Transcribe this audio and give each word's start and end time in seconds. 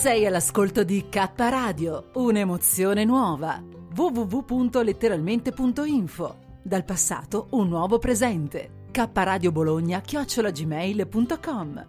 Sei 0.00 0.24
all'ascolto 0.24 0.82
di 0.82 1.10
K 1.10 1.28
Radio, 1.36 2.08
un'emozione 2.14 3.04
nuova. 3.04 3.62
www.letteralmente.info. 3.94 6.36
Dal 6.62 6.86
passato 6.86 7.48
un 7.50 7.68
nuovo 7.68 7.98
presente. 7.98 8.86
K 8.90 9.10
Radio 9.12 9.52
Bologna 9.52 10.00
chiocciolagmail.com. 10.00 11.86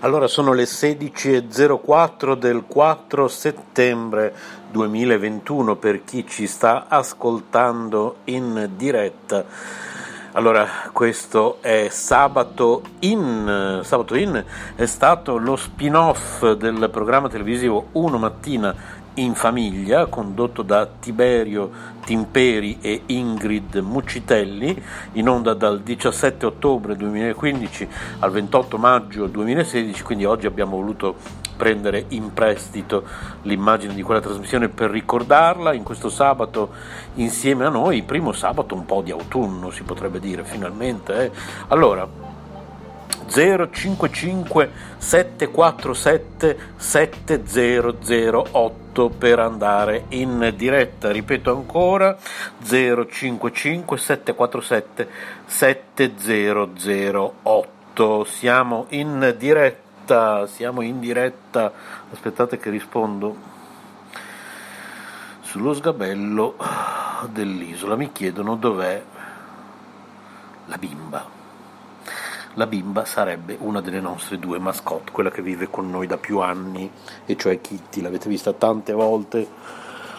Allora 0.00 0.26
sono 0.26 0.52
le 0.52 0.64
16.04 0.64 2.34
del 2.34 2.64
4 2.66 3.28
settembre 3.28 4.34
2021 4.70 5.76
per 5.76 6.04
chi 6.04 6.26
ci 6.28 6.46
sta 6.46 6.84
ascoltando 6.88 8.16
in 8.24 8.72
diretta. 8.76 9.93
Allora, 10.36 10.66
questo 10.92 11.58
è 11.60 11.86
Sabato 11.90 12.82
In. 13.00 13.82
Sabato 13.84 14.16
In 14.16 14.44
è 14.74 14.84
stato 14.84 15.36
lo 15.36 15.54
spin-off 15.54 16.50
del 16.54 16.88
programma 16.90 17.28
televisivo 17.28 17.90
Uno 17.92 18.18
Mattina 18.18 18.74
in 19.14 19.34
famiglia, 19.34 20.06
condotto 20.06 20.62
da 20.62 20.88
Tiberio 20.98 21.70
Timperi 22.04 22.78
e 22.80 23.02
Ingrid 23.06 23.76
Muccitelli, 23.76 24.82
in 25.12 25.28
onda 25.28 25.54
dal 25.54 25.80
17 25.82 26.46
ottobre 26.46 26.96
2015 26.96 27.88
al 28.18 28.32
28 28.32 28.76
maggio 28.76 29.26
2016, 29.26 30.02
quindi 30.02 30.24
oggi 30.24 30.46
abbiamo 30.46 30.74
voluto 30.74 31.42
prendere 31.56 32.04
in 32.08 32.32
prestito 32.32 33.04
l'immagine 33.42 33.94
di 33.94 34.02
quella 34.02 34.20
trasmissione 34.20 34.68
per 34.68 34.90
ricordarla 34.90 35.72
in 35.72 35.82
questo 35.82 36.08
sabato 36.08 36.70
insieme 37.14 37.64
a 37.64 37.68
noi, 37.68 38.02
primo 38.02 38.32
sabato 38.32 38.74
un 38.74 38.84
po' 38.84 39.02
di 39.02 39.10
autunno 39.10 39.70
si 39.70 39.82
potrebbe 39.82 40.20
dire 40.20 40.44
finalmente. 40.44 41.24
Eh? 41.24 41.30
Allora, 41.68 42.08
055 43.26 44.70
747 44.98 46.58
7008 46.76 49.08
per 49.10 49.38
andare 49.38 50.04
in 50.10 50.52
diretta. 50.56 51.10
Ripeto 51.10 51.50
ancora 51.50 52.16
055 52.62 53.98
747 53.98 55.08
7008. 55.46 58.24
Siamo 58.24 58.86
in 58.90 59.34
diretta, 59.38 59.83
siamo 60.46 60.82
in 60.82 61.00
diretta. 61.00 61.72
Aspettate 62.12 62.58
che 62.58 62.70
rispondo 62.70 63.36
sullo 65.40 65.72
sgabello 65.72 66.56
dell'isola. 67.30 67.96
Mi 67.96 68.12
chiedono 68.12 68.56
dov'è 68.56 69.02
la 70.66 70.76
bimba 70.76 71.34
la 72.56 72.66
bimba 72.68 73.04
sarebbe 73.04 73.56
una 73.58 73.80
delle 73.80 74.00
nostre 74.00 74.38
due 74.38 74.60
mascotte, 74.60 75.10
quella 75.10 75.30
che 75.30 75.42
vive 75.42 75.68
con 75.68 75.90
noi 75.90 76.06
da 76.06 76.18
più 76.18 76.38
anni, 76.38 76.88
e 77.26 77.36
cioè 77.36 77.60
Kitty, 77.60 78.00
l'avete 78.00 78.28
vista 78.28 78.52
tante 78.52 78.92
volte 78.92 79.46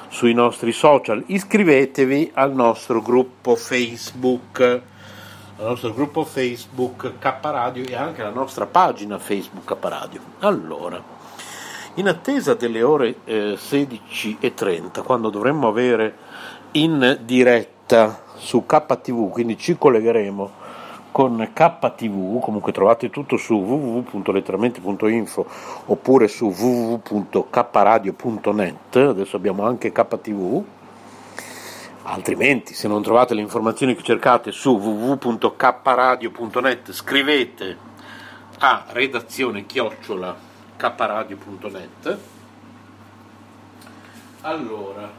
sui 0.09 0.33
nostri 0.33 0.73
social. 0.73 1.23
Iscrivetevi 1.27 2.31
al 2.33 2.53
nostro 2.53 3.01
gruppo 3.01 3.55
Facebook, 3.55 4.81
al 5.57 5.67
nostro 5.67 5.93
gruppo 5.93 6.25
Facebook 6.25 7.13
K 7.17 7.33
Radio 7.41 7.85
e 7.85 7.95
anche 7.95 8.21
alla 8.21 8.33
nostra 8.33 8.65
pagina 8.65 9.17
Facebook 9.17 9.77
K 9.79 9.85
Radio. 9.85 10.19
Allora, 10.39 11.01
in 11.95 12.07
attesa 12.09 12.55
delle 12.55 12.83
ore 12.83 13.15
eh, 13.23 13.57
16.30, 13.57 15.03
quando 15.03 15.29
dovremmo 15.29 15.69
avere 15.69 16.17
in 16.71 17.19
diretta 17.23 18.23
su 18.35 18.65
KTV, 18.65 19.31
quindi 19.31 19.57
ci 19.57 19.77
collegheremo 19.77 20.63
con 21.15 21.49
KTV, 21.53 22.41
comunque 22.41 22.73
trovate 22.73 23.09
tutto 23.09 23.37
su 23.37 23.53
www.letteralmente.info 23.53 25.45
oppure 25.85 26.27
su 26.27 26.47
www.kradio.net, 26.47 28.95
adesso 28.97 29.37
abbiamo 29.37 29.65
anche 29.65 29.93
KTV, 29.93 30.61
altrimenti 32.07 32.73
se 32.73 32.87
non 32.87 33.01
trovate 33.01 33.33
le 33.33 33.41
informazioni 33.41 33.95
che 33.95 34.03
cercate 34.03 34.51
su 34.51 34.77
www.kradio.net 34.77 36.91
scrivete 36.91 37.77
a 38.59 38.85
redazione 38.89 39.65
chiocciola 39.65 40.37
kradio.net 40.77 42.17
allora 44.41 45.11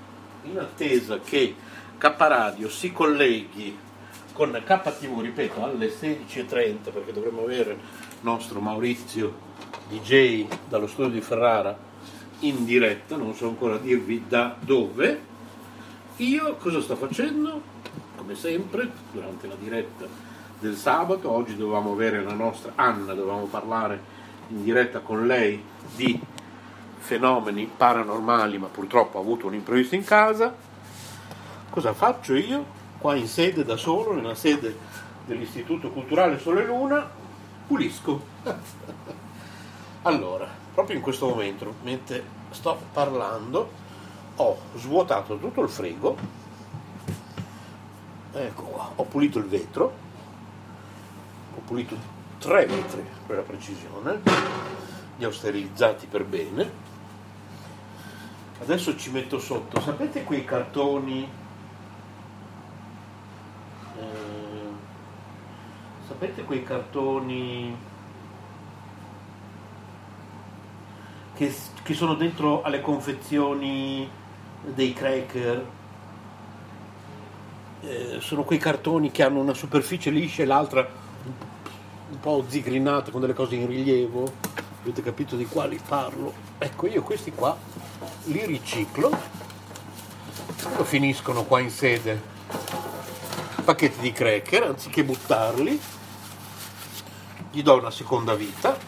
in 0.44 0.59
attesa 0.59 1.19
che 1.19 1.56
K-Radio 1.99 2.69
si 2.69 2.93
colleghi 2.93 3.77
con 4.32 4.53
KTV, 4.53 5.21
ripeto, 5.21 5.65
alle 5.65 5.89
16.30 5.89 6.93
perché 6.93 7.12
dovremmo 7.12 7.43
avere 7.43 7.73
il 7.73 7.79
nostro 8.21 8.61
Maurizio 8.61 9.35
DJ 9.89 10.47
dallo 10.69 10.87
studio 10.87 11.11
di 11.11 11.23
Ferrara 11.23 11.77
in 12.41 12.67
diretta, 12.67 13.17
non 13.17 13.35
so 13.35 13.49
ancora 13.49 13.79
dirvi 13.79 14.25
da 14.29 14.55
dove. 14.61 15.35
Io 16.19 16.57
cosa 16.57 16.81
sto 16.81 16.97
facendo? 16.97 17.61
Come 18.17 18.35
sempre, 18.35 18.91
durante 19.13 19.47
la 19.47 19.57
diretta 19.59 20.07
del 20.59 20.77
sabato, 20.77 21.31
oggi 21.31 21.57
dovevamo 21.57 21.93
avere 21.93 22.23
la 22.23 22.33
nostra 22.33 22.73
Anna, 22.75 23.13
dovevamo 23.13 23.45
parlare 23.45 24.15
in 24.49 24.63
diretta 24.65 25.01
con 25.01 25.27
lei 25.27 25.63
di 25.95 26.19
fenomeni 26.99 27.71
paranormali, 27.77 28.59
ma 28.59 28.67
purtroppo 28.67 29.19
ha 29.19 29.21
avuto 29.21 29.47
un 29.47 29.55
imprevisto 29.55 29.95
in 29.95 30.05
casa. 30.05 30.55
Cosa 31.71 31.93
faccio 31.93 32.35
io? 32.35 32.77
qua 32.99 33.15
in 33.15 33.29
sede 33.29 33.65
da 33.65 33.77
solo, 33.77 34.15
nella 34.15 34.35
sede 34.35 34.77
dell'Istituto 35.27 35.91
Culturale 35.91 36.39
Sole 36.39 36.65
Luna, 36.65 37.09
pulisco. 37.67 38.21
allora, 40.03 40.49
proprio 40.75 40.97
in 40.97 41.03
questo 41.03 41.29
momento, 41.29 41.75
mentre 41.83 42.25
sto 42.51 42.79
parlando, 42.93 43.71
ho 44.37 44.59
svuotato 44.75 45.38
tutto 45.38 45.62
il 45.62 45.69
frigo, 45.69 46.17
ecco 48.33 48.62
qua, 48.62 48.91
ho 48.97 49.05
pulito 49.05 49.38
il 49.38 49.47
vetro, 49.47 49.94
ho 51.55 51.61
pulito 51.65 51.97
tre 52.38 52.67
vetri 52.67 53.05
per 53.27 53.37
la 53.37 53.43
precisione, 53.43 54.21
li 55.17 55.25
ho 55.25 55.31
sterilizzati 55.31 56.06
per 56.06 56.25
bene. 56.25 56.85
Adesso 58.61 58.97
ci 58.97 59.11
metto 59.11 59.38
sotto, 59.38 59.81
sapete 59.81 60.25
quei 60.25 60.44
cartoni? 60.44 61.44
Sapete 66.06 66.44
quei 66.44 66.62
cartoni 66.62 67.77
che, 71.35 71.55
che 71.82 71.94
sono 71.94 72.15
dentro 72.15 72.62
alle 72.62 72.81
confezioni 72.81 74.09
dei 74.62 74.93
cracker? 74.93 75.67
Eh, 77.82 78.17
sono 78.20 78.43
quei 78.44 78.58
cartoni 78.58 79.11
che 79.11 79.23
hanno 79.23 79.41
una 79.41 79.55
superficie 79.55 80.11
liscia 80.11 80.43
e 80.43 80.47
l'altra 80.47 80.88
un 82.08 82.20
po' 82.20 82.44
zigrinata 82.49 83.11
con 83.11 83.20
delle 83.20 83.35
cose 83.35 83.56
in 83.56 83.67
rilievo. 83.67 84.32
Avete 84.81 85.03
capito 85.03 85.37
di 85.37 85.47
quali 85.47 85.81
parlo? 85.87 86.32
Ecco, 86.58 86.87
io 86.87 87.03
questi 87.03 87.32
qua 87.32 87.56
li 88.25 88.44
riciclo, 88.47 89.11
lo 90.76 90.85
finiscono 90.85 91.44
qua 91.44 91.61
in 91.61 91.70
sede 91.70 92.35
pacchetti 93.67 93.99
di 93.99 94.12
cracker 94.12 94.62
anziché 94.62 95.03
buttarli 95.03 95.81
gli 97.50 97.62
do 97.64 97.76
una 97.76 97.91
seconda 97.91 98.37
vita 98.37 98.79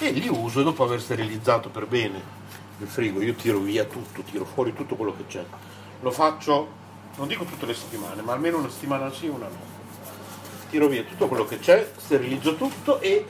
e 0.00 0.10
li 0.10 0.26
uso 0.26 0.64
dopo 0.64 0.82
aver 0.82 1.00
sterilizzato 1.00 1.68
per 1.68 1.86
bene 1.86 2.39
il 2.80 2.88
frigo. 2.88 3.20
Io 3.22 3.34
tiro 3.34 3.58
via 3.58 3.84
tutto, 3.84 4.22
tiro 4.22 4.44
fuori 4.44 4.72
tutto 4.72 4.96
quello 4.96 5.14
che 5.14 5.26
c'è. 5.26 5.44
Lo 6.00 6.10
faccio, 6.10 6.68
non 7.16 7.28
dico 7.28 7.44
tutte 7.44 7.66
le 7.66 7.74
settimane, 7.74 8.22
ma 8.22 8.32
almeno 8.32 8.58
una 8.58 8.68
settimana 8.68 9.12
sì, 9.12 9.26
una 9.26 9.46
no. 9.46 9.78
Tiro 10.70 10.86
via 10.86 11.02
tutto 11.02 11.26
quello 11.26 11.44
che 11.44 11.58
c'è, 11.58 11.90
sterilizzo 11.96 12.54
tutto 12.56 13.00
e 13.00 13.26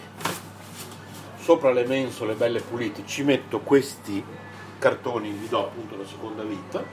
sopra 1.40 1.72
le 1.72 1.86
mensole 1.86 2.34
belle 2.34 2.60
pulite 2.60 3.02
ci 3.06 3.22
metto 3.22 3.60
questi 3.60 4.22
cartoni, 4.78 5.30
gli 5.30 5.48
do 5.48 5.66
appunto 5.66 5.96
la 5.96 6.06
seconda 6.06 6.42
vita 6.42 6.84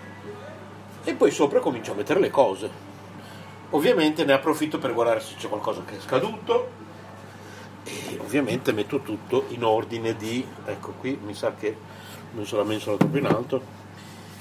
e 1.03 1.13
poi 1.13 1.31
sopra 1.31 1.59
comincio 1.59 1.91
a 1.91 1.95
mettere 1.95 2.19
le 2.19 2.29
cose. 2.29 2.85
Ovviamente 3.71 4.23
ne 4.23 4.31
approfitto 4.31 4.77
per 4.77 4.93
guardare 4.93 5.19
se 5.19 5.35
c'è 5.37 5.49
qualcosa 5.49 5.83
che 5.85 5.97
è 5.97 5.99
scaduto, 5.99 6.69
e 7.83 8.17
ovviamente 8.19 8.71
metto 8.71 9.01
tutto 9.01 9.45
in 9.49 9.63
ordine 9.63 10.15
di, 10.15 10.45
ecco 10.65 10.93
qui 10.93 11.19
mi 11.21 11.33
sa 11.33 11.53
che 11.55 11.75
non 12.33 12.45
la 12.49 12.63
mensola 12.63 12.97
troppo 12.97 13.17
in 13.17 13.25
alto, 13.25 13.61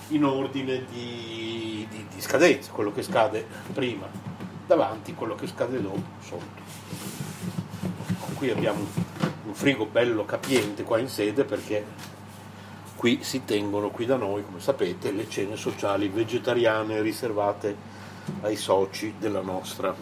in 0.08 0.24
ordine 0.24 0.84
di, 0.86 1.86
di, 1.90 2.06
di 2.12 2.20
scadenza, 2.20 2.70
quello 2.72 2.92
che 2.92 3.02
scade 3.02 3.46
prima 3.72 4.06
davanti, 4.66 5.14
quello 5.14 5.34
che 5.34 5.46
scade 5.46 5.80
dopo 5.80 6.02
sotto. 6.20 6.64
Qui 8.34 8.50
abbiamo 8.50 8.86
un 9.44 9.54
frigo 9.54 9.86
bello 9.86 10.24
capiente 10.24 10.82
qua 10.82 10.98
in 10.98 11.08
sede 11.08 11.44
perché 11.44 11.84
qui 12.96 13.22
si 13.22 13.44
tengono 13.44 13.90
qui 13.90 14.06
da 14.06 14.16
noi, 14.16 14.44
come 14.44 14.60
sapete, 14.60 15.12
le 15.12 15.28
cene 15.28 15.56
sociali 15.56 16.08
vegetariane 16.08 17.00
riservate 17.00 17.94
ai 18.42 18.56
soci 18.56 19.14
della 19.18 19.40
nostra 19.40 19.94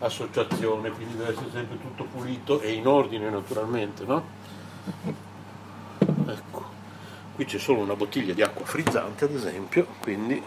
associazione, 0.00 0.90
quindi 0.90 1.16
deve 1.16 1.32
essere 1.32 1.50
sempre 1.50 1.78
tutto 1.78 2.04
pulito 2.04 2.60
e 2.60 2.72
in 2.72 2.86
ordine 2.86 3.28
naturalmente, 3.30 4.04
no? 4.04 4.24
Qui 7.38 7.46
c'è 7.46 7.58
solo 7.58 7.82
una 7.82 7.94
bottiglia 7.94 8.34
di 8.34 8.42
acqua 8.42 8.66
frizzante 8.66 9.26
ad 9.26 9.32
esempio, 9.32 9.86
quindi 10.00 10.42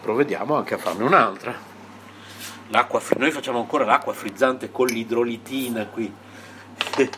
provvediamo 0.00 0.54
anche 0.54 0.74
a 0.74 0.78
farne 0.78 1.02
un'altra. 1.02 1.52
L'acqua, 2.68 3.02
noi 3.16 3.32
facciamo 3.32 3.58
ancora 3.58 3.84
l'acqua 3.84 4.12
frizzante 4.12 4.70
con 4.70 4.86
l'idrolitina 4.86 5.86
qui, 5.86 6.14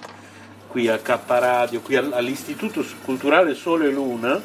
qui 0.69 0.89
a 0.89 0.97
K 0.97 1.83
qui 1.83 1.95
all'Istituto 1.95 2.83
Culturale 3.05 3.53
Sole 3.55 3.89
e 3.89 3.91
Luna 3.91 4.41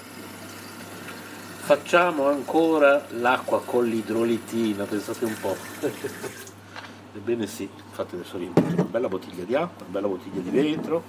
facciamo 1.61 2.27
ancora 2.27 3.05
l'acqua 3.11 3.61
con 3.63 3.85
l'idrolitina, 3.85 4.83
pensate 4.83 5.23
un 5.23 5.35
po'. 5.39 5.55
Ebbene 7.15 7.47
sì, 7.47 7.69
infatti 7.87 8.15
adesso 8.15 8.37
riempito 8.37 8.67
una 8.67 8.83
bella 8.83 9.07
bottiglia 9.07 9.45
di 9.45 9.55
acqua, 9.55 9.85
una 9.85 9.93
bella 9.93 10.07
bottiglia 10.07 10.41
di 10.41 10.49
vetro, 10.49 11.03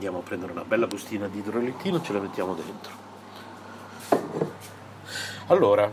andiamo 0.00 0.20
a 0.20 0.22
prendere 0.22 0.52
una 0.52 0.64
bella 0.64 0.86
bustina 0.86 1.28
di 1.28 1.40
idrolitina 1.40 1.98
e 1.98 2.02
ce 2.02 2.14
la 2.14 2.20
mettiamo 2.20 2.54
dentro. 2.54 2.92
Allora, 5.48 5.92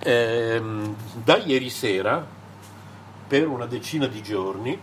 ehm, 0.00 0.96
da 1.22 1.36
ieri 1.36 1.70
sera, 1.70 2.26
per 3.28 3.46
una 3.46 3.66
decina 3.66 4.08
di 4.08 4.20
giorni, 4.20 4.76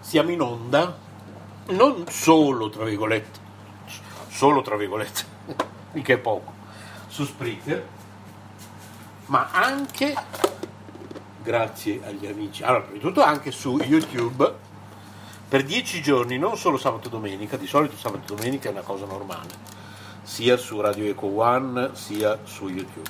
siamo 0.00 0.30
in 0.30 0.42
onda, 0.42 0.98
non 1.68 2.04
solo 2.10 2.68
tra 2.68 2.84
virgolette, 2.84 3.38
solo 4.28 4.60
tra 4.60 4.76
virgolette, 4.76 5.24
mica 5.92 6.12
è 6.12 6.18
poco, 6.18 6.52
su 7.08 7.24
Spreaker, 7.24 7.86
ma 9.26 9.48
anche, 9.50 10.14
grazie 11.42 12.02
agli 12.04 12.26
amici, 12.26 12.62
allora, 12.62 12.82
prima 12.82 12.98
di 12.98 13.02
tutto 13.02 13.22
anche 13.22 13.50
su 13.50 13.78
YouTube, 13.78 14.74
per 15.48 15.62
dieci 15.62 16.02
giorni, 16.02 16.38
non 16.38 16.56
solo 16.56 16.76
sabato 16.76 17.06
e 17.06 17.10
domenica, 17.10 17.56
di 17.56 17.68
solito 17.68 17.96
sabato 17.96 18.32
e 18.32 18.36
domenica 18.36 18.68
è 18.68 18.72
una 18.72 18.80
cosa 18.80 19.06
normale, 19.06 19.50
sia 20.22 20.56
su 20.56 20.80
Radio 20.80 21.04
Eco 21.04 21.26
One 21.26 21.90
sia 21.94 22.40
su 22.42 22.66
YouTube. 22.68 23.08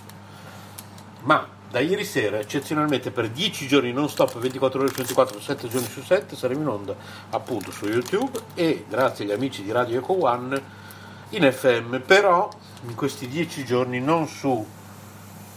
Ma 1.22 1.48
da 1.70 1.80
ieri 1.80 2.04
sera, 2.04 2.38
eccezionalmente 2.38 3.10
per 3.10 3.30
10 3.30 3.66
giorni 3.66 3.90
non 3.92 4.10
stop, 4.10 4.38
24 4.38 4.80
ore 4.80 4.90
su 4.90 4.96
24, 4.96 5.40
7 5.40 5.68
giorni 5.68 5.88
su 5.88 6.02
7, 6.02 6.36
saremo 6.36 6.60
in 6.60 6.68
onda 6.68 6.94
appunto 7.30 7.70
su 7.70 7.86
YouTube 7.86 8.38
e 8.54 8.84
grazie 8.86 9.24
agli 9.24 9.32
amici 9.32 9.62
di 9.62 9.72
Radio 9.72 9.98
Eco 9.98 10.22
One 10.24 10.84
in 11.30 11.50
FM, 11.50 12.00
però 12.00 12.50
in 12.86 12.94
questi 12.94 13.28
10 13.28 13.64
giorni 13.64 13.98
non 13.98 14.28
su 14.28 14.62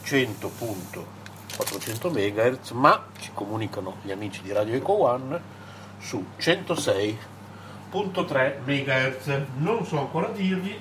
100.400 0.04 2.10
MHz, 2.10 2.72
ma 2.72 3.08
ci 3.20 3.32
comunicano 3.34 3.98
gli 4.02 4.12
amici 4.12 4.42
di 4.42 4.54
Radio 4.54 4.76
Eco 4.76 5.04
One 5.04 5.58
su 6.00 6.26
106.3 6.40 8.54
MHz. 8.66 9.42
Non 9.58 9.86
so 9.86 10.00
ancora 10.00 10.30
dirvi 10.30 10.80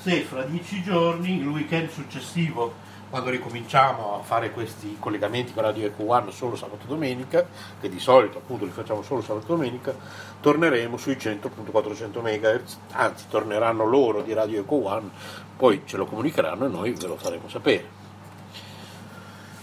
se 0.00 0.22
fra 0.22 0.42
10 0.42 0.82
giorni, 0.82 1.38
il 1.38 1.48
weekend 1.48 1.90
successivo, 1.90 2.86
quando 3.10 3.30
ricominciamo 3.30 4.14
a 4.14 4.22
fare 4.22 4.52
questi 4.52 4.96
collegamenti 4.98 5.52
con 5.52 5.64
Radio 5.64 5.86
Eco 5.86 6.10
One 6.10 6.30
solo 6.30 6.56
sabato 6.56 6.84
e 6.84 6.88
domenica, 6.88 7.46
che 7.80 7.88
di 7.88 7.98
solito 7.98 8.38
appunto 8.38 8.64
li 8.64 8.70
facciamo 8.70 9.02
solo 9.02 9.22
sabato 9.22 9.46
e 9.46 9.48
domenica, 9.48 9.92
torneremo 10.40 10.96
sui 10.96 11.16
100.400 11.16 12.20
MHz, 12.20 12.78
anzi 12.92 13.24
torneranno 13.28 13.84
loro 13.84 14.22
di 14.22 14.32
Radio 14.32 14.60
Eco 14.60 14.86
One, 14.86 15.10
poi 15.56 15.82
ce 15.84 15.96
lo 15.96 16.06
comunicheranno 16.06 16.66
e 16.66 16.68
noi 16.68 16.92
ve 16.92 17.06
lo 17.06 17.16
faremo 17.16 17.48
sapere. 17.48 17.97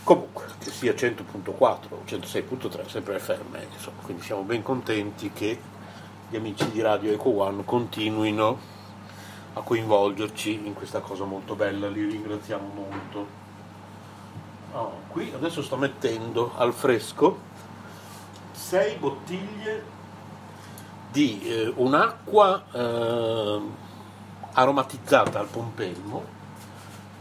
Comunque, 0.05 0.45
che 0.59 0.69
sia 0.69 0.93
100.4 0.93 1.57
o 1.57 2.03
106.3, 2.05 2.87
sempre 2.87 3.17
FM, 3.17 3.55
insomma, 3.73 4.01
quindi 4.03 4.21
siamo 4.21 4.43
ben 4.43 4.61
contenti 4.61 5.31
che 5.33 5.59
gli 6.29 6.35
amici 6.35 6.69
di 6.69 6.79
Radio 6.79 7.11
Eco 7.11 7.35
One 7.41 7.65
continuino 7.65 8.59
a 9.53 9.61
coinvolgerci 9.61 10.63
in 10.63 10.75
questa 10.75 10.99
cosa 10.99 11.23
molto 11.23 11.55
bella, 11.55 11.87
li 11.87 12.05
ringraziamo 12.05 12.71
molto. 12.71 13.27
Oh, 14.73 15.01
qui 15.07 15.31
adesso 15.33 15.63
sto 15.63 15.75
mettendo 15.75 16.51
al 16.55 16.71
fresco 16.71 17.39
sei 18.51 18.97
bottiglie 18.97 19.83
di 21.11 21.41
eh, 21.45 21.73
un'acqua 21.77 22.63
eh, 22.71 23.61
aromatizzata 24.51 25.39
al 25.39 25.47
pompelmo 25.47 26.23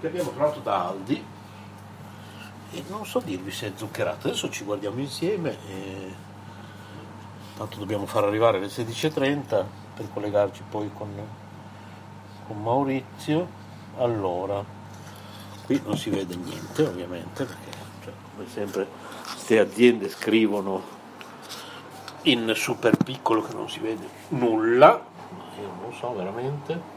che 0.01 0.07
abbiamo 0.07 0.33
trovato 0.33 0.61
da 0.61 0.89
Aldi 0.89 1.33
e 2.75 2.85
non 2.89 3.07
so 3.07 3.21
dirvi 3.21 3.51
se 3.51 3.69
è 3.69 3.73
zuccherata, 3.75 4.29
adesso 4.29 4.51
ci 4.51 4.65
guardiamo 4.65 5.01
insieme 5.01 5.57
e 5.69 6.15
tanto 7.57 7.79
dobbiamo 7.79 8.07
far 8.07 8.25
arrivare 8.25 8.59
alle 8.59 8.67
16.30 8.67 9.65
per 9.95 10.09
collegarci 10.13 10.63
poi 10.69 10.91
con 10.93 11.11
con 12.47 12.63
Maurizio. 12.63 13.63
Allora 13.99 14.63
qui 15.65 15.81
non 15.85 15.97
si 15.97 16.11
vede 16.11 16.37
niente 16.37 16.83
ovviamente 16.83 17.45
perché 17.45 17.71
cioè, 18.03 18.13
come 18.35 18.49
sempre 18.49 18.87
queste 19.23 19.59
aziende 19.59 20.09
scrivono 20.09 20.93
in 22.23 22.53
super 22.55 22.97
piccolo 22.97 23.43
che 23.43 23.55
non 23.55 23.69
si 23.69 23.81
vede 23.81 24.09
nulla. 24.29 25.03
Io 25.61 25.71
non 25.81 25.93
so 25.95 26.15
veramente. 26.15 26.93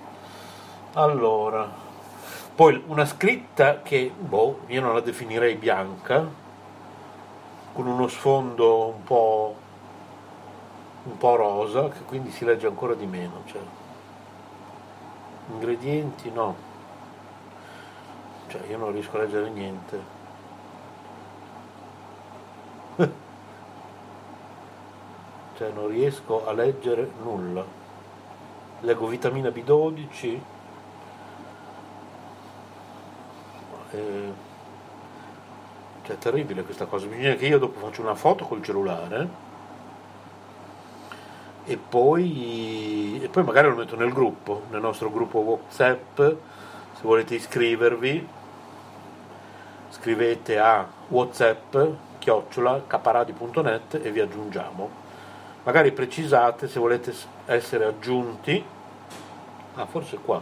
Allora 0.94 1.86
poi 2.58 2.84
una 2.88 3.06
scritta 3.06 3.84
che 3.84 4.12
boh, 4.18 4.62
io 4.66 4.82
non 4.82 4.96
la 4.96 5.02
definirei 5.02 5.54
bianca 5.54 6.28
con 7.72 7.86
uno 7.86 8.08
sfondo 8.08 8.88
un 8.88 9.04
po' 9.04 9.56
un 11.04 11.18
po' 11.18 11.36
rosa 11.36 11.90
che 11.90 12.00
quindi 12.00 12.32
si 12.32 12.46
legge 12.46 12.66
ancora 12.66 12.96
di 12.96 13.06
meno 13.06 13.44
cioè. 13.46 13.62
Ingredienti 15.52 16.32
no. 16.32 16.56
Cioè 18.48 18.62
io 18.68 18.78
non 18.80 18.92
riesco 18.92 19.18
a 19.18 19.20
leggere 19.20 19.50
niente. 19.50 20.02
Cioè 25.58 25.70
non 25.70 25.90
riesco 25.90 26.48
a 26.48 26.54
leggere 26.54 27.08
nulla. 27.22 27.64
Leggo 28.80 29.06
vitamina 29.06 29.50
B12 29.50 30.56
eh, 33.92 34.32
cioè 36.04 36.16
è 36.16 36.20
terribile 36.20 36.64
questa 36.64 36.86
cosa. 36.86 37.06
Bisogna 37.06 37.36
che 37.36 37.48
io 37.48 37.60
dopo 37.60 37.80
faccio 37.80 38.02
una 38.02 38.16
foto 38.16 38.46
col 38.46 38.64
cellulare 38.64 39.46
e 41.66 41.78
poi, 41.78 43.20
e 43.22 43.28
poi 43.28 43.44
magari 43.44 43.70
lo 43.70 43.76
metto 43.76 43.96
nel 43.96 44.14
gruppo, 44.14 44.64
nel 44.70 44.82
nostro 44.82 45.12
gruppo 45.12 45.40
WhatsApp, 45.40 46.18
se 46.18 47.02
volete 47.02 47.36
iscrivervi 47.36 48.36
scrivete 49.90 50.60
a 50.60 50.88
whatsapp 51.08 51.76
chiocciola 52.20 52.84
caparadi.net 52.88 54.00
e 54.02 54.12
vi 54.12 54.20
aggiungiamo. 54.20 55.06
Magari 55.64 55.92
precisate 55.92 56.68
se 56.68 56.80
volete 56.80 57.14
essere 57.46 57.86
aggiunti, 57.86 58.64
ah 59.76 59.86
forse 59.86 60.18
qua, 60.18 60.42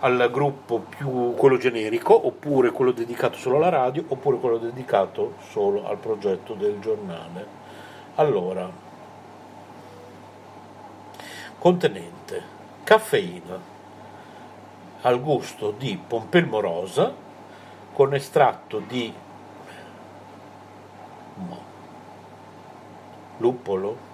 al 0.00 0.30
gruppo 0.30 0.78
più 0.78 1.34
quello 1.34 1.56
generico, 1.56 2.26
oppure 2.26 2.70
quello 2.70 2.92
dedicato 2.92 3.36
solo 3.36 3.56
alla 3.56 3.68
radio, 3.68 4.04
oppure 4.08 4.38
quello 4.38 4.58
dedicato 4.58 5.34
solo 5.50 5.86
al 5.86 5.98
progetto 5.98 6.54
del 6.54 6.78
giornale. 6.80 7.46
Allora, 8.16 8.70
contenente 11.58 12.42
caffeina 12.84 13.58
al 15.02 15.20
gusto 15.20 15.70
di 15.70 15.98
pompelmo 16.06 16.60
rosa 16.60 17.12
con 17.92 18.14
estratto 18.14 18.78
di 18.80 19.12
luppolo 23.38 24.08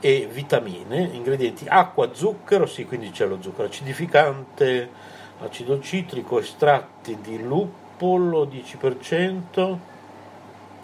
e 0.00 0.26
vitamine, 0.30 1.10
ingredienti 1.12 1.66
acqua, 1.68 2.14
zucchero, 2.14 2.66
sì, 2.66 2.86
quindi 2.86 3.10
c'è 3.10 3.26
lo 3.26 3.38
zucchero 3.40 3.68
acidificante, 3.68 4.90
acido 5.40 5.78
citrico, 5.80 6.38
estratti 6.38 7.18
di 7.20 7.42
luppolo 7.42 8.46
10%, 8.46 9.76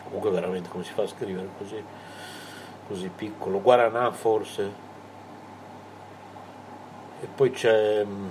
comunque 0.05 0.31
veramente 0.31 0.69
come 0.69 0.85
si 0.85 0.93
fa 0.93 1.03
a 1.03 1.09
scrivere 1.09 1.49
così, 1.57 1.83
così 2.87 3.11
piccolo, 3.15 3.61
guaranà 3.61 4.13
forse. 4.13 4.85
E 7.23 7.27
poi 7.35 7.51
c'è 7.51 8.05
mm, 8.05 8.29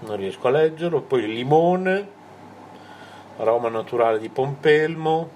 non 0.00 0.16
riesco 0.16 0.46
a 0.48 0.50
leggerlo 0.50 1.00
poi 1.02 1.24
il 1.24 1.32
limone 1.32 2.16
aroma 3.38 3.68
naturale 3.68 4.18
di 4.18 4.28
pompelmo 4.28 5.28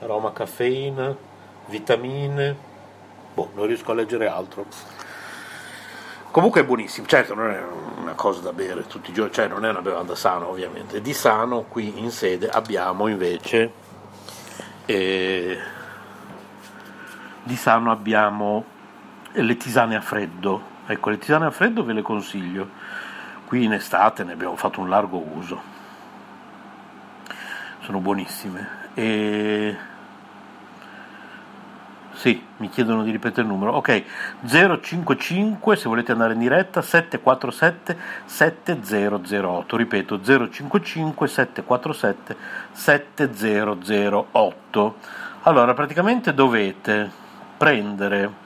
aroma 0.00 0.32
caffeina 0.32 1.16
vitamine 1.66 2.56
boh 3.34 3.50
non 3.54 3.66
riesco 3.66 3.90
a 3.90 3.94
leggere 3.94 4.28
altro 4.28 4.66
Comunque 6.34 6.62
è 6.62 6.64
buonissimo, 6.64 7.06
certo 7.06 7.32
non 7.32 7.50
è 7.52 7.62
una 8.00 8.14
cosa 8.14 8.40
da 8.40 8.52
bere 8.52 8.88
tutti 8.88 9.10
i 9.10 9.12
giorni, 9.12 9.32
cioè 9.32 9.46
non 9.46 9.64
è 9.64 9.70
una 9.70 9.82
bevanda 9.82 10.16
sana 10.16 10.48
ovviamente. 10.48 11.00
Di 11.00 11.12
sano 11.12 11.62
qui 11.62 12.00
in 12.00 12.10
sede 12.10 12.48
abbiamo 12.48 13.06
invece, 13.06 13.72
eh, 14.84 15.56
di 17.40 17.54
sano 17.54 17.92
abbiamo 17.92 18.64
le 19.30 19.56
tisane 19.56 19.94
a 19.94 20.00
freddo. 20.00 20.60
Ecco, 20.86 21.10
le 21.10 21.18
tisane 21.18 21.46
a 21.46 21.52
freddo 21.52 21.84
ve 21.84 21.92
le 21.92 22.02
consiglio. 22.02 22.68
Qui 23.46 23.62
in 23.62 23.74
estate 23.74 24.24
ne 24.24 24.32
abbiamo 24.32 24.56
fatto 24.56 24.80
un 24.80 24.88
largo 24.88 25.18
uso. 25.18 25.62
Sono 27.82 28.00
buonissime. 28.00 28.90
E 28.94 29.76
sì, 32.14 32.40
mi 32.58 32.68
chiedono 32.68 33.02
di 33.02 33.10
ripetere 33.10 33.42
il 33.42 33.48
numero. 33.48 33.72
Ok, 33.72 34.04
055 34.46 35.76
se 35.76 35.88
volete 35.88 36.12
andare 36.12 36.34
in 36.34 36.38
diretta 36.38 36.80
747 36.80 37.98
7008. 38.24 39.76
Ripeto 39.76 40.20
055 40.22 41.28
747 41.28 42.36
7008. 42.72 44.96
Allora, 45.42 45.74
praticamente 45.74 46.32
dovete 46.32 47.10
prendere 47.56 48.42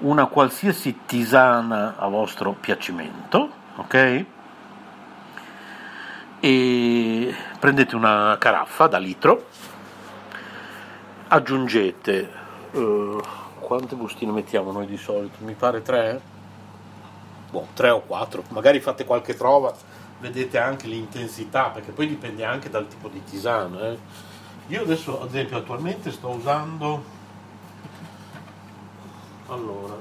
una 0.00 0.26
qualsiasi 0.26 1.00
tisana 1.06 1.94
a 1.96 2.06
vostro 2.08 2.52
piacimento, 2.52 3.50
ok? 3.76 4.24
E 6.38 7.34
prendete 7.58 7.96
una 7.96 8.36
caraffa 8.38 8.86
da 8.86 8.98
litro, 8.98 9.46
aggiungete 11.28 12.48
Uh, 12.72 13.20
quante 13.58 13.96
bustine 13.96 14.30
mettiamo 14.30 14.70
noi 14.70 14.86
di 14.86 14.96
solito? 14.96 15.38
Mi 15.44 15.54
pare 15.54 15.82
tre? 15.82 16.20
Boh, 17.50 17.66
tre 17.74 17.90
o 17.90 18.00
quattro. 18.02 18.44
Magari 18.50 18.78
fate 18.78 19.04
qualche 19.04 19.34
trova, 19.36 19.74
vedete 20.20 20.58
anche 20.58 20.86
l'intensità, 20.86 21.70
perché 21.70 21.90
poi 21.90 22.06
dipende 22.06 22.44
anche 22.44 22.70
dal 22.70 22.86
tipo 22.86 23.08
di 23.08 23.24
tisana. 23.24 23.88
Eh. 23.88 23.98
Io 24.68 24.82
adesso, 24.82 25.20
ad 25.20 25.28
esempio, 25.28 25.56
attualmente 25.56 26.12
sto 26.12 26.28
usando... 26.28 27.18
Allora, 29.48 29.98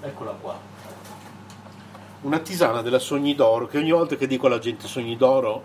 eccola 0.00 0.32
qua. 0.32 0.58
Una 2.22 2.38
tisana 2.40 2.82
della 2.82 2.98
Sogni 2.98 3.36
d'Oro, 3.36 3.68
che 3.68 3.78
ogni 3.78 3.92
volta 3.92 4.16
che 4.16 4.26
dico 4.26 4.48
alla 4.48 4.58
gente 4.58 4.88
Sogni 4.88 5.16
d'Oro 5.16 5.62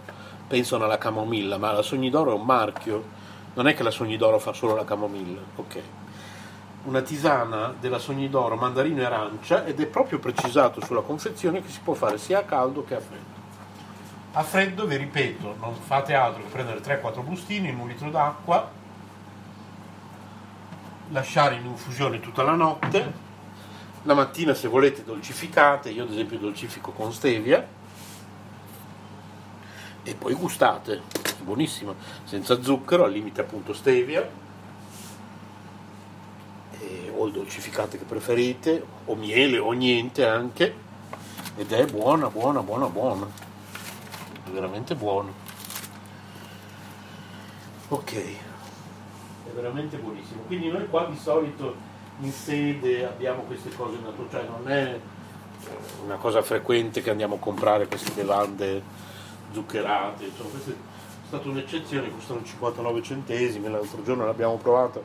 pensano 0.48 0.84
alla 0.84 1.00
camomilla, 1.00 1.58
ma 1.58 1.72
la 1.72 1.82
Sogni 1.82 2.12
d'Oro 2.12 2.32
è 2.32 2.36
un 2.36 2.46
marchio 2.46 3.16
non 3.58 3.68
è 3.68 3.74
che 3.74 3.82
la 3.82 3.90
Sognidoro 3.90 4.38
fa 4.38 4.54
solo 4.54 4.76
la 4.76 4.86
camomilla, 4.86 5.42
ok. 5.56 5.82
Una 6.84 7.02
tisana 7.02 7.74
della 7.80 7.98
Sognidoro 7.98 8.56
mandarino 8.56 9.02
e 9.02 9.06
arancia 9.06 9.66
ed 9.66 9.80
è 9.82 9.88
proprio 9.88 10.20
precisato 10.20 10.80
sulla 10.86 11.02
confezione 11.02 11.64
che 11.64 11.70
si 11.70 11.80
può 11.84 11.96
fare 11.96 12.20
sia 12.20 12.38
a 12.40 12.44
caldo 12.44 12.86
che 12.86 12.96
a 12.96 13.00
freddo. 13.00 13.36
A 14.34 14.44
freddo, 14.44 14.86
vi 14.86 14.98
ripeto, 14.98 15.56
non 15.60 15.74
fate 15.74 16.14
altro 16.14 16.44
che 16.44 16.50
prendere 16.50 16.82
3-4 16.82 17.24
bustine 17.24 17.70
in 17.70 17.80
un 17.80 17.88
litro 17.88 18.12
d'acqua, 18.12 18.70
lasciare 21.10 21.56
in 21.56 21.66
infusione 21.66 22.20
tutta 22.20 22.44
la 22.44 22.54
notte, 22.54 23.12
la 24.04 24.14
mattina 24.14 24.54
se 24.54 24.68
volete 24.68 25.04
dolcificate, 25.04 25.90
io 25.90 26.04
ad 26.04 26.12
esempio 26.12 26.38
dolcifico 26.38 26.92
con 26.92 27.12
stevia, 27.12 27.68
e 30.08 30.16
poi 30.16 30.34
gustate, 30.36 31.02
buonissima, 31.42 31.94
senza 32.24 32.62
zucchero, 32.62 33.04
al 33.04 33.12
limite 33.12 33.42
appunto 33.42 33.74
stevia, 33.74 34.26
o 37.14 37.26
il 37.26 37.34
dolcificante 37.34 37.98
che 37.98 38.06
preferite, 38.06 38.82
o 39.06 39.16
miele 39.16 39.58
o 39.58 39.74
niente 39.74 40.26
anche, 40.26 40.74
ed 41.58 41.74
è 41.74 41.86
buona, 41.88 42.30
buona, 42.30 42.62
buona, 42.62 42.86
buona, 42.88 43.28
è 44.46 44.50
veramente 44.50 44.96
buona. 44.96 45.30
Ok, 47.90 48.14
è 48.14 49.50
veramente 49.54 49.98
buonissimo. 49.98 50.44
Quindi 50.44 50.70
noi 50.70 50.88
qua 50.88 51.08
di 51.08 51.18
solito 51.18 51.76
in 52.22 52.32
sede 52.32 53.06
abbiamo 53.06 53.42
queste 53.42 53.76
cose 53.76 53.98
naturali, 54.02 54.30
cioè 54.32 54.46
non 54.46 54.72
è 54.72 55.00
una 56.06 56.16
cosa 56.16 56.42
frequente 56.42 57.02
che 57.02 57.10
andiamo 57.10 57.36
a 57.36 57.40
comprare 57.40 57.88
queste 57.88 58.12
bevande 58.12 59.06
zuccherate, 59.52 60.26
insomma, 60.26 60.50
questa 60.50 60.72
è 60.72 60.76
stata 61.26 61.50
un'eccezione, 61.50 62.12
costano 62.12 62.44
59 62.44 63.02
centesimi, 63.02 63.70
l'altro 63.70 64.04
giorno 64.04 64.26
l'abbiamo 64.26 64.56
provata, 64.58 65.00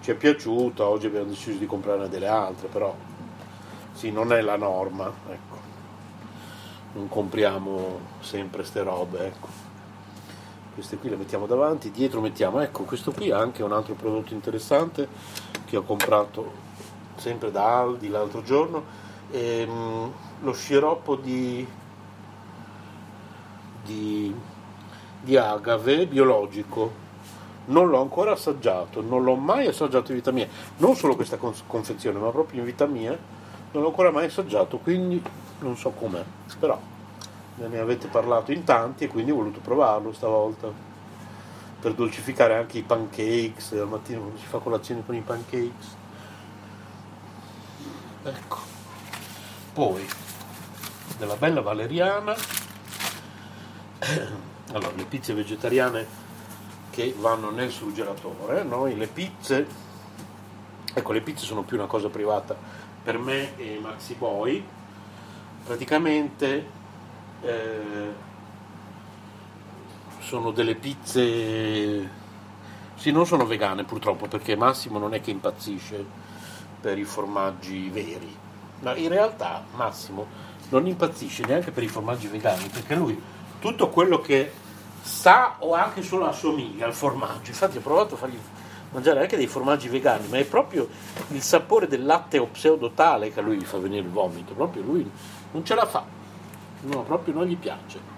ci 0.00 0.10
è 0.10 0.14
piaciuta, 0.14 0.86
oggi 0.86 1.06
abbiamo 1.06 1.26
deciso 1.26 1.58
di 1.58 1.66
comprarne 1.66 2.08
delle 2.08 2.28
altre, 2.28 2.68
però 2.68 2.94
sì, 3.92 4.10
non 4.10 4.32
è 4.32 4.40
la 4.42 4.56
norma, 4.56 5.10
ecco. 5.28 5.64
Non 6.92 7.08
compriamo 7.08 7.98
sempre 8.20 8.64
ste 8.64 8.82
robe, 8.82 9.26
ecco. 9.26 9.48
Queste 10.74 10.98
qui 10.98 11.08
le 11.08 11.16
mettiamo 11.16 11.46
davanti, 11.46 11.90
dietro 11.90 12.20
mettiamo, 12.20 12.60
ecco, 12.60 12.84
questo 12.84 13.12
qui 13.12 13.30
è 13.30 13.32
anche 13.32 13.62
un 13.62 13.72
altro 13.72 13.94
prodotto 13.94 14.34
interessante 14.34 15.08
che 15.64 15.76
ho 15.78 15.82
comprato 15.82 16.52
sempre 17.16 17.50
da 17.50 17.78
Aldi 17.78 18.08
l'altro 18.08 18.42
giorno, 18.42 18.84
ehm, 19.30 20.12
lo 20.40 20.52
sciroppo 20.52 21.16
di 21.16 21.66
di, 23.86 24.34
di 25.20 25.36
agave 25.36 26.06
biologico. 26.06 27.04
Non 27.66 27.88
l'ho 27.88 28.00
ancora 28.00 28.32
assaggiato, 28.32 29.00
non 29.00 29.24
l'ho 29.24 29.34
mai 29.34 29.66
assaggiato 29.66 30.12
in 30.12 30.18
vita 30.18 30.30
mia, 30.30 30.46
non 30.76 30.94
solo 30.94 31.16
questa 31.16 31.36
confezione, 31.36 32.18
ma 32.18 32.30
proprio 32.30 32.60
in 32.60 32.66
vita 32.66 32.86
mia, 32.86 33.16
non 33.72 33.82
l'ho 33.82 33.88
ancora 33.88 34.10
mai 34.10 34.26
assaggiato, 34.26 34.78
quindi 34.78 35.20
non 35.60 35.76
so 35.76 35.90
com'è, 35.90 36.22
però 36.60 36.78
ne 37.56 37.78
avete 37.78 38.06
parlato 38.08 38.52
in 38.52 38.64
tanti 38.64 39.04
e 39.04 39.08
quindi 39.08 39.30
ho 39.30 39.36
voluto 39.36 39.60
provarlo 39.60 40.12
stavolta. 40.12 40.68
Per 41.78 41.94
dolcificare 41.94 42.54
anche 42.54 42.78
i 42.78 42.82
pancakes 42.82 43.72
al 43.72 43.86
mattino 43.86 44.20
quando 44.20 44.38
si 44.38 44.46
fa 44.46 44.58
colazione 44.58 45.04
con 45.04 45.14
i 45.14 45.20
pancakes. 45.20 45.96
Ecco. 48.24 48.58
Poi 49.72 50.06
della 51.18 51.36
bella 51.36 51.60
valeriana 51.60 52.34
allora, 54.72 54.92
le 54.94 55.04
pizze 55.04 55.32
vegetariane 55.32 56.24
che 56.90 57.14
vanno 57.18 57.50
nel 57.50 57.70
surgelatore, 57.70 58.62
noi 58.62 58.96
le 58.96 59.06
pizze, 59.06 59.66
ecco 60.92 61.12
le 61.12 61.20
pizze 61.20 61.44
sono 61.44 61.62
più 61.62 61.76
una 61.76 61.86
cosa 61.86 62.08
privata 62.08 62.56
per 63.02 63.18
me 63.18 63.56
e 63.56 63.78
Maxi 63.80 64.14
Boy, 64.14 64.64
praticamente 65.64 66.66
eh, 67.42 68.12
sono 70.20 70.50
delle 70.50 70.74
pizze, 70.74 72.10
sì 72.96 73.10
non 73.10 73.26
sono 73.26 73.46
vegane 73.46 73.84
purtroppo 73.84 74.26
perché 74.26 74.56
Massimo 74.56 74.98
non 74.98 75.14
è 75.14 75.20
che 75.20 75.30
impazzisce 75.30 76.04
per 76.80 76.98
i 76.98 77.04
formaggi 77.04 77.88
veri, 77.88 78.34
ma 78.80 78.94
in 78.94 79.08
realtà 79.08 79.64
Massimo 79.74 80.26
non 80.70 80.86
impazzisce 80.86 81.44
neanche 81.44 81.70
per 81.70 81.82
i 81.82 81.88
formaggi 81.88 82.26
vegani 82.26 82.68
perché 82.68 82.94
lui 82.94 83.20
tutto 83.58 83.88
quello 83.88 84.20
che 84.20 84.52
sa 85.02 85.56
o 85.58 85.74
anche 85.74 86.02
solo 86.02 86.26
assomiglia 86.26 86.86
al 86.86 86.94
formaggio. 86.94 87.50
Infatti 87.50 87.78
ho 87.78 87.80
provato 87.80 88.14
a 88.14 88.18
fargli 88.18 88.38
mangiare 88.90 89.20
anche 89.20 89.36
dei 89.36 89.46
formaggi 89.46 89.88
vegani, 89.88 90.28
ma 90.28 90.38
è 90.38 90.44
proprio 90.44 90.88
il 91.28 91.42
sapore 91.42 91.86
del 91.86 92.04
latte 92.04 92.38
o 92.38 92.46
pseudotale 92.46 93.32
che 93.32 93.40
a 93.40 93.42
lui 93.42 93.56
gli 93.56 93.64
fa 93.64 93.78
venire 93.78 94.02
il 94.02 94.08
vomito, 94.08 94.54
proprio 94.54 94.82
lui 94.82 95.08
non 95.52 95.64
ce 95.64 95.74
la 95.74 95.86
fa, 95.86 96.04
no, 96.82 97.02
proprio 97.02 97.34
non 97.34 97.44
gli 97.44 97.56
piace. 97.56 98.14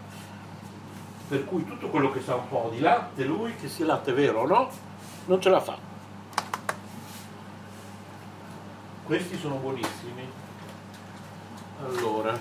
Per 1.28 1.44
cui 1.44 1.66
tutto 1.66 1.88
quello 1.88 2.10
che 2.10 2.22
sa 2.22 2.36
un 2.36 2.48
po' 2.48 2.70
di 2.72 2.80
latte, 2.80 3.24
lui, 3.24 3.54
che 3.56 3.68
sia 3.68 3.84
latte 3.84 4.12
vero 4.12 4.42
o 4.42 4.46
no, 4.46 4.70
non 5.26 5.40
ce 5.42 5.50
la 5.50 5.60
fa. 5.60 5.76
Questi 9.04 9.36
sono 9.36 9.56
buonissimi. 9.56 10.26
Allora, 11.84 12.38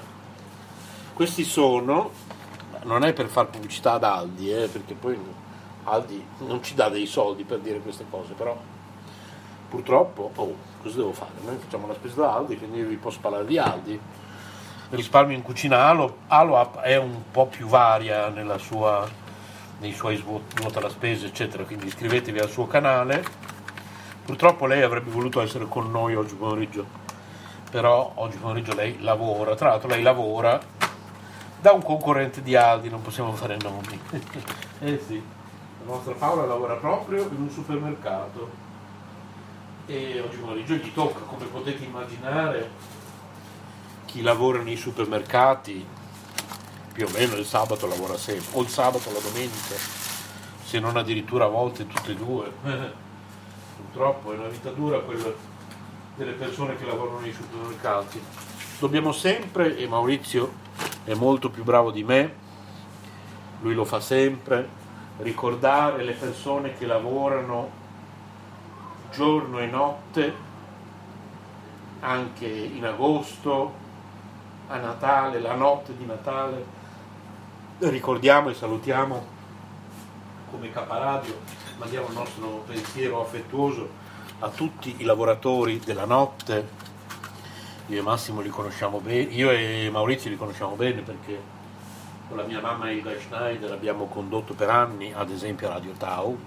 questi 1.14 1.44
sono 1.44 2.12
non 2.88 3.04
è 3.04 3.14
per 3.14 3.28
fare 3.28 3.48
pubblicità 3.48 3.94
ad 3.94 4.04
Aldi, 4.04 4.52
eh, 4.52 4.68
perché 4.68 4.94
poi 4.94 5.20
Aldi 5.84 6.26
non 6.40 6.64
ci 6.64 6.74
dà 6.74 6.90
dei 6.90 7.06
soldi 7.06 7.44
per 7.44 7.60
dire 7.60 7.80
queste 7.80 8.06
cose, 8.10 8.34
però 8.34 8.58
purtroppo, 9.70 10.32
oh, 10.34 10.56
cosa 10.82 10.96
devo 10.96 11.12
fare? 11.12 11.32
Noi 11.44 11.58
facciamo 11.58 11.86
la 11.88 11.94
spesa 11.94 12.22
da 12.22 12.34
Aldi, 12.36 12.58
quindi 12.58 12.82
vi 12.82 12.96
posso 12.96 13.20
parlare 13.20 13.46
di 13.46 13.58
Aldi. 13.58 14.00
Risparmio 14.90 15.36
in 15.36 15.44
cucina 15.44 15.86
Alo, 15.86 16.20
Aloap 16.28 16.80
è 16.80 16.96
un 16.96 17.24
po' 17.30 17.48
più 17.48 17.68
varia 17.68 18.32
sua, 18.58 19.06
nei 19.80 19.92
suoi 19.92 20.16
svuota 20.16 20.80
la 20.80 20.90
spesa, 20.90 21.26
eccetera, 21.26 21.66
quindi 21.66 21.88
iscrivetevi 21.88 22.40
al 22.40 22.50
suo 22.50 22.68
canale. 22.68 23.22
Purtroppo 24.24 24.66
lei 24.66 24.82
avrebbe 24.82 25.10
voluto 25.10 25.42
essere 25.42 25.68
con 25.68 25.92
noi 25.92 26.16
oggi 26.16 26.36
pomeriggio, 26.36 26.86
però 27.70 28.14
oggi 28.16 28.38
pomeriggio 28.38 28.74
lei 28.74 29.02
lavora, 29.02 29.56
tra 29.56 29.70
l'altro 29.70 29.90
lei 29.90 30.02
lavora 30.02 30.60
da 31.60 31.72
un 31.72 31.82
concorrente 31.82 32.42
di 32.42 32.56
Aldi, 32.56 32.90
non 32.90 33.02
possiamo 33.02 33.34
fare 33.34 33.58
nomi. 33.62 34.00
eh 34.80 35.02
sì, 35.06 35.22
la 35.86 35.92
nostra 35.92 36.14
Paola 36.14 36.46
lavora 36.46 36.76
proprio 36.76 37.24
in 37.24 37.42
un 37.42 37.50
supermercato 37.50 38.66
e 39.88 40.20
oggi 40.20 40.38
pomeriggio 40.38 40.76
gli 40.76 40.94
tocca, 40.94 41.20
come 41.22 41.46
potete 41.46 41.84
immaginare, 41.84 42.70
chi 44.06 44.22
lavora 44.22 44.62
nei 44.62 44.76
supermercati 44.76 45.86
più 46.92 47.06
o 47.06 47.10
meno 47.12 47.36
il 47.36 47.46
sabato 47.46 47.88
lavora 47.88 48.18
sempre, 48.18 48.58
o 48.58 48.62
il 48.62 48.68
sabato 48.68 49.10
o 49.10 49.14
la 49.14 49.20
domenica, 49.20 49.76
se 50.64 50.80
non 50.80 50.98
addirittura 50.98 51.46
a 51.46 51.50
volte 51.50 51.88
tutte 51.88 52.12
e 52.12 52.16
due. 52.16 52.52
Purtroppo 53.78 54.34
è 54.34 54.38
una 54.38 54.48
vita 54.48 54.72
dura 54.72 55.00
quella 55.00 55.32
delle 56.16 56.32
persone 56.34 56.76
che 56.76 56.86
lavorano 56.86 57.20
nei 57.20 57.32
supermercati. 57.32 58.22
Dobbiamo 58.80 59.12
sempre, 59.12 59.78
e 59.78 59.88
Maurizio 59.88 60.66
è 61.08 61.14
molto 61.14 61.50
più 61.50 61.64
bravo 61.64 61.90
di 61.90 62.04
me, 62.04 62.36
lui 63.62 63.74
lo 63.74 63.86
fa 63.86 64.02
sempre, 64.02 64.68
ricordare 65.20 66.04
le 66.04 66.12
persone 66.12 66.78
che 66.78 66.86
lavorano 66.86 67.70
giorno 69.10 69.60
e 69.60 69.68
notte, 69.68 70.34
anche 72.02 72.46
in 72.46 72.86
agosto, 72.86 73.74
a 74.68 74.78
Natale, 74.80 75.40
la 75.40 75.56
notte 75.56 75.96
di 75.96 76.06
Natale, 76.06 76.66
ricordiamo 77.80 78.50
e 78.50 78.54
salutiamo 78.54 79.26
come 80.52 80.70
Caparadio, 80.72 81.40
mandiamo 81.78 82.08
il 82.08 82.16
nostro 82.16 82.66
pensiero 82.68 83.22
affettuoso 83.22 83.88
a 84.40 84.50
tutti 84.50 84.96
i 84.98 85.06
lavoratori 85.06 85.80
della 85.80 86.06
notte. 86.06 86.87
Io 87.90 88.00
e 88.00 88.02
Massimo 88.02 88.42
li 88.42 88.50
conosciamo 88.50 89.00
bene, 89.00 89.32
io 89.32 89.50
e 89.50 89.90
Maurizio 89.90 90.30
li 90.30 90.36
conosciamo 90.36 90.76
bene 90.76 91.02
perché 91.02 91.42
con 92.28 92.36
la 92.36 92.44
mia 92.44 92.60
mamma 92.60 92.90
Hilda 92.90 93.12
Schneider 93.18 93.72
abbiamo 93.72 94.08
condotto 94.08 94.54
per 94.54 94.70
anni, 94.70 95.14
ad 95.14 95.32
esempio 95.32 95.70
a 95.70 95.74
Radio 95.74 95.94
Tau, 95.94 96.38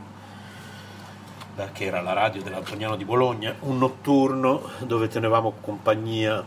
che 1.73 1.85
era 1.85 2.03
la 2.03 2.13
radio 2.13 2.43
dell'Antoniano 2.43 2.95
di 2.97 3.07
Bologna, 3.07 3.55
un 3.61 3.79
notturno 3.79 4.69
dove 4.81 5.09
tenevamo 5.09 5.55
compagnia 5.63 6.45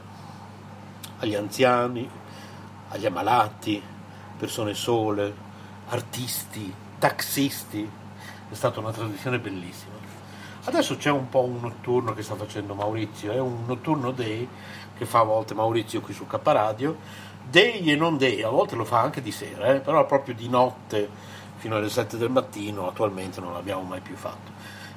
agli 1.18 1.34
anziani, 1.34 2.08
agli 2.90 3.06
ammalati, 3.08 3.82
persone 4.38 4.76
sole, 4.76 5.34
artisti, 5.90 6.72
taxisti, 7.00 7.90
è 8.50 8.54
stata 8.54 8.80
una 8.80 8.92
tradizione 8.92 9.40
bellissima. 9.40 9.94
Adesso 10.66 10.96
c'è 10.96 11.10
un 11.10 11.28
po' 11.28 11.44
un 11.44 11.60
notturno 11.60 12.14
che 12.14 12.24
sta 12.24 12.36
facendo 12.36 12.74
Maurizio, 12.74 13.34
è 13.34 13.40
un 13.40 13.66
notturno 13.66 14.12
day 14.12 14.48
che 15.04 15.10
fa 15.10 15.20
a 15.20 15.24
volte 15.24 15.54
Maurizio 15.54 16.02
qui 16.02 16.14
su 16.14 16.26
K 16.26 16.40
Radio, 16.44 16.98
day 17.50 17.90
e 17.90 17.96
non 17.96 18.18
day, 18.18 18.42
a 18.42 18.50
volte 18.50 18.76
lo 18.76 18.86
fa 18.86 19.02
anche 19.02 19.22
di 19.22 19.32
sera, 19.32 19.74
eh, 19.74 19.80
però 19.80 20.06
proprio 20.06 20.34
di 20.34 20.48
notte 20.48 21.10
fino 21.58 21.76
alle 21.76 21.90
7 21.90 22.18
del 22.18 22.30
mattino, 22.30 22.88
attualmente 22.88 23.40
non 23.40 23.54
l'abbiamo 23.54 23.84
mai 23.84 24.02
più 24.02 24.16
fatto. 24.16 24.52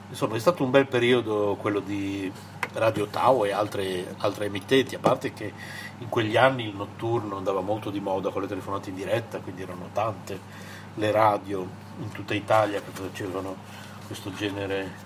Insomma 0.08 0.36
è 0.36 0.38
stato 0.38 0.62
un 0.62 0.70
bel 0.70 0.86
periodo 0.86 1.56
quello 1.60 1.80
di 1.80 2.32
Radio 2.74 3.06
Tau 3.06 3.44
e 3.44 3.52
altre, 3.52 4.14
altre 4.18 4.46
emittenti, 4.46 4.94
a 4.94 5.00
parte 5.00 5.32
che 5.32 5.52
in 5.98 6.08
quegli 6.08 6.36
anni 6.36 6.68
il 6.68 6.76
notturno 6.76 7.36
andava 7.36 7.60
molto 7.60 7.90
di 7.90 8.00
moda 8.00 8.30
con 8.30 8.42
le 8.42 8.48
telefonate 8.48 8.90
in 8.90 8.96
diretta, 8.96 9.40
quindi 9.40 9.62
erano 9.62 9.88
tante 9.92 10.38
le 10.94 11.10
radio 11.10 11.66
in 11.98 12.10
tutta 12.12 12.34
Italia 12.34 12.80
che 12.80 12.90
facevano 12.92 13.56
questo 14.06 14.32
genere 14.32 15.04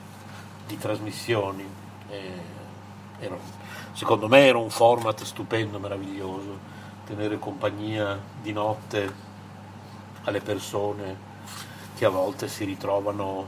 di 0.66 0.76
trasmissioni. 0.76 1.64
Era, 3.18 3.36
secondo 4.00 4.28
me 4.28 4.46
era 4.46 4.56
un 4.56 4.70
format 4.70 5.22
stupendo, 5.24 5.78
meraviglioso, 5.78 6.58
tenere 7.04 7.38
compagnia 7.38 8.18
di 8.40 8.50
notte 8.50 9.12
alle 10.22 10.40
persone 10.40 11.14
che 11.94 12.06
a 12.06 12.08
volte 12.08 12.48
si 12.48 12.64
ritrovano 12.64 13.46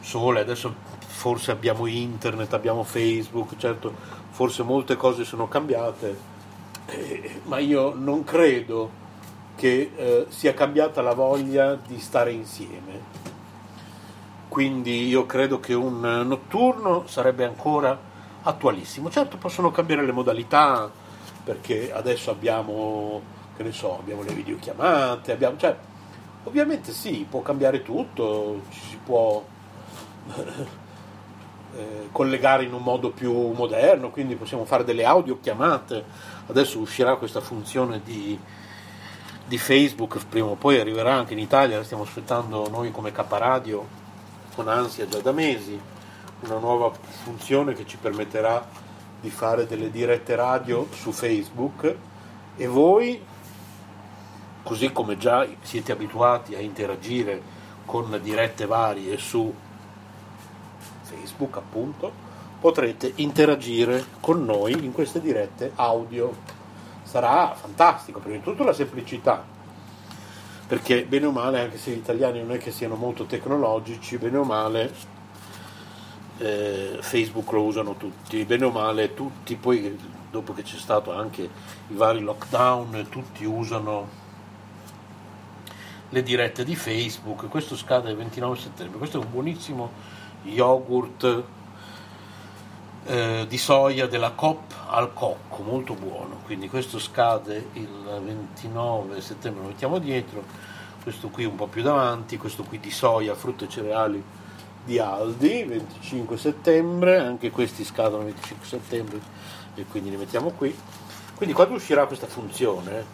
sole, 0.00 0.40
adesso 0.40 0.74
forse 0.98 1.52
abbiamo 1.52 1.86
internet, 1.86 2.54
abbiamo 2.54 2.82
Facebook, 2.82 3.56
certo 3.56 3.94
forse 4.30 4.64
molte 4.64 4.96
cose 4.96 5.22
sono 5.22 5.46
cambiate, 5.46 6.18
eh, 6.86 7.40
ma 7.44 7.58
io 7.58 7.94
non 7.94 8.24
credo 8.24 8.90
che 9.54 9.92
eh, 9.94 10.26
sia 10.28 10.54
cambiata 10.54 11.02
la 11.02 11.14
voglia 11.14 11.76
di 11.76 12.00
stare 12.00 12.32
insieme. 12.32 13.00
Quindi 14.48 15.06
io 15.06 15.24
credo 15.24 15.60
che 15.60 15.72
un 15.72 16.00
notturno 16.00 17.06
sarebbe 17.06 17.44
ancora 17.44 18.14
attualissimo. 18.48 19.10
Certo 19.10 19.36
possono 19.36 19.70
cambiare 19.70 20.04
le 20.04 20.12
modalità, 20.12 20.90
perché 21.44 21.92
adesso 21.92 22.30
abbiamo, 22.30 23.20
che 23.56 23.62
ne 23.62 23.72
so, 23.72 23.98
abbiamo 23.98 24.22
le 24.22 24.32
videochiamate, 24.32 25.32
abbiamo, 25.32 25.56
cioè, 25.56 25.76
ovviamente 26.44 26.92
sì, 26.92 27.26
può 27.28 27.42
cambiare 27.42 27.82
tutto, 27.82 28.62
ci 28.70 28.80
si 28.80 28.98
può 29.04 29.44
eh, 31.76 32.08
collegare 32.12 32.64
in 32.64 32.72
un 32.72 32.82
modo 32.82 33.10
più 33.10 33.32
moderno, 33.52 34.10
quindi 34.10 34.36
possiamo 34.36 34.64
fare 34.64 34.84
delle 34.84 35.04
audio 35.04 35.38
chiamate. 35.40 36.04
Adesso 36.46 36.78
uscirà 36.78 37.16
questa 37.16 37.40
funzione 37.40 38.00
di, 38.04 38.38
di 39.44 39.58
Facebook, 39.58 40.24
prima 40.28 40.46
o 40.46 40.54
poi 40.54 40.78
arriverà 40.78 41.14
anche 41.14 41.32
in 41.32 41.40
Italia, 41.40 41.78
la 41.78 41.84
stiamo 41.84 42.04
aspettando 42.04 42.68
noi 42.68 42.90
come 42.92 43.10
Caparadio 43.12 44.04
con 44.54 44.68
ansia 44.68 45.06
già 45.06 45.18
da 45.18 45.32
mesi, 45.32 45.78
una 46.40 46.58
nuova 46.58 46.92
funzione 46.92 47.72
che 47.72 47.86
ci 47.86 47.96
permetterà 47.96 48.66
di 49.20 49.30
fare 49.30 49.66
delle 49.66 49.90
dirette 49.90 50.34
radio 50.34 50.86
su 50.92 51.10
Facebook 51.12 51.96
e 52.56 52.66
voi, 52.66 53.20
così 54.62 54.92
come 54.92 55.16
già 55.16 55.46
siete 55.62 55.92
abituati 55.92 56.54
a 56.54 56.60
interagire 56.60 57.54
con 57.84 58.18
dirette 58.22 58.66
varie 58.66 59.16
su 59.16 59.52
Facebook 61.02 61.56
appunto, 61.56 62.12
potrete 62.60 63.12
interagire 63.16 64.04
con 64.20 64.44
noi 64.44 64.72
in 64.72 64.92
queste 64.92 65.20
dirette 65.20 65.72
audio. 65.76 66.54
Sarà 67.02 67.54
fantastico, 67.54 68.18
prima 68.18 68.36
di 68.36 68.42
tutto 68.42 68.64
la 68.64 68.72
semplicità, 68.72 69.42
perché 70.66 71.04
bene 71.04 71.26
o 71.26 71.30
male, 71.30 71.60
anche 71.60 71.78
se 71.78 71.92
gli 71.92 71.98
italiani 71.98 72.40
non 72.40 72.52
è 72.52 72.58
che 72.58 72.72
siano 72.72 72.96
molto 72.96 73.24
tecnologici, 73.24 74.18
bene 74.18 74.38
o 74.38 74.44
male 74.44 75.14
eh, 76.38 76.98
Facebook 77.00 77.50
lo 77.52 77.62
usano 77.62 77.94
tutti, 77.94 78.44
bene 78.44 78.64
o 78.64 78.70
male 78.70 79.14
tutti, 79.14 79.56
poi 79.56 79.98
dopo 80.30 80.52
che 80.52 80.62
c'è 80.62 80.76
stato 80.76 81.12
anche 81.12 81.42
i 81.42 81.94
vari 81.94 82.20
lockdown, 82.20 83.06
tutti 83.08 83.44
usano 83.44 84.24
le 86.10 86.22
dirette 86.22 86.64
di 86.64 86.76
Facebook, 86.76 87.48
questo 87.48 87.76
scade 87.76 88.10
il 88.10 88.16
29 88.16 88.56
settembre, 88.56 88.98
questo 88.98 89.20
è 89.20 89.24
un 89.24 89.30
buonissimo 89.30 89.90
yogurt 90.42 91.44
eh, 93.06 93.46
di 93.48 93.58
soia 93.58 94.06
della 94.06 94.32
Coop 94.32 94.74
al 94.88 95.12
cocco, 95.12 95.62
molto 95.62 95.94
buono. 95.94 96.40
Quindi 96.44 96.68
questo 96.68 96.98
scade 96.98 97.70
il 97.74 97.88
29 98.22 99.20
settembre, 99.20 99.62
lo 99.62 99.68
mettiamo 99.68 99.98
dietro, 99.98 100.44
questo 101.02 101.28
qui 101.28 101.44
un 101.44 101.56
po' 101.56 101.66
più 101.66 101.82
davanti, 101.82 102.36
questo 102.36 102.62
qui 102.62 102.78
di 102.78 102.90
soia, 102.90 103.34
frutta 103.34 103.64
e 103.64 103.68
cereali 103.68 104.24
di 104.86 105.00
Aldi, 105.00 105.64
25 105.64 106.38
settembre, 106.38 107.18
anche 107.18 107.50
questi 107.50 107.84
scadono 107.84 108.22
il 108.22 108.32
25 108.32 108.66
settembre 108.66 109.20
e 109.74 109.84
quindi 109.84 110.10
li 110.10 110.16
mettiamo 110.16 110.50
qui. 110.50 110.74
Quindi 111.34 111.54
quando 111.54 111.74
uscirà 111.74 112.06
questa 112.06 112.28
funzione, 112.28 113.04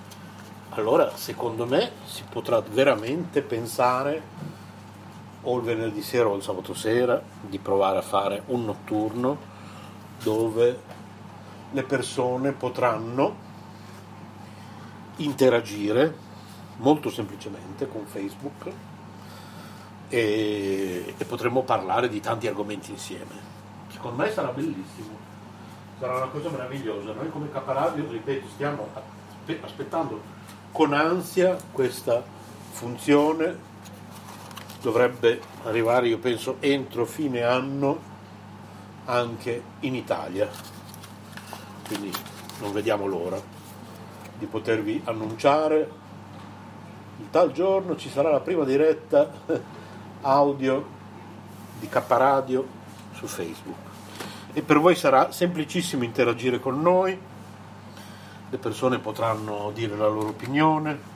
allora 0.71 1.17
secondo 1.17 1.65
me 1.65 1.93
si 2.05 2.25
potrà 2.31 2.61
veramente 2.61 3.41
pensare 3.41 4.23
o 5.45 5.57
il 5.57 5.63
venerdì 5.63 6.03
sera 6.03 6.29
o 6.29 6.37
il 6.37 6.43
sabato 6.43 6.75
sera 6.75 7.21
di 7.41 7.59
provare 7.59 7.99
a 7.99 8.03
fare 8.03 8.43
un 8.49 8.67
notturno 8.67 9.39
dove 10.23 10.79
le 11.71 11.83
persone 11.85 12.53
potranno 12.53 13.51
interagire 15.17 16.31
molto 16.77 17.09
semplicemente 17.09 17.89
con 17.89 18.05
Facebook 18.05 18.73
e, 20.13 21.15
e 21.17 21.25
potremo 21.25 21.63
parlare 21.63 22.11
di 22.11 22.21
tanti 22.21 22.47
argomenti 22.47 22.91
insieme. 22.91 23.51
Secondo 23.89 24.23
me 24.23 24.31
sarà 24.31 24.49
bellissimo, 24.49 25.17
sarà 25.99 26.17
una 26.17 26.27
cosa 26.27 26.51
meravigliosa. 26.51 27.15
Noi 27.15 27.31
come 27.31 27.51
Caparadio, 27.51 28.07
ripeto, 28.11 28.47
stiamo 28.49 28.89
aspettando 29.63 30.21
con 30.71 30.93
ansia 30.93 31.57
questa 31.73 32.23
funzione 32.73 33.71
dovrebbe 34.83 35.41
arrivare, 35.65 36.09
io 36.09 36.19
penso, 36.19 36.57
entro 36.61 37.07
fine 37.07 37.43
anno 37.43 38.11
anche 39.07 39.63
in 39.81 39.95
Italia. 39.95 40.47
Quindi 41.87 42.13
non 42.61 42.73
vediamo 42.73 43.07
l'ora 43.07 43.41
di 44.39 44.45
potervi 44.45 45.01
annunciare. 45.05 46.01
Il 47.19 47.31
tal 47.31 47.53
giorno 47.53 47.97
ci 47.97 48.11
sarà 48.11 48.31
la 48.31 48.41
prima 48.41 48.65
diretta 48.65 49.81
audio 50.23 50.85
di 51.79 51.89
K 51.89 52.03
Radio 52.09 52.67
su 53.15 53.27
Facebook. 53.27 53.91
E 54.53 54.63
per 54.63 54.79
voi 54.79 54.95
sarà 54.95 55.33
semplicissimo 55.33 56.05
interagire 56.05 56.61
con 56.61 56.81
noi, 56.81 57.19
le 58.51 58.59
persone 58.59 58.99
potranno 58.99 59.71
dire 59.75 59.97
la 59.97 60.09
loro 60.09 60.29
opinione, 60.29 61.11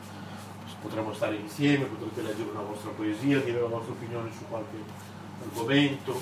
potremo 0.80 1.12
stare 1.12 1.36
insieme, 1.36 1.84
potrete 1.84 2.22
leggere 2.22 2.50
una 2.50 2.62
vostra 2.62 2.90
poesia, 2.90 3.40
dire 3.40 3.60
la 3.60 3.66
vostra 3.66 3.92
opinione 3.92 4.30
su 4.36 4.44
qualche 4.48 4.76
argomento, 5.42 6.20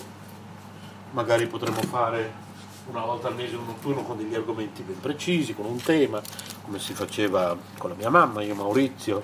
magari 1.13 1.47
potremo 1.47 1.81
fare 1.83 2.43
una 2.87 3.03
volta 3.03 3.29
al 3.29 3.35
mese 3.35 3.57
un 3.57 3.67
notturno 3.67 4.03
con 4.03 4.17
degli 4.17 4.35
argomenti 4.35 4.83
ben 4.83 4.99
precisi, 5.01 5.55
con 5.55 5.67
un 5.67 5.81
tema, 5.81 6.21
come 6.65 6.79
si 6.79 6.93
faceva 6.95 7.57
con 7.79 7.91
la 7.91 7.97
mia 7.97 8.11
mamma, 8.11 8.43
io 8.43 8.55
Maurizio, 8.55 9.23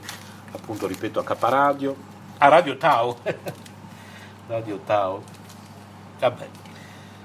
appunto 0.52 0.86
ripeto 0.86 1.18
a 1.18 1.24
Caparadio, 1.24 1.96
a 2.42 2.48
Radio 2.48 2.78
Tao, 2.78 3.18
Radio 4.48 4.78
Tao, 4.78 5.22
vabbè, 6.18 6.48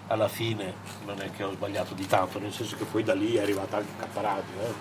alla 0.08 0.28
fine 0.28 0.74
non 1.06 1.22
è 1.22 1.32
che 1.32 1.44
ho 1.44 1.52
sbagliato 1.54 1.94
di 1.94 2.06
tanto, 2.06 2.38
nel 2.38 2.52
senso 2.52 2.76
che 2.76 2.84
poi 2.84 3.02
da 3.02 3.14
lì 3.14 3.36
è 3.36 3.42
arrivata 3.42 3.78
anche 3.78 3.94
Caparadio. 3.98 4.62
Eh. 4.62 4.74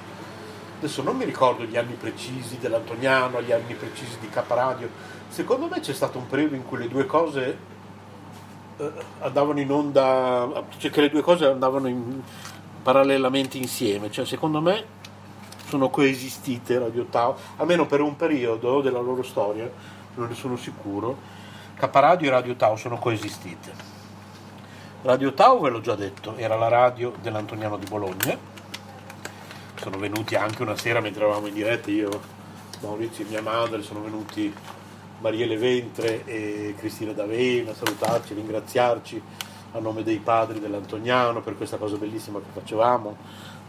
Adesso 0.79 1.03
non 1.03 1.17
mi 1.17 1.25
ricordo 1.25 1.63
gli 1.63 1.77
anni 1.77 1.95
precisi 1.95 2.59
dell'Antoniano, 2.59 3.41
gli 3.43 3.53
anni 3.53 3.75
precisi 3.75 4.19
di 4.19 4.29
Caparadio, 4.29 4.89
secondo 5.29 5.69
me 5.69 5.79
c'è 5.79 5.93
stato 5.93 6.19
un 6.19 6.27
periodo 6.27 6.57
in 6.57 6.65
cui 6.65 6.79
le 6.79 6.89
due 6.89 7.07
cose 7.07 7.59
eh, 8.77 8.93
andavano 9.21 9.61
in 9.61 9.71
onda, 9.71 10.65
cioè 10.79 10.91
che 10.91 11.01
le 11.01 11.11
due 11.11 11.23
cose 11.23 11.47
andavano 11.47 11.87
in, 11.87 12.21
parallelamente 12.83 13.57
insieme, 13.57 14.11
cioè 14.11 14.25
secondo 14.27 14.61
me 14.61 14.85
sono 15.69 15.91
coesistite 15.91 16.77
Radio 16.77 17.05
Tao, 17.05 17.37
almeno 17.57 17.87
per 17.87 18.01
un 18.01 18.17
periodo 18.17 18.81
della 18.81 19.01
loro 19.01 19.23
storia, 19.23 19.71
non 20.15 20.29
ne 20.29 20.35
sono 20.35 20.57
sicuro, 20.57 21.17
Caparadio 21.75 22.29
e 22.29 22.31
Radio 22.31 22.55
Tao 22.55 22.77
sono 22.77 22.99
coesistite. 22.99 23.73
Radio 25.03 25.35
Tao, 25.35 25.61
ve 25.61 25.71
l'ho 25.71 25.81
già 25.81 25.95
detto, 25.95 26.37
era 26.37 26.57
la 26.57 26.69
radio 26.69 27.13
dell'Antoniano 27.21 27.77
di 27.77 27.87
Bologna, 27.87 28.39
sono 29.75 29.99
venuti 29.99 30.35
anche 30.35 30.63
una 30.63 30.77
sera 30.77 31.01
mentre 31.01 31.25
eravamo 31.25 31.47
in 31.47 31.55
diretta, 31.55 31.91
io, 31.91 32.09
Maurizio 32.81 33.25
e 33.25 33.29
mia 33.29 33.43
madre, 33.43 33.83
sono 33.83 34.01
venuti 34.01 34.55
Mariele 35.21 35.57
Ventre 35.57 36.25
e 36.25 36.75
Cristina 36.79 37.13
D'Avena, 37.13 37.75
salutarci, 37.75 38.35
ringraziarci 38.35 39.23
a 39.73 39.79
nome 39.79 40.03
dei 40.03 40.19
padri 40.19 40.61
dell'Antoniano 40.61 41.41
per 41.41 41.57
questa 41.57 41.77
cosa 41.77 41.97
bellissima 41.97 42.39
che 42.39 42.49
facevamo, 42.53 43.17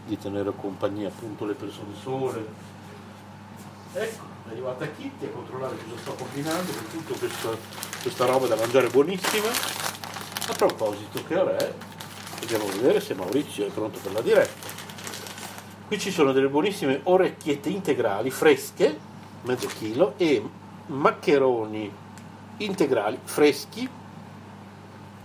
di 0.06 0.16
tenere 0.16 0.52
compagnia 0.54 1.08
appunto 1.08 1.44
le 1.44 1.54
persone 1.54 1.94
sole. 2.00 2.46
Ecco, 3.92 4.35
è 4.48 4.52
arrivata 4.52 4.86
Kitty 4.88 5.26
a 5.26 5.30
controllare 5.30 5.76
cosa 5.76 6.00
sto 6.00 6.14
combinando 6.14 6.72
con 6.72 6.86
tutta 6.90 7.18
questa, 7.18 7.56
questa 8.00 8.26
roba 8.26 8.46
da 8.46 8.56
mangiare 8.56 8.88
buonissima. 8.88 9.48
A 9.48 10.54
proposito, 10.56 11.24
che 11.26 11.36
ora 11.36 11.56
è? 11.56 11.74
Andiamo 12.40 12.64
a 12.64 12.72
vedere 12.72 13.00
se 13.00 13.14
Maurizio 13.14 13.66
è 13.66 13.70
pronto 13.70 13.98
per 13.98 14.12
la 14.12 14.20
diretta. 14.20 14.74
Qui 15.88 15.98
ci 15.98 16.12
sono 16.12 16.32
delle 16.32 16.48
buonissime 16.48 17.00
orecchiette 17.02 17.68
integrali 17.68 18.30
fresche, 18.30 18.98
mezzo 19.42 19.66
chilo, 19.66 20.14
e 20.16 20.42
maccheroni 20.86 21.92
integrali 22.58 23.18
freschi, 23.24 23.88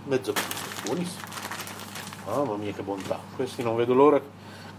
mezzo 0.04 0.32
chilo, 0.32 0.84
buonissimo. 0.84 1.30
Mamma 2.26 2.56
mia 2.56 2.72
che 2.72 2.82
bontà, 2.82 3.20
questi 3.36 3.62
non 3.62 3.76
vedo 3.76 3.94
l'ora 3.94 4.20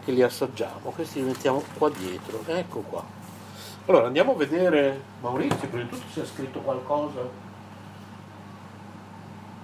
che 0.03 0.11
li 0.11 0.21
assaggiamo, 0.21 0.91
questi 0.91 1.19
li 1.19 1.27
mettiamo 1.27 1.63
qua 1.77 1.89
dietro, 1.89 2.43
ecco 2.45 2.79
qua. 2.81 3.22
Allora 3.85 4.07
andiamo 4.07 4.31
a 4.31 4.35
vedere 4.35 4.97
Maurizio, 5.19 5.67
prima 5.67 5.83
di 5.83 5.89
tutto 5.89 6.07
si 6.09 6.21
è 6.21 6.25
scritto 6.25 6.61
qualcosa 6.61 7.19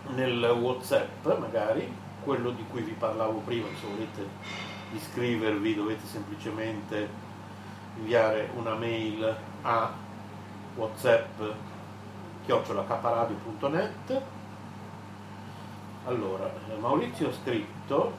nel 0.08 0.58
Whatsapp, 0.60 1.26
magari, 1.40 1.90
quello 2.26 2.50
di 2.50 2.66
cui 2.70 2.82
vi 2.82 2.92
parlavo 2.92 3.40
prima, 3.46 3.68
se 3.80 3.88
volete 3.88 4.28
iscrivervi 4.94 5.74
dovete 5.74 6.06
semplicemente 6.06 7.08
inviare 7.96 8.50
una 8.58 8.74
mail 8.74 9.36
a 9.62 9.94
whatsapp 10.76 11.42
chiocciolacaparadio.net 12.44 14.22
allora 16.06 16.52
Maurizio 16.80 17.30
ha 17.30 17.34
scritto 17.34 18.12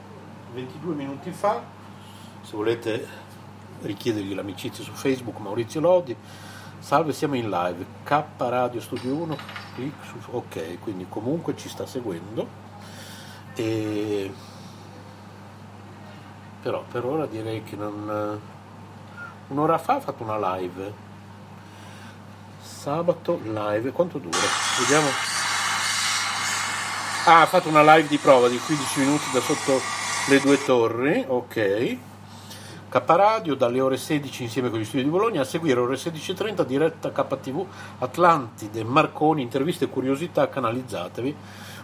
22 0.53 0.95
minuti 0.95 1.31
fa 1.31 1.61
se 2.41 2.55
volete 2.55 3.20
richiedergli 3.81 4.33
l'amicizia 4.33 4.83
su 4.83 4.91
Facebook 4.91 5.39
Maurizio 5.39 5.79
Lodi. 5.79 6.15
Salve 6.79 7.13
siamo 7.13 7.35
in 7.35 7.49
live. 7.49 7.85
K 8.03 8.23
Radio 8.37 8.81
Studio 8.81 9.13
1 9.13 9.37
clic 9.75 9.93
su 10.03 10.17
ok 10.31 10.79
quindi 10.79 11.05
comunque 11.07 11.55
ci 11.55 11.69
sta 11.69 11.85
seguendo. 11.85 12.47
E 13.55 14.31
però 16.61 16.83
per 16.89 17.05
ora 17.05 17.25
direi 17.25 17.63
che 17.63 17.75
non 17.75 18.39
un'ora 19.47 19.77
fa 19.77 19.95
ha 19.95 19.99
fatto 19.99 20.23
una 20.23 20.55
live. 20.55 21.09
Sabato 22.61 23.39
live 23.43 23.91
quanto 23.91 24.17
dura? 24.17 24.37
vediamo. 24.79 25.07
Ah 27.25 27.41
ha 27.41 27.45
fatto 27.45 27.69
una 27.69 27.83
live 27.95 28.07
di 28.07 28.17
prova 28.17 28.47
di 28.47 28.57
15 28.57 28.99
minuti 28.99 29.25
da 29.31 29.39
sotto 29.39 29.79
le 30.27 30.39
due 30.39 30.63
torri 30.63 31.23
ok 31.27 31.97
K 32.91 33.01
Radio 33.05 33.55
dalle 33.55 33.79
ore 33.79 33.95
16 33.95 34.43
insieme 34.43 34.69
con 34.69 34.77
gli 34.77 34.83
studi 34.83 35.03
di 35.03 35.09
Bologna 35.09 35.39
a 35.39 35.45
seguire 35.45 35.79
ore 35.79 35.95
16.30 35.95 36.65
diretta 36.65 37.13
KTV 37.13 37.65
Atlantide 37.99 38.83
Marconi 38.83 39.41
interviste 39.41 39.85
e 39.85 39.87
curiosità 39.87 40.49
canalizzatevi. 40.49 41.33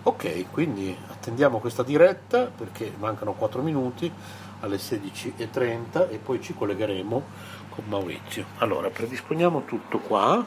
Ok 0.03 0.51
quindi 0.51 0.93
attendiamo 1.07 1.59
questa 1.59 1.83
diretta 1.83 2.51
perché 2.53 2.91
mancano 2.99 3.31
4 3.31 3.61
minuti 3.61 4.11
alle 4.59 4.75
16.30 4.75 6.09
e 6.09 6.17
poi 6.17 6.41
ci 6.41 6.53
collegheremo 6.53 7.23
con 7.69 7.85
Maurizio. 7.87 8.43
Allora 8.57 8.89
predisponiamo 8.89 9.63
tutto 9.63 9.99
qua 9.99 10.43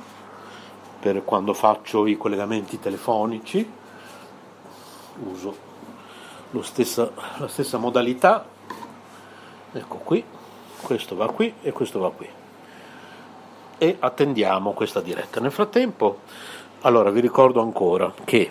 per 1.01 1.25
quando 1.25 1.55
faccio 1.55 2.07
i 2.07 2.19
collegamenti 2.19 2.79
telefonici, 2.79 3.67
uso 5.23 5.57
stessa, 6.61 7.11
la 7.39 7.49
stessa 7.49 7.79
modalità, 7.79 8.45
ecco 9.73 9.97
qui, 9.97 10.23
questo 10.81 11.17
va 11.17 11.27
qui 11.27 11.53
e 11.63 11.73
questo 11.73 11.99
va 11.99 12.11
qui. 12.11 12.29
E 13.79 13.97
attendiamo 13.99 14.73
questa 14.73 15.01
diretta. 15.01 15.41
Nel 15.41 15.53
frattempo, 15.53 16.21
allora 16.83 17.11
vi 17.11 17.21
ricordo 17.21 17.61
ancora 17.61 18.13
che 18.25 18.51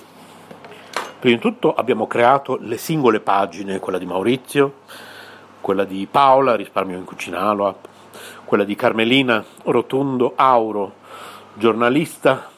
prima 1.19 1.35
di 1.35 1.41
tutto 1.41 1.73
abbiamo 1.73 2.07
creato 2.07 2.57
le 2.59 2.77
singole 2.77 3.19
pagine, 3.19 3.79
quella 3.79 3.97
di 3.97 4.05
Maurizio, 4.05 4.73
quella 5.61 5.83
di 5.83 6.07
Paola, 6.09 6.55
risparmio 6.55 6.97
in 6.97 7.05
cucinalo, 7.05 7.79
quella 8.45 8.63
di 8.63 8.75
Carmelina 8.75 9.43
Rotondo 9.63 10.33
Auro, 10.35 10.93
giornalista, 11.53 12.49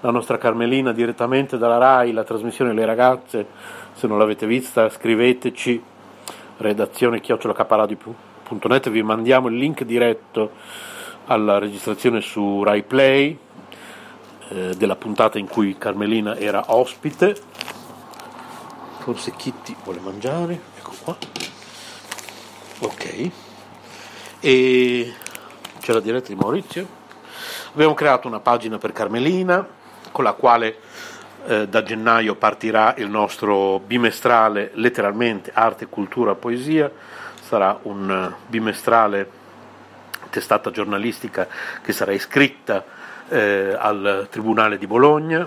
la 0.00 0.10
nostra 0.10 0.38
Carmelina 0.38 0.92
direttamente 0.92 1.58
dalla 1.58 1.78
RAI, 1.78 2.12
la 2.12 2.24
trasmissione 2.24 2.72
Le 2.72 2.84
ragazze, 2.84 3.46
se 3.92 4.06
non 4.08 4.18
l'avete 4.18 4.46
vista 4.46 4.88
scriveteci, 4.88 5.80
redazione 6.56 7.20
chiocciolacaparadio.net, 8.52 8.90
vi 8.90 9.02
mandiamo 9.02 9.48
il 9.48 9.56
link 9.56 9.84
diretto 9.84 10.52
alla 11.26 11.58
registrazione 11.58 12.20
su 12.20 12.62
RAI 12.62 12.82
Play 12.82 13.38
eh, 14.48 14.74
della 14.76 14.96
puntata 14.96 15.38
in 15.38 15.48
cui 15.48 15.78
Carmelina 15.78 16.36
era 16.36 16.64
ospite, 16.68 17.36
forse 18.98 19.32
Kitty 19.36 19.76
vuole 19.84 20.00
mangiare, 20.00 20.60
ecco 20.76 20.92
qua, 21.02 21.16
ok, 22.80 23.30
e 24.40 25.12
c'è 25.80 25.92
la 25.92 26.00
diretta 26.00 26.28
di 26.28 26.34
Maurizio. 26.34 27.00
Abbiamo 27.72 27.94
creato 27.94 28.28
una 28.28 28.40
pagina 28.40 28.76
per 28.76 28.92
Carmelina 28.92 29.66
con 30.10 30.24
la 30.24 30.34
quale 30.34 30.76
eh, 31.46 31.66
da 31.68 31.82
gennaio 31.82 32.34
partirà 32.34 32.94
il 32.98 33.08
nostro 33.08 33.78
bimestrale 33.78 34.72
letteralmente 34.74 35.50
arte, 35.54 35.86
cultura, 35.86 36.34
poesia. 36.34 36.90
Sarà 37.52 37.78
un 37.82 38.32
bimestrale 38.46 39.28
testata 40.30 40.70
giornalistica 40.70 41.46
che 41.82 41.92
sarà 41.92 42.12
iscritta 42.12 42.82
eh, 43.28 43.76
al 43.78 44.26
Tribunale 44.30 44.78
di 44.78 44.86
Bologna. 44.86 45.46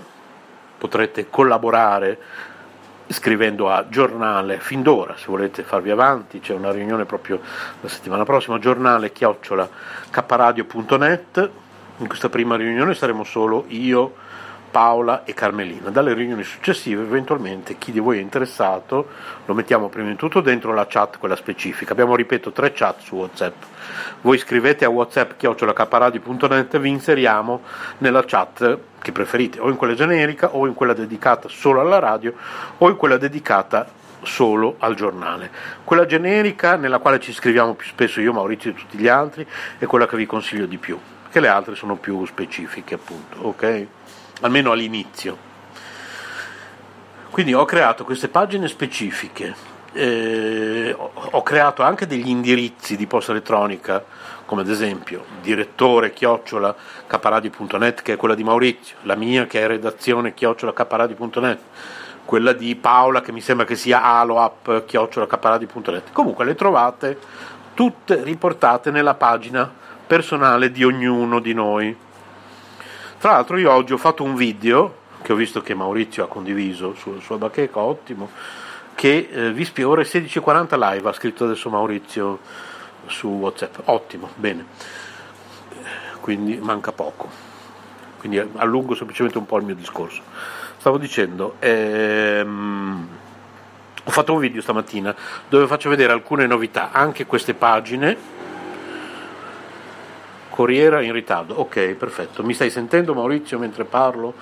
Potrete 0.78 1.32
collaborare 1.32 2.20
scrivendo 3.08 3.72
a 3.72 3.90
giornale 3.90 4.60
fin 4.60 4.84
d'ora 4.84 5.16
se 5.18 5.26
volete 5.28 5.64
farvi 5.64 5.90
avanti 5.90 6.40
c'è 6.40 6.54
una 6.54 6.72
riunione 6.72 7.06
proprio 7.06 7.40
la 7.82 7.88
settimana 7.88 8.24
prossima 8.24 8.58
giornale 8.58 9.12
chiocciola 9.12 9.70
karadio.net 10.10 11.50
in 11.98 12.08
questa 12.08 12.30
prima 12.30 12.56
riunione 12.56 12.94
saremo 12.94 13.24
solo 13.24 13.66
io, 13.70 14.16
Paola 14.76 15.24
e 15.24 15.34
Carmelina. 15.34 15.90
Dalle 15.90 16.14
riunioni 16.14 16.44
successive, 16.44 17.02
eventualmente, 17.02 17.78
chi 17.78 17.94
di 17.94 18.00
voi 18.02 18.18
è 18.18 18.22
interessato, 18.22 19.08
lo 19.46 19.54
mettiamo 19.54 19.88
prima 19.88 20.10
di 20.10 20.18
tutto 20.18 20.42
dentro 20.42 20.74
la 20.74 20.86
chat, 20.86 21.18
quella 21.18 21.38
specifica. 21.38 21.94
Abbiamo, 21.94 22.14
ripeto, 22.14 22.52
tre 22.52 22.74
chat 22.74 23.00
su 23.00 23.16
WhatsApp. 23.16 23.56
Voi 24.20 24.38
scrivete 24.38 24.84
a 24.84 24.90
whatsapp 24.90 25.32
chiocciolacaparadio.net 25.38 26.74
e 26.74 26.80
vi 26.80 26.90
inseriamo 26.90 27.62
nella 28.00 28.26
chat 28.26 28.78
che 29.02 29.14
preferite, 29.14 29.62
o 29.62 29.70
in 29.70 29.78
quella 29.78 29.94
generica, 29.94 30.54
o 30.54 30.68
in 30.68 30.74
quella 30.74 30.92
dedicata 30.92 31.48
solo 31.48 31.80
alla 31.80 32.00
radio, 32.00 32.34
o 32.78 32.90
in 32.90 32.98
quella 32.98 33.16
dedicata 33.16 33.88
solo 34.24 34.76
al 34.80 34.96
giornale. 34.96 35.52
Quella 35.86 36.06
generica 36.06 36.76
nella 36.76 37.00
quale 37.00 37.22
ci 37.22 37.32
scriviamo 37.32 37.76
più 37.76 37.88
spesso 37.88 38.20
io, 38.20 38.34
Maurizio 38.34 38.72
e 38.72 38.74
tutti 38.74 38.98
gli 38.98 39.08
altri, 39.08 39.48
è 39.78 39.86
quella 39.86 40.06
che 40.06 40.18
vi 40.18 40.26
consiglio 40.26 40.66
di 40.66 40.78
più 40.78 41.00
che 41.36 41.42
le 41.42 41.48
altre 41.50 41.76
sono 41.76 41.98
più 41.98 42.26
specifiche, 42.26 42.96
appunto, 42.96 43.40
ok? 43.42 43.88
Almeno 44.42 44.72
all'inizio. 44.72 45.38
Quindi 47.30 47.54
ho 47.54 47.66
creato 47.66 48.04
queste 48.04 48.28
pagine 48.28 48.68
specifiche 48.68 49.74
eh, 49.96 50.94
ho 50.94 51.42
creato 51.42 51.82
anche 51.82 52.06
degli 52.06 52.28
indirizzi 52.28 52.98
di 52.98 53.08
posta 53.08 53.32
elettronica, 53.32 54.04
come 54.44 54.62
ad 54.62 54.70
esempio 54.70 55.24
direttore 55.42 56.12
chiocciola 56.12 56.76
caparadio.net 57.08 58.02
che 58.02 58.14
è 58.14 58.18
quella 58.18 58.36
di 58.36 58.44
Maurizio, 58.44 58.98
la 59.04 59.16
mia 59.16 59.48
che 59.48 59.62
è 59.62 59.68
redazione 59.68 60.34
chiocciola 60.34 60.74
caparadio.net, 60.74 61.60
quella 62.26 62.52
di 62.52 62.76
Paola 62.76 63.22
che 63.22 63.32
mi 63.32 63.40
sembra 63.40 63.66
che 63.66 63.76
sia 63.76 64.04
aloap 64.04 64.84
chiocciola 64.86 65.28
caparadio.net. 65.28 66.12
Comunque 66.12 66.44
le 66.44 66.56
trovate 66.56 67.18
tutte 67.74 68.22
riportate 68.22 68.92
nella 68.92 69.14
pagina 69.14 69.72
personale 70.06 70.72
di 70.72 70.84
ognuno 70.84 71.40
di 71.40 71.54
noi. 71.54 71.98
Tra 73.18 73.32
l'altro 73.32 73.58
io 73.58 73.72
oggi 73.72 73.94
ho 73.94 73.98
fatto 73.98 74.24
un 74.24 74.36
video 74.36 75.04
che 75.22 75.34
ho 75.34 75.36
visto 75.36 75.62
che 75.62 75.74
Maurizio 75.74 76.24
ha 76.24 76.28
condiviso 76.28 76.94
sul 76.94 77.22
suo 77.22 77.38
bacheca, 77.38 77.80
ottimo, 77.80 78.30
che 78.94 79.30
eh, 79.32 79.52
vi 79.52 79.66
spiego 79.66 79.92
ore 79.92 80.04
16.40 80.04 80.78
live, 80.78 81.10
ha 81.10 81.14
scritto 81.14 81.46
adesso 81.46 81.70
Maurizio 81.70 82.40
su 83.08 83.28
Whatsapp, 83.28 83.78
ottimo, 83.86 84.30
bene, 84.36 84.66
quindi 86.20 86.58
manca 86.58 86.92
poco, 86.92 87.28
quindi 88.20 88.38
allungo 88.38 88.94
semplicemente 88.94 89.40
un 89.40 89.46
po' 89.48 89.58
il 89.58 89.64
mio 89.64 89.76
discorso. 89.76 90.22
Stavo 90.78 91.00
dicendo, 91.00 91.56
ehm, 91.60 93.08
ho 94.04 94.12
fatto 94.12 94.34
un 94.34 94.40
video 94.40 94.62
stamattina 94.62 95.16
dove 95.50 95.66
faccio 95.66 95.90
vedere 95.90 96.14
alcune 96.14 96.46
novità, 96.46 96.92
anche 96.92 97.26
queste 97.26 97.56
pagine. 97.56 98.35
Corriera 100.56 101.02
in 101.02 101.12
ritardo, 101.12 101.56
ok, 101.56 101.96
perfetto. 101.96 102.42
Mi 102.42 102.54
stai 102.54 102.70
sentendo 102.70 103.14
Maurizio 103.14 103.60
mentre 103.60 103.84
parlo? 103.84 104.34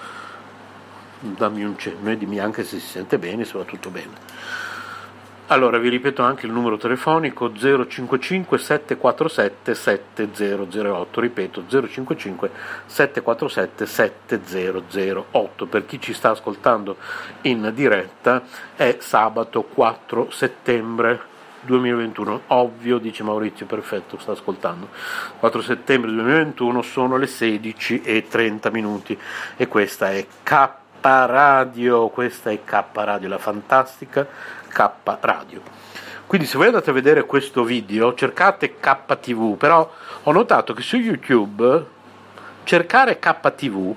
dammi 1.19 1.63
un 1.63 1.78
cenno 1.78 2.12
e 2.12 2.17
dimmi 2.17 2.39
anche 2.39 2.63
se 2.63 2.80
si 2.80 2.86
sente 2.88 3.17
bene, 3.17 3.45
se 3.45 3.58
va 3.58 3.63
tutto 3.63 3.89
bene. 3.89 4.12
Allora 5.47 5.78
vi 5.78 5.89
ripeto 5.89 6.21
anche 6.21 6.45
il 6.45 6.52
numero 6.52 6.78
telefonico 6.78 7.52
055 7.52 8.58
747 8.58 9.73
7008, 9.73 11.19
ripeto 11.19 11.63
055 11.67 12.52
747 12.86 13.86
7008, 13.86 15.65
per 15.65 15.86
chi 15.86 15.99
ci 15.99 16.13
sta 16.13 16.30
ascoltando 16.30 16.97
in 17.41 17.71
diretta 17.73 18.43
è 18.76 18.97
sabato 18.99 19.63
4 19.63 20.30
settembre 20.30 21.32
2021, 21.65 22.41
ovvio 22.47 22.97
dice 22.97 23.23
Maurizio, 23.23 23.65
perfetto, 23.65 24.17
sta 24.19 24.34
ascoltando, 24.34 24.89
4 25.39 25.62
settembre 25.62 26.12
2021 26.12 26.82
sono 26.82 27.17
le 27.17 27.28
16 27.28 28.02
e 28.02 28.28
30 28.28 28.69
minuti. 28.69 29.17
E 29.56 29.67
questa 29.67 30.12
è 30.12 30.26
K 30.43 30.69
Radio, 31.02 32.10
questa 32.10 32.49
è 32.52 32.63
K 32.63 32.84
Radio, 32.93 33.30
la 33.30 33.38
fantastica 33.38 34.28
K 34.67 34.89
Radio. 35.19 35.62
Quindi 36.26 36.47
se 36.47 36.58
voi 36.58 36.67
andate 36.67 36.89
a 36.89 36.93
vedere 36.93 37.26
questo 37.26 37.63
video 37.63 38.13
cercate 38.15 38.76
KTV, 38.80 39.58
però 39.58 39.91
ho 40.23 40.32
notato 40.32 40.73
che 40.73 40.82
su 40.82 40.97
YouTube 40.97 41.86
cercare 42.63 43.19
KTV 43.19 43.95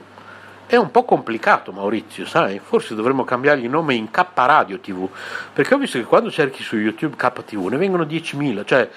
è 0.67 0.77
un 0.77 0.91
po' 0.91 1.05
complicato 1.05 1.71
Maurizio, 1.71 2.27
sai? 2.27 2.59
Forse 2.59 2.95
dovremmo 2.95 3.25
cambiargli 3.25 3.65
il 3.65 3.71
nome 3.71 3.95
in 3.95 4.11
K 4.11 4.25
Radio 4.35 4.81
TV, 4.81 5.09
perché 5.53 5.75
ho 5.75 5.79
visto 5.79 5.99
che 5.99 6.05
quando 6.05 6.31
cerchi 6.31 6.63
su 6.63 6.77
YouTube 6.77 7.17
KTV 7.17 7.67
ne 7.69 7.77
vengono 7.77 8.05
10.000, 8.05 8.65
cioè 8.65 8.89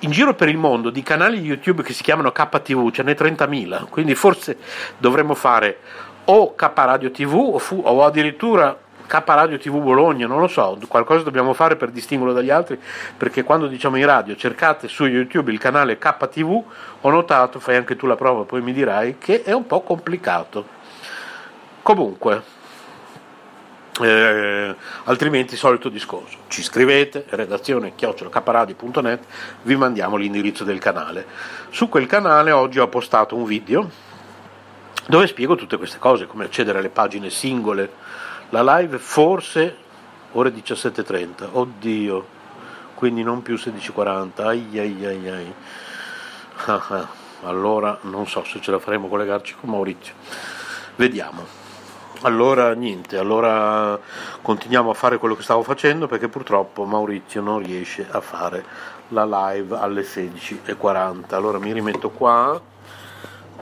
in 0.00 0.10
giro 0.10 0.34
per 0.34 0.48
il 0.48 0.56
mondo 0.56 0.90
di 0.90 1.02
canali 1.02 1.38
YouTube 1.38 1.82
che 1.82 1.92
si 1.92 2.02
chiamano 2.02 2.32
KTV 2.32 2.90
ce 2.90 3.02
n'è 3.02 3.12
30.000, 3.12 3.88
quindi 3.88 4.14
forse 4.14 4.56
dovremmo 4.96 5.34
fare 5.34 5.78
o 6.24 6.54
K 6.54 6.70
Radio 6.74 7.10
TV 7.10 7.34
o, 7.34 7.58
fu, 7.58 7.82
o 7.84 8.04
addirittura 8.04 8.76
K 9.06 9.22
Radio 9.26 9.58
TV 9.58 9.78
Bologna, 9.82 10.26
non 10.26 10.40
lo 10.40 10.48
so, 10.48 10.78
qualcosa 10.88 11.22
dobbiamo 11.22 11.52
fare 11.52 11.76
per 11.76 11.90
distinguerlo 11.90 12.34
dagli 12.34 12.50
altri, 12.50 12.80
perché 13.16 13.42
quando 13.42 13.66
diciamo 13.66 13.96
in 13.96 14.06
radio 14.06 14.34
cercate 14.34 14.88
su 14.88 15.04
YouTube 15.04 15.52
il 15.52 15.58
canale 15.58 15.98
KTV, 15.98 16.62
ho 17.02 17.10
notato, 17.10 17.60
fai 17.60 17.76
anche 17.76 17.96
tu 17.96 18.06
la 18.06 18.16
prova, 18.16 18.44
poi 18.44 18.62
mi 18.62 18.72
dirai, 18.72 19.18
che 19.18 19.42
è 19.42 19.52
un 19.52 19.66
po' 19.66 19.82
complicato. 19.82 20.73
Comunque, 21.84 22.42
eh, 24.00 24.74
altrimenti 25.04 25.54
solito 25.54 25.90
discorso, 25.90 26.38
ci 26.48 26.62
scrivete, 26.62 27.26
redazione 27.28 27.94
chiocciolacaparadio.net, 27.94 29.24
vi 29.64 29.76
mandiamo 29.76 30.16
l'indirizzo 30.16 30.64
del 30.64 30.78
canale. 30.78 31.26
Su 31.68 31.90
quel 31.90 32.06
canale 32.06 32.52
oggi 32.52 32.78
ho 32.78 32.88
postato 32.88 33.36
un 33.36 33.44
video 33.44 33.90
dove 35.08 35.26
spiego 35.26 35.56
tutte 35.56 35.76
queste 35.76 35.98
cose, 35.98 36.26
come 36.26 36.46
accedere 36.46 36.78
alle 36.78 36.88
pagine 36.88 37.28
singole. 37.28 37.90
La 38.48 38.78
live 38.78 38.96
forse 38.96 39.76
ore 40.32 40.54
17.30, 40.54 41.48
oddio, 41.52 42.26
quindi 42.94 43.22
non 43.22 43.42
più 43.42 43.56
16.40, 43.56 44.42
ai 44.42 44.66
ai 44.78 45.04
ai 45.04 45.28
ai. 45.28 45.54
Ah, 46.64 46.86
ah. 46.88 47.08
Allora 47.42 47.98
non 48.04 48.26
so 48.26 48.42
se 48.42 48.58
ce 48.62 48.70
la 48.70 48.78
faremo 48.78 49.06
collegarci 49.06 49.54
con 49.60 49.68
Maurizio. 49.68 50.14
Vediamo. 50.96 51.63
Allora 52.24 52.72
niente, 52.72 53.18
allora 53.18 54.00
continuiamo 54.40 54.88
a 54.88 54.94
fare 54.94 55.18
quello 55.18 55.36
che 55.36 55.42
stavo 55.42 55.62
facendo 55.62 56.06
perché 56.06 56.28
purtroppo 56.28 56.84
Maurizio 56.84 57.42
non 57.42 57.58
riesce 57.58 58.06
a 58.10 58.22
fare 58.22 58.64
la 59.08 59.26
live 59.26 59.76
alle 59.76 60.00
16.40. 60.00 61.34
Allora 61.34 61.58
mi 61.58 61.70
rimetto 61.70 62.08
qua 62.08 62.58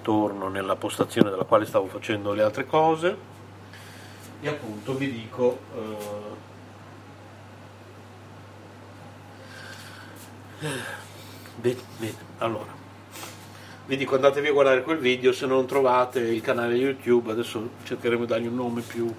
torno 0.01 0.48
nella 0.48 0.77
postazione 0.77 1.31
dalla 1.31 1.42
quale 1.42 1.66
stavo 1.66 1.87
facendo 1.87 2.33
le 2.35 2.42
altre 2.42 2.64
cose 2.64 3.16
e 4.40 4.48
appunto 4.48 4.94
vi 4.94 5.11
dico 5.11 5.59
eh, 10.61 10.70
bene, 11.57 11.81
bene, 11.98 12.16
allora 12.38 12.82
vi 13.87 13.97
dico 13.97 14.14
andatevi 14.14 14.49
a 14.49 14.53
guardare 14.53 14.83
quel 14.83 14.99
video 14.99 15.33
se 15.33 15.47
non 15.47 15.66
trovate 15.66 16.21
il 16.21 16.40
canale 16.40 16.75
YouTube 16.75 17.33
adesso 17.33 17.71
cercheremo 17.85 18.23
di 18.23 18.29
dargli 18.29 18.47
un 18.47 18.55
nome 18.55 18.83
più, 18.83 19.12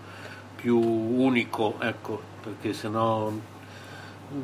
più 0.55 0.79
unico 0.79 1.75
ecco 1.79 2.21
perché 2.41 2.73
se 2.73 2.87
no 2.87 3.51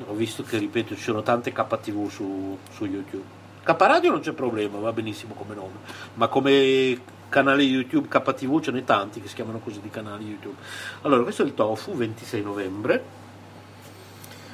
ho 0.08 0.14
visto 0.14 0.44
che 0.44 0.58
ripeto 0.58 0.96
ci 0.96 1.02
sono 1.02 1.24
tante 1.24 1.52
KTV 1.52 2.10
su, 2.10 2.58
su 2.72 2.86
YouTube. 2.86 3.38
K-Radio 3.64 4.12
non 4.12 4.20
c'è 4.22 4.32
problema, 4.32 4.80
va 4.80 4.92
benissimo 4.92 5.34
come 5.34 5.56
nome, 5.56 5.78
ma 6.16 6.28
come 6.28 7.00
canale 7.30 7.64
YouTube 7.64 8.08
KTV 8.08 8.62
ce 8.62 8.72
n'è 8.72 8.84
tanti 8.84 9.22
che 9.22 9.28
si 9.28 9.36
chiamano 9.36 9.60
così 9.60 9.80
di 9.82 9.90
canali 9.90 10.26
YouTube. 10.26 10.56
Allora, 11.02 11.24
questo 11.24 11.44
è 11.44 11.46
il 11.46 11.54
tofu, 11.54 11.94
26 11.94 12.42
novembre, 12.42 13.04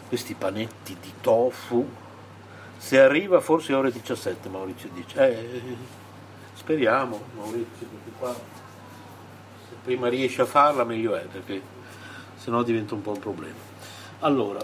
questi 0.08 0.34
panetti 0.34 0.98
di 1.02 1.14
tofu, 1.22 1.88
se 2.86 3.02
arriva 3.02 3.40
forse 3.40 3.74
ore 3.74 3.92
17 3.92 4.48
Maurizio 4.48 4.90
dice, 4.94 5.18
eh, 5.18 5.76
speriamo 6.54 7.20
Maurizio, 7.36 7.88
perché 7.88 8.12
qua 8.20 8.32
se 8.32 9.76
prima 9.84 10.08
riesce 10.08 10.44
a 10.44 10.46
farla 10.46 10.84
meglio 10.84 11.16
è, 11.16 11.24
perché 11.24 11.60
sennò 12.36 12.62
diventa 12.62 12.94
un 12.94 13.02
po' 13.02 13.14
un 13.14 13.20
problema. 13.20 13.58
Allora, 14.20 14.60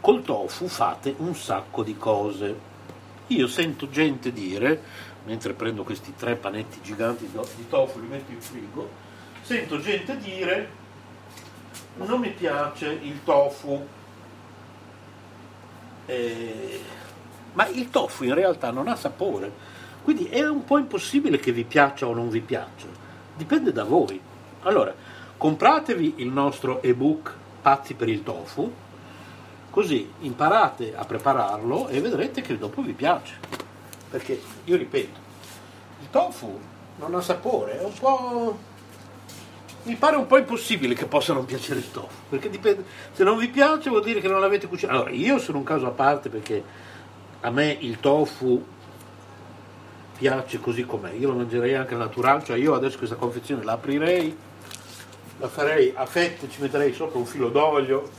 col 0.00 0.22
tofu 0.22 0.68
fate 0.68 1.12
un 1.18 1.34
sacco 1.34 1.82
di 1.82 1.96
cose 1.96 2.56
io 3.26 3.48
sento 3.48 3.90
gente 3.90 4.32
dire, 4.32 4.80
mentre 5.24 5.52
prendo 5.52 5.82
questi 5.82 6.14
tre 6.14 6.36
panetti 6.36 6.80
giganti 6.80 7.28
di 7.28 7.68
tofu 7.68 7.98
e 7.98 8.02
li 8.02 8.06
metto 8.06 8.30
in 8.30 8.40
frigo, 8.40 8.88
sento 9.42 9.80
gente 9.80 10.16
dire 10.18 10.70
non 11.96 12.20
mi 12.20 12.30
piace 12.30 12.86
il 13.02 13.18
tofu. 13.24 13.84
Eh, 16.06 17.06
ma 17.58 17.66
il 17.66 17.90
tofu 17.90 18.22
in 18.22 18.34
realtà 18.34 18.70
non 18.70 18.86
ha 18.86 18.94
sapore, 18.94 19.50
quindi 20.04 20.26
è 20.28 20.46
un 20.46 20.64
po' 20.64 20.78
impossibile 20.78 21.40
che 21.40 21.50
vi 21.50 21.64
piaccia 21.64 22.06
o 22.06 22.14
non 22.14 22.28
vi 22.28 22.40
piaccia, 22.40 22.86
dipende 23.36 23.72
da 23.72 23.82
voi. 23.82 24.20
Allora, 24.62 24.94
compratevi 25.36 26.14
il 26.18 26.28
nostro 26.28 26.80
ebook 26.82 27.34
Pazzi 27.60 27.94
per 27.94 28.08
il 28.08 28.22
tofu, 28.22 28.72
Così 29.70 30.10
imparate 30.20 30.96
a 30.96 31.04
prepararlo 31.04 31.88
e 31.88 32.00
vedrete 32.00 32.40
che 32.40 32.56
dopo 32.56 32.82
vi 32.82 32.94
piace. 32.94 33.34
Perché 34.10 34.40
io 34.64 34.76
ripeto, 34.76 35.18
il 36.00 36.10
tofu 36.10 36.58
non 36.96 37.14
ha 37.14 37.20
sapore, 37.20 37.78
è 37.78 37.84
un 37.84 37.92
po'. 37.92 38.58
Mi 39.82 39.94
pare 39.94 40.16
un 40.16 40.26
po' 40.26 40.38
impossibile 40.38 40.94
che 40.94 41.06
possa 41.06 41.32
non 41.32 41.44
piacere 41.44 41.78
il 41.78 41.90
tofu, 41.90 42.22
perché 42.28 42.50
dipende, 42.50 42.84
se 43.12 43.22
non 43.22 43.38
vi 43.38 43.48
piace 43.48 43.88
vuol 43.90 44.02
dire 44.02 44.20
che 44.20 44.28
non 44.28 44.40
l'avete 44.40 44.66
cucinato. 44.66 44.98
Allora, 44.98 45.14
io 45.14 45.38
sono 45.38 45.58
un 45.58 45.64
caso 45.64 45.86
a 45.86 45.90
parte 45.90 46.28
perché 46.28 46.64
a 47.40 47.50
me 47.50 47.76
il 47.80 48.00
tofu 48.00 48.64
piace 50.16 50.58
così 50.58 50.84
com'è, 50.84 51.12
io 51.12 51.28
lo 51.28 51.36
mangerei 51.36 51.74
anche 51.74 51.94
naturale, 51.94 52.42
cioè 52.44 52.56
io 52.56 52.74
adesso 52.74 52.98
questa 52.98 53.14
confezione 53.14 53.62
la 53.62 53.72
aprirei, 53.72 54.36
la 55.38 55.48
farei 55.48 55.92
a 55.94 56.04
fette, 56.06 56.50
ci 56.50 56.60
metterei 56.60 56.92
sopra 56.92 57.18
un 57.18 57.26
filo 57.26 57.48
d'olio, 57.48 58.10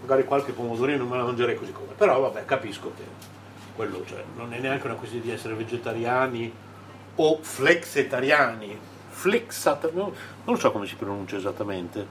magari 0.00 0.24
qualche 0.24 0.52
pomodorino 0.52 1.04
me 1.04 1.16
la 1.16 1.24
mangerei 1.24 1.56
così 1.56 1.72
come, 1.72 1.92
però 1.96 2.20
vabbè 2.20 2.44
capisco 2.44 2.92
che 2.96 3.02
quello 3.74 4.04
cioè, 4.06 4.22
non 4.36 4.52
è 4.52 4.60
neanche 4.60 4.86
una 4.86 4.94
questione 4.94 5.24
di 5.24 5.32
essere 5.32 5.54
vegetariani 5.54 6.52
o 7.16 7.38
flexetariani, 7.40 8.78
flexat, 9.08 9.90
non, 9.92 10.12
non 10.44 10.56
so 10.56 10.70
come 10.70 10.86
si 10.86 10.94
pronuncia 10.94 11.36
esattamente, 11.36 12.06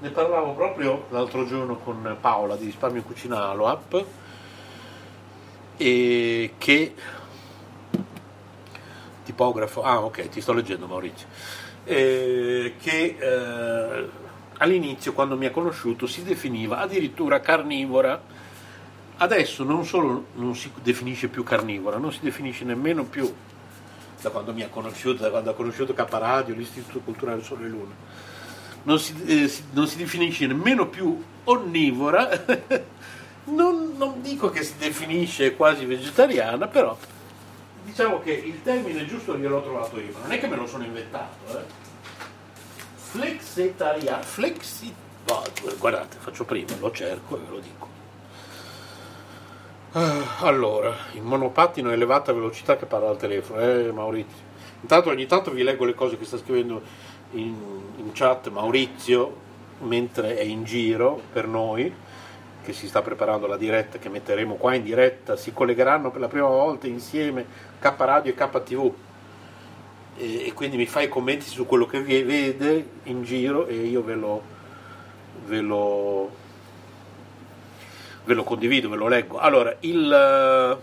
ne 0.00 0.10
parlavo 0.10 0.52
proprio 0.52 1.06
l'altro 1.08 1.46
giorno 1.46 1.76
con 1.76 2.18
Paola 2.20 2.56
di 2.56 2.66
Risparmio 2.66 3.02
Cucina 3.02 3.48
Aloap 3.48 4.04
e 5.76 6.54
che 6.58 6.94
tipografo, 9.24 9.82
ah 9.82 10.02
ok, 10.02 10.28
ti 10.28 10.40
sto 10.40 10.52
leggendo 10.52 10.86
Maurizio, 10.86 11.26
eh, 11.84 12.74
che 12.80 13.16
eh, 13.18 14.08
all'inizio 14.58 15.12
quando 15.12 15.36
mi 15.36 15.46
ha 15.46 15.50
conosciuto 15.50 16.06
si 16.06 16.22
definiva 16.22 16.78
addirittura 16.78 17.40
carnivora, 17.40 18.20
adesso 19.18 19.64
non 19.64 19.84
solo 19.84 20.26
non 20.34 20.54
si 20.54 20.70
definisce 20.82 21.28
più 21.28 21.42
carnivora, 21.42 21.96
non 21.96 22.12
si 22.12 22.20
definisce 22.22 22.64
nemmeno 22.64 23.04
più 23.04 23.32
da 24.20 24.30
quando 24.30 24.52
mi 24.52 24.62
ha 24.62 24.68
conosciuto, 24.68 25.22
da 25.22 25.30
quando 25.30 25.50
ha 25.50 25.54
conosciuto 25.54 25.94
Caparadio, 25.94 26.54
l'Istituto 26.54 27.00
Culturale 27.00 27.42
Sole 27.42 27.66
e 27.66 27.68
Luna, 27.68 27.94
non 28.84 28.98
si, 28.98 29.14
eh, 29.26 29.48
si, 29.48 29.64
non 29.72 29.86
si 29.86 29.96
definisce 29.96 30.46
nemmeno 30.46 30.86
più 30.86 31.20
onnivora, 31.44 32.30
non, 33.44 33.94
non 33.96 34.20
dico 34.22 34.50
che 34.50 34.62
si 34.62 34.74
definisce 34.76 35.56
quasi 35.56 35.84
vegetariana, 35.84 36.68
però 36.68 36.96
diciamo 37.84 38.20
che 38.20 38.32
il 38.32 38.62
termine 38.62 39.06
giusto 39.06 39.36
gliel'ho 39.36 39.62
trovato 39.62 39.98
io, 39.98 40.12
non 40.20 40.32
è 40.32 40.38
che 40.38 40.46
me 40.46 40.56
lo 40.56 40.66
sono 40.66 40.84
inventato. 40.84 41.58
Eh. 41.58 41.80
Flexitaria, 42.94 44.20
flexi, 44.22 44.94
guardate, 45.78 46.16
faccio 46.18 46.44
prima, 46.44 46.74
lo 46.78 46.90
cerco 46.90 47.36
e 47.36 47.40
ve 47.40 47.50
lo 47.50 47.58
dico. 47.58 47.90
Uh, 49.92 50.24
allora, 50.38 50.96
in 51.12 51.24
monopattino 51.24 51.90
a 51.90 51.92
elevata 51.92 52.32
velocità 52.32 52.76
che 52.76 52.86
parla 52.86 53.10
al 53.10 53.18
telefono, 53.18 53.60
eh 53.60 53.92
Maurizio. 53.92 54.50
Intanto 54.80 55.10
ogni 55.10 55.26
tanto 55.26 55.50
vi 55.50 55.62
leggo 55.62 55.84
le 55.84 55.94
cose 55.94 56.16
che 56.16 56.24
sta 56.24 56.38
scrivendo 56.38 56.80
in, 57.32 57.54
in 57.96 58.10
chat 58.12 58.48
Maurizio 58.48 59.50
mentre 59.80 60.38
è 60.38 60.42
in 60.42 60.64
giro 60.64 61.20
per 61.32 61.46
noi, 61.46 61.92
che 62.62 62.72
si 62.72 62.86
sta 62.86 63.02
preparando 63.02 63.46
la 63.46 63.56
diretta 63.56 63.98
che 63.98 64.08
metteremo 64.08 64.54
qua 64.54 64.74
in 64.74 64.82
diretta, 64.82 65.36
si 65.36 65.52
collegheranno 65.52 66.10
per 66.10 66.20
la 66.20 66.28
prima 66.28 66.46
volta 66.46 66.86
insieme 66.86 67.44
K 67.78 67.94
Radio 67.96 68.32
e 68.32 68.34
KTV. 68.34 68.92
E, 70.16 70.46
e 70.46 70.52
quindi 70.52 70.76
mi 70.76 70.86
fa 70.86 71.00
i 71.00 71.08
commenti 71.08 71.46
su 71.46 71.66
quello 71.66 71.86
che 71.86 72.00
vede 72.02 72.86
in 73.04 73.22
giro 73.22 73.66
e 73.66 73.74
io 73.74 74.02
ve 74.02 74.14
lo, 74.14 74.42
ve 75.46 75.60
lo 75.60 76.30
ve 78.24 78.34
lo 78.34 78.44
condivido, 78.44 78.88
ve 78.88 78.96
lo 78.96 79.08
leggo. 79.08 79.38
Allora, 79.38 79.76
il... 79.80 80.78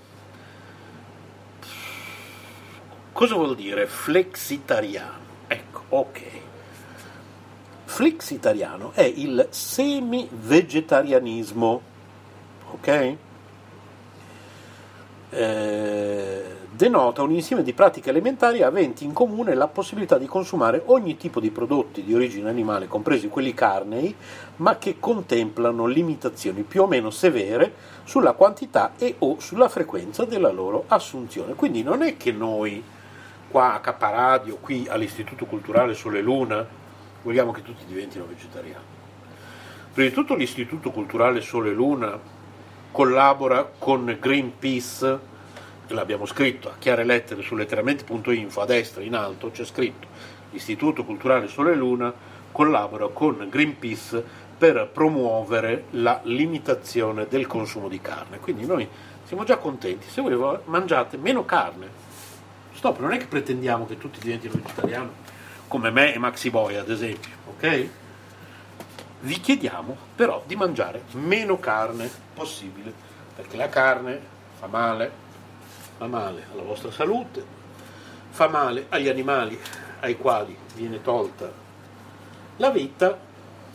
Cosa 3.11 3.35
vuol 3.35 3.55
dire 3.55 3.85
flexitariano? 3.85 5.27
Ecco, 5.47 5.81
ok. 5.89 6.38
Flexitariano 7.89 8.91
è 8.93 9.01
il 9.01 9.47
semi-vegetarianismo, 9.49 11.81
ok? 12.73 13.15
Eh, 15.31 16.43
denota 16.69 17.23
un 17.23 17.31
insieme 17.31 17.63
di 17.63 17.73
pratiche 17.73 18.11
elementari 18.11 18.61
aventi 18.61 19.05
in 19.05 19.11
comune 19.11 19.55
la 19.55 19.67
possibilità 19.67 20.19
di 20.19 20.27
consumare 20.27 20.83
ogni 20.85 21.17
tipo 21.17 21.39
di 21.39 21.49
prodotti 21.49 22.03
di 22.03 22.13
origine 22.13 22.47
animale, 22.47 22.87
compresi 22.87 23.27
quelli 23.27 23.55
carnei, 23.55 24.15
ma 24.57 24.77
che 24.77 24.97
contemplano 24.99 25.87
limitazioni 25.87 26.61
più 26.61 26.83
o 26.83 26.87
meno 26.87 27.09
severe 27.09 27.73
sulla 28.03 28.33
quantità 28.33 28.91
e 28.99 29.15
o 29.17 29.39
sulla 29.39 29.67
frequenza 29.67 30.25
della 30.25 30.51
loro 30.51 30.83
assunzione. 30.87 31.55
Quindi 31.55 31.81
non 31.81 32.03
è 32.03 32.17
che 32.17 32.31
noi 32.31 32.83
qua 33.49 33.73
a 33.73 33.79
Caparadio, 33.79 34.57
qui 34.57 34.85
all'Istituto 34.87 35.45
Culturale 35.45 35.95
Sole 35.95 36.21
Luna, 36.21 36.78
vogliamo 37.21 37.51
che 37.51 37.61
tutti 37.61 37.85
diventino 37.85 38.25
vegetariani. 38.25 38.97
Prima 39.93 40.09
di 40.09 40.13
tutto 40.13 40.35
l'Istituto 40.35 40.91
Culturale 40.91 41.41
Sole 41.41 41.71
Luna 41.71 42.17
collabora 42.91 43.69
con 43.77 44.17
Greenpeace 44.19 45.27
l'abbiamo 45.87 46.25
scritto 46.25 46.69
a 46.69 46.75
chiare 46.77 47.03
lettere 47.03 47.41
su 47.41 47.55
letteralmente.info, 47.55 48.61
a 48.61 48.65
destra 48.65 49.01
in 49.01 49.15
alto 49.15 49.51
c'è 49.51 49.65
scritto 49.65 50.07
l'Istituto 50.51 51.03
Culturale 51.03 51.47
Sole 51.47 51.71
e 51.71 51.75
Luna 51.75 52.13
collabora 52.51 53.07
con 53.07 53.47
Greenpeace 53.49 54.23
per 54.57 54.89
promuovere 54.91 55.85
la 55.91 56.19
limitazione 56.23 57.27
del 57.27 57.47
consumo 57.47 57.87
di 57.87 58.01
carne. 58.01 58.39
Quindi 58.39 58.65
noi 58.65 58.87
siamo 59.23 59.43
già 59.43 59.57
contenti, 59.57 60.07
se 60.09 60.21
voi 60.21 60.57
mangiate 60.65 61.17
meno 61.17 61.45
carne, 61.45 61.87
stop, 62.73 62.99
non 62.99 63.13
è 63.13 63.17
che 63.17 63.27
pretendiamo 63.27 63.85
che 63.85 63.97
tutti 63.97 64.19
diventino 64.19 64.53
vegetariani 64.55 65.09
come 65.69 65.91
me 65.91 66.13
e 66.13 66.17
Maxi 66.17 66.49
Boy 66.49 66.75
ad 66.75 66.89
esempio, 66.89 67.31
ok? 67.47 67.87
Vi 69.21 69.39
chiediamo 69.39 69.95
però 70.15 70.43
di 70.45 70.55
mangiare 70.55 71.03
meno 71.11 71.59
carne 71.59 72.09
possibile, 72.33 72.91
perché 73.35 73.55
la 73.55 73.69
carne 73.69 74.19
fa 74.57 74.65
male, 74.65 75.11
fa 75.97 76.07
male 76.07 76.47
alla 76.51 76.63
vostra 76.63 76.91
salute, 76.91 77.45
fa 78.31 78.47
male 78.47 78.87
agli 78.89 79.07
animali 79.07 79.57
ai 79.99 80.17
quali 80.17 80.57
viene 80.73 81.01
tolta 81.01 81.51
la 82.57 82.69
vita, 82.71 83.17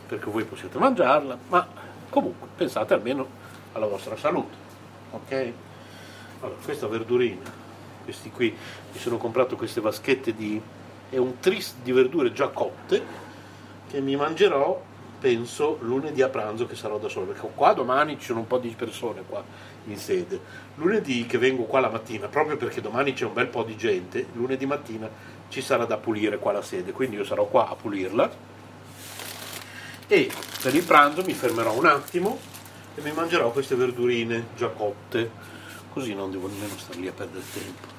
perché 0.05 0.29
voi 0.29 0.43
possiate 0.43 0.77
mangiarla, 0.77 1.37
ma 1.47 1.65
comunque 2.09 2.49
pensate 2.55 2.93
almeno 2.93 3.27
alla 3.71 3.87
vostra 3.87 4.17
salute. 4.17 4.55
Ok? 5.11 5.51
Allora, 6.41 6.59
questa 6.61 6.87
verdurina, 6.87 7.49
questi 8.03 8.29
qui, 8.31 8.55
mi 8.91 8.99
sono 8.99 9.17
comprato 9.17 9.55
queste 9.55 9.79
vaschette 9.79 10.35
di... 10.35 10.61
è 11.15 11.17
un 11.17 11.39
tris 11.39 11.75
di 11.81 11.93
verdure 11.93 12.33
già 12.33 12.49
cotte 12.49 13.01
che 13.89 14.01
mi 14.01 14.17
mangerò 14.17 14.83
penso 15.17 15.77
lunedì 15.81 16.21
a 16.21 16.27
pranzo 16.27 16.67
che 16.67 16.75
sarò 16.75 16.99
da 16.99 17.07
solo, 17.07 17.27
perché 17.27 17.47
qua 17.55 17.71
domani 17.71 18.19
ci 18.19 18.25
sono 18.25 18.39
un 18.39 18.47
po' 18.47 18.57
di 18.57 18.75
persone 18.77 19.23
qua 19.25 19.41
in 19.85 19.97
sede. 19.97 20.39
Lunedì 20.75 21.25
che 21.25 21.37
vengo 21.37 21.63
qua 21.63 21.79
la 21.79 21.89
mattina, 21.89 22.27
proprio 22.27 22.57
perché 22.57 22.81
domani 22.81 23.13
c'è 23.13 23.23
un 23.23 23.31
bel 23.31 23.47
po' 23.47 23.63
di 23.63 23.77
gente, 23.77 24.27
lunedì 24.33 24.65
mattina 24.65 25.09
ci 25.47 25.61
sarà 25.61 25.85
da 25.85 25.95
pulire 25.95 26.37
qua 26.37 26.51
la 26.51 26.61
sede, 26.61 26.91
quindi 26.91 27.15
io 27.15 27.23
sarò 27.23 27.45
qua 27.45 27.69
a 27.69 27.75
pulirla 27.75 28.53
e 30.07 30.29
per 30.61 30.75
il 30.75 30.83
pranzo 30.83 31.23
mi 31.23 31.33
fermerò 31.33 31.73
un 31.73 31.85
attimo 31.85 32.37
e 32.93 33.01
mi 33.01 33.13
mangerò 33.13 33.51
queste 33.51 33.75
verdurine 33.75 34.47
già 34.57 34.67
cotte, 34.67 35.31
così 35.93 36.13
non 36.13 36.29
devo 36.29 36.47
nemmeno 36.49 36.77
star 36.77 36.97
lì 36.97 37.07
a 37.07 37.13
perdere 37.13 37.43
tempo. 37.53 37.93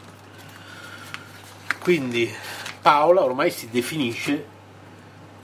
Quindi 1.80 2.30
Paola 2.86 3.24
ormai 3.24 3.50
si 3.50 3.68
definisce 3.68 4.46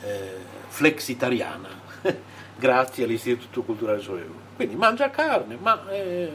eh, 0.01 0.36
flexitariana, 0.68 1.70
grazie 2.55 3.03
all'Istituto 3.03 3.62
Culturale 3.62 4.01
Solero. 4.01 4.32
Quindi 4.55 4.76
mangia 4.76 5.11
carne, 5.11 5.59
ma 5.61 5.90
eh, 5.90 6.30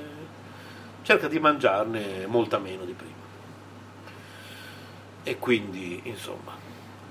cerca 1.03 1.30
di 1.30 1.39
mangiarne 1.39 2.26
molta 2.28 2.58
meno 2.58 2.84
di 2.84 2.91
prima. 2.91 3.14
E 5.24 5.38
quindi, 5.39 6.01
insomma, 6.03 6.51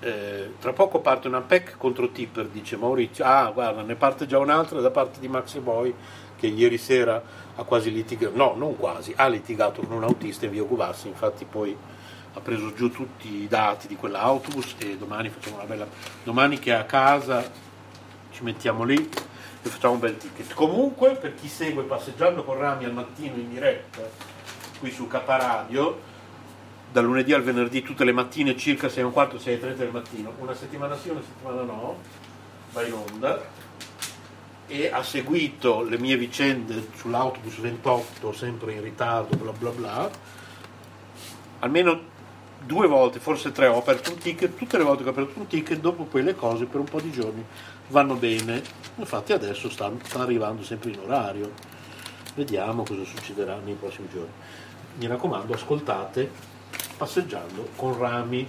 eh, 0.00 0.52
tra 0.60 0.74
poco 0.74 0.98
parte 1.00 1.28
una 1.28 1.40
PEC 1.40 1.78
contro 1.78 2.10
Tipper, 2.10 2.48
dice 2.48 2.76
Maurizio. 2.76 3.24
Ah, 3.24 3.50
guarda, 3.50 3.80
ne 3.80 3.94
parte 3.94 4.26
già 4.26 4.36
un'altra 4.36 4.78
da 4.82 4.90
parte 4.90 5.20
di 5.20 5.28
Maxi 5.28 5.60
Boy 5.60 5.94
che 6.36 6.48
ieri 6.48 6.76
sera 6.76 7.22
ha 7.54 7.62
quasi 7.62 7.90
litigato, 7.90 8.36
no, 8.36 8.52
non 8.58 8.76
quasi, 8.76 9.14
ha 9.16 9.26
litigato 9.26 9.80
con 9.80 9.96
un 9.96 10.02
autista 10.02 10.44
in 10.44 10.50
via 10.50 10.64
Gubassi, 10.64 11.08
infatti 11.08 11.46
poi 11.46 11.74
ha 12.36 12.40
preso 12.40 12.74
giù 12.74 12.90
tutti 12.90 13.42
i 13.42 13.48
dati 13.48 13.88
di 13.88 13.96
quell'autobus 13.96 14.74
e 14.78 14.98
domani 14.98 15.30
facciamo 15.30 15.56
una 15.56 15.64
bella... 15.64 15.86
domani 16.22 16.58
che 16.58 16.70
è 16.70 16.74
a 16.74 16.84
casa 16.84 17.50
ci 18.30 18.42
mettiamo 18.42 18.84
lì 18.84 18.94
e 18.94 19.68
facciamo 19.68 19.94
un 19.94 20.00
bel 20.00 20.18
ticket. 20.18 20.52
Comunque 20.52 21.16
per 21.16 21.34
chi 21.34 21.48
segue 21.48 21.84
passeggiando 21.84 22.44
con 22.44 22.58
Rami 22.58 22.84
al 22.84 22.92
mattino 22.92 23.36
in 23.36 23.48
diretta 23.48 24.02
qui 24.78 24.90
su 24.90 25.06
Caparadio, 25.06 26.14
dal 26.92 27.04
lunedì 27.04 27.32
al 27.32 27.42
venerdì 27.42 27.82
tutte 27.82 28.04
le 28.04 28.12
mattine 28.12 28.54
circa 28.54 28.90
6 28.90 29.02
e 29.02 29.06
un 29.06 29.12
quarto, 29.12 29.38
6 29.38 29.54
e 29.54 29.58
30 29.58 29.82
del 29.82 29.92
mattino, 29.92 30.34
una 30.38 30.54
settimana 30.54 30.94
sì, 30.94 31.08
una 31.08 31.22
settimana 31.22 31.62
no, 31.62 31.98
va 32.72 32.82
in 32.84 32.92
onda. 32.92 33.64
E 34.68 34.90
ha 34.90 35.02
seguito 35.02 35.82
le 35.82 35.96
mie 35.96 36.16
vicende 36.16 36.88
sull'autobus 36.96 37.58
28 37.60 38.32
sempre 38.32 38.72
in 38.72 38.82
ritardo 38.82 39.36
bla 39.36 39.52
bla 39.52 39.70
bla. 39.70 40.10
Almeno 41.60 42.14
due 42.64 42.86
volte, 42.86 43.18
forse 43.18 43.52
tre, 43.52 43.66
ho 43.66 43.78
aperto 43.78 44.10
un 44.10 44.18
ticket, 44.18 44.56
tutte 44.56 44.76
le 44.78 44.84
volte 44.84 45.02
che 45.02 45.08
ho 45.08 45.12
aperto 45.12 45.38
un 45.38 45.46
ticket, 45.46 45.78
dopo 45.78 46.04
poi 46.04 46.22
le 46.22 46.34
cose 46.34 46.64
per 46.64 46.80
un 46.80 46.86
po' 46.86 47.00
di 47.00 47.10
giorni 47.10 47.44
vanno 47.88 48.14
bene. 48.14 48.62
Infatti 48.96 49.32
adesso 49.32 49.70
stanno, 49.70 49.98
stanno 50.02 50.24
arrivando 50.24 50.62
sempre 50.62 50.90
in 50.90 50.98
orario. 50.98 51.52
Vediamo 52.34 52.82
cosa 52.82 53.04
succederà 53.04 53.58
nei 53.64 53.74
prossimi 53.74 54.08
giorni. 54.12 54.32
Mi 54.98 55.06
raccomando, 55.06 55.52
ascoltate 55.54 56.54
passeggiando 56.96 57.68
con 57.76 57.98
rami 57.98 58.48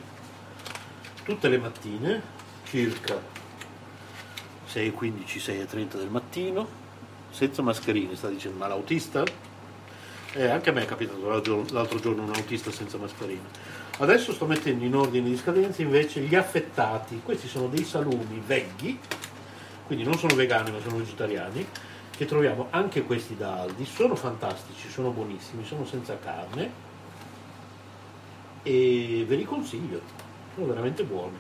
tutte 1.24 1.50
le 1.50 1.58
mattine, 1.58 2.22
circa 2.64 3.20
6.15, 4.72 5.24
6.30 5.26 5.98
del 5.98 6.10
mattino, 6.10 6.68
senza 7.30 7.62
mascherine, 7.62 8.16
sta 8.16 8.30
dicendo, 8.30 8.58
ma 8.58 8.68
l'autista? 8.68 9.24
Eh, 10.34 10.48
anche 10.48 10.70
a 10.70 10.74
me 10.74 10.84
è 10.84 10.86
capitato 10.86 11.28
l'altro 11.28 12.00
giorno 12.00 12.24
un 12.24 12.34
autista 12.34 12.72
senza 12.72 12.98
mascherina 12.98 13.77
Adesso 13.98 14.34
sto 14.34 14.46
mettendo 14.46 14.84
in 14.84 14.96
ordine 14.96 15.30
di 15.30 15.38
scadenza 15.38 15.82
invece 15.82 16.22
gli 16.22 16.36
affettati, 16.36 17.22
questi 17.24 17.48
sono 17.48 17.68
dei 17.68 17.84
salumi 17.84 18.42
veghi 18.46 19.00
quindi 19.88 20.04
non 20.04 20.18
sono 20.18 20.36
vegani 20.36 20.70
ma 20.70 20.82
sono 20.82 20.98
vegetariani, 20.98 21.66
che 22.12 22.26
troviamo 22.26 22.68
anche 22.72 23.04
questi 23.04 23.38
da 23.38 23.62
Aldi, 23.62 23.86
sono 23.86 24.16
fantastici, 24.16 24.90
sono 24.90 25.12
buonissimi, 25.12 25.64
sono 25.66 25.86
senza 25.86 26.20
carne 26.20 26.86
e 28.64 29.24
ve 29.26 29.36
li 29.36 29.46
consiglio, 29.46 30.02
sono 30.54 30.68
veramente 30.68 31.04
buoni. 31.04 31.38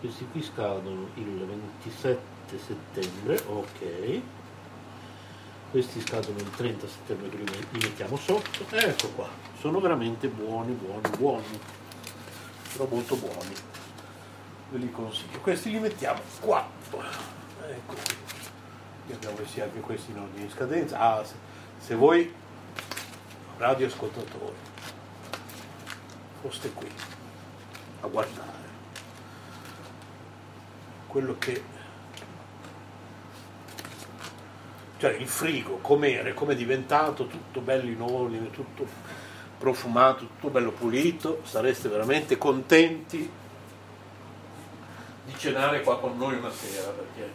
Questi 0.00 0.26
qui 0.30 0.42
scadono 0.42 1.08
il 1.14 1.46
27 1.82 2.58
settembre, 2.58 3.42
ok. 3.46 4.20
Questi 5.70 6.00
scadono 6.02 6.38
il 6.38 6.50
30 6.50 6.86
settembre, 6.86 7.38
li 7.38 7.78
mettiamo 7.80 8.16
sotto. 8.18 8.66
Ecco 8.68 9.08
qua, 9.10 9.30
sono 9.62 9.78
veramente 9.78 10.26
buoni, 10.26 10.72
buoni, 10.72 11.08
buoni. 11.16 11.60
Sono 12.68 12.88
molto 12.90 13.14
buoni. 13.14 13.54
Ve 14.72 14.78
li 14.78 14.90
consiglio. 14.90 15.38
Questi 15.38 15.70
li 15.70 15.78
mettiamo 15.78 16.18
qua. 16.40 16.68
Ecco. 16.90 17.94
Vediamo 19.06 19.36
se 19.46 19.62
anche 19.62 19.78
questi 19.78 20.10
in 20.10 20.18
ordine 20.18 20.46
di 20.46 20.50
scadenza. 20.50 20.98
Ah, 20.98 21.24
se, 21.24 21.34
se 21.78 21.94
voi 21.94 22.34
radioascoltatori 23.58 24.56
foste 26.40 26.72
qui 26.72 26.90
a 28.00 28.08
guardare 28.08 28.58
quello 31.06 31.36
che 31.38 31.62
cioè 34.98 35.12
il 35.12 35.28
frigo 35.28 35.76
com'era, 35.76 36.32
come 36.32 36.54
è 36.54 36.56
diventato 36.56 37.28
tutto 37.28 37.60
bello 37.60 37.88
in 37.88 38.00
ordine, 38.00 38.50
tutto 38.50 39.20
profumato, 39.62 40.26
tutto 40.26 40.48
bello 40.48 40.72
pulito, 40.72 41.40
sareste 41.44 41.88
veramente 41.88 42.36
contenti 42.36 43.30
di 45.24 45.32
cenare 45.36 45.82
qua 45.82 46.00
con 46.00 46.16
noi 46.16 46.34
una 46.34 46.50
sera 46.50 46.90
perché 46.90 47.30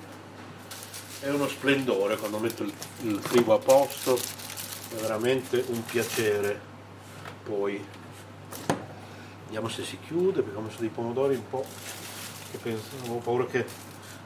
è 1.21 1.29
uno 1.29 1.47
splendore 1.47 2.17
quando 2.17 2.37
metto 2.39 2.63
il, 2.63 2.73
il 3.03 3.17
frigo 3.21 3.53
a 3.53 3.59
posto, 3.59 4.15
è 4.15 4.95
veramente 4.99 5.63
un 5.69 5.85
piacere. 5.85 6.59
Poi 7.45 7.81
vediamo 9.45 9.69
se 9.69 9.85
si 9.85 9.97
chiude 10.05 10.41
perché 10.41 10.57
ho 10.57 10.61
messo 10.61 10.81
dei 10.81 10.89
pomodori 10.89 11.35
un 11.35 11.47
po' 11.49 11.65
che 12.51 12.57
penso, 12.57 12.89
ho 13.07 13.19
paura 13.19 13.45
che 13.45 13.65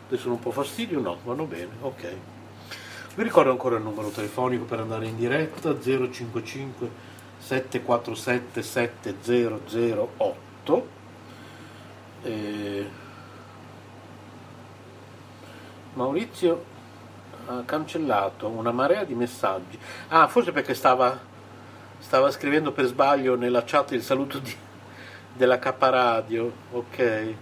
adesso 0.07 0.27
un 0.27 0.39
po' 0.39 0.49
fastidio, 0.49 0.99
no, 0.99 1.19
vanno 1.23 1.45
bene, 1.45 1.69
ok. 1.81 2.15
Vi 3.13 3.21
ricordo 3.21 3.51
ancora 3.51 3.75
il 3.75 3.83
numero 3.83 4.09
telefonico 4.09 4.63
per 4.63 4.79
andare 4.79 5.05
in 5.05 5.17
diretta 5.17 5.79
055 5.79 7.10
747 7.41 8.61
7008 8.61 10.87
e... 12.23 12.89
Maurizio 15.93 16.63
ha 17.47 17.63
cancellato 17.65 18.47
una 18.47 18.71
marea 18.71 19.03
di 19.03 19.13
messaggi. 19.13 19.77
Ah, 20.09 20.27
forse 20.27 20.51
perché 20.51 20.73
stava, 20.73 21.19
stava 21.99 22.31
scrivendo 22.31 22.71
per 22.71 22.85
sbaglio 22.85 23.35
nella 23.35 23.63
chat 23.65 23.91
il 23.91 24.01
saluto 24.01 24.39
di, 24.39 24.55
della 25.33 25.59
K 25.59 25.73
Radio, 25.79 26.51
ok. 26.71 27.33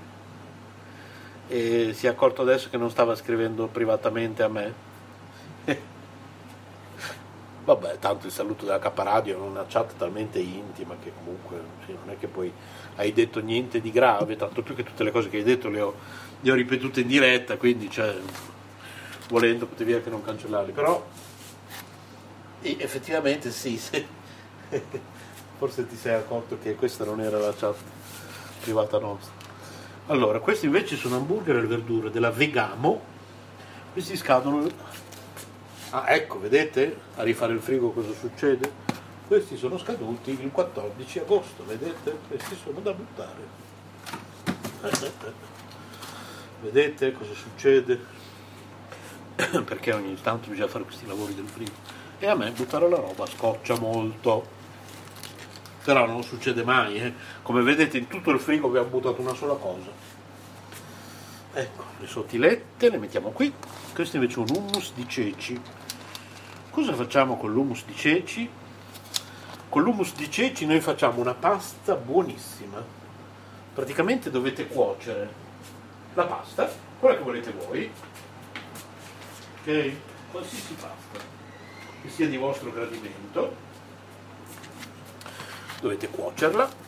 E 1.47 1.91
si 1.93 2.07
è 2.07 2.09
accorto 2.09 2.41
adesso 2.41 2.69
che 2.69 2.77
non 2.77 2.89
stava 2.89 3.15
scrivendo 3.15 3.67
privatamente 3.67 4.41
a 4.41 4.47
me. 4.47 4.87
Vabbè, 7.63 7.99
tanto 7.99 8.25
il 8.25 8.31
saluto 8.31 8.65
della 8.65 8.79
K 8.79 8.91
Radio 8.95 9.35
è 9.35 9.39
una 9.39 9.65
chat 9.67 9.95
talmente 9.97 10.39
intima 10.39 10.95
che 11.01 11.11
comunque 11.15 11.61
sì, 11.85 11.93
non 11.93 12.09
è 12.09 12.17
che 12.17 12.27
poi 12.27 12.51
hai 12.95 13.13
detto 13.13 13.41
niente 13.41 13.79
di 13.79 13.91
grave, 13.91 14.35
tanto 14.35 14.61
più 14.61 14.75
che 14.75 14.83
tutte 14.83 15.03
le 15.03 15.11
cose 15.11 15.29
che 15.29 15.37
hai 15.37 15.43
detto 15.43 15.69
le 15.69 15.81
ho, 15.81 15.93
le 16.39 16.51
ho 16.51 16.55
ripetute 16.55 17.01
in 17.01 17.07
diretta, 17.07 17.57
quindi 17.57 17.89
cioè, 17.89 18.15
volendo 19.29 19.67
potevi 19.67 19.93
anche 19.93 20.09
non 20.09 20.23
cancellarli, 20.23 20.71
però 20.71 21.05
effettivamente 22.61 23.51
sì, 23.51 23.77
se, 23.77 24.05
forse 25.57 25.87
ti 25.87 25.95
sei 25.95 26.15
accorto 26.15 26.57
che 26.61 26.75
questa 26.75 27.05
non 27.05 27.21
era 27.21 27.37
la 27.37 27.53
chat 27.53 27.75
privata 28.61 28.99
nostra. 28.99 29.31
Allora, 30.07 30.39
questi 30.39 30.65
invece 30.65 30.95
sono 30.95 31.17
hamburger 31.17 31.57
e 31.57 31.67
verdure 31.67 32.09
della 32.09 32.31
Vegamo, 32.31 32.99
questi 33.93 34.17
scadono 34.17 34.67
Ah, 35.91 36.13
ecco, 36.13 36.39
vedete 36.39 36.99
a 37.15 37.23
rifare 37.23 37.53
il 37.53 37.61
frigo 37.61 37.89
cosa 37.89 38.13
succede? 38.13 38.71
Questi 39.25 39.57
sono 39.57 39.79
scaduti 39.79 40.29
il 40.39 40.51
14 40.51 41.19
agosto, 41.19 41.65
vedete? 41.65 42.15
Questi 42.27 42.55
sono 42.63 42.79
da 42.79 42.93
buttare. 42.93 43.67
Vedete 46.61 47.13
cosa 47.13 47.33
succede? 47.33 47.99
Perché 49.65 49.93
ogni 49.93 50.15
tanto 50.21 50.49
bisogna 50.49 50.67
fare 50.67 50.83
questi 50.83 51.07
lavori 51.07 51.33
del 51.33 51.47
frigo. 51.47 51.71
E 52.19 52.27
a 52.27 52.35
me 52.35 52.51
buttare 52.51 52.87
la 52.89 52.97
roba 52.97 53.25
scoccia 53.25 53.79
molto. 53.79 54.45
Però 55.83 56.05
non 56.05 56.21
succede 56.21 56.63
mai, 56.63 56.97
eh? 56.97 57.13
Come 57.41 57.61
vedete 57.61 57.97
in 57.97 58.07
tutto 58.07 58.29
il 58.31 58.39
frigo 58.39 58.67
abbiamo 58.67 58.89
buttato 58.89 59.21
una 59.21 59.33
sola 59.33 59.55
cosa. 59.55 59.89
Ecco, 61.51 61.83
le 61.99 62.07
sottilette 62.07 62.89
le 62.89 62.97
mettiamo 62.97 63.31
qui. 63.31 63.53
Questo 63.93 64.17
invece 64.17 64.35
è 64.35 64.39
un 64.39 64.55
hummus 64.55 64.93
di 64.93 65.07
ceci. 65.07 65.59
Cosa 66.69 66.93
facciamo 66.93 67.37
con 67.37 67.51
l'hummus 67.51 67.85
di 67.85 67.95
ceci? 67.95 68.49
Con 69.67 69.83
l'hummus 69.83 70.13
di 70.15 70.29
ceci 70.29 70.65
noi 70.65 70.79
facciamo 70.79 71.19
una 71.19 71.33
pasta 71.33 71.95
buonissima. 71.95 72.83
Praticamente 73.73 74.29
dovete 74.29 74.67
cuocere 74.67 75.47
la 76.13 76.25
pasta, 76.25 76.69
quella 76.99 77.17
che 77.17 77.23
volete 77.23 77.51
voi, 77.51 77.91
ok? 79.61 79.93
Qualsiasi 80.31 80.73
pasta, 80.73 81.19
che 82.01 82.09
sia 82.09 82.27
di 82.27 82.37
vostro 82.37 82.71
gradimento, 82.71 83.55
dovete 85.81 86.09
cuocerla. 86.09 86.78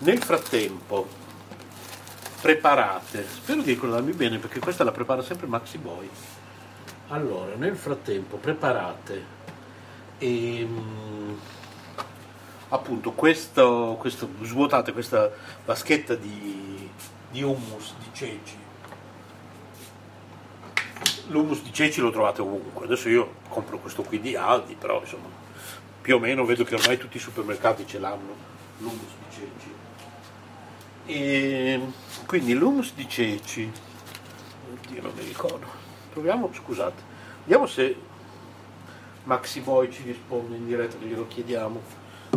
Nel 0.00 0.22
frattempo 0.22 1.08
preparate, 2.40 3.26
spero 3.28 3.62
di 3.62 3.72
ricordarmi 3.72 4.12
bene 4.12 4.38
perché 4.38 4.60
questa 4.60 4.84
la 4.84 4.92
prepara 4.92 5.22
sempre 5.22 5.48
Maxi 5.48 5.78
Boy. 5.78 6.08
Allora, 7.08 7.56
nel 7.56 7.74
frattempo 7.74 8.36
preparate 8.36 9.24
ehm, 10.18 11.40
appunto 12.68 13.10
questo, 13.10 13.96
questo, 13.98 14.28
svuotate 14.42 14.92
questa 14.92 15.32
vaschetta 15.64 16.14
di, 16.14 16.88
di 17.30 17.42
hummus 17.42 17.94
di 17.98 18.10
ceci. 18.12 18.56
L'hummus 21.26 21.62
di 21.62 21.72
ceci 21.72 22.00
lo 22.00 22.12
trovate 22.12 22.40
ovunque, 22.40 22.84
adesso 22.84 23.08
io 23.08 23.34
compro 23.48 23.78
questo 23.78 24.02
qui 24.02 24.20
di 24.20 24.36
Aldi, 24.36 24.76
però 24.76 25.00
insomma 25.00 25.28
più 26.00 26.14
o 26.14 26.18
meno 26.20 26.44
vedo 26.44 26.62
che 26.62 26.76
ormai 26.76 26.98
tutti 26.98 27.16
i 27.16 27.20
supermercati 27.20 27.84
ce 27.84 27.98
l'hanno, 27.98 28.34
l'hummus 28.78 29.00
di 29.00 29.34
ceci. 29.34 29.77
E 31.10 31.80
quindi 32.26 32.52
l'humus 32.52 32.92
di 32.92 33.08
ceci, 33.08 33.72
oddio 34.70 35.00
non 35.00 35.12
mi 35.16 35.22
ricordo, 35.22 35.66
proviamo, 36.12 36.50
scusate, 36.52 37.02
vediamo 37.44 37.66
se 37.66 37.96
Maxi 39.24 39.60
Boy 39.60 39.90
ci 39.90 40.02
risponde 40.02 40.56
in 40.56 40.66
diretta 40.66 40.98
glielo 40.98 41.26
chiediamo, 41.26 41.80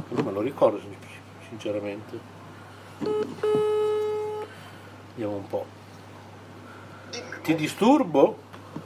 non 0.07 0.25
me 0.25 0.31
lo 0.31 0.39
ricordo 0.39 0.79
sinceramente. 1.49 2.17
Vediamo 5.09 5.35
un 5.35 5.47
po'. 5.47 5.65
Ti 7.43 7.55
disturbo? 7.55 8.37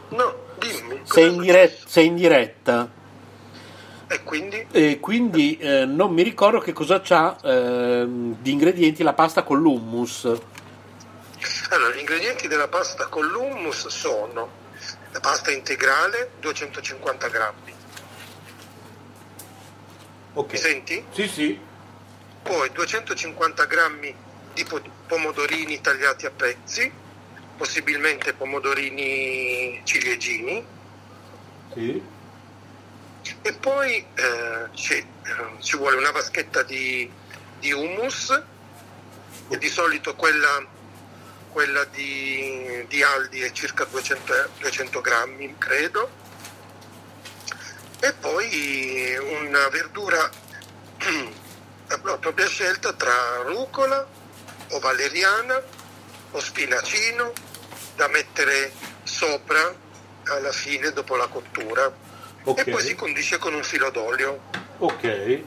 No, 0.09 0.33
dimmi. 0.57 1.01
Sei 1.03 1.31
in, 1.31 1.39
diretta, 1.39 1.87
sei 1.87 2.07
in 2.07 2.15
diretta? 2.15 2.89
E 4.07 4.23
quindi? 4.23 4.67
E 4.71 4.99
quindi 4.99 5.57
eh, 5.57 5.85
non 5.85 6.13
mi 6.13 6.21
ricordo 6.21 6.59
che 6.59 6.73
cosa 6.73 7.01
c'ha 7.01 7.35
eh, 7.41 8.05
di 8.07 8.51
ingredienti 8.51 9.01
la 9.01 9.13
pasta 9.13 9.43
con 9.43 9.59
l'hummus. 9.59 10.25
Allora, 11.69 11.95
gli 11.95 11.99
ingredienti 11.99 12.47
della 12.47 12.67
pasta 12.67 13.07
con 13.07 13.25
l'hummus 13.25 13.87
sono 13.87 14.63
la 15.11 15.19
pasta 15.19 15.51
integrale 15.51 16.31
250 16.39 17.27
grammi. 17.29 17.73
Ok. 20.33 20.51
Mi 20.51 20.57
senti? 20.57 21.03
Sì, 21.11 21.27
sì. 21.27 21.59
Poi 22.43 22.69
250 22.71 23.65
grammi 23.65 24.13
di 24.53 24.63
po- 24.65 24.81
pomodorini 25.07 25.81
tagliati 25.81 26.25
a 26.27 26.31
pezzi, 26.31 26.91
possibilmente 27.57 28.33
pomodorini 28.33 29.81
ciliegini. 29.83 30.63
Sì. 31.73 32.13
E 33.41 33.53
poi 33.53 34.05
eh, 34.13 34.67
ci, 34.73 34.93
eh, 34.93 35.05
ci 35.59 35.77
vuole 35.77 35.97
una 35.97 36.11
vaschetta 36.11 36.63
di, 36.63 37.09
di 37.59 37.71
hummus, 37.71 38.43
e 39.47 39.57
di 39.57 39.69
solito 39.69 40.15
quella, 40.15 40.65
quella 41.51 41.83
di, 41.85 42.85
di 42.87 43.03
Aldi 43.03 43.41
è 43.41 43.51
circa 43.51 43.85
200, 43.85 44.49
200 44.59 45.01
grammi, 45.01 45.55
credo. 45.57 46.23
E 47.99 48.13
poi 48.13 49.15
una 49.41 49.67
verdura 49.69 50.29
a 51.87 51.97
propria 51.97 52.47
scelta 52.47 52.93
tra 52.93 53.41
rucola 53.43 54.05
o 54.71 54.79
valeriana 54.79 55.61
o 56.31 56.39
spinacino 56.39 57.31
da 57.95 58.07
mettere 58.07 58.71
sopra 59.03 59.73
alla 60.25 60.51
fine 60.51 60.91
dopo 60.91 61.15
la 61.15 61.27
cottura 61.27 61.91
Ok. 62.45 62.65
e 62.67 62.71
poi 62.71 62.81
si 62.81 62.95
condisce 62.95 63.37
con 63.37 63.53
un 63.53 63.63
filo 63.63 63.89
d'olio. 63.89 64.39
Ok, 64.79 65.41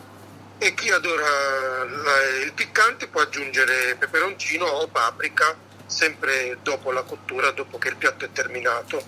E 0.61 0.75
chi 0.75 0.91
adora 0.91 1.85
la- 1.85 2.43
il 2.45 2.53
piccante 2.53 3.07
può 3.07 3.21
aggiungere 3.21 3.95
peperoncino 3.97 4.65
o 4.65 4.89
paprika 4.89 5.55
sempre 5.87 6.59
dopo 6.63 6.91
la 6.91 7.03
cottura, 7.03 7.53
dopo 7.53 7.79
che 7.79 7.89
il 7.89 7.97
piatto 7.97 8.25
è 8.25 8.33
terminato. 8.33 9.01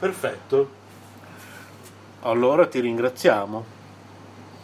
perfetto. 0.00 0.80
Allora 2.22 2.66
ti 2.66 2.80
ringraziamo. 2.80 3.64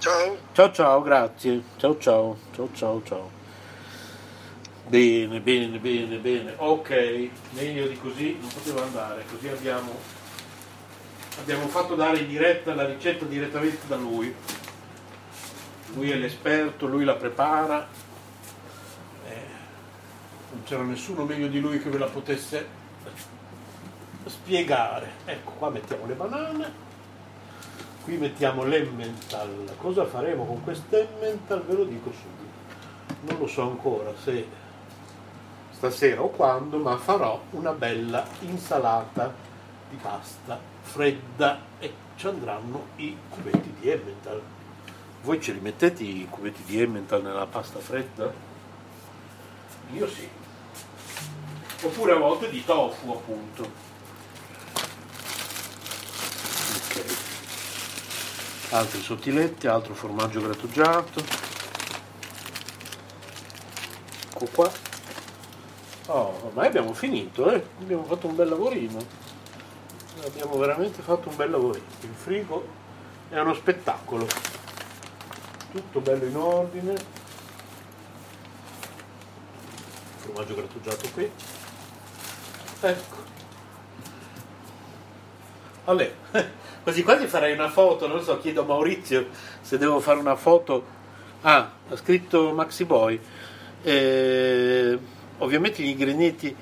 Ciao! 0.00 0.38
Ciao 0.52 0.72
ciao, 0.72 1.02
grazie. 1.02 1.62
Ciao 1.76 1.96
ciao, 1.98 2.36
ciao 2.54 2.68
ciao 2.74 3.02
ciao. 3.04 3.30
Bene, 4.86 5.40
bene, 5.40 5.78
bene, 5.78 6.16
bene. 6.16 6.54
Ok, 6.56 7.28
meglio 7.50 7.86
di 7.86 7.98
così 7.98 8.36
non 8.40 8.48
poteva 8.52 8.82
andare, 8.82 9.24
così 9.30 9.48
abbiamo, 9.48 9.96
abbiamo 11.40 11.66
fatto 11.68 11.94
dare 11.94 12.18
in 12.18 12.28
diretta 12.28 12.74
la 12.74 12.86
ricetta 12.86 13.24
direttamente 13.24 13.86
da 13.86 13.96
lui. 13.96 14.34
Lui 15.94 16.10
è 16.10 16.16
l'esperto, 16.16 16.86
lui 16.86 17.04
la 17.04 17.14
prepara. 17.14 17.86
Eh, 19.26 19.46
non 20.50 20.62
c'era 20.64 20.82
nessuno 20.82 21.24
meglio 21.24 21.48
di 21.48 21.60
lui 21.60 21.80
che 21.80 21.88
ve 21.88 21.98
la 21.98 22.06
potesse 22.06 22.66
spiegare. 24.26 25.10
Ecco, 25.24 25.52
qua 25.52 25.70
mettiamo 25.70 26.06
le 26.06 26.14
banane, 26.14 26.72
qui 28.04 28.16
mettiamo 28.16 28.64
l'emmental. 28.64 29.74
Cosa 29.78 30.04
faremo 30.04 30.44
con 30.44 30.62
quest'emmental? 30.62 31.62
Ve 31.62 31.74
lo 31.74 31.84
dico 31.84 32.12
subito. 32.12 32.46
Non 33.22 33.38
lo 33.38 33.46
so 33.46 33.62
ancora 33.62 34.12
se 34.22 34.46
stasera 35.70 36.22
o 36.22 36.28
quando, 36.28 36.78
ma 36.78 36.98
farò 36.98 37.40
una 37.50 37.72
bella 37.72 38.26
insalata 38.40 39.32
di 39.88 39.96
pasta 39.96 40.76
fredda 40.88 41.60
e 41.78 41.92
ci 42.16 42.26
andranno 42.26 42.88
i 42.96 43.16
cubetti 43.28 43.74
di 43.78 43.90
emmental. 43.90 44.40
Voi 45.22 45.40
ce 45.40 45.52
li 45.52 45.60
mettete 45.60 46.02
i 46.02 46.26
cubetti 46.28 46.62
di 46.64 46.80
emmental 46.80 47.22
nella 47.22 47.46
pasta 47.46 47.78
fredda? 47.78 48.32
Io 49.92 50.08
sì. 50.08 50.28
Oppure 51.82 52.12
a 52.12 52.16
volte 52.16 52.50
di 52.50 52.64
tofu, 52.64 53.10
appunto. 53.10 53.70
Ok. 56.74 57.16
Altri 58.70 59.00
sottiletti, 59.00 59.66
altro 59.66 59.94
formaggio 59.94 60.40
grattugiato. 60.40 61.22
Ecco 64.30 64.48
qua. 64.54 64.70
Oh, 66.06 66.40
ormai 66.46 66.66
abbiamo 66.68 66.94
finito, 66.94 67.50
eh? 67.50 67.62
Abbiamo 67.80 68.04
fatto 68.04 68.26
un 68.28 68.34
bel 68.34 68.48
lavorino. 68.48 69.27
Abbiamo 70.24 70.58
veramente 70.58 71.02
fatto 71.02 71.28
un 71.28 71.36
bel 71.36 71.50
lavorino. 71.50 71.84
Il 72.00 72.14
frigo 72.14 72.66
è 73.28 73.38
uno 73.38 73.54
spettacolo. 73.54 74.26
Tutto 75.70 76.00
bello 76.00 76.24
in 76.24 76.36
ordine. 76.36 76.94
Formaggio 80.16 80.54
grattugiato 80.54 81.08
qui. 81.12 81.30
Ecco. 82.80 83.16
Vabbè, 85.84 86.12
quasi 86.82 87.02
quasi 87.02 87.26
farei 87.26 87.52
una 87.54 87.70
foto, 87.70 88.06
non 88.06 88.22
so, 88.22 88.38
chiedo 88.38 88.62
a 88.62 88.64
Maurizio 88.64 89.28
se 89.60 89.78
devo 89.78 90.00
fare 90.00 90.18
una 90.18 90.36
foto. 90.36 90.96
Ah, 91.42 91.70
ha 91.88 91.96
scritto 91.96 92.52
Maxi 92.52 92.84
Boy. 92.84 93.20
Eh, 93.82 94.98
ovviamente 95.38 95.82
gli 95.82 95.88
ingredienti 95.88 96.54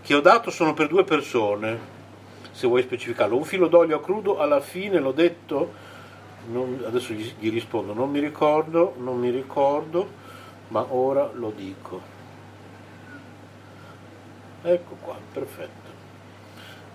che 0.00 0.14
ho 0.14 0.20
dato 0.20 0.50
sono 0.50 0.74
per 0.74 0.88
due 0.88 1.04
persone, 1.04 1.78
se 2.52 2.66
vuoi 2.66 2.82
specificarlo. 2.82 3.36
Un 3.36 3.44
filo 3.44 3.66
d'olio 3.66 3.96
a 3.96 4.00
crudo, 4.00 4.38
alla 4.38 4.60
fine 4.60 5.00
l'ho 5.00 5.12
detto, 5.12 5.72
non- 6.46 6.82
adesso 6.86 7.12
gli, 7.12 7.32
gli 7.38 7.50
rispondo, 7.50 7.92
non 7.92 8.10
mi 8.10 8.20
ricordo, 8.20 8.94
non 8.98 9.18
mi 9.18 9.30
ricordo, 9.30 10.08
ma 10.68 10.86
ora 10.88 11.30
lo 11.32 11.52
dico. 11.54 12.00
Ecco 14.62 14.96
qua, 15.00 15.16
perfetto. 15.32 15.90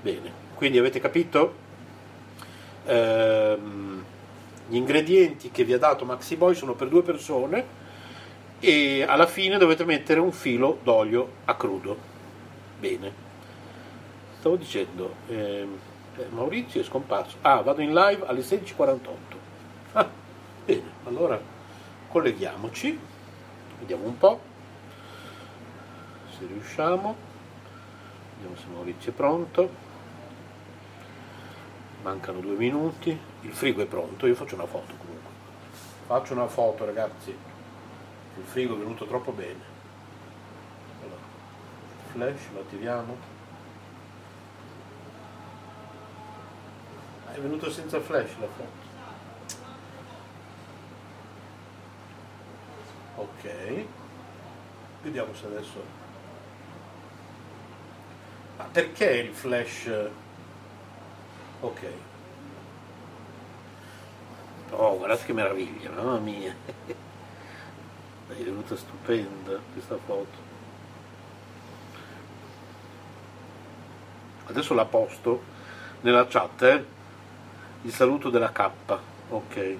Bene, 0.01 0.32
quindi 0.55 0.78
avete 0.78 0.99
capito? 0.99 1.66
Ehm, 2.86 4.03
gli 4.70 4.76
ingredienti 4.76 5.51
che 5.51 5.64
vi 5.64 5.74
ha 5.74 5.78
dato 5.78 6.05
Maxi 6.05 6.36
Boy 6.36 6.55
sono 6.55 6.74
per 6.74 6.88
due 6.88 7.01
persone 7.01 7.66
e 8.60 9.03
alla 9.03 9.28
fine 9.28 9.58
dovete 9.58 9.86
mettere 9.86 10.20
un 10.20 10.32
filo 10.32 10.80
d'olio 10.84 11.30
a 11.45 11.55
crudo. 11.55 11.97
Bene. 12.80 13.26
Stavo 14.39 14.55
dicendo, 14.55 15.15
ehm, 15.27 15.79
eh, 16.17 16.27
Maurizio 16.29 16.81
è 16.81 16.83
scomparso. 16.83 17.38
Ah, 17.41 17.61
vado 17.61 17.81
in 17.81 17.93
live 17.93 18.25
alle 18.25 18.41
16.48. 18.41 19.38
Ah, 19.93 20.09
bene, 20.65 20.91
allora 21.05 21.39
colleghiamoci, 22.07 22.99
vediamo 23.79 24.05
un 24.05 24.17
po' 24.17 24.39
se 26.38 26.45
riusciamo. 26.45 27.15
Vediamo 28.35 28.55
se 28.55 28.65
Maurizio 28.71 29.11
è 29.11 29.13
pronto. 29.13 29.69
Mancano 32.03 32.39
due 32.39 32.55
minuti. 32.55 33.17
Il 33.41 33.53
frigo 33.53 33.81
è 33.81 33.85
pronto, 33.85 34.27
io 34.27 34.35
faccio 34.35 34.55
una 34.55 34.67
foto 34.67 34.93
comunque. 34.97 35.31
Faccio 36.05 36.33
una 36.33 36.47
foto 36.47 36.85
ragazzi. 36.85 37.29
Il 37.29 38.43
frigo 38.43 38.75
è 38.75 38.77
venuto 38.77 39.05
troppo 39.05 39.31
bene. 39.31 39.75
Allora, 41.01 41.21
flash 42.11 42.51
lo 42.53 42.59
attiviamo. 42.59 43.36
È 47.34 47.39
venuto 47.39 47.69
senza 47.69 47.99
flash 47.99 48.32
la 48.39 48.47
foto. 48.47 48.86
Ok. 53.15 53.86
Vediamo 55.01 55.34
se 55.34 55.45
adesso 55.45 56.05
ma 58.57 58.63
perché 58.71 59.05
il 59.05 59.34
flash? 59.34 60.09
Ok. 61.59 61.82
Oh, 64.71 64.97
guardate 64.97 65.25
che 65.25 65.34
meraviglia, 65.34 65.91
mamma 65.91 66.17
mia. 66.17 66.55
È 68.28 68.34
venuta 68.34 68.75
stupenda 68.75 69.59
questa 69.73 69.97
foto. 70.03 70.45
Adesso 74.47 74.73
la 74.73 74.86
posto 74.86 75.43
nella 76.01 76.25
chat, 76.25 76.61
eh? 76.63 76.86
Il 77.84 77.93
saluto 77.93 78.30
della 78.30 78.51
K. 78.51 78.71
Ok. 79.30 79.78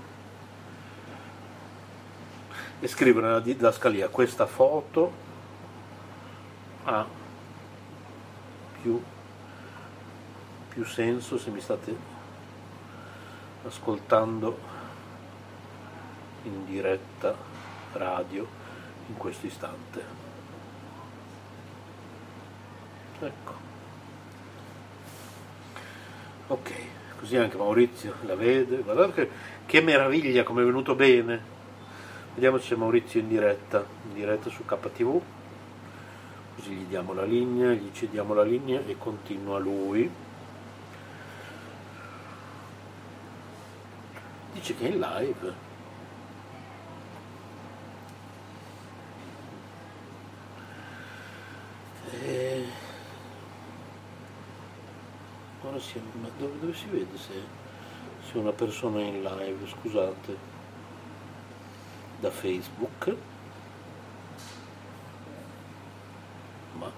E 2.80 2.88
scrivo 2.88 3.20
nella 3.20 3.40
didascalia 3.40 4.08
questa 4.10 4.46
foto 4.46 5.12
ha 6.84 7.06
più, 8.82 9.02
più 10.70 10.86
senso 10.86 11.38
se 11.38 11.50
mi 11.50 11.60
state 11.60 11.96
ascoltando 13.66 14.58
in 16.44 16.66
diretta 16.66 17.36
radio 17.94 18.48
in 19.08 19.18
questo 19.18 19.48
istante. 19.48 20.04
Ecco. 23.20 23.54
Ok, 26.48 26.72
così 27.20 27.36
anche 27.38 27.58
Maurizio 27.58 28.14
la 28.22 28.36
vede. 28.36 28.78
Guardate 28.78 29.14
che, 29.14 29.30
che 29.66 29.82
meraviglia 29.82 30.44
come 30.44 30.62
è 30.62 30.66
venuto 30.66 30.96
bene. 30.96 31.56
Vediamo 32.34 32.60
se 32.60 32.76
Maurizio 32.76 33.20
in 33.20 33.28
diretta, 33.28 33.86
in 34.08 34.14
diretta 34.14 34.50
su 34.50 34.64
KTV. 34.64 35.22
Così 36.56 36.72
gli 36.72 36.86
diamo 36.86 37.14
la 37.14 37.24
linea, 37.24 37.72
gli 37.72 37.90
cediamo 37.92 38.34
la 38.34 38.44
linea 38.44 38.82
e 38.86 38.96
continua 38.98 39.58
lui. 39.60 40.10
Dice 44.54 44.76
che 44.76 44.86
è 44.86 44.90
in 44.90 45.00
live. 45.00 45.66
Eh, 52.24 52.87
Ora 55.78 55.86
si, 55.86 56.02
ma 56.20 56.28
dove, 56.40 56.60
dove 56.60 56.74
si 56.74 56.88
vede 56.88 57.16
se, 57.18 57.34
se 58.28 58.38
una 58.40 58.52
persona 58.52 58.98
è 59.00 59.04
in 59.04 59.22
live? 59.22 59.68
Scusate. 59.68 60.38
Da 62.20 62.32
Facebook. 62.32 63.16
Ma 66.80 66.92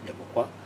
andiamo 0.00 0.24
qua. 0.32 0.62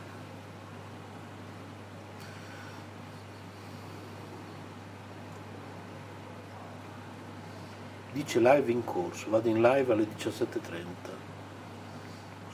dice 8.10 8.40
live 8.40 8.72
in 8.72 8.84
corso, 8.84 9.30
vado 9.30 9.48
in 9.48 9.60
live 9.60 9.92
alle 9.92 10.06
17.30. 10.16 11.37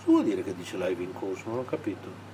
Cosa 0.05 0.19
vuol 0.19 0.25
dire 0.25 0.43
che 0.43 0.55
dice 0.55 0.77
live 0.77 1.03
in 1.03 1.15
corso? 1.15 1.49
Non 1.49 1.59
ho 1.61 1.65
capito. 1.65 2.33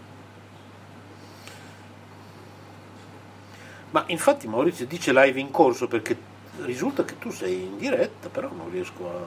Ma 3.93 4.05
infatti 4.09 4.49
Maurizio 4.49 4.87
dice 4.87 5.13
live 5.13 5.39
in 5.39 5.51
corso 5.51 5.87
perché 5.87 6.17
risulta 6.63 7.05
che 7.05 7.19
tu 7.19 7.31
sei 7.31 7.63
in 7.63 7.79
diretta, 7.79 8.29
però 8.29 8.51
non 8.53 8.71
riesco 8.71 9.09
a... 9.09 9.27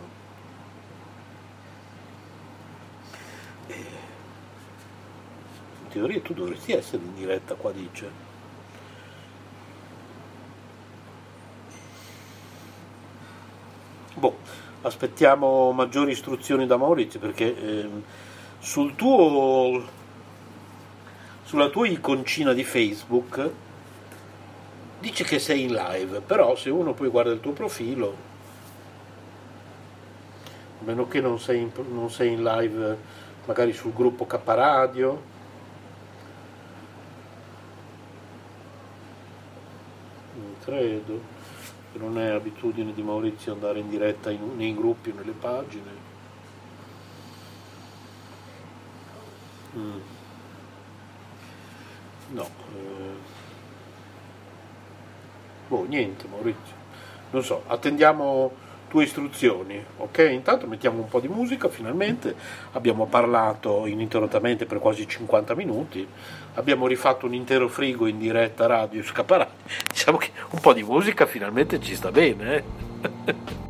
Eh, 3.67 3.85
in 5.83 5.87
teoria 5.89 6.19
tu 6.21 6.33
dovresti 6.33 6.73
essere 6.73 7.01
in 7.01 7.15
diretta, 7.15 7.55
qua 7.55 7.71
dice. 7.71 8.31
Boh, 14.15 14.37
aspettiamo 14.81 15.71
maggiori 15.71 16.11
istruzioni 16.11 16.65
da 16.65 16.77
Maurizio 16.77 17.19
perché 17.19 17.57
eh, 17.57 17.89
sul 18.63 18.95
tuo, 18.95 19.83
sulla 21.43 21.67
tua 21.67 21.85
iconcina 21.85 22.53
di 22.53 22.63
Facebook 22.63 23.51
dice 25.01 25.25
che 25.25 25.37
sei 25.37 25.63
in 25.63 25.73
live, 25.73 26.21
però 26.21 26.55
se 26.55 26.69
uno 26.69 26.93
poi 26.93 27.09
guarda 27.09 27.33
il 27.33 27.41
tuo 27.41 27.51
profilo, 27.51 28.15
a 30.79 30.83
meno 30.85 31.09
che 31.09 31.19
non 31.19 31.41
sei 31.41 31.59
in, 31.59 31.71
non 31.91 32.09
sei 32.09 32.31
in 32.31 32.41
live 32.41 32.97
magari 33.43 33.73
sul 33.73 33.91
gruppo 33.91 34.25
K 34.25 34.39
Radio, 34.45 35.21
non 40.35 40.55
credo, 40.63 41.21
non 41.95 42.17
è 42.17 42.29
abitudine 42.29 42.93
di 42.93 43.01
Maurizio 43.01 43.51
andare 43.51 43.79
in 43.79 43.89
diretta 43.89 44.31
in, 44.31 44.55
nei 44.55 44.73
gruppi 44.73 45.09
o 45.09 45.15
nelle 45.15 45.33
pagine. 45.33 46.02
Mm. 49.77 49.99
No. 52.33 52.43
Eh. 52.43 53.31
Boh, 55.67 55.85
niente 55.87 56.27
Maurizio. 56.27 56.81
Non 57.31 57.43
so, 57.43 57.63
attendiamo 57.67 58.51
tue 58.93 59.05
istruzioni, 59.05 59.83
ok? 59.97 60.29
Intanto 60.31 60.67
mettiamo 60.67 60.99
un 60.99 61.07
po' 61.07 61.19
di 61.19 61.27
musica, 61.27 61.67
finalmente 61.67 62.35
abbiamo 62.73 63.07
parlato 63.07 63.87
ininterrottamente 63.87 64.67
per 64.67 64.77
quasi 64.77 65.07
50 65.07 65.55
minuti, 65.55 66.07
abbiamo 66.53 66.85
rifatto 66.85 67.25
un 67.25 67.33
intero 67.33 67.67
frigo 67.67 68.05
in 68.05 68.19
diretta 68.19 68.67
radio 68.67 69.01
Scaparà, 69.01 69.49
diciamo 69.89 70.17
che 70.17 70.29
un 70.51 70.59
po' 70.59 70.73
di 70.73 70.83
musica 70.83 71.25
finalmente 71.25 71.81
ci 71.81 71.95
sta 71.95 72.11
bene, 72.11 72.55
eh? 72.55 73.61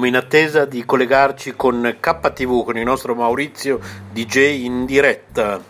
Siamo 0.00 0.16
in 0.16 0.24
attesa 0.24 0.64
di 0.64 0.86
collegarci 0.86 1.52
con 1.54 1.98
KTV, 2.00 2.64
con 2.64 2.78
il 2.78 2.84
nostro 2.84 3.14
Maurizio 3.14 3.78
DJ 4.10 4.64
in 4.64 4.86
diretta. 4.86 5.69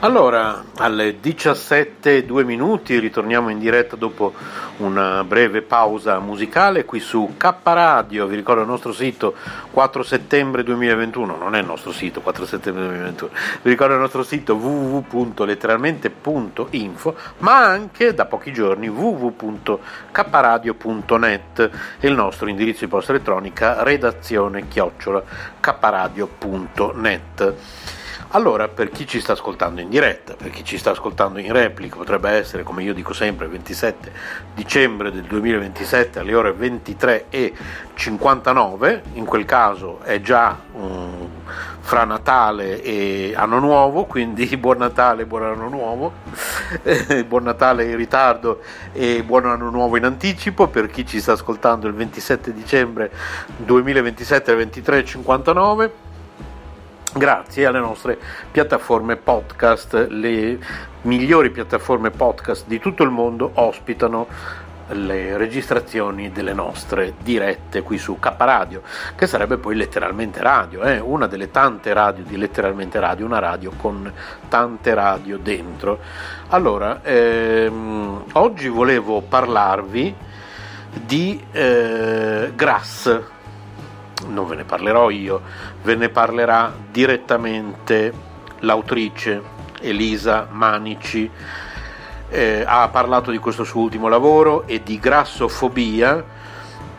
Allora, 0.00 0.62
alle 0.76 1.20
17 1.20 2.26
2 2.26 2.44
minuti 2.44 2.98
ritorniamo 2.98 3.48
in 3.48 3.58
diretta 3.58 3.96
dopo 3.96 4.34
una 4.76 5.24
breve 5.24 5.62
pausa 5.62 6.18
musicale 6.18 6.84
qui 6.84 7.00
su 7.00 7.36
K 7.38 7.54
Radio, 7.62 8.26
vi 8.26 8.36
ricordo 8.36 8.60
il 8.60 8.66
nostro 8.66 8.92
sito 8.92 9.34
4 9.70 10.02
settembre 10.02 10.62
2021, 10.64 11.38
non 11.38 11.54
è 11.54 11.60
il 11.60 11.64
nostro 11.64 11.92
sito 11.92 12.20
4 12.20 12.44
settembre 12.44 12.84
2021, 12.84 13.30
vi 13.62 13.70
ricordo 13.70 13.94
il 13.94 14.00
nostro 14.00 14.22
sito 14.22 14.54
www.letteralmente.info, 14.56 17.16
ma 17.38 17.64
anche 17.64 18.12
da 18.12 18.26
pochi 18.26 18.52
giorni 18.52 18.88
www.kradio.net 18.88 21.70
e 22.00 22.06
il 22.06 22.14
nostro 22.14 22.50
indirizzo 22.50 22.84
di 22.84 22.90
posta 22.90 23.12
elettronica 23.12 23.82
redazione 23.82 24.68
chiocciola 24.68 25.22
kradio.net. 25.58 27.54
Allora, 28.30 28.66
per 28.66 28.90
chi 28.90 29.06
ci 29.06 29.20
sta 29.20 29.34
ascoltando 29.34 29.80
in 29.80 29.88
diretta, 29.88 30.34
per 30.34 30.50
chi 30.50 30.64
ci 30.64 30.78
sta 30.78 30.90
ascoltando 30.90 31.38
in 31.38 31.52
replica, 31.52 31.94
potrebbe 31.94 32.30
essere, 32.30 32.64
come 32.64 32.82
io 32.82 32.92
dico 32.92 33.12
sempre, 33.12 33.44
il 33.46 33.52
27 33.52 34.10
dicembre 34.52 35.12
del 35.12 35.22
2027 35.22 36.18
alle 36.18 36.34
ore 36.34 36.52
23.59, 36.52 39.00
in 39.12 39.24
quel 39.24 39.44
caso 39.44 40.00
è 40.02 40.20
già 40.20 40.58
um, 40.72 41.28
fra 41.78 42.02
Natale 42.02 42.82
e 42.82 43.32
Anno 43.36 43.60
Nuovo, 43.60 44.06
quindi 44.06 44.44
buon 44.58 44.78
Natale 44.78 45.22
e 45.22 45.26
buon 45.26 45.44
Anno 45.44 45.68
Nuovo, 45.68 46.14
buon 47.28 47.44
Natale 47.44 47.84
in 47.84 47.96
ritardo 47.96 48.60
e 48.92 49.22
buon 49.22 49.46
Anno 49.46 49.70
Nuovo 49.70 49.96
in 49.96 50.04
anticipo, 50.04 50.66
per 50.66 50.88
chi 50.88 51.06
ci 51.06 51.20
sta 51.20 51.30
ascoltando 51.32 51.86
il 51.86 51.94
27 51.94 52.52
dicembre 52.52 53.12
2027 53.58 54.50
alle 54.50 54.64
23.59 54.64 55.90
grazie 57.16 57.64
alle 57.66 57.78
nostre 57.78 58.18
piattaforme 58.50 59.16
podcast. 59.16 60.08
Le 60.10 60.58
migliori 61.02 61.50
piattaforme 61.50 62.10
podcast 62.10 62.66
di 62.66 62.78
tutto 62.78 63.02
il 63.02 63.10
mondo 63.10 63.50
ospitano 63.54 64.26
le 64.88 65.36
registrazioni 65.36 66.30
delle 66.30 66.52
nostre 66.52 67.14
dirette 67.20 67.82
qui 67.82 67.98
su 67.98 68.18
K 68.20 68.34
Radio, 68.38 68.82
che 69.16 69.26
sarebbe 69.26 69.56
poi 69.56 69.74
letteralmente 69.74 70.40
radio, 70.42 70.82
eh? 70.82 71.00
una 71.00 71.26
delle 71.26 71.50
tante 71.50 71.92
radio 71.92 72.22
di 72.22 72.36
letteralmente 72.36 73.00
radio, 73.00 73.26
una 73.26 73.40
radio 73.40 73.72
con 73.76 74.12
tante 74.48 74.94
radio 74.94 75.38
dentro. 75.38 75.98
Allora, 76.48 77.00
ehm, 77.02 78.24
oggi 78.32 78.68
volevo 78.68 79.22
parlarvi 79.22 80.14
di 81.04 81.42
eh, 81.50 82.52
Grass 82.54 83.34
non 84.28 84.46
ve 84.46 84.56
ne 84.56 84.64
parlerò 84.64 85.10
io, 85.10 85.42
ve 85.86 85.94
ne 85.94 86.08
parlerà 86.08 86.74
direttamente 86.90 88.12
l'autrice 88.60 89.40
Elisa 89.80 90.48
Manici. 90.50 91.30
Eh, 92.28 92.64
ha 92.66 92.88
parlato 92.88 93.30
di 93.30 93.38
questo 93.38 93.62
suo 93.62 93.82
ultimo 93.82 94.08
lavoro 94.08 94.66
e 94.66 94.82
di 94.82 94.98
grassofobia 94.98 96.24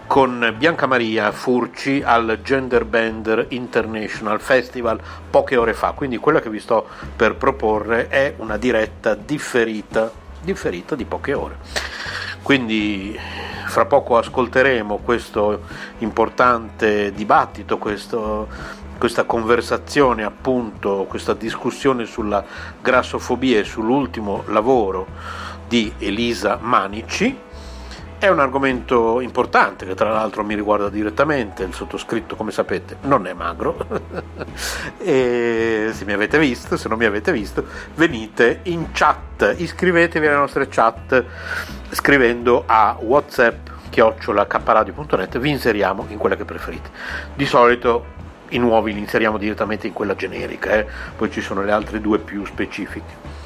con 0.08 0.56
Bianca 0.58 0.86
Maria 0.86 1.34
Furci 1.34 2.02
al 2.02 2.40
Gender 2.42 2.86
Bender 2.86 3.48
International 3.50 4.40
Festival 4.40 5.02
poche 5.30 5.58
ore 5.58 5.74
fa. 5.74 5.92
Quindi 5.92 6.16
quella 6.16 6.40
che 6.40 6.50
vi 6.50 6.62
sto 6.62 6.88
per 7.14 7.36
proporre 7.36 8.08
è 8.08 8.36
una 8.38 8.56
diretta 8.56 9.16
differita, 9.16 10.10
differita 10.42 10.96
di 10.96 11.04
poche 11.04 11.34
ore. 11.34 11.58
Quindi 12.48 13.14
fra 13.66 13.84
poco 13.88 14.18
ascolteremo 14.18 15.00
questo 15.00 15.64
importante 15.98 17.12
dibattito, 17.12 17.78
questo, 17.78 18.48
questa 18.98 19.26
conversazione, 19.26 20.24
appunto, 20.24 21.06
questa 21.10 21.34
discussione 21.34 22.06
sulla 22.06 22.42
grassofobia 22.82 23.60
e 23.60 23.66
sull'ultimo 23.66 24.44
lavoro 24.48 25.08
di 25.68 25.92
Elisa 25.98 26.58
Manici. 26.62 27.38
È 28.20 28.28
un 28.28 28.40
argomento 28.40 29.22
importante 29.22 29.86
che 29.86 29.94
tra 29.94 30.10
l'altro 30.10 30.44
mi 30.44 30.56
riguarda 30.56 30.90
direttamente, 30.90 31.62
il 31.62 31.74
sottoscritto 31.76 32.36
come 32.36 32.50
sapete 32.50 32.98
non 33.02 33.28
è 33.28 33.34
magro 33.34 33.78
e 34.98 35.92
se 35.94 36.04
mi 36.04 36.14
avete 36.14 36.40
visto, 36.40 36.78
se 36.78 36.90
non 36.90 36.98
mi 36.98 37.06
avete 37.06 37.32
visto, 37.32 37.64
venite 37.94 38.62
in 38.64 38.88
chat, 38.92 39.54
iscrivetevi 39.58 40.26
alle 40.26 40.36
nostre 40.36 40.68
chat 40.68 41.24
scrivendo 41.92 42.64
a 42.66 42.98
whatsapp 43.00 43.68
chiocciolacaparadio.net 43.90 45.38
vi 45.38 45.52
inseriamo 45.52 46.06
in 46.10 46.18
quella 46.18 46.36
che 46.36 46.44
preferite. 46.44 46.90
Di 47.36 47.46
solito 47.46 48.16
i 48.50 48.58
nuovi 48.58 48.94
li 48.94 49.00
inseriamo 49.00 49.38
direttamente 49.38 49.86
in 49.86 49.94
quella 49.94 50.16
generica, 50.16 50.72
eh? 50.72 50.88
poi 51.16 51.30
ci 51.30 51.42
sono 51.42 51.62
le 51.62 51.72
altre 51.72 52.02
due 52.02 52.18
più 52.18 52.44
specifiche. 52.46 53.46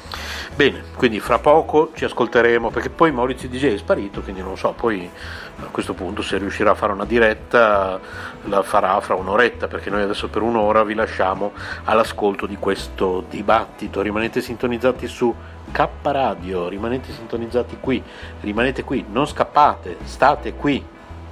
Bene, 0.54 0.82
quindi 0.96 1.18
fra 1.18 1.38
poco 1.38 1.92
ci 1.94 2.04
ascolteremo 2.04 2.68
perché 2.68 2.90
poi 2.90 3.10
Maurizio 3.10 3.48
DJ 3.48 3.72
è 3.72 3.76
sparito, 3.78 4.20
quindi 4.20 4.42
non 4.42 4.58
so, 4.58 4.72
poi 4.72 5.10
a 5.58 5.68
questo 5.70 5.94
punto 5.94 6.20
se 6.20 6.36
riuscirà 6.36 6.72
a 6.72 6.74
fare 6.74 6.92
una 6.92 7.06
diretta 7.06 7.98
la 8.44 8.62
farà 8.62 9.00
fra 9.00 9.14
un'oretta 9.14 9.66
perché 9.66 9.88
noi 9.88 10.02
adesso 10.02 10.28
per 10.28 10.42
un'ora 10.42 10.84
vi 10.84 10.92
lasciamo 10.92 11.52
all'ascolto 11.84 12.44
di 12.44 12.56
questo 12.56 13.24
dibattito. 13.30 14.02
Rimanete 14.02 14.42
sintonizzati 14.42 15.06
su 15.06 15.34
K 15.70 15.88
Radio, 16.02 16.68
rimanete 16.68 17.12
sintonizzati 17.12 17.78
qui, 17.80 18.02
rimanete 18.42 18.84
qui, 18.84 19.06
non 19.10 19.26
scappate, 19.26 19.96
state 20.04 20.52
qui. 20.52 20.84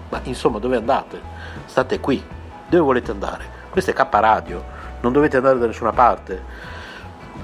Ma 0.09 0.21
insomma, 0.25 0.59
dove 0.59 0.77
andate? 0.77 1.21
State 1.67 2.01
qui. 2.01 2.25
Dove 2.69 2.83
volete 2.83 3.11
andare? 3.11 3.45
Questo 3.69 3.91
è 3.91 3.95
K 3.95 4.07
Radio, 4.13 4.65
non 5.03 5.13
dovete 5.13 5.37
andare 5.37 5.59
da 5.59 5.67
nessuna 5.67 5.93
parte. 5.93 6.70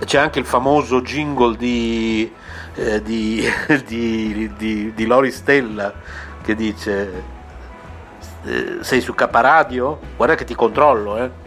C'è 0.05 0.18
anche 0.18 0.38
il 0.38 0.44
famoso 0.44 1.01
jingle 1.01 1.57
di, 1.57 2.30
eh, 2.74 3.03
di, 3.03 3.42
di, 3.86 4.53
di, 4.57 4.92
di 4.94 5.07
Lori 5.07 5.30
Stella 5.30 5.92
che 6.42 6.55
dice 6.55 7.22
eh, 8.44 8.78
sei 8.80 9.01
su 9.01 9.14
K 9.14 9.28
Radio? 9.30 9.99
Guarda 10.16 10.34
che 10.34 10.44
ti 10.44 10.55
controllo, 10.55 11.16
eh. 11.18 11.45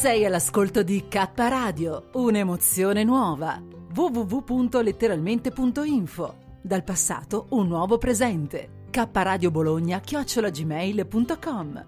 Sei 0.00 0.24
all'ascolto 0.24 0.82
di 0.82 1.04
K 1.08 1.28
Radio, 1.34 2.04
un'emozione 2.14 3.04
nuova. 3.04 3.60
www.letteralmente.info. 3.94 6.34
Dal 6.62 6.84
passato 6.84 7.48
un 7.50 7.66
nuovo 7.66 7.98
presente. 7.98 8.86
K 8.88 9.06
Radio 9.12 9.50
Bologna 9.50 10.00
chiocciolagmail.com. 10.00 11.84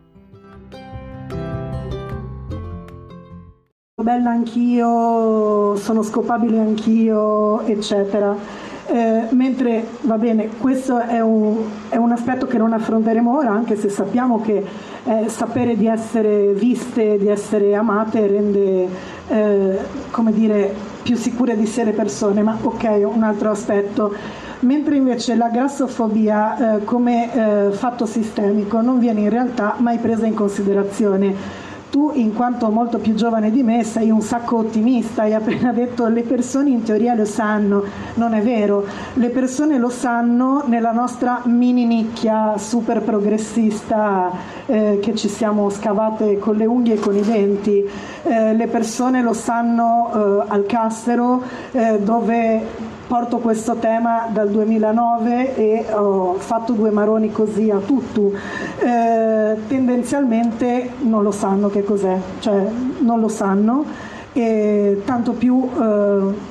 Bella 3.94 4.30
anch'io, 4.30 5.76
sono 5.76 6.02
scopabile 6.02 6.58
anch'io, 6.58 7.62
eccetera. 7.62 8.36
Eh, 8.88 9.28
mentre 9.30 9.86
va 10.02 10.18
bene, 10.18 10.50
questo 10.58 10.98
è 10.98 11.20
un, 11.20 11.64
è 11.88 11.96
un, 11.96 12.12
aspetto 12.12 12.46
che 12.46 12.58
non 12.58 12.74
affronteremo 12.74 13.34
ora, 13.34 13.52
anche 13.52 13.76
se 13.76 13.88
sappiamo 13.88 14.42
che 14.42 14.62
eh, 15.04 15.28
sapere 15.28 15.76
di 15.76 15.86
essere 15.86 16.52
viste, 16.52 17.18
di 17.18 17.28
essere 17.28 17.74
amate 17.74 18.26
rende 18.26 18.88
eh, 19.28 19.78
come 20.10 20.32
dire, 20.32 20.74
più 21.02 21.16
sicure 21.16 21.56
di 21.56 21.66
sé 21.66 21.84
le 21.84 21.92
persone, 21.92 22.42
ma 22.42 22.56
ok, 22.60 23.02
un 23.04 23.22
altro 23.22 23.50
aspetto. 23.50 24.14
Mentre 24.60 24.96
invece 24.96 25.34
la 25.34 25.48
grassofobia 25.48 26.76
eh, 26.76 26.84
come 26.84 27.32
eh, 27.32 27.72
fatto 27.72 28.06
sistemico 28.06 28.80
non 28.80 29.00
viene 29.00 29.22
in 29.22 29.30
realtà 29.30 29.74
mai 29.78 29.98
presa 29.98 30.24
in 30.24 30.34
considerazione 30.34 31.34
tu 31.92 32.10
in 32.14 32.32
quanto 32.32 32.70
molto 32.70 32.96
più 32.96 33.12
giovane 33.12 33.50
di 33.50 33.62
me 33.62 33.84
sei 33.84 34.10
un 34.10 34.22
sacco 34.22 34.56
ottimista, 34.56 35.24
hai 35.24 35.34
appena 35.34 35.72
detto 35.76 36.08
le 36.08 36.22
persone 36.22 36.70
in 36.70 36.82
teoria 36.82 37.14
lo 37.14 37.26
sanno, 37.26 37.84
non 38.14 38.32
è 38.32 38.40
vero, 38.40 38.86
le 39.12 39.28
persone 39.28 39.76
lo 39.76 39.90
sanno 39.90 40.62
nella 40.64 40.92
nostra 40.92 41.42
mini 41.44 41.84
nicchia 41.84 42.56
super 42.56 43.02
progressista 43.02 44.30
eh, 44.64 45.00
che 45.02 45.14
ci 45.14 45.28
siamo 45.28 45.68
scavate 45.68 46.38
con 46.38 46.56
le 46.56 46.64
unghie 46.64 46.94
e 46.94 46.98
con 46.98 47.14
i 47.14 47.20
denti, 47.20 47.86
eh, 48.22 48.54
le 48.54 48.66
persone 48.68 49.20
lo 49.20 49.34
sanno 49.34 50.12
eh, 50.14 50.44
al 50.48 50.64
Castero 50.64 51.42
eh, 51.72 51.98
dove 52.00 52.91
porto 53.06 53.38
questo 53.38 53.76
tema 53.76 54.26
dal 54.30 54.50
2009 54.50 55.56
e 55.56 55.86
ho 55.92 56.34
fatto 56.34 56.72
due 56.72 56.90
maroni 56.90 57.30
così 57.30 57.70
a 57.70 57.78
tutto. 57.78 58.32
Eh, 58.78 59.56
tendenzialmente 59.68 60.90
non 61.00 61.22
lo 61.22 61.30
sanno 61.30 61.68
che 61.68 61.84
cos'è, 61.84 62.18
cioè 62.40 62.66
non 63.00 63.20
lo 63.20 63.28
sanno 63.28 63.84
e 64.32 65.02
tanto 65.04 65.32
più 65.32 65.68
eh, 65.78 66.50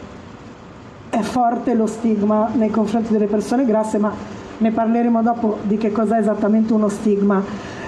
è 1.10 1.22
forte 1.22 1.74
lo 1.74 1.88
stigma 1.88 2.50
nei 2.54 2.70
confronti 2.70 3.12
delle 3.12 3.26
persone 3.26 3.66
grasse, 3.66 3.98
ma 3.98 4.14
ne 4.58 4.72
parleremo 4.72 5.22
dopo 5.22 5.58
di 5.64 5.78
che 5.78 5.92
cos'è 5.92 6.18
esattamente 6.18 6.74
uno 6.74 6.90
stigma. 6.90 7.44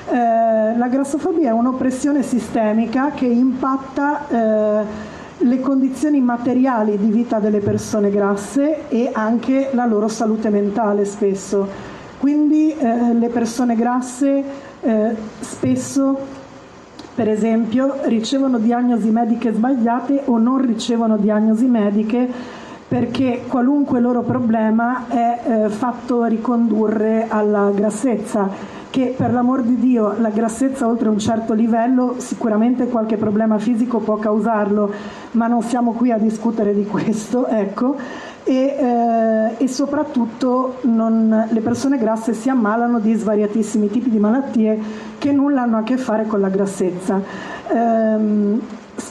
Eh, 0.10 0.77
la 0.77 0.88
grassofobia 0.88 1.49
è 1.49 1.53
un'oppressione 1.53 2.23
sistemica 2.23 3.11
che 3.11 3.26
impatta 3.26 4.27
eh, 4.27 5.11
le 5.43 5.59
condizioni 5.59 6.21
materiali 6.21 6.97
di 6.97 7.09
vita 7.09 7.39
delle 7.39 7.59
persone 7.59 8.09
grasse 8.09 8.87
e 8.89 9.09
anche 9.11 9.69
la 9.73 9.85
loro 9.85 10.07
salute 10.07 10.49
mentale 10.49 11.05
spesso. 11.05 11.67
Quindi 12.17 12.73
eh, 12.77 13.13
le 13.13 13.27
persone 13.27 13.75
grasse 13.75 14.43
eh, 14.79 15.15
spesso, 15.39 16.17
per 17.13 17.27
esempio, 17.27 17.95
ricevono 18.03 18.57
diagnosi 18.57 19.09
mediche 19.09 19.53
sbagliate 19.53 20.21
o 20.25 20.37
non 20.37 20.65
ricevono 20.65 21.17
diagnosi 21.17 21.65
mediche 21.65 22.52
perché 22.93 23.41
qualunque 23.47 23.99
loro 23.99 24.21
problema 24.21 25.07
è 25.07 25.39
eh, 25.43 25.69
fatto 25.69 26.25
ricondurre 26.25 27.25
alla 27.27 27.71
grassezza 27.73 28.47
che 28.91 29.15
per 29.17 29.33
l'amor 29.33 29.63
di 29.63 29.77
Dio 29.77 30.13
la 30.19 30.29
grassezza 30.29 30.85
oltre 30.87 31.09
un 31.09 31.17
certo 31.17 31.55
livello 31.55 32.17
sicuramente 32.19 32.85
qualche 32.89 33.17
problema 33.17 33.57
fisico 33.57 33.97
può 33.97 34.17
causarlo, 34.17 34.93
ma 35.31 35.47
non 35.47 35.63
siamo 35.63 35.93
qui 35.93 36.11
a 36.11 36.19
discutere 36.19 36.75
di 36.75 36.85
questo, 36.85 37.47
ecco. 37.47 37.95
E, 38.43 38.53
eh, 38.53 39.55
e 39.57 39.67
soprattutto 39.67 40.75
non, 40.81 41.47
le 41.49 41.61
persone 41.61 41.97
grasse 41.97 42.35
si 42.35 42.49
ammalano 42.49 42.99
di 42.99 43.15
svariatissimi 43.15 43.89
tipi 43.89 44.11
di 44.11 44.19
malattie 44.19 44.79
che 45.17 45.31
nulla 45.31 45.63
hanno 45.63 45.77
a 45.77 45.81
che 45.81 45.97
fare 45.97 46.27
con 46.27 46.41
la 46.41 46.49
grassezza. 46.49 47.19
Ehm, 47.73 48.61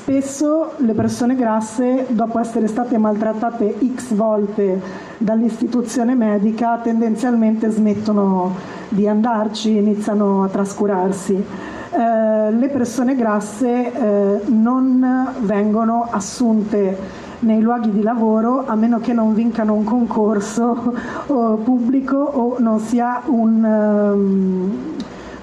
Spesso 0.03 0.73
le 0.79 0.95
persone 0.95 1.37
grasse, 1.37 2.07
dopo 2.09 2.41
essere 2.41 2.67
state 2.67 2.99
maltrattate 2.99 3.77
x 3.95 4.15
volte 4.15 4.81
dall'istituzione 5.17 6.17
medica, 6.17 6.81
tendenzialmente 6.83 7.71
smettono 7.71 8.53
di 8.89 9.07
andarci, 9.07 9.77
iniziano 9.77 10.43
a 10.43 10.49
trascurarsi. 10.49 11.35
Eh, 11.35 12.51
le 12.51 12.69
persone 12.73 13.15
grasse 13.15 13.93
eh, 13.93 14.41
non 14.47 15.35
vengono 15.43 16.09
assunte 16.11 16.99
nei 17.39 17.61
luoghi 17.61 17.93
di 17.93 18.03
lavoro 18.03 18.65
a 18.67 18.75
meno 18.75 18.99
che 18.99 19.13
non 19.13 19.35
vincano 19.35 19.73
un 19.75 19.85
concorso 19.85 20.95
pubblico 21.63 22.17
o 22.17 22.57
non 22.59 22.81
sia 22.81 23.23
un, 23.27 23.63
um, 23.63 24.97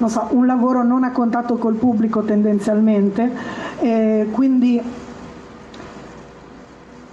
so, 0.08 0.28
un 0.30 0.46
lavoro 0.46 0.84
non 0.84 1.04
a 1.04 1.12
contatto 1.12 1.58
col 1.58 1.76
pubblico 1.76 2.22
tendenzialmente, 2.22 3.32
eh, 3.80 4.28
quindi 4.32 4.82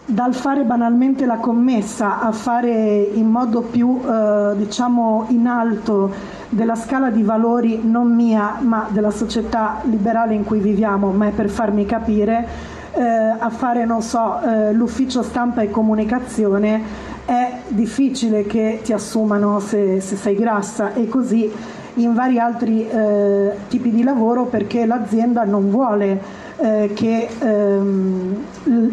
dal 0.09 0.35
fare 0.35 0.63
banalmente 0.63 1.27
la 1.27 1.39
commessa 1.39 2.21
a 2.21 2.31
fare 2.31 2.71
in 3.13 3.27
modo 3.27 3.63
più 3.63 4.01
eh, 4.01 4.53
diciamo 4.55 5.27
in 5.31 5.49
alto 5.49 6.13
della 6.49 6.77
scala 6.77 7.11
di 7.11 7.25
valori 7.25 7.81
non 7.83 8.15
mia 8.15 8.59
ma 8.61 8.87
della 8.89 9.11
società 9.11 9.81
liberale 9.83 10.35
in 10.35 10.45
cui 10.45 10.61
viviamo, 10.61 11.11
ma 11.11 11.27
è 11.27 11.31
per 11.31 11.49
farmi 11.49 11.87
capire, 11.87 12.47
eh, 12.93 13.03
a 13.03 13.51
fare 13.51 13.85
non 13.85 14.01
so, 14.01 14.41
eh, 14.41 14.73
l'ufficio 14.73 15.25
stampa 15.25 15.63
e 15.63 15.71
comunicazione 15.71 17.15
è 17.25 17.63
difficile 17.67 18.47
che 18.47 18.81
ti 18.85 18.93
assumano 18.93 19.59
se, 19.59 20.01
se 20.01 20.15
sei 20.15 20.37
grassa 20.37 20.95
e 20.95 21.09
così 21.09 21.51
in 21.97 22.15
vari 22.15 22.39
altri 22.39 22.89
eh, 22.89 23.53
tipi 23.69 23.91
di 23.91 24.03
lavoro 24.03 24.47
perché 24.47 24.87
l'azienda 24.87 25.45
non 25.45 25.71
vuole 25.71 26.21
eh, 26.57 26.91
che 26.95 27.29
ehm, 27.39 28.45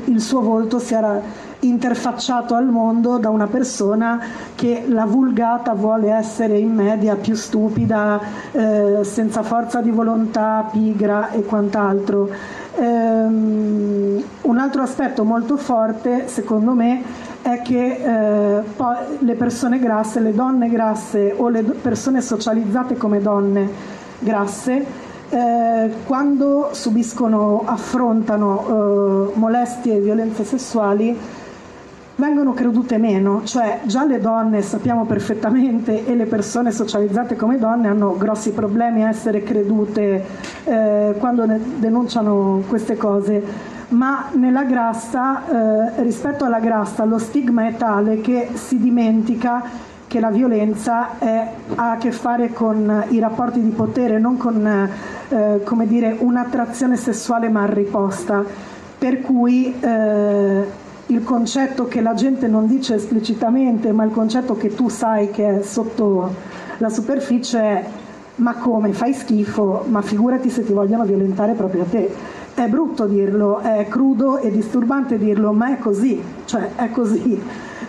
il 0.06 0.22
suo 0.22 0.42
volto 0.42 0.80
sia 0.80 1.22
interfacciato 1.60 2.56
al 2.56 2.68
mondo 2.68 3.18
da 3.18 3.30
una 3.30 3.48
persona 3.48 4.20
che 4.56 4.84
la 4.88 5.06
vulgata 5.06 5.74
vuole 5.74 6.12
essere 6.12 6.58
in 6.58 6.74
media 6.74 7.16
più 7.16 7.36
stupida, 7.36 8.20
eh, 8.52 9.00
senza 9.04 9.44
forza 9.44 9.82
di 9.82 9.90
volontà, 9.90 10.68
pigra 10.72 11.32
e 11.32 11.44
quant'altro. 11.44 12.30
Um, 12.76 14.24
un 14.42 14.58
altro 14.58 14.82
aspetto 14.82 15.24
molto 15.24 15.58
forte, 15.58 16.28
secondo 16.28 16.74
me, 16.74 17.04
è 17.44 17.62
che 17.62 17.98
eh, 18.02 18.64
le 19.20 19.36
persone 19.36 19.80
grasse, 19.80 20.20
le 20.20 20.34
donne 20.34 20.70
grasse 20.70 21.34
o 21.36 21.50
le 21.50 21.62
persone 21.62 22.22
socializzate 22.22 22.96
come 22.96 23.22
donne 23.22 23.70
grasse, 24.20 24.86
eh, 25.30 25.92
quando 26.06 26.70
subiscono, 26.72 27.64
affrontano 27.66 29.32
eh, 29.34 29.38
molestie 29.38 29.96
e 29.96 30.00
violenze 30.00 30.44
sessuali, 30.44 31.18
vengono 32.16 32.54
credute 32.54 32.98
meno, 32.98 33.44
cioè 33.44 33.82
già 33.86 34.06
le 34.06 34.20
donne 34.20 34.62
sappiamo 34.62 35.06
perfettamente 35.06 36.06
e 36.06 36.16
le 36.16 36.26
persone 36.26 36.72
socializzate 36.72 37.36
come 37.36 37.58
donne 37.58 37.88
hanno 37.88 38.16
grossi 38.18 38.52
problemi 38.52 39.04
a 39.04 39.10
essere 39.10 39.44
credute 39.44 40.24
eh, 40.64 41.16
quando 41.18 41.46
denunciano 41.78 42.64
queste 42.68 42.96
cose 42.98 43.72
ma 43.90 44.30
nella 44.34 44.64
grassa, 44.64 45.46
eh, 45.46 46.02
rispetto 46.02 46.46
alla 46.46 46.60
grassa, 46.60 47.06
lo 47.06 47.20
stigma 47.20 47.68
è 47.68 47.78
tale 47.78 48.22
che 48.22 48.50
si 48.54 48.80
dimentica 48.80 49.64
che 50.08 50.20
la 50.20 50.30
violenza 50.30 51.18
è, 51.20 51.48
ha 51.76 51.92
a 51.92 51.98
che 51.98 52.12
fare 52.12 52.52
con 52.54 53.06
i 53.10 53.20
rapporti 53.20 53.62
di 53.62 53.70
potere, 53.70 54.20
non 54.20 54.38
con 54.38 54.66
eh, 54.66 55.88
dire, 55.88 56.16
un'attrazione 56.20 56.98
sessuale 56.98 57.50
mal 57.50 57.68
riposta. 57.68 58.44
Per 58.98 59.22
cui 59.22 59.76
eh, 59.80 60.66
il 61.08 61.24
concetto 61.24 61.88
che 61.88 62.02
la 62.02 62.14
gente 62.14 62.48
non 62.48 62.68
dice 62.68 62.96
esplicitamente, 62.96 63.92
ma 63.92 64.04
il 64.04 64.12
concetto 64.12 64.56
che 64.56 64.74
tu 64.74 64.90
sai 64.90 65.30
che 65.32 65.60
è 65.60 65.62
sotto 65.64 66.34
la 66.78 66.90
superficie 66.90 67.60
è 67.60 67.86
ma 68.36 68.56
come 68.56 68.94
fai 68.94 69.14
schifo, 69.14 69.86
ma 69.90 70.02
figurati 70.02 70.50
se 70.50 70.66
ti 70.66 70.74
vogliono 70.74 71.04
violentare 71.04 71.54
proprio 71.54 71.84
a 71.84 71.86
te. 71.86 72.12
È 72.56 72.68
brutto 72.68 73.06
dirlo, 73.06 73.60
è 73.60 73.88
crudo 73.90 74.38
e 74.38 74.52
disturbante 74.52 75.18
dirlo, 75.18 75.52
ma 75.54 75.76
è 75.76 75.78
così, 75.78 76.22
cioè 76.46 76.70
è 76.76 76.90
così. 76.90 77.42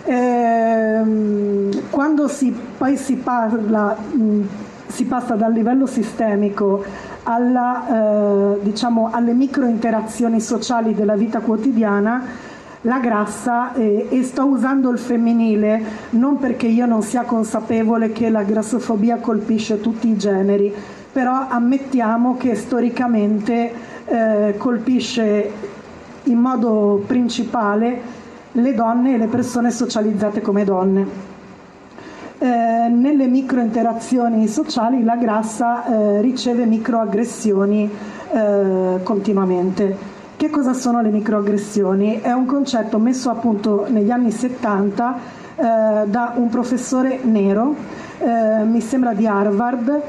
Ehm, 0.05 1.89
quando 1.89 2.27
si, 2.27 2.55
poi 2.77 2.95
si 2.97 3.15
parla, 3.15 3.95
mh, 3.95 4.41
si 4.87 5.05
passa 5.05 5.35
dal 5.35 5.51
livello 5.51 5.85
sistemico 5.87 6.83
alla, 7.23 8.53
eh, 8.53 8.59
diciamo, 8.61 9.09
alle 9.11 9.33
micro 9.33 9.65
interazioni 9.65 10.39
sociali 10.39 10.93
della 10.93 11.15
vita 11.15 11.39
quotidiana, 11.39 12.23
la 12.85 12.99
grassa, 12.99 13.73
eh, 13.73 14.07
e 14.09 14.23
sto 14.23 14.45
usando 14.45 14.89
il 14.89 14.99
femminile 14.99 15.83
non 16.11 16.37
perché 16.37 16.67
io 16.67 16.85
non 16.85 17.01
sia 17.01 17.23
consapevole 17.23 18.11
che 18.11 18.29
la 18.29 18.43
grassofobia 18.43 19.17
colpisce 19.17 19.81
tutti 19.81 20.07
i 20.07 20.17
generi, 20.17 20.73
però 21.11 21.47
ammettiamo 21.49 22.37
che 22.37 22.55
storicamente 22.55 23.71
eh, 24.05 24.55
colpisce 24.57 25.51
in 26.23 26.37
modo 26.37 27.03
principale 27.05 28.23
le 28.51 28.73
donne 28.73 29.15
e 29.15 29.17
le 29.17 29.27
persone 29.27 29.71
socializzate 29.71 30.41
come 30.41 30.63
donne. 30.63 31.33
Eh, 32.37 32.47
nelle 32.89 33.27
microinterazioni 33.27 34.47
sociali 34.47 35.03
la 35.03 35.15
grassa 35.15 35.85
eh, 35.85 36.21
riceve 36.21 36.65
microaggressioni 36.65 37.89
eh, 38.31 38.99
continuamente. 39.01 40.14
Che 40.45 40.51
cosa 40.51 40.73
sono 40.73 41.01
le 41.01 41.09
microaggressioni? 41.09 42.21
È 42.21 42.31
un 42.31 42.45
concetto 42.45 42.99
messo 42.99 43.31
a 43.31 43.33
punto 43.33 43.87
negli 43.89 44.11
anni 44.11 44.29
70 44.29 45.17
eh, 45.55 45.61
da 46.05 46.33
un 46.35 46.49
professore 46.49 47.19
nero, 47.23 47.73
eh, 48.19 48.63
mi 48.63 48.79
sembra 48.79 49.15
di 49.15 49.25
Harvard, 49.25 50.01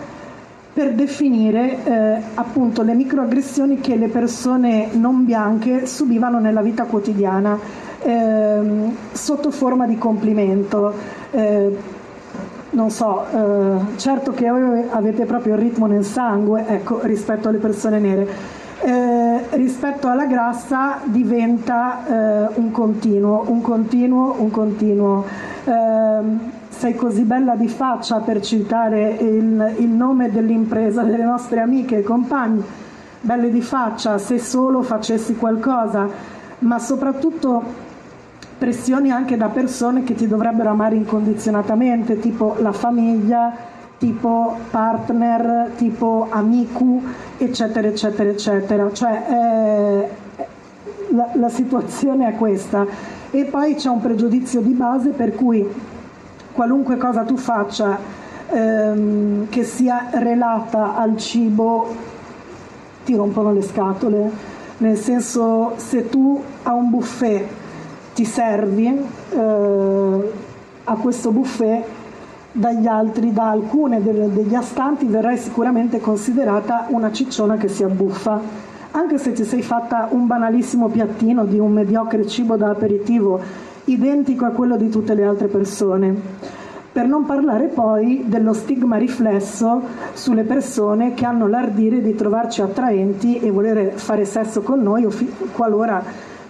per 0.74 0.92
definire 0.92 1.84
eh, 1.84 2.22
appunto 2.34 2.82
le 2.82 2.92
microaggressioni 2.92 3.80
che 3.80 3.96
le 3.96 4.08
persone 4.08 4.90
non 4.92 5.24
bianche 5.24 5.86
subivano 5.86 6.38
nella 6.38 6.60
vita 6.60 6.84
quotidiana 6.84 7.58
ehm, 8.02 8.94
sotto 9.12 9.50
forma 9.50 9.86
di 9.86 9.96
complimento. 9.96 10.92
Eh, 11.30 11.78
non 12.68 12.90
so, 12.90 13.24
eh, 13.24 13.96
certo 13.96 14.32
che 14.32 14.50
voi 14.50 14.84
avete 14.90 15.24
proprio 15.24 15.54
il 15.54 15.60
ritmo 15.60 15.86
nel 15.86 16.04
sangue, 16.04 16.66
ecco, 16.66 17.00
rispetto 17.04 17.48
alle 17.48 17.56
persone 17.56 17.98
nere. 17.98 18.55
Eh, 18.78 19.56
rispetto 19.56 20.06
alla 20.06 20.26
grassa 20.26 20.98
diventa 21.04 22.04
eh, 22.06 22.50
un 22.56 22.70
continuo, 22.70 23.44
un 23.48 23.62
continuo, 23.62 24.36
un 24.38 24.50
continuo. 24.50 25.24
Ehm, 25.64 26.50
sei 26.68 26.94
così 26.94 27.22
bella 27.22 27.54
di 27.54 27.68
faccia 27.68 28.18
per 28.18 28.42
citare 28.42 29.16
il, 29.18 29.76
il 29.78 29.88
nome 29.88 30.30
dell'impresa 30.30 31.02
delle 31.02 31.24
nostre 31.24 31.60
amiche 31.60 31.98
e 31.98 32.02
compagne, 32.02 32.62
belle 33.22 33.50
di 33.50 33.62
faccia 33.62 34.18
se 34.18 34.38
solo 34.38 34.82
facessi 34.82 35.36
qualcosa, 35.36 36.06
ma 36.58 36.78
soprattutto 36.78 37.62
pressioni 38.58 39.10
anche 39.10 39.38
da 39.38 39.48
persone 39.48 40.04
che 40.04 40.14
ti 40.14 40.28
dovrebbero 40.28 40.68
amare 40.68 40.96
incondizionatamente, 40.96 42.18
tipo 42.18 42.56
la 42.60 42.72
famiglia, 42.72 43.54
tipo 43.98 44.56
partner, 44.70 45.72
tipo 45.76 46.26
amico, 46.30 47.00
eccetera, 47.38 47.88
eccetera, 47.88 48.30
eccetera. 48.30 48.92
Cioè, 48.92 49.24
eh, 49.28 50.08
la, 51.14 51.30
la 51.34 51.48
situazione 51.48 52.28
è 52.28 52.34
questa. 52.34 52.86
E 53.30 53.44
poi 53.44 53.74
c'è 53.74 53.88
un 53.88 54.00
pregiudizio 54.00 54.60
di 54.60 54.72
base 54.72 55.10
per 55.10 55.34
cui 55.34 55.66
qualunque 56.52 56.96
cosa 56.96 57.22
tu 57.24 57.36
faccia 57.36 57.98
ehm, 58.50 59.48
che 59.48 59.64
sia 59.64 60.08
relata 60.12 60.96
al 60.96 61.16
cibo 61.16 61.94
ti 63.04 63.14
rompono 63.14 63.52
le 63.52 63.62
scatole, 63.62 64.30
nel 64.78 64.96
senso 64.96 65.74
se 65.76 66.08
tu 66.08 66.42
a 66.64 66.72
un 66.72 66.90
buffet 66.90 67.46
ti 68.14 68.24
servi 68.24 68.86
eh, 68.86 70.32
a 70.84 70.94
questo 70.94 71.30
buffet 71.30 71.84
dagli 72.56 72.86
altri, 72.86 73.32
da 73.32 73.50
alcune 73.50 74.02
delle, 74.02 74.32
degli 74.32 74.54
astanti 74.54 75.06
verrai 75.06 75.36
sicuramente 75.36 76.00
considerata 76.00 76.86
una 76.88 77.12
cicciona 77.12 77.56
che 77.56 77.68
si 77.68 77.82
abbuffa 77.82 78.40
anche 78.92 79.18
se 79.18 79.32
ti 79.32 79.44
sei 79.44 79.60
fatta 79.60 80.08
un 80.10 80.26
banalissimo 80.26 80.88
piattino 80.88 81.44
di 81.44 81.58
un 81.58 81.70
mediocre 81.70 82.26
cibo 82.26 82.56
da 82.56 82.70
aperitivo 82.70 83.38
identico 83.84 84.46
a 84.46 84.50
quello 84.50 84.78
di 84.78 84.88
tutte 84.88 85.14
le 85.14 85.24
altre 85.24 85.48
persone. 85.48 86.14
Per 86.92 87.06
non 87.06 87.26
parlare 87.26 87.66
poi 87.66 88.24
dello 88.26 88.54
stigma 88.54 88.96
riflesso 88.96 89.82
sulle 90.14 90.44
persone 90.44 91.12
che 91.12 91.26
hanno 91.26 91.46
l'ardire 91.46 92.00
di 92.00 92.14
trovarci 92.14 92.62
attraenti 92.62 93.38
e 93.38 93.50
volere 93.50 93.92
fare 93.96 94.24
sesso 94.24 94.62
con 94.62 94.82
noi 94.82 95.04
o 95.04 95.10
fi- 95.10 95.30
qualora, 95.52 96.02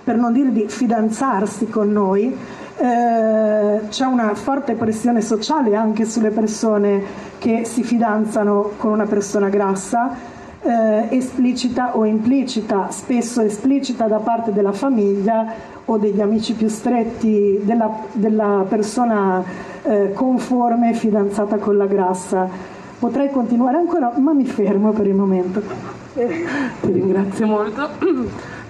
per 0.04 0.16
non 0.16 0.32
dire 0.32 0.52
di 0.52 0.66
fidanzarsi 0.68 1.66
con 1.68 1.90
noi, 1.90 2.32
eh, 2.78 3.88
c'è 3.88 4.04
una 4.04 4.34
forte 4.34 4.74
pressione 4.74 5.22
sociale 5.22 5.74
anche 5.74 6.04
sulle 6.04 6.30
persone 6.30 7.02
che 7.38 7.64
si 7.64 7.82
fidanzano 7.82 8.72
con 8.76 8.92
una 8.92 9.06
persona 9.06 9.48
grassa, 9.48 10.14
eh, 10.60 11.06
esplicita 11.10 11.96
o 11.96 12.04
implicita, 12.04 12.90
spesso 12.90 13.40
esplicita 13.40 14.06
da 14.06 14.18
parte 14.18 14.52
della 14.52 14.72
famiglia 14.72 15.74
o 15.86 15.96
degli 15.96 16.20
amici 16.20 16.52
più 16.52 16.68
stretti 16.68 17.60
della, 17.62 17.90
della 18.12 18.64
persona 18.68 19.42
eh, 19.82 20.12
conforme 20.12 20.92
fidanzata 20.92 21.56
con 21.56 21.76
la 21.76 21.86
grassa. 21.86 22.48
Potrei 22.98 23.30
continuare 23.30 23.76
ancora, 23.76 24.12
ma 24.18 24.32
mi 24.32 24.44
fermo 24.44 24.90
per 24.90 25.06
il 25.06 25.14
momento. 25.14 25.62
Ti 26.12 26.92
ringrazio 26.92 27.46
molto. 27.46 27.88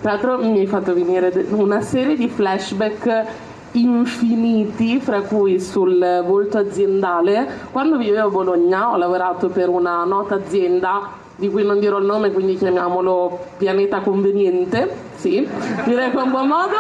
Tra 0.01 0.13
l'altro 0.13 0.39
mi 0.39 0.59
hai 0.59 0.67
fatto 0.67 0.93
venire 0.95 1.47
una 1.51 1.81
serie 1.81 2.17
di 2.17 2.29
flashback 2.29 3.55
infiniti, 3.81 5.01
fra 5.01 5.23
cui 5.23 5.61
sul 5.61 6.23
volto 6.27 6.59
aziendale. 6.59 7.49
Quando 7.71 7.97
vivevo 7.97 8.29
a 8.29 8.31
Bologna 8.31 8.93
ho 8.93 8.97
lavorato 8.97 9.49
per 9.49 9.69
una 9.69 10.05
nota 10.05 10.37
azienda 10.37 11.25
di 11.37 11.51
cui 11.51 11.65
non 11.65 11.79
dirò 11.79 11.99
il 11.99 12.07
nome, 12.07 12.33
quindi 12.33 12.57
chiamiamolo 12.57 13.39
Pianeta 13.59 14.01
Conveniente, 14.01 15.05
sì, 15.17 15.47
direi 15.85 16.11
con 16.11 16.31
buon 16.31 16.47
modo, 16.49 16.77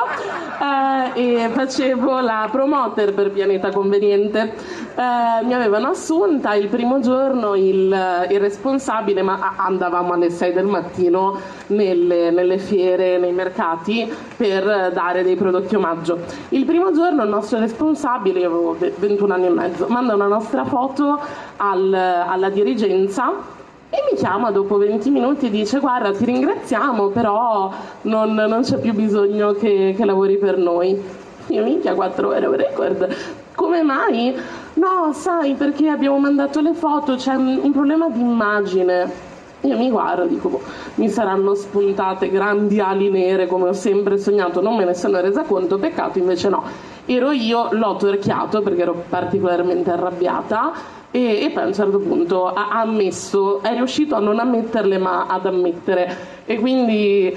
eh, 1.15 1.45
e 1.45 1.49
facevo 1.51 2.21
la 2.21 2.49
promoter 2.51 3.13
per 3.13 3.31
Pianeta 3.31 3.71
Conveniente. 3.71 4.55
Eh, 4.95 5.45
mi 5.45 5.53
avevano 5.53 5.89
assunta 5.89 6.55
il 6.55 6.69
primo 6.69 7.01
giorno 7.01 7.55
il, 7.55 8.27
il, 8.31 8.41
responsabile, 8.41 9.21
ma 9.21 9.55
andavamo 9.57 10.15
alle 10.15 10.31
6 10.31 10.53
del 10.55 10.65
mattino 10.65 11.39
nelle, 11.69 12.31
nelle 12.31 12.57
fiere, 12.57 13.19
nei 13.19 13.33
mercati 13.33 14.11
per 14.37 14.91
dare 14.93 15.23
dei 15.23 15.37
prodotti 15.37 15.75
omaggio. 15.75 16.19
Il 16.49 16.65
primo 16.65 16.93
giorno 16.93 17.23
il 17.25 17.29
nostro 17.29 17.59
responsabile, 17.59 18.41
io 18.41 18.47
avevo 18.47 18.77
21 18.97 19.35
anni 19.35 19.47
e 19.47 19.51
mezzo, 19.51 19.87
manda 19.89 20.15
una 20.15 20.27
nostra 20.27 20.65
foto 20.65 21.21
al, 21.57 21.93
alla 21.93 22.49
dirigenza 22.49 23.56
e 23.91 23.99
mi 24.11 24.19
chiama 24.19 24.51
dopo 24.51 24.79
20 24.79 25.11
minuti 25.11 25.47
e 25.47 25.51
dice 25.51 25.79
guarda 25.79 26.13
ti 26.13 26.25
ringraziamo 26.25 27.09
però 27.09 27.71
non, 28.03 28.35
non 28.35 28.63
c'è 28.63 28.79
più 28.79 28.93
bisogno 28.93 29.53
che, 29.53 29.95
che, 29.97 30.05
lavori 30.05 30.37
per 30.39 30.59
noi. 30.59 31.01
Io 31.49 31.63
minchia 31.63 31.95
4 31.95 32.29
ore 32.29 32.57
record. 32.57 33.09
Come 33.55 33.83
mai? 33.83 34.37
No, 34.75 35.13
sai 35.13 35.55
perché 35.55 35.89
abbiamo 35.89 36.19
mandato 36.19 36.61
le 36.61 36.75
foto, 36.75 37.15
c'è 37.15 37.35
un 37.35 37.71
problema 37.73 38.09
di 38.09 38.21
immagine. 38.21 39.35
Io 39.63 39.79
mi 39.79 39.91
guardo, 39.91 40.27
dico, 40.27 40.49
boh, 40.49 40.61
mi 40.97 41.09
saranno 41.09 41.55
spuntate 41.55 42.29
grandi 42.29 42.79
ali 42.79 43.11
nere 43.11 43.47
come 43.47 43.69
ho 43.69 43.73
sempre 43.73 44.19
sognato, 44.19 44.61
non 44.61 44.77
me 44.77 44.85
ne 44.85 44.95
sono 44.95 45.21
resa 45.21 45.43
conto, 45.43 45.79
peccato 45.79 46.19
invece 46.19 46.49
no. 46.49 46.63
Ero 47.07 47.31
io, 47.31 47.69
l'ho 47.71 47.97
torchiato 47.97 48.61
perché 48.61 48.83
ero 48.83 49.05
particolarmente 49.09 49.91
arrabbiata 49.91 50.73
e, 51.17 51.45
e, 51.45 51.51
poi 51.51 51.63
a 51.63 51.67
un 51.67 51.73
certo 51.73 51.99
punto 51.99 52.47
ha, 52.53 52.69
ammesso, 52.81 53.63
è 53.63 53.73
riuscito 53.75 54.17
a 54.17 54.21
non 54.21 54.39
ammetterle 54.39 54.99
ma 54.99 55.27
ad 55.27 55.47
ammettere. 55.47 56.15
E 56.45 56.59
quindi 56.59 57.35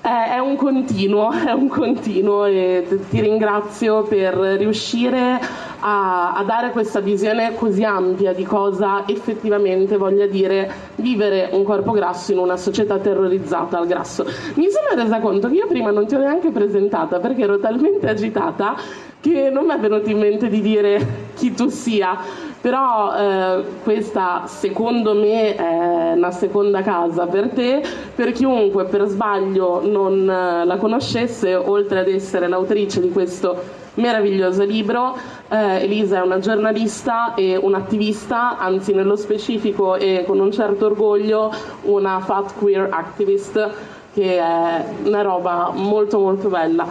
è 0.00 0.38
un 0.38 0.56
continuo, 0.56 1.30
è 1.46 1.52
un 1.52 1.68
continuo. 1.68 2.44
E 2.46 2.84
ti 3.08 3.20
ringrazio 3.20 4.02
per 4.02 4.34
riuscire 4.34 5.38
a, 5.78 6.34
a, 6.34 6.42
dare 6.42 6.70
questa 6.70 6.98
visione 6.98 7.54
così 7.54 7.84
ampia 7.84 8.32
di 8.32 8.42
cosa 8.42 9.04
effettivamente 9.06 9.96
voglia 9.96 10.26
dire 10.26 10.68
vivere 10.96 11.50
un 11.52 11.62
corpo 11.62 11.92
grasso 11.92 12.32
in 12.32 12.38
una 12.38 12.56
società 12.56 12.98
terrorizzata 12.98 13.78
al 13.78 13.86
grasso. 13.86 14.24
Mi 14.54 14.66
sono 14.70 15.00
resa 15.00 15.20
conto 15.20 15.48
che 15.48 15.54
io 15.54 15.68
prima 15.68 15.92
non 15.92 16.08
ti 16.08 16.16
ho 16.16 16.18
neanche 16.18 16.50
presentata 16.50 17.20
perché 17.20 17.42
ero 17.42 17.60
talmente 17.60 18.08
agitata 18.08 18.74
che 19.20 19.48
non 19.48 19.64
mi 19.64 19.72
è 19.72 19.78
venuto 19.78 20.10
in 20.10 20.18
mente 20.18 20.48
di 20.48 20.60
dire 20.60 21.30
chi 21.34 21.54
tu 21.54 21.70
sia, 21.70 22.18
però 22.64 23.14
eh, 23.14 23.64
questa 23.82 24.44
secondo 24.46 25.12
me 25.12 25.54
è 25.54 26.12
una 26.14 26.30
seconda 26.30 26.80
casa 26.80 27.26
per 27.26 27.50
te, 27.50 27.82
per 28.14 28.32
chiunque 28.32 28.86
per 28.86 29.04
sbaglio 29.04 29.82
non 29.86 30.26
eh, 30.26 30.64
la 30.64 30.76
conoscesse, 30.78 31.54
oltre 31.54 31.98
ad 31.98 32.08
essere 32.08 32.48
l'autrice 32.48 33.02
di 33.02 33.10
questo 33.10 33.82
meraviglioso 33.96 34.64
libro. 34.64 35.14
Eh, 35.50 35.82
Elisa 35.82 36.16
è 36.16 36.22
una 36.22 36.38
giornalista 36.38 37.34
e 37.34 37.54
un'attivista, 37.54 38.56
anzi 38.56 38.94
nello 38.94 39.16
specifico 39.16 39.96
e 39.96 40.24
con 40.26 40.40
un 40.40 40.50
certo 40.50 40.86
orgoglio 40.86 41.52
una 41.82 42.18
fat 42.20 42.54
queer 42.58 42.88
activist 42.90 43.92
che 44.14 44.38
è 44.38 44.84
una 45.02 45.22
roba 45.22 45.72
molto 45.74 46.20
molto 46.20 46.48
bella. 46.48 46.86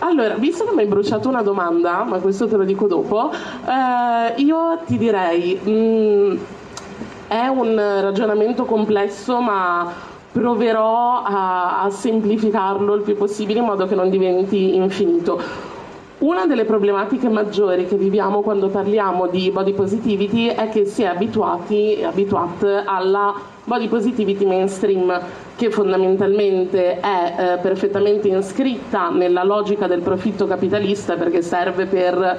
Allora, 0.00 0.34
visto 0.34 0.64
che 0.64 0.74
mi 0.74 0.82
hai 0.82 0.88
bruciato 0.88 1.28
una 1.28 1.42
domanda, 1.42 2.02
ma 2.02 2.18
questo 2.18 2.48
te 2.48 2.56
lo 2.56 2.64
dico 2.64 2.86
dopo, 2.88 3.30
eh, 3.30 4.42
io 4.42 4.78
ti 4.84 4.98
direi, 4.98 5.58
mh, 5.62 5.70
mm, 5.70 6.36
è 7.28 7.46
un 7.46 7.76
ragionamento 7.76 8.64
complesso, 8.64 9.40
ma 9.40 9.90
proverò 10.32 11.22
a, 11.22 11.82
a 11.82 11.90
semplificarlo 11.90 12.94
il 12.94 13.02
più 13.02 13.16
possibile 13.16 13.60
in 13.60 13.66
modo 13.66 13.86
che 13.86 13.94
non 13.94 14.10
diventi 14.10 14.74
infinito. 14.74 15.40
Una 16.18 16.46
delle 16.46 16.64
problematiche 16.64 17.28
maggiori 17.28 17.86
che 17.86 17.96
viviamo 17.96 18.40
quando 18.40 18.68
parliamo 18.68 19.28
di 19.28 19.50
body 19.50 19.72
positivity 19.74 20.46
è 20.48 20.68
che 20.68 20.86
si 20.86 21.02
è 21.02 21.06
abituati, 21.06 22.02
abituati 22.04 22.66
alla 22.84 23.34
body 23.64 23.88
positivity 23.88 24.44
mainstream, 24.44 25.20
che 25.56 25.70
fondamentalmente 25.70 27.00
è 27.00 27.34
eh, 27.36 27.58
perfettamente 27.58 28.28
iscritta 28.28 29.10
nella 29.10 29.44
logica 29.44 29.86
del 29.86 30.00
profitto 30.00 30.46
capitalista 30.46 31.16
perché 31.16 31.42
serve 31.42 31.86
per 31.86 32.38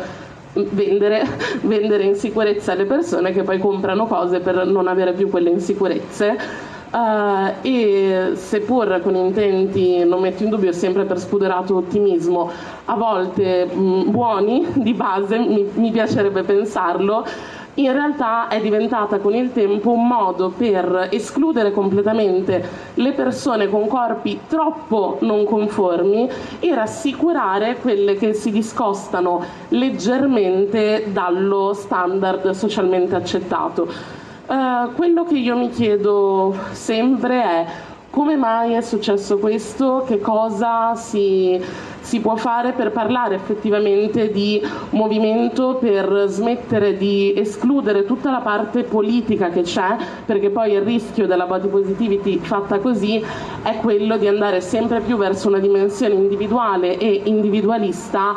vendere, 0.53 1.25
vendere 1.61 2.03
insicurezza 2.03 2.71
alle 2.71 2.85
persone 2.85 3.31
che 3.31 3.43
poi 3.43 3.59
comprano 3.59 4.05
cose 4.05 4.39
per 4.39 4.65
non 4.65 4.87
avere 4.87 5.13
più 5.13 5.29
quelle 5.29 5.49
insicurezze 5.49 6.73
Uh, 6.95 7.51
e 7.61 8.31
seppur 8.35 9.01
con 9.03 9.15
intenti, 9.15 10.05
non 10.05 10.21
metto 10.21 10.43
in 10.43 10.49
dubbio, 10.49 10.71
sempre 10.71 11.03
per 11.03 11.19
spuderato 11.19 11.75
ottimismo, 11.75 12.49
a 12.85 12.95
volte 12.95 13.65
mh, 13.65 14.11
buoni 14.11 14.65
di 14.75 14.93
base, 14.93 15.37
mi, 15.37 15.69
mi 15.73 15.91
piacerebbe 15.91 16.43
pensarlo, 16.43 17.25
in 17.73 17.91
realtà 17.91 18.47
è 18.47 18.61
diventata 18.61 19.19
con 19.19 19.35
il 19.35 19.51
tempo 19.51 19.91
un 19.91 20.07
modo 20.07 20.53
per 20.55 21.09
escludere 21.11 21.73
completamente 21.73 22.65
le 22.93 23.11
persone 23.11 23.67
con 23.67 23.87
corpi 23.87 24.39
troppo 24.47 25.17
non 25.19 25.43
conformi 25.43 26.29
e 26.61 26.73
rassicurare 26.73 27.75
quelle 27.81 28.15
che 28.15 28.33
si 28.33 28.51
discostano 28.51 29.43
leggermente 29.69 31.07
dallo 31.11 31.73
standard 31.73 32.51
socialmente 32.51 33.15
accettato. 33.15 34.23
Uh, 34.47 34.93
quello 34.93 35.23
che 35.23 35.35
io 35.35 35.57
mi 35.57 35.69
chiedo 35.69 36.55
sempre 36.71 37.41
è 37.41 37.65
come 38.11 38.37
mai 38.37 38.73
è 38.73 38.81
successo 38.81 39.39
questo, 39.39 40.05
che 40.07 40.21
cosa 40.21 40.95
si, 40.95 41.59
si, 41.99 42.21
può 42.21 42.37
fare 42.37 42.71
per 42.71 42.91
parlare 42.91 43.35
effettivamente 43.35 44.31
di 44.31 44.61
movimento, 44.91 45.75
per 45.81 46.25
smettere 46.27 46.95
di 46.95 47.33
escludere 47.35 48.05
tutta 48.05 48.31
la 48.31 48.39
parte 48.39 48.83
politica 48.83 49.49
che 49.49 49.63
c'è, 49.63 49.97
perché 50.25 50.49
poi 50.49 50.73
il 50.73 50.81
rischio 50.81 51.27
della 51.27 51.45
body 51.45 51.67
positivity 51.67 52.37
fatta 52.37 52.79
così 52.79 53.21
è 53.63 53.77
quello 53.81 54.15
di 54.15 54.27
andare 54.27 54.61
sempre 54.61 55.01
più 55.01 55.17
verso 55.17 55.49
una 55.49 55.59
dimensione 55.59 56.13
individuale 56.13 56.97
e 56.97 57.21
individualista 57.25 58.35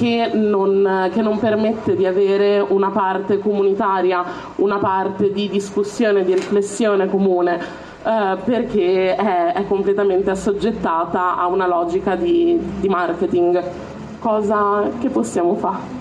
che 0.00 0.30
non, 0.32 1.10
che 1.12 1.20
non, 1.20 1.38
permette 1.38 1.94
di 1.94 2.06
avere 2.06 2.58
una 2.58 2.88
parte 2.88 3.38
comunitaria, 3.38 4.24
una 4.56 4.78
parte 4.78 5.30
di 5.30 5.50
discussione, 5.50 6.24
di 6.24 6.32
riflessione 6.32 7.06
comune, 7.06 7.58
eh, 8.02 8.38
perché 8.42 9.14
è, 9.14 9.52
è, 9.52 9.66
completamente 9.66 10.30
assoggettata 10.30 11.36
a 11.36 11.46
una 11.48 11.66
logica 11.66 12.16
di, 12.16 12.58
di 12.80 12.88
marketing. 12.88 13.62
Cosa 14.18 14.88
che 14.98 15.10
possiamo 15.10 15.54
fare? 15.56 15.98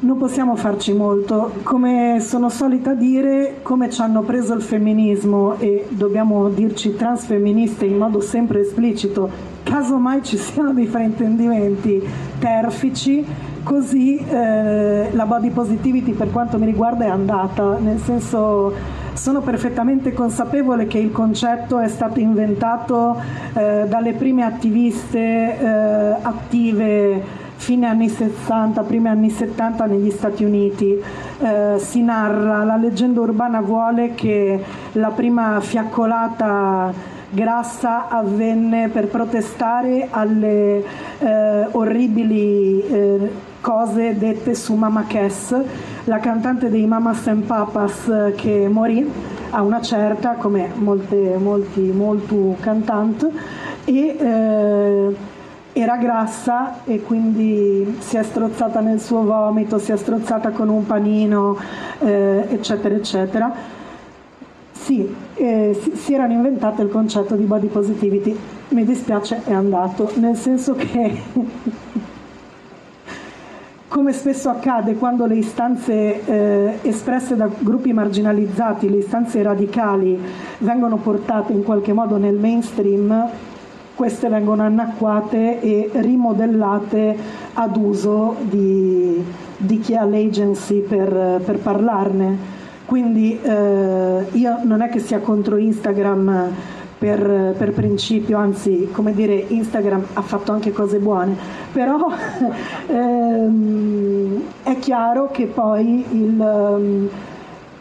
Non 0.00 0.18
possiamo 0.18 0.54
farci 0.54 0.92
molto, 0.92 1.52
come 1.62 2.18
sono 2.20 2.50
solita 2.50 2.92
dire, 2.92 3.60
come 3.62 3.88
ci 3.88 4.02
hanno 4.02 4.20
preso 4.20 4.52
il 4.52 4.60
femminismo 4.60 5.54
e 5.58 5.86
dobbiamo 5.88 6.50
dirci 6.50 6.94
transfemministe 6.94 7.86
in 7.86 7.96
modo 7.96 8.20
sempre 8.20 8.60
esplicito 8.60 9.56
casomai 9.68 10.22
ci 10.22 10.38
siano 10.38 10.72
dei 10.72 10.86
fraintendimenti 10.86 12.02
terfici, 12.38 13.24
così 13.62 14.16
eh, 14.16 15.10
la 15.12 15.26
body 15.26 15.50
positivity 15.50 16.12
per 16.12 16.30
quanto 16.30 16.58
mi 16.58 16.64
riguarda 16.64 17.04
è 17.04 17.08
andata, 17.08 17.76
nel 17.78 17.98
senso 17.98 18.72
sono 19.12 19.40
perfettamente 19.42 20.14
consapevole 20.14 20.86
che 20.86 20.98
il 20.98 21.12
concetto 21.12 21.78
è 21.78 21.88
stato 21.88 22.18
inventato 22.18 23.20
eh, 23.52 23.84
dalle 23.86 24.14
prime 24.14 24.44
attiviste 24.44 25.18
eh, 25.18 26.16
attive 26.22 27.46
fine 27.56 27.86
anni 27.86 28.08
60, 28.08 28.80
primi 28.82 29.08
anni 29.08 29.30
70 29.30 29.84
negli 29.86 30.10
Stati 30.10 30.44
Uniti. 30.44 30.96
Eh, 31.40 31.74
si 31.78 32.00
narra, 32.02 32.64
la 32.64 32.76
leggenda 32.76 33.20
urbana 33.20 33.60
vuole 33.60 34.14
che 34.14 34.62
la 34.92 35.10
prima 35.10 35.60
fiaccolata 35.60 37.16
grassa 37.30 38.08
avvenne 38.08 38.88
per 38.88 39.08
protestare 39.08 40.08
alle 40.10 40.82
eh, 41.18 41.66
orribili 41.72 42.80
eh, 42.86 43.30
cose 43.60 44.16
dette 44.16 44.54
su 44.54 44.74
Mama 44.74 45.04
Cass, 45.06 45.54
la 46.04 46.18
cantante 46.18 46.70
dei 46.70 46.86
Mamas 46.86 47.26
and 47.26 47.44
Papas 47.44 48.08
eh, 48.08 48.32
che 48.34 48.68
morì 48.68 49.10
a 49.50 49.62
una 49.62 49.80
certa, 49.80 50.34
come 50.34 50.70
molte, 50.74 51.36
molti, 51.38 51.80
molto 51.80 52.56
cantanti, 52.60 53.26
e 53.84 54.16
eh, 54.18 55.16
era 55.72 55.96
grassa 55.96 56.84
e 56.84 57.02
quindi 57.02 57.96
si 58.00 58.16
è 58.16 58.22
strozzata 58.22 58.80
nel 58.80 59.00
suo 59.00 59.22
vomito, 59.22 59.78
si 59.78 59.92
è 59.92 59.96
strozzata 59.96 60.50
con 60.50 60.68
un 60.68 60.86
panino, 60.86 61.56
eh, 62.00 62.46
eccetera, 62.48 62.94
eccetera 62.94 63.76
sì, 64.88 65.06
eh, 65.34 65.78
si, 65.96 66.14
erano 66.14 66.32
inventate 66.32 66.80
il 66.80 66.88
concetto 66.88 67.34
di 67.34 67.44
body 67.44 67.66
positivity. 67.66 68.34
Mi 68.68 68.86
dispiace, 68.86 69.42
è 69.44 69.52
andato, 69.52 70.10
nel 70.14 70.34
senso 70.34 70.74
che, 70.74 71.14
come 73.86 74.12
spesso 74.14 74.48
accade 74.48 74.94
quando 74.94 75.26
le 75.26 75.34
istanze 75.34 76.24
eh, 76.24 76.78
espresse 76.80 77.36
da 77.36 77.50
gruppi 77.58 77.92
marginalizzati, 77.92 78.88
le 78.88 78.96
istanze 78.96 79.42
radicali, 79.42 80.18
vengono 80.60 80.96
portate 80.96 81.52
in 81.52 81.64
qualche 81.64 81.92
modo 81.92 82.16
nel 82.16 82.36
mainstream, 82.36 83.28
queste 83.94 84.30
vengono 84.30 84.62
annacquate 84.62 85.60
e 85.60 85.90
rimodellate 85.92 87.14
ad 87.52 87.76
uso 87.76 88.36
di, 88.40 89.22
di 89.58 89.80
chi 89.80 89.94
ha 89.94 90.04
l'agency 90.04 90.80
per, 90.80 91.42
per 91.44 91.58
parlarne 91.58 92.56
quindi 92.88 93.38
eh, 93.42 94.26
io 94.32 94.60
non 94.62 94.80
è 94.80 94.88
che 94.88 94.98
sia 94.98 95.18
contro 95.18 95.58
Instagram 95.58 96.50
per, 96.96 97.54
per, 97.58 97.72
principio, 97.72 98.38
anzi 98.38 98.88
come 98.90 99.12
dire 99.12 99.34
Instagram 99.34 100.06
ha 100.14 100.22
fatto 100.22 100.52
anche 100.52 100.72
cose 100.72 100.96
buone, 100.96 101.36
però 101.70 102.08
ehm, 102.88 104.42
è 104.62 104.78
chiaro 104.78 105.28
che 105.30 105.44
poi 105.44 106.02
il, 106.12 106.40
ehm, 106.40 107.08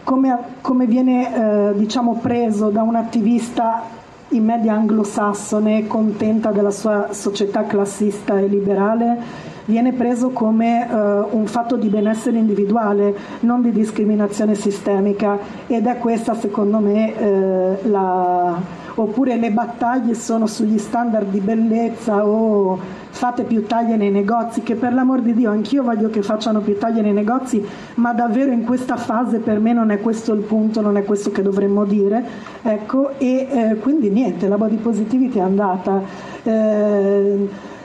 come, 0.04 0.38
come, 0.60 0.86
viene 0.88 1.70
eh, 1.70 1.78
diciamo 1.78 2.20
preso 2.22 2.68
da 2.68 2.82
un 2.82 2.96
attivista 2.96 3.84
in 4.32 4.44
media 4.44 4.74
anglosassone 4.74 5.88
contenta 5.88 6.52
della 6.52 6.72
sua 6.72 7.14
società 7.14 7.64
classista 7.64 8.38
e 8.38 8.48
liberale 8.48 9.47
viene 9.68 9.94
preso 9.94 10.30
come 10.30 10.86
uh, 10.90 11.38
un 11.38 11.46
fatto 11.46 11.76
di 11.76 11.88
benessere 11.88 12.38
individuale, 12.38 13.16
non 13.42 13.62
di 13.62 13.72
discriminazione 13.72 14.56
sistemica 14.56 15.38
ed 15.68 15.86
è 15.86 15.98
questa 15.98 16.34
secondo 16.34 16.80
me 16.80 17.14
uh, 17.14 17.90
la 17.90 18.86
oppure 19.00 19.36
le 19.36 19.52
battaglie 19.52 20.16
sono 20.16 20.48
sugli 20.48 20.80
standard 20.80 21.30
di 21.30 21.40
bellezza 21.40 22.26
o 22.26 22.80
fate 23.10 23.44
più 23.44 23.66
taglie 23.66 23.96
nei 23.96 24.12
negozi, 24.12 24.62
che 24.62 24.76
per 24.76 24.94
l'amor 24.94 25.22
di 25.22 25.34
Dio 25.34 25.52
anch'io 25.52 25.84
voglio 25.84 26.10
che 26.10 26.22
facciano 26.22 26.62
più 26.62 26.78
taglie 26.78 27.02
nei 27.02 27.14
negozi, 27.14 27.64
ma 27.96 28.14
davvero 28.14 28.52
in 28.52 28.64
questa 28.64 28.96
fase 28.96 29.40
per 29.40 29.60
me 29.60 29.74
non 29.74 29.92
è 29.92 30.00
questo 30.00 30.34
il 30.34 30.42
punto, 30.42 30.82
non 30.82 30.98
è 30.98 31.04
questo 31.04 31.32
che 31.32 31.42
dovremmo 31.42 31.86
dire. 31.86 32.24
Ecco, 32.62 33.18
e 33.18 33.48
eh, 33.50 33.76
quindi 33.78 34.10
niente, 34.10 34.48
la 34.48 34.58
body 34.58 34.78
positivity 34.78 35.38
è 35.38 35.42
andata. 35.42 36.02
Eh, 36.44 37.76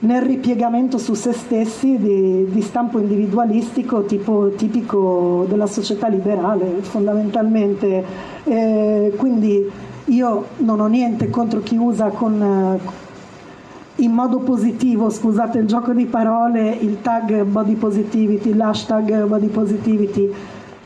nel 0.00 0.22
ripiegamento 0.22 0.96
su 0.98 1.14
se 1.14 1.32
stessi 1.32 1.98
di, 1.98 2.46
di 2.48 2.62
stampo 2.62 2.98
individualistico 2.98 4.04
tipo, 4.04 4.50
tipico 4.56 5.44
della 5.48 5.66
società 5.66 6.08
liberale 6.08 6.80
fondamentalmente. 6.80 8.04
Eh, 8.44 9.12
quindi 9.16 9.70
io 10.06 10.46
non 10.58 10.80
ho 10.80 10.86
niente 10.86 11.28
contro 11.28 11.60
chi 11.60 11.76
usa 11.76 12.08
con, 12.08 12.42
eh, 12.42 14.02
in 14.02 14.12
modo 14.12 14.38
positivo, 14.38 15.10
scusate 15.10 15.58
il 15.58 15.66
gioco 15.66 15.92
di 15.92 16.06
parole, 16.06 16.70
il 16.70 17.02
tag 17.02 17.42
body 17.42 17.74
positivity, 17.74 18.54
l'hashtag 18.54 19.26
body 19.26 19.48
positivity, 19.48 20.32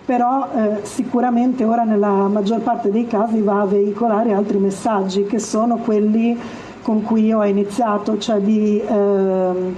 però 0.04 0.48
eh, 0.54 0.80
sicuramente 0.82 1.64
ora 1.64 1.84
nella 1.84 2.26
maggior 2.26 2.60
parte 2.60 2.90
dei 2.90 3.06
casi 3.06 3.40
va 3.40 3.60
a 3.60 3.66
veicolare 3.66 4.32
altri 4.32 4.58
messaggi 4.58 5.24
che 5.24 5.38
sono 5.38 5.76
quelli 5.76 6.36
con 6.84 7.02
cui 7.02 7.24
io 7.24 7.38
ho 7.38 7.44
iniziato, 7.46 8.18
cioè 8.18 8.40
di 8.40 8.78
eh, 8.78 9.74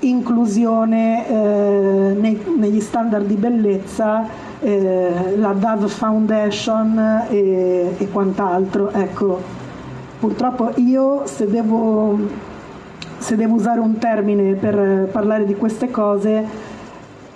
inclusione 0.00 1.26
eh, 1.26 2.14
nei, 2.20 2.38
negli 2.58 2.80
standard 2.80 3.24
di 3.24 3.36
bellezza, 3.36 4.26
eh, 4.60 5.36
la 5.38 5.54
Dove 5.54 5.88
Foundation 5.88 7.24
e, 7.30 7.94
e 7.96 8.08
quant'altro. 8.10 8.90
Ecco, 8.90 9.40
purtroppo 10.18 10.72
io 10.74 11.22
se 11.24 11.48
devo, 11.48 12.18
se 13.16 13.36
devo 13.36 13.54
usare 13.54 13.80
un 13.80 13.96
termine 13.96 14.52
per 14.52 15.08
parlare 15.10 15.46
di 15.46 15.54
queste 15.54 15.90
cose, 15.90 16.44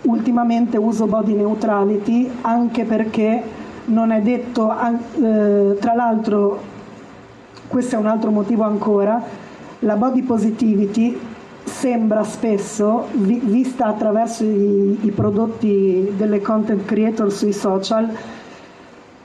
ultimamente 0.03 0.77
uso 0.77 1.07
body 1.07 1.33
neutrality 1.33 2.31
anche 2.43 2.85
perché 2.85 3.43
non 3.87 4.11
è 4.11 4.21
detto, 4.21 4.71
eh, 4.71 5.79
tra 5.79 5.95
l'altro 5.95 6.73
questo 7.75 7.97
è 7.97 7.99
un 7.99 8.07
altro 8.07 8.31
motivo 8.31 8.63
ancora, 8.63 9.21
la 9.81 9.97
body 9.97 10.23
positivity 10.23 11.19
sembra 11.65 12.23
spesso, 12.23 13.09
vi, 13.15 13.41
vista 13.43 13.87
attraverso 13.87 14.45
i, 14.45 14.97
i 15.01 15.11
prodotti 15.11 16.13
delle 16.17 16.41
content 16.41 16.85
creator 16.85 17.33
sui 17.33 17.53
social, 17.53 18.09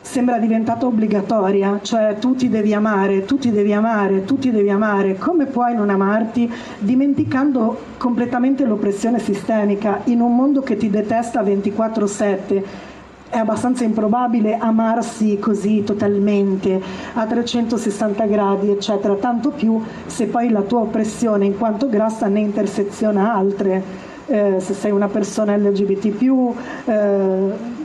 sembra 0.02 0.40
diventata 0.40 0.88
obbligatoria, 0.88 1.78
cioè 1.84 2.18
tu 2.18 2.34
ti 2.34 2.50
devi 2.50 2.74
amare, 2.74 3.24
tu 3.24 3.38
ti 3.38 3.52
devi 3.52 3.72
amare, 3.72 4.26
tu 4.26 4.40
ti 4.40 4.50
devi 4.50 4.72
amare, 4.72 5.20
come 5.20 5.46
puoi 5.46 5.76
non 5.76 5.92
amarti 5.92 6.52
dimenticando 6.80 7.80
completamente 7.98 8.66
l'oppressione 8.66 9.20
sistemica 9.20 10.00
in 10.06 10.22
un 10.22 10.36
mondo 10.36 10.62
che 10.62 10.76
ti 10.76 10.90
detesta 10.90 11.44
24/7 11.44 12.88
è 13.30 13.38
abbastanza 13.38 13.84
improbabile 13.84 14.58
amarsi 14.58 15.38
così 15.38 15.84
totalmente 15.84 16.82
a 17.14 17.26
360 17.26 18.26
gradi, 18.26 18.72
eccetera, 18.72 19.16
tanto 19.16 19.52
più 19.52 19.82
se 20.08 20.26
poi 20.26 20.50
la 20.50 20.62
tua 20.62 20.80
oppressione 20.80 21.46
in 21.46 21.58
quanto 21.58 21.88
grassa 21.90 22.28
ne 22.28 22.40
interseziona 22.40 23.34
altre, 23.34 23.84
eh, 24.26 24.56
se 24.60 24.74
sei 24.74 24.92
una 24.92 25.08
persona 25.08 25.56
LGBT, 25.56 26.54
eh, 26.86 27.78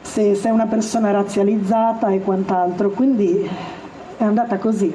se 0.00 0.34
sei 0.36 0.52
una 0.52 0.66
persona 0.66 1.10
razzializzata 1.10 2.10
e 2.10 2.20
quant'altro. 2.20 2.90
Quindi 2.90 3.48
è 4.16 4.22
andata 4.22 4.58
così. 4.58 4.92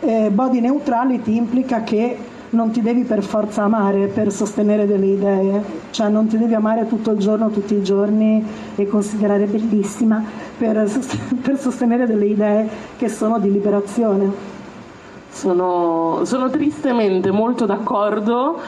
Eh, 0.00 0.30
body 0.30 0.60
neutrality 0.60 1.36
implica 1.36 1.82
che 1.82 2.16
non 2.50 2.70
ti 2.70 2.80
devi 2.80 3.04
per 3.04 3.22
forza 3.22 3.62
amare 3.62 4.06
per 4.06 4.32
sostenere 4.32 4.86
delle 4.86 5.06
idee, 5.06 5.62
cioè 5.90 6.08
non 6.08 6.26
ti 6.26 6.36
devi 6.36 6.54
amare 6.54 6.86
tutto 6.88 7.12
il 7.12 7.18
giorno, 7.18 7.50
tutti 7.50 7.74
i 7.74 7.82
giorni 7.82 8.44
e 8.74 8.86
considerare 8.88 9.44
bellissima 9.44 10.22
per, 10.58 10.90
per 11.42 11.58
sostenere 11.58 12.06
delle 12.06 12.26
idee 12.26 12.68
che 12.96 13.08
sono 13.08 13.38
di 13.38 13.50
liberazione. 13.50 14.58
Sono, 15.30 16.22
sono 16.24 16.50
tristemente 16.50 17.30
molto 17.30 17.64
d'accordo 17.64 18.58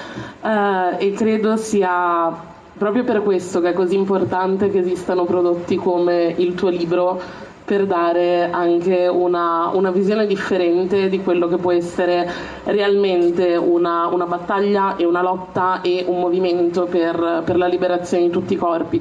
eh, 0.40 0.96
e 0.98 1.12
credo 1.12 1.56
sia 1.56 2.32
proprio 2.78 3.02
per 3.02 3.22
questo 3.22 3.60
che 3.60 3.70
è 3.70 3.72
così 3.72 3.96
importante 3.96 4.70
che 4.70 4.78
esistano 4.78 5.24
prodotti 5.24 5.76
come 5.76 6.34
il 6.36 6.54
tuo 6.54 6.68
libro 6.68 7.20
per 7.64 7.86
dare 7.86 8.50
anche 8.50 9.06
una, 9.06 9.70
una, 9.72 9.90
visione 9.90 10.26
differente 10.26 11.08
di 11.08 11.22
quello 11.22 11.46
che 11.46 11.56
può 11.56 11.70
essere 11.72 12.28
realmente 12.64 13.56
una, 13.56 14.06
una 14.08 14.26
battaglia 14.26 14.96
e 14.96 15.04
una 15.04 15.22
lotta 15.22 15.80
e 15.80 16.04
un 16.06 16.18
movimento 16.18 16.84
per, 16.84 17.42
per, 17.44 17.56
la 17.56 17.66
liberazione 17.66 18.24
di 18.24 18.30
tutti 18.30 18.54
i 18.54 18.56
corpi. 18.56 19.00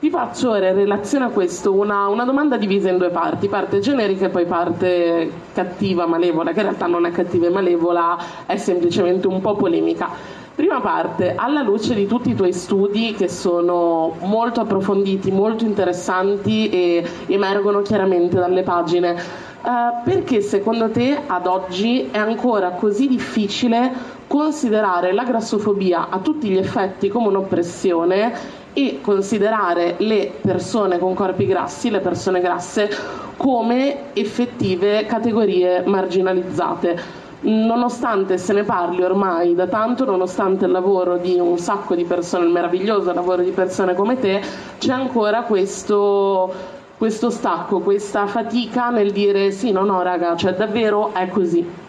Vi 0.00 0.10
faccio 0.10 0.50
ora 0.50 0.68
in 0.68 0.74
relazione 0.74 1.24
a 1.24 1.28
questo 1.28 1.72
una, 1.72 2.08
una 2.08 2.24
domanda 2.24 2.58
divisa 2.58 2.90
in 2.90 2.98
due 2.98 3.08
parti, 3.08 3.48
parte 3.48 3.78
generica 3.78 4.26
e 4.26 4.28
poi 4.28 4.44
parte 4.44 5.30
cattiva, 5.54 6.06
malevola, 6.06 6.52
che 6.52 6.60
in 6.60 6.66
realtà 6.66 6.86
non 6.86 7.06
è 7.06 7.10
cattiva 7.10 7.46
e 7.46 7.50
malevola, 7.50 8.18
è 8.44 8.56
semplicemente 8.56 9.26
un 9.26 9.40
po' 9.40 9.54
polemica. 9.56 10.42
Prima 10.54 10.80
parte, 10.80 11.34
alla 11.34 11.62
luce 11.62 11.94
di 11.94 12.06
tutti 12.06 12.30
i 12.30 12.34
tuoi 12.36 12.52
studi 12.52 13.12
che 13.14 13.28
sono 13.28 14.14
molto 14.20 14.60
approfonditi, 14.60 15.32
molto 15.32 15.64
interessanti 15.64 16.70
e 16.70 17.04
emergono 17.26 17.82
chiaramente 17.82 18.36
dalle 18.36 18.62
pagine, 18.62 19.16
eh, 19.16 19.20
perché 20.04 20.40
secondo 20.42 20.90
te 20.90 21.18
ad 21.26 21.48
oggi 21.48 22.08
è 22.08 22.18
ancora 22.18 22.70
così 22.70 23.08
difficile 23.08 23.90
considerare 24.28 25.12
la 25.12 25.24
grassofobia 25.24 26.06
a 26.08 26.20
tutti 26.20 26.46
gli 26.48 26.56
effetti 26.56 27.08
come 27.08 27.26
un'oppressione 27.26 28.32
e 28.74 29.00
considerare 29.00 29.96
le 29.98 30.30
persone 30.40 31.00
con 31.00 31.14
corpi 31.14 31.46
grassi, 31.46 31.90
le 31.90 31.98
persone 31.98 32.40
grasse, 32.40 32.88
come 33.36 34.12
effettive 34.12 35.04
categorie 35.06 35.82
marginalizzate? 35.84 37.23
Nonostante 37.44 38.38
se 38.38 38.52
ne 38.52 38.62
parli 38.62 39.02
ormai 39.02 39.54
da 39.54 39.66
tanto, 39.66 40.04
nonostante 40.04 40.64
il 40.64 40.70
lavoro 40.70 41.16
di 41.16 41.38
un 41.38 41.58
sacco 41.58 41.94
di 41.94 42.04
persone, 42.04 42.44
il 42.44 42.50
meraviglioso 42.50 43.12
lavoro 43.12 43.42
di 43.42 43.50
persone 43.50 43.94
come 43.94 44.18
te, 44.18 44.40
c'è 44.78 44.92
ancora 44.92 45.42
questo, 45.42 46.52
questo 46.96 47.30
stacco, 47.30 47.80
questa 47.80 48.26
fatica 48.26 48.90
nel 48.90 49.12
dire 49.12 49.50
sì, 49.50 49.72
no, 49.72 49.84
no, 49.84 50.02
raga, 50.02 50.36
cioè 50.36 50.54
davvero 50.54 51.12
è 51.12 51.28
così. 51.28 51.82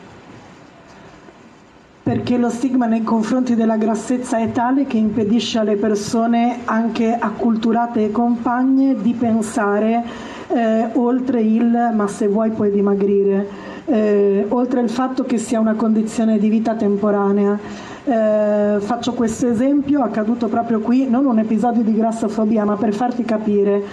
Perché 2.03 2.37
lo 2.37 2.49
stigma 2.49 2.85
nei 2.85 3.03
confronti 3.03 3.55
della 3.55 3.77
grassezza 3.77 4.37
è 4.37 4.51
tale 4.51 4.85
che 4.85 4.97
impedisce 4.97 5.57
alle 5.57 5.75
persone, 5.75 6.59
anche 6.65 7.15
acculturate 7.17 8.05
e 8.05 8.11
compagne, 8.11 8.95
di 9.01 9.13
pensare 9.13 10.03
eh, 10.49 10.89
oltre 10.93 11.41
il 11.41 11.91
ma 11.93 12.07
se 12.07 12.27
vuoi 12.27 12.51
puoi 12.51 12.69
dimagrire 12.69 13.73
eh, 13.85 14.45
oltre 14.49 14.79
al 14.79 14.89
fatto 14.89 15.23
che 15.23 15.37
sia 15.37 15.59
una 15.59 15.75
condizione 15.75 16.37
di 16.37 16.49
vita 16.49 16.75
temporanea. 16.75 17.57
Eh, 18.03 18.77
faccio 18.79 19.13
questo 19.13 19.47
esempio, 19.47 20.01
accaduto 20.01 20.47
proprio 20.47 20.79
qui, 20.79 21.09
non 21.09 21.25
un 21.25 21.39
episodio 21.39 21.83
di 21.83 21.93
grassofobia, 21.93 22.65
ma 22.65 22.75
per 22.75 22.93
farti 22.93 23.23
capire. 23.23 23.83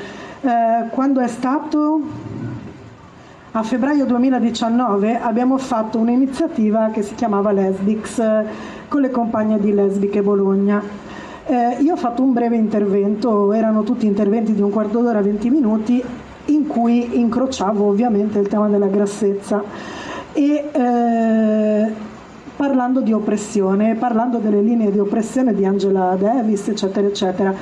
Eh, 0.41 0.89
quando 0.91 1.21
è 1.21 1.29
stato 1.29 2.01
a 3.55 3.63
febbraio 3.63 4.07
2019 4.07 5.21
abbiamo 5.21 5.59
fatto 5.59 5.99
un'iniziativa 5.99 6.89
che 6.91 7.03
si 7.03 7.15
chiamava 7.15 7.53
Lesbix 7.53 8.19
eh, 8.19 8.45
con 8.89 9.03
le 9.03 9.11
compagne 9.11 9.59
di 9.61 9.75
Lesbiche 9.75 10.23
Bologna. 10.23 10.83
Eh, 11.45 11.77
io 11.81 11.93
ho 11.93 11.97
fatto 11.97 12.23
un 12.23 12.33
breve 12.33 12.57
intervento, 12.57 13.53
erano 13.53 13.83
tutti 13.83 14.07
interventi 14.07 14.55
di 14.55 14.63
un 14.63 14.71
quarto 14.71 15.01
d'ora, 15.01 15.21
20 15.21 15.51
minuti, 15.51 16.03
in 16.47 16.67
cui 16.67 17.19
incrociavo 17.19 17.87
ovviamente 17.87 18.39
il 18.39 18.49
tema 18.49 18.69
della 18.69 18.87
grassezza 18.87 19.63
e 20.33 20.71
eh, 20.73 21.93
parlando 22.57 23.01
di 23.01 23.13
oppressione, 23.13 23.95
parlando 23.95 24.39
delle 24.39 24.61
linee 24.61 24.91
di 24.91 24.99
oppressione 24.99 25.55
di 25.55 25.65
Angela 25.65 26.17
Davis, 26.19 26.69
eccetera, 26.69 27.07
eccetera. 27.07 27.55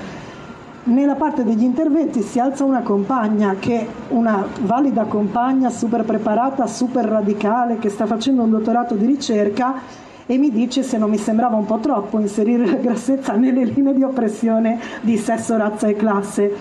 Nella 0.83 1.15
parte 1.15 1.45
degli 1.45 1.63
interventi 1.63 2.23
si 2.23 2.39
alza 2.39 2.65
una 2.65 2.81
compagna 2.81 3.57
che 3.59 3.87
una 4.09 4.47
valida 4.63 5.05
compagna 5.05 5.69
super 5.69 6.05
preparata, 6.05 6.67
super 6.67 7.05
radicale, 7.05 7.79
che 7.79 7.91
sta 7.91 8.07
facendo 8.07 8.43
un 8.43 8.51
dottorato 8.51 8.95
di 8.95 9.05
ricerca 9.05 9.75
e 10.27 10.39
mi 10.39 10.51
dice 10.51 10.83
se 10.83 10.97
non 10.97 11.11
mi 11.11 11.19
sembrava 11.19 11.57
un 11.57 11.67
po' 11.67 11.79
troppo 11.79 12.19
inserire 12.19 12.65
la 12.65 12.77
grassezza 12.77 13.35
nelle 13.35 13.65
linee 13.65 13.95
di 13.95 14.03
oppressione 14.03 14.79
di 15.01 15.17
sesso, 15.19 15.57
razza 15.57 15.87
e 15.87 15.97
classe. 15.97 16.55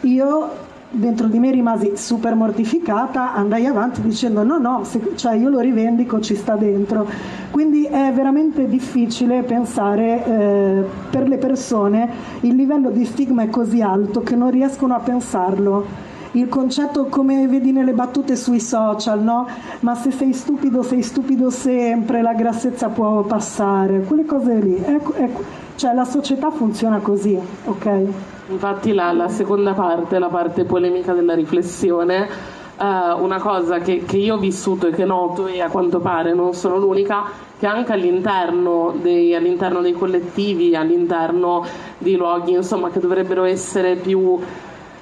Io 0.00 0.50
dentro 0.92 1.26
di 1.26 1.38
me 1.38 1.50
rimasi 1.50 1.92
super 1.96 2.34
mortificata, 2.34 3.34
andai 3.34 3.66
avanti 3.66 4.02
dicendo 4.02 4.42
no, 4.42 4.58
no, 4.58 4.84
se, 4.84 5.12
cioè 5.16 5.34
io 5.34 5.48
lo 5.48 5.60
rivendico, 5.60 6.20
ci 6.20 6.36
sta 6.36 6.54
dentro. 6.54 7.06
Quindi 7.50 7.84
è 7.84 8.12
veramente 8.14 8.68
difficile 8.68 9.42
pensare 9.42 10.24
eh, 10.24 10.84
per 11.10 11.28
le 11.28 11.38
persone, 11.38 12.10
il 12.40 12.54
livello 12.54 12.90
di 12.90 13.04
stigma 13.04 13.42
è 13.42 13.50
così 13.50 13.80
alto 13.80 14.20
che 14.22 14.36
non 14.36 14.50
riescono 14.50 14.94
a 14.94 15.00
pensarlo. 15.00 16.10
Il 16.34 16.48
concetto 16.48 17.06
come 17.06 17.46
vedi 17.46 17.72
nelle 17.72 17.92
battute 17.92 18.36
sui 18.36 18.60
social, 18.60 19.22
no? 19.22 19.46
Ma 19.80 19.94
se 19.94 20.10
sei 20.10 20.32
stupido, 20.32 20.82
sei 20.82 21.02
stupido 21.02 21.50
sempre, 21.50 22.22
la 22.22 22.32
grassezza 22.32 22.88
può 22.88 23.22
passare, 23.22 24.00
quelle 24.00 24.24
cose 24.24 24.54
lì. 24.54 24.74
Ecco, 24.76 25.12
ecco. 25.14 25.42
Cioè 25.74 25.92
la 25.92 26.04
società 26.04 26.50
funziona 26.50 27.00
così, 27.00 27.38
ok? 27.64 28.31
Infatti 28.48 28.92
la, 28.92 29.12
la, 29.12 29.28
seconda 29.28 29.72
parte, 29.72 30.18
la 30.18 30.28
parte 30.28 30.64
polemica 30.64 31.12
della 31.12 31.34
riflessione, 31.34 32.28
eh, 32.76 33.12
una 33.12 33.38
cosa 33.38 33.78
che, 33.78 34.04
che, 34.04 34.16
io 34.16 34.34
ho 34.34 34.38
vissuto 34.38 34.88
e 34.88 34.90
che 34.90 35.04
noto 35.04 35.46
e 35.46 35.60
a 35.60 35.68
quanto 35.68 36.00
pare 36.00 36.34
non 36.34 36.52
sono 36.52 36.76
l'unica, 36.78 37.24
che 37.58 37.66
anche 37.66 37.92
all'interno 37.92 38.94
dei, 39.00 39.34
all'interno 39.34 39.80
dei 39.80 39.92
collettivi, 39.92 40.74
all'interno 40.74 41.64
di 41.98 42.16
luoghi 42.16 42.52
insomma, 42.52 42.90
che 42.90 42.98
dovrebbero 42.98 43.44
essere 43.44 43.94
più 43.94 44.40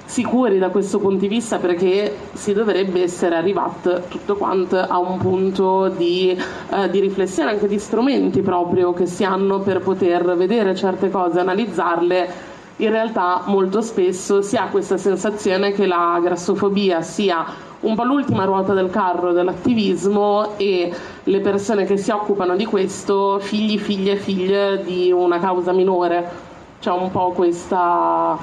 sicuri 0.05 0.59
da 0.59 0.69
questo 0.69 0.99
punto 0.99 1.19
di 1.19 1.29
vista 1.29 1.57
perché 1.57 2.13
si 2.33 2.51
dovrebbe 2.51 3.01
essere 3.01 3.33
arrivati 3.35 3.91
tutto 4.09 4.35
quanto 4.35 4.77
a 4.77 4.99
un 4.99 5.17
punto 5.17 5.87
di, 5.87 6.37
eh, 6.69 6.89
di, 6.89 6.99
riflessione, 6.99 7.51
anche 7.51 7.67
di 7.67 7.79
strumenti 7.79 8.41
proprio 8.41 8.91
che 8.91 9.05
si 9.05 9.23
hanno 9.23 9.59
per 9.59 9.79
poter 9.79 10.35
vedere 10.35 10.75
certe 10.75 11.09
cose, 11.09 11.39
analizzarle 11.39 12.50
in 12.81 12.89
realtà 12.89 13.43
molto 13.45 13.81
spesso 13.81 14.41
si 14.41 14.57
ha 14.57 14.67
questa 14.67 14.97
sensazione 14.97 15.71
che 15.71 15.85
la 15.85 16.19
grassofobia 16.21 17.01
sia 17.01 17.45
un 17.81 17.95
po' 17.95 18.03
l'ultima 18.03 18.43
ruota 18.45 18.73
del 18.73 18.89
carro 18.89 19.33
dell'attivismo 19.33 20.57
e 20.57 20.91
le 21.23 21.39
persone 21.41 21.85
che 21.85 21.97
si 21.97 22.11
occupano 22.11 22.55
di 22.55 22.65
questo, 22.65 23.39
figli, 23.39 23.77
figlie, 23.77 24.15
figlie 24.15 24.83
di 24.83 25.11
una 25.11 25.39
causa 25.39 25.71
minore. 25.71 26.49
C'è 26.79 26.91
un 26.91 27.11
po' 27.11 27.31
questa... 27.31 28.37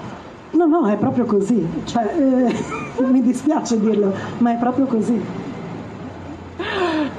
No, 0.51 0.67
no, 0.67 0.87
è 0.87 0.97
proprio 0.97 1.25
così. 1.25 1.67
Cioè, 1.85 2.15
eh, 2.17 3.03
mi 3.05 3.21
dispiace 3.21 3.79
dirlo, 3.79 4.13
ma 4.39 4.53
è 4.53 4.57
proprio 4.57 4.87
così. 4.87 5.21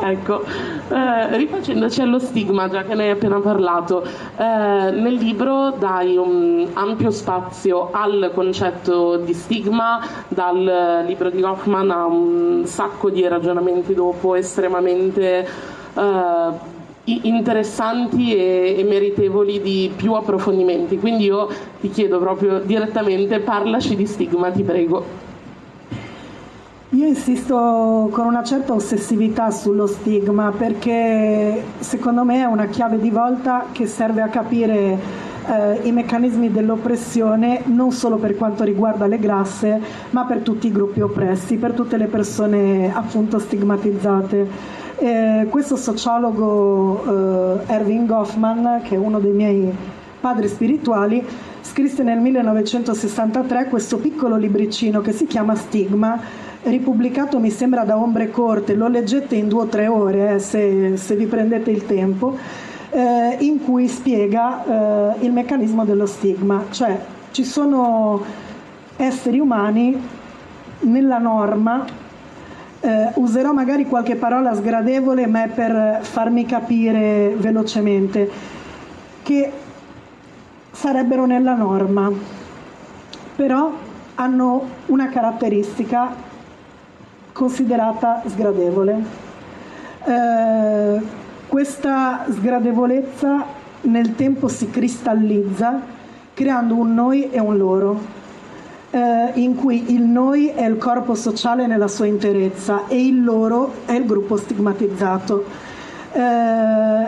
Ecco, 0.02 0.44
eh, 0.44 1.38
rifacendoci 1.38 2.02
allo 2.02 2.20
stigma, 2.20 2.68
già 2.70 2.84
che 2.84 2.96
ne 2.96 3.04
hai 3.04 3.10
appena 3.12 3.40
parlato, 3.40 4.04
eh, 4.04 4.92
nel 4.92 5.16
libro 5.16 5.72
dai 5.72 6.18
un 6.18 6.68
ampio 6.74 7.12
spazio 7.12 7.90
al 7.92 8.32
concetto 8.34 9.18
di 9.18 9.34
stigma, 9.34 10.02
dal 10.28 11.04
libro 11.06 11.30
di 11.30 11.42
Hoffman 11.42 11.92
a 11.92 12.06
un 12.06 12.64
sacco 12.66 13.10
di 13.10 13.28
ragionamenti 13.28 13.94
dopo 13.94 14.36
estremamente... 14.36 15.48
Eh, 15.96 16.78
interessanti 17.12 18.36
e, 18.36 18.76
e, 18.78 18.84
meritevoli 18.84 19.62
di 19.62 19.92
più 19.96 20.14
approfondimenti. 20.14 21.00
Quindi 21.00 21.24
io 21.26 21.48
ti 21.82 21.90
chiedo 21.90 22.20
proprio 22.20 22.60
direttamente, 22.60 23.40
parlaci 23.40 23.96
di 23.96 24.06
stigma, 24.06 24.52
ti 24.52 24.62
prego. 24.62 25.29
Io 26.94 27.06
insisto 27.06 28.10
con 28.12 28.26
una 28.26 28.44
certa 28.44 28.74
ossessività 28.74 29.52
sullo 29.52 29.86
stigma 29.86 30.52
perché 30.52 31.64
secondo 31.78 32.24
me 32.24 32.42
è 32.42 32.46
una 32.46 32.66
chiave 32.66 33.00
di 33.00 33.12
volta 33.12 33.68
che 33.72 33.86
serve 33.86 34.24
a 34.24 34.28
capire 34.28 34.98
eh, 35.46 35.82
i 35.84 35.92
meccanismi 35.92 36.52
dell'oppressione 36.52 37.62
non 37.66 37.92
solo 37.92 38.18
per 38.18 38.36
quanto 38.36 38.64
riguarda 38.64 39.06
le 39.06 39.20
grasse 39.20 39.80
ma 40.10 40.26
per 40.26 40.40
tutti 40.40 40.66
i 40.66 40.72
gruppi 40.72 41.02
oppressi, 41.02 41.58
per 41.58 41.74
tutte 41.74 41.96
le 41.96 42.08
persone 42.08 42.92
appunto 42.92 43.38
stigmatizzate. 43.38 44.48
Eh, 44.98 45.46
questo 45.48 45.76
sociologo 45.76 47.04
eh, 47.68 47.72
Erving 47.72 48.08
Goffman, 48.08 48.82
che 48.84 48.96
è 48.96 48.98
uno 48.98 49.20
dei 49.20 49.32
miei 49.32 49.72
padri 50.20 50.48
spirituali, 50.48 51.24
scrisse 51.62 52.02
nel 52.02 52.18
1963 52.18 53.66
questo 53.66 53.98
piccolo 53.98 54.38
libricino 54.38 55.02
che 55.02 55.12
si 55.12 55.28
chiama 55.28 55.54
Stigma, 55.54 56.48
ripubblicato 56.64 57.40
mi 57.40 57.50
sembra 57.50 57.84
da 57.84 57.98
Ombre 57.98 58.30
Corte, 58.30 58.76
lo 58.76 58.88
leggete 58.88 59.36
in 59.36 59.48
due 59.48 59.62
o 59.62 59.66
tre 59.68 59.88
ore 59.88 60.36
eh, 60.36 60.40
se, 60.40 60.98
se, 60.98 61.16
vi 61.16 61.26
prendete 61.26 61.72
il 61.72 61.86
tempo, 61.86 62.38
eh, 62.90 63.38
in 63.40 63.64
cui 63.64 63.88
spiega 63.88 65.16
eh, 65.16 65.26
il 65.26 65.32
meccanismo 65.32 65.86
dello 65.86 66.06
stigma, 66.06 66.66
cioè 66.72 67.00
ci 67.32 67.44
sono 67.44 68.22
esseri 68.98 69.40
umani 69.40 69.98
nella 70.82 71.18
norma 71.18 72.08
eh, 72.82 73.12
userò 73.16 73.52
magari 73.52 73.86
qualche 73.86 74.16
parola 74.16 74.54
sgradevole, 74.54 75.28
ma 75.28 75.44
è 75.44 75.48
per 75.50 76.00
farmi 76.02 76.46
capire 76.46 77.34
velocemente 77.38 78.30
che 79.22 79.52
sarebbero 80.72 81.26
nella 81.26 81.56
norma, 81.56 82.10
però 83.36 83.72
hanno 84.16 84.68
una 84.88 85.10
caratteristica 85.10 86.28
considerata 87.40 88.22
sgradevole. 88.26 89.02
Eh, 90.04 91.02
questa 91.48 92.26
sgradevolezza 92.30 93.46
nel 93.84 94.14
tempo 94.16 94.50
si 94.50 94.70
cristallizza 94.70 95.80
creando 96.34 96.76
un 96.76 96.94
noi 96.94 97.30
e 97.30 97.40
un 97.40 97.58
loro 97.58 97.98
eh, 98.92 99.32
in 99.36 99.56
cui 99.56 99.94
il 99.94 100.02
noi 100.02 100.50
è 100.50 100.66
il 100.66 100.78
corpo 100.78 101.16
sociale 101.16 101.66
nella 101.66 101.88
sua 101.88 102.08
interezza 102.08 102.88
e 102.90 103.06
il 103.06 103.24
loro 103.24 103.72
è 103.86 103.94
il 103.94 104.06
gruppo 104.06 104.36
stigmatizzato. 104.36 105.46
Eh, 106.12 107.06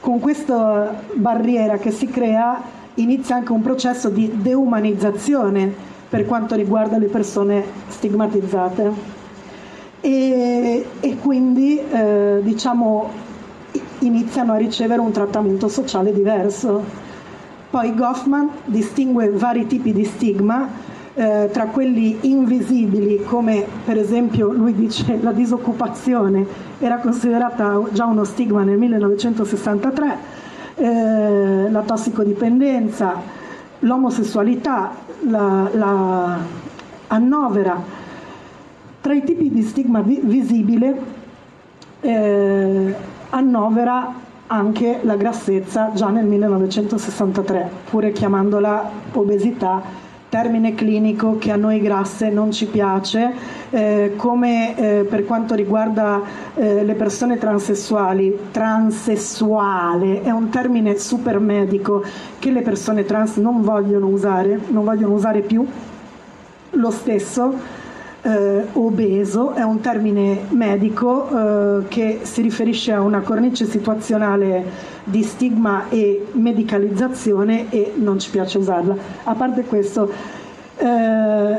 con 0.00 0.18
questa 0.18 1.02
barriera 1.12 1.76
che 1.76 1.92
si 1.92 2.08
crea 2.08 2.60
inizia 2.94 3.36
anche 3.36 3.52
un 3.52 3.62
processo 3.62 4.08
di 4.08 4.28
deumanizzazione 4.42 5.86
per 6.08 6.24
quanto 6.26 6.54
riguarda 6.54 6.98
le 6.98 7.06
persone 7.06 7.64
stigmatizzate 7.88 9.16
e, 10.00 10.86
e 11.00 11.16
quindi 11.18 11.78
eh, 11.78 12.38
diciamo 12.42 13.10
iniziano 14.00 14.52
a 14.52 14.56
ricevere 14.56 15.00
un 15.00 15.10
trattamento 15.10 15.68
sociale 15.68 16.12
diverso. 16.12 17.06
Poi 17.70 17.94
Goffman 17.94 18.48
distingue 18.64 19.28
vari 19.30 19.66
tipi 19.66 19.92
di 19.92 20.04
stigma, 20.04 20.68
eh, 21.14 21.48
tra 21.52 21.66
quelli 21.66 22.16
invisibili, 22.22 23.22
come 23.24 23.66
per 23.84 23.98
esempio 23.98 24.52
lui 24.52 24.74
dice 24.74 25.18
la 25.20 25.32
disoccupazione 25.32 26.46
era 26.78 26.98
considerata 26.98 27.82
già 27.92 28.06
uno 28.06 28.24
stigma 28.24 28.62
nel 28.62 28.78
1963, 28.78 30.16
eh, 30.76 31.70
la 31.70 31.80
tossicodipendenza, 31.82 33.20
l'omosessualità, 33.80 34.92
la, 35.20 35.70
la 35.72 36.38
annovera. 37.08 37.82
Tra 39.00 39.14
i 39.14 39.24
tipi 39.24 39.50
di 39.50 39.62
stigma 39.62 40.00
vi- 40.00 40.20
visibile 40.22 41.16
eh, 42.00 42.94
annovera 43.30 44.26
anche 44.46 45.00
la 45.02 45.16
grassezza 45.16 45.92
già 45.94 46.08
nel 46.08 46.26
1963, 46.26 47.70
pure 47.90 48.12
chiamandola 48.12 48.90
obesità, 49.12 49.82
termine 50.28 50.74
clinico 50.74 51.38
che 51.38 51.50
a 51.50 51.56
noi 51.56 51.80
grasse 51.80 52.28
non 52.28 52.52
ci 52.52 52.66
piace, 52.66 53.32
eh, 53.70 54.12
come 54.16 54.76
eh, 54.76 55.04
per 55.04 55.24
quanto 55.24 55.54
riguarda 55.54 56.20
eh, 56.54 56.84
le 56.84 56.94
persone 56.94 57.38
transessuali, 57.38 58.36
transessuale 58.50 60.22
è 60.22 60.30
un 60.30 60.50
termine 60.50 60.98
super 60.98 61.38
medico 61.38 62.04
che 62.38 62.50
le 62.50 62.62
persone 62.62 63.04
trans 63.04 63.36
non 63.36 63.62
vogliono 63.62 64.06
usare, 64.06 64.58
non 64.68 64.84
vogliono 64.84 65.14
usare 65.14 65.40
più, 65.40 65.66
lo 66.70 66.90
stesso 66.90 67.76
eh, 68.22 68.66
obeso 68.72 69.52
è 69.52 69.62
un 69.62 69.80
termine 69.80 70.40
medico 70.50 71.28
eh, 71.28 71.88
che 71.88 72.20
si 72.22 72.42
riferisce 72.42 72.92
a 72.92 73.00
una 73.00 73.20
cornice 73.20 73.64
situazionale 73.66 74.64
di 75.04 75.22
stigma 75.22 75.88
e 75.88 76.26
medicalizzazione 76.32 77.70
e 77.70 77.92
non 77.96 78.18
ci 78.18 78.30
piace 78.30 78.58
usarla. 78.58 78.96
A 79.24 79.34
parte 79.34 79.64
questo, 79.64 80.10
eh, 80.76 81.56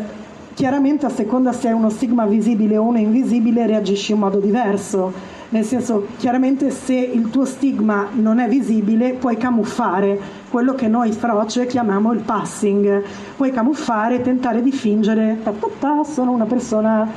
chiaramente 0.53 1.06
a 1.06 1.10
seconda 1.10 1.53
se 1.53 1.69
è 1.69 1.72
uno 1.72 1.90
stigma 1.90 2.26
visibile 2.26 2.77
o 2.77 2.84
uno 2.84 2.98
invisibile 2.98 3.65
reagisci 3.65 4.11
in 4.11 4.19
modo 4.19 4.40
diverso 4.40 5.38
nel 5.49 5.63
senso 5.63 6.07
chiaramente 6.17 6.69
se 6.69 6.93
il 6.93 7.30
tuo 7.30 7.43
stigma 7.45 8.09
non 8.11 8.39
è 8.39 8.47
visibile 8.47 9.13
puoi 9.13 9.35
camuffare 9.35 10.19
quello 10.49 10.73
che 10.73 10.88
noi 10.88 11.11
froce 11.11 11.65
chiamiamo 11.65 12.11
il 12.11 12.21
passing, 12.21 13.03
puoi 13.35 13.51
camuffare, 13.51 14.21
tentare 14.21 14.61
di 14.61 14.71
fingere, 14.71 15.38
ta, 15.43 15.51
ta, 15.51 15.67
ta, 15.80 16.03
sono 16.03 16.31
una 16.31 16.45
persona 16.45 17.07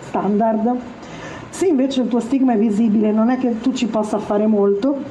standard. 0.00 0.76
Se 1.50 1.66
invece 1.66 2.02
il 2.02 2.08
tuo 2.08 2.20
stigma 2.20 2.52
è 2.52 2.58
visibile 2.58 3.10
non 3.12 3.30
è 3.30 3.38
che 3.38 3.60
tu 3.60 3.72
ci 3.72 3.86
possa 3.86 4.18
fare 4.18 4.46
molto, 4.46 5.02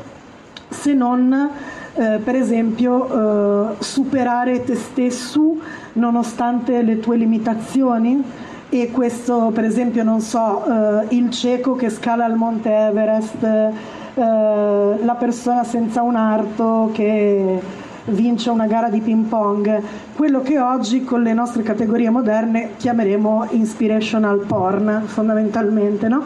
se 0.69 0.93
non 0.93 1.49
eh, 1.95 2.19
per 2.23 2.35
esempio 2.35 3.71
eh, 3.71 3.75
superare 3.79 4.63
te 4.63 4.75
stesso 4.75 5.57
nonostante 5.93 6.81
le 6.81 6.99
tue 6.99 7.17
limitazioni 7.17 8.23
e 8.69 8.91
questo 8.91 9.51
per 9.53 9.63
esempio 9.63 10.03
non 10.03 10.21
so 10.21 10.63
eh, 10.65 11.15
il 11.15 11.29
cieco 11.29 11.75
che 11.75 11.89
scala 11.89 12.25
il 12.25 12.35
monte 12.35 12.69
Everest 12.69 13.43
eh, 13.43 13.71
la 14.15 15.15
persona 15.17 15.63
senza 15.63 16.01
un 16.01 16.15
arto 16.15 16.89
che 16.93 17.59
vince 18.05 18.49
una 18.49 18.67
gara 18.67 18.89
di 18.89 19.01
ping 19.01 19.25
pong 19.25 19.81
quello 20.15 20.41
che 20.41 20.59
oggi 20.59 21.03
con 21.03 21.21
le 21.21 21.33
nostre 21.33 21.63
categorie 21.63 22.09
moderne 22.09 22.71
chiameremo 22.77 23.47
inspirational 23.51 24.45
porn 24.45 25.03
fondamentalmente 25.05 26.07
no? 26.07 26.23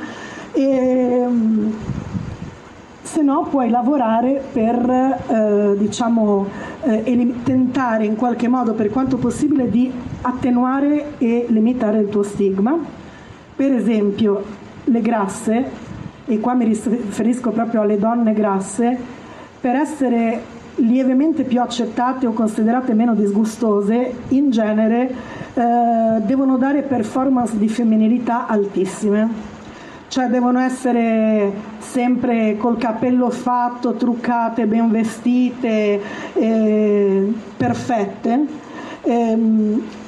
e, 0.51 1.27
se 3.01 3.21
no 3.21 3.47
puoi 3.49 3.69
lavorare 3.69 4.41
per 4.51 4.89
eh, 5.27 5.75
diciamo, 5.77 6.47
eh, 6.83 7.35
tentare 7.43 8.05
in 8.05 8.15
qualche 8.15 8.47
modo 8.47 8.73
per 8.73 8.89
quanto 8.89 9.17
possibile 9.17 9.69
di 9.69 9.91
attenuare 10.21 11.17
e 11.17 11.45
limitare 11.49 11.99
il 11.99 12.09
tuo 12.09 12.23
stigma. 12.23 12.77
Per 13.55 13.71
esempio 13.71 14.43
le 14.85 15.01
grasse, 15.01 15.65
e 16.25 16.39
qua 16.39 16.53
mi 16.53 16.65
riferisco 16.65 17.51
proprio 17.51 17.81
alle 17.81 17.97
donne 17.97 18.33
grasse, 18.33 18.97
per 19.59 19.75
essere 19.75 20.57
lievemente 20.75 21.43
più 21.43 21.59
accettate 21.59 22.25
o 22.25 22.31
considerate 22.31 22.93
meno 22.93 23.15
disgustose, 23.15 24.13
in 24.29 24.49
genere 24.49 25.13
eh, 25.53 26.21
devono 26.21 26.57
dare 26.57 26.83
performance 26.83 27.57
di 27.57 27.67
femminilità 27.67 28.47
altissime 28.47 29.57
cioè 30.09 30.25
devono 30.27 30.59
essere 30.59 31.51
sempre 31.77 32.57
col 32.57 32.77
capello 32.77 33.29
fatto, 33.29 33.93
truccate, 33.93 34.65
ben 34.65 34.89
vestite, 34.89 36.01
eh, 36.33 37.33
perfette. 37.55 38.45
Eh, 39.03 39.37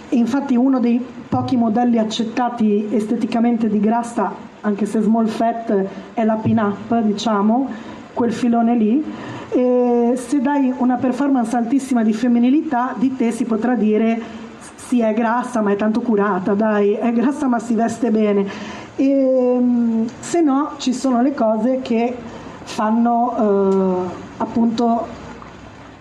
infatti 0.10 0.56
uno 0.56 0.80
dei 0.80 1.03
pochi 1.30 1.56
modelli 1.56 1.99
accettati 1.99 2.88
esteticamente 2.91 3.69
di 3.69 3.80
grassa, 3.80 4.34
anche 4.61 4.88
se 4.88 5.02
small 5.02 5.28
fat, 5.28 5.86
è 6.14 6.23
la 6.23 6.36
pin-up, 6.36 6.99
diciamo, 7.02 7.69
quel 8.14 8.34
filone 8.34 8.76
lì. 8.76 9.03
E 9.49 10.14
se 10.15 10.41
dai 10.41 10.73
una 10.78 10.95
performance 10.95 11.56
altissima 11.56 12.03
di 12.03 12.14
femminilità, 12.14 12.95
di 12.98 13.15
te 13.15 13.32
si 13.32 13.45
potrà 13.45 13.76
dire 13.76 14.40
sì, 14.76 15.02
è 15.02 15.14
grassa 15.14 15.61
ma 15.61 15.72
è 15.72 15.76
tanto 15.76 16.02
curata, 16.02 16.53
dai, 16.53 16.94
è 16.94 17.14
grassa 17.14 17.48
ma 17.48 17.60
si 17.60 17.76
veste 17.76 18.10
bene 18.10 18.80
e, 18.95 19.09
ehm, 19.09 20.09
se 20.19 20.41
no 20.41 20.72
ci 20.77 20.93
sono 20.93 21.22
le 21.22 21.34
cose 21.34 21.80
che 21.81 22.15
fanno 22.63 24.05
eh, 24.07 24.09
appunto 24.38 25.19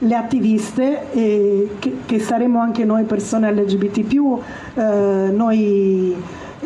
le 0.03 0.15
attiviste 0.15 1.13
e 1.13 1.77
che, 1.79 1.99
che, 2.07 2.21
saremo 2.21 2.59
anche 2.59 2.85
noi 2.85 3.05
persone 3.05 3.53
LGBT, 3.53 4.39
eh, 4.75 5.31
noi, 5.33 6.17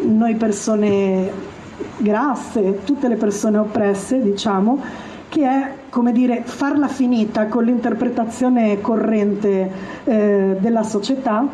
noi 0.03 0.35
persone 0.37 1.33
grasse, 1.97 2.81
tutte 2.85 3.09
le 3.09 3.17
persone 3.17 3.59
oppresse, 3.59 4.23
diciamo, 4.23 4.81
che 5.29 5.45
è 5.45 5.73
come 5.91 6.13
dire 6.13 6.43
farla 6.45 6.87
finita 6.87 7.47
con 7.47 7.65
l'interpretazione 7.65 8.81
corrente 8.81 9.71
eh, 10.05 10.57
della 10.61 10.85
società, 10.85 11.45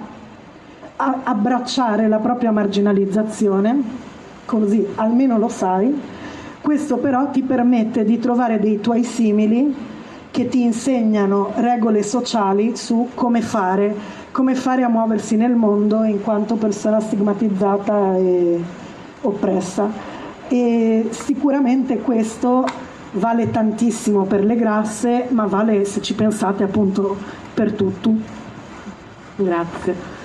abbracciare 0.97 2.09
la 2.09 2.19
propria 2.19 2.51
marginalizzazione, 2.51 4.09
così 4.51 4.85
almeno 4.97 5.39
lo 5.39 5.49
sai. 5.49 5.97
Questo 6.61 6.97
però 6.97 7.31
ti 7.31 7.43
permette 7.43 8.05
di 8.05 8.19
trovare 8.19 8.59
dei 8.59 8.81
tuoi 8.81 9.05
simili 9.05 9.73
che 10.33 10.49
ti 10.49 10.63
insegnano 10.63 11.53
regole 11.57 12.03
sociali 12.03 12.77
su 12.77 13.11
come 13.15 13.43
fare, 13.43 13.95
come 14.33 14.55
fare 14.57 14.83
a 14.83 14.89
muoversi 14.89 15.37
nel 15.37 15.55
mondo 15.55 16.03
in 16.03 16.21
quanto 16.23 16.57
persona 16.57 17.01
stigmatizzata 17.01 18.17
e 18.17 18.61
oppressa. 19.23 19.89
E 20.49 21.09
sicuramente 21.11 21.99
questo 21.99 22.65
vale 23.13 23.51
tantissimo 23.51 24.25
per 24.25 24.45
le 24.45 24.57
grasse, 24.57 25.27
ma 25.29 25.47
vale 25.47 25.85
se 25.85 26.03
ci 26.03 26.15
pensate 26.15 26.65
appunto 26.65 27.17
per 27.55 27.73
tutto. 27.73 28.13
Grazie. 29.37 30.20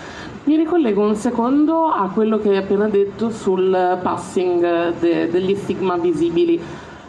Mi 0.46 0.58
ricollego 0.58 1.02
un 1.02 1.16
secondo 1.16 1.88
a 1.88 2.08
quello 2.14 2.38
che 2.38 2.50
hai 2.50 2.58
appena 2.58 2.88
detto 2.88 3.32
sul 3.32 3.98
passing 4.04 4.94
de- 5.00 5.28
degli 5.32 5.56
stigma 5.56 5.98
visibili. 5.98 6.62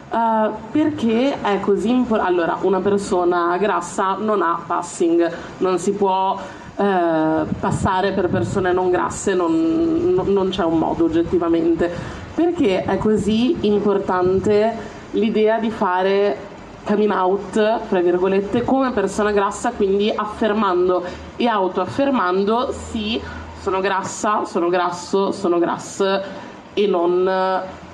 Uh, 0.09 0.51
perché 0.71 1.39
è 1.39 1.59
così 1.59 1.91
importante? 1.91 2.31
Allora, 2.31 2.57
una 2.61 2.79
persona 2.79 3.55
grassa 3.57 4.15
non 4.15 4.41
ha 4.41 4.59
passing, 4.65 5.31
non 5.59 5.77
si 5.77 5.91
può 5.91 6.31
uh, 6.33 6.83
passare 7.59 8.13
per 8.13 8.27
persone 8.29 8.73
non 8.73 8.89
grasse, 8.89 9.35
non, 9.35 10.19
non 10.25 10.49
c'è 10.49 10.63
un 10.63 10.79
modo 10.79 11.03
oggettivamente. 11.03 11.91
Perché 12.33 12.85
è 12.85 12.97
così 12.97 13.55
importante 13.67 14.95
l'idea 15.11 15.59
di 15.59 15.69
fare 15.69 16.46
coming 16.87 17.11
out, 17.11 17.87
tra 17.89 17.99
virgolette, 17.99 18.63
come 18.63 18.91
persona 18.91 19.31
grassa, 19.31 19.71
quindi 19.71 20.09
affermando 20.09 21.03
e 21.35 21.45
autoaffermando 21.45 22.71
sì, 22.71 23.21
sono 23.59 23.81
grassa, 23.81 24.45
sono 24.45 24.69
grasso, 24.69 25.33
sono 25.33 25.59
grass 25.59 26.21
e 26.73 26.87
non 26.87 27.29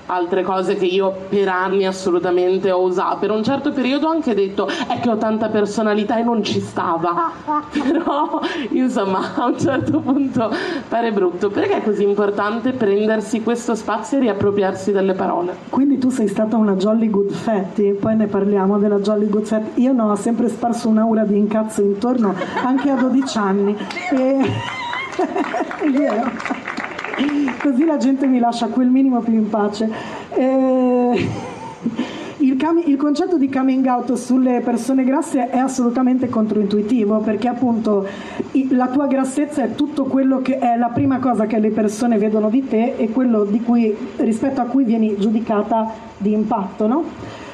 altre 0.07 0.43
cose 0.43 0.75
che 0.75 0.85
io 0.85 1.13
per 1.29 1.47
anni 1.47 1.85
assolutamente 1.85 2.71
ho 2.71 2.81
usato. 2.81 3.17
Per 3.17 3.31
un 3.31 3.43
certo 3.43 3.71
periodo 3.71 4.07
ho 4.07 4.11
anche 4.11 4.33
detto 4.33 4.67
è 4.67 4.99
che 4.99 5.09
ho 5.09 5.17
tanta 5.17 5.49
personalità 5.49 6.17
e 6.17 6.23
non 6.23 6.43
ci 6.43 6.59
stava. 6.59 7.31
Però 7.71 8.39
insomma 8.69 9.33
a 9.35 9.45
un 9.45 9.59
certo 9.59 9.99
punto 9.99 10.51
pare 10.87 11.11
brutto. 11.11 11.49
Perché 11.49 11.77
è 11.77 11.83
così 11.83 12.03
importante 12.03 12.71
prendersi 12.73 13.41
questo 13.41 13.75
spazio 13.75 14.17
e 14.17 14.21
riappropriarsi 14.21 14.91
delle 14.91 15.13
parole? 15.13 15.55
Quindi 15.69 15.97
tu 15.97 16.09
sei 16.09 16.27
stata 16.27 16.55
una 16.57 16.73
Jolly 16.73 17.09
Good 17.09 17.31
Fatty, 17.31 17.93
poi 17.93 18.15
ne 18.15 18.27
parliamo 18.27 18.77
della 18.77 18.99
Jolly 18.99 19.29
Good 19.29 19.45
Fatty. 19.45 19.81
Io 19.81 19.93
no, 19.93 20.11
ho 20.11 20.15
sempre 20.15 20.49
sparso 20.49 20.89
un'aura 20.89 21.23
di 21.23 21.37
incazzo 21.37 21.81
intorno 21.81 22.35
anche 22.63 22.89
a 22.89 22.95
12 22.95 23.37
anni. 23.37 23.77
E... 24.11 24.81
è 25.83 25.89
vero 25.89 26.72
così 27.59 27.85
la 27.85 27.97
gente 27.97 28.25
mi 28.27 28.39
lascia 28.39 28.67
quel 28.67 28.89
minimo 28.89 29.19
più 29.21 29.33
in 29.33 29.49
pace. 29.49 29.89
Eh, 30.29 31.29
il, 32.37 32.57
cam- 32.57 32.83
il, 32.85 32.97
concetto 32.97 33.37
di 33.37 33.49
coming 33.49 33.85
out 33.85 34.13
sulle 34.13 34.61
persone 34.61 35.03
grasse 35.03 35.49
è 35.49 35.57
assolutamente 35.57 36.27
controintuitivo 36.27 37.19
perché 37.19 37.47
appunto 37.47 38.05
la 38.69 38.87
tua 38.87 39.07
grassezza 39.07 39.63
è 39.63 39.75
tutto 39.75 40.05
quello 40.05 40.41
che 40.41 40.57
è 40.57 40.75
la 40.75 40.89
prima 40.89 41.19
cosa 41.19 41.45
che 41.45 41.59
le 41.59 41.69
persone 41.69 42.17
vedono 42.17 42.49
di 42.49 42.67
te 42.67 42.95
e 42.97 43.09
quello 43.09 43.43
di 43.43 43.61
cui, 43.61 43.95
rispetto 44.17 44.61
a 44.61 44.65
cui 44.65 44.83
vieni 44.83 45.15
giudicata 45.17 45.89
di 46.17 46.33
impatto. 46.33 46.87
No? 46.87 47.03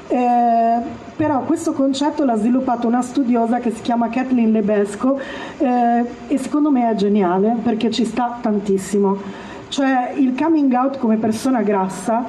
Eh, 0.07 0.77
però 1.15 1.41
questo 1.41 1.73
concetto 1.73 2.25
l'ha 2.25 2.35
sviluppato 2.35 2.87
una 2.87 3.03
studiosa 3.03 3.59
che 3.59 3.69
si 3.69 3.81
chiama 3.81 4.09
Kathleen 4.09 4.51
Lebesco 4.51 5.19
eh, 5.59 6.03
e 6.27 6.37
secondo 6.39 6.71
me 6.71 6.89
è 6.89 6.95
geniale 6.95 7.57
perché 7.61 7.91
ci 7.91 8.05
sta 8.05 8.39
tantissimo. 8.41 9.48
Cioè 9.69 10.13
il 10.17 10.35
coming 10.35 10.73
out 10.73 10.97
come 10.97 11.17
persona 11.17 11.61
grassa 11.61 12.25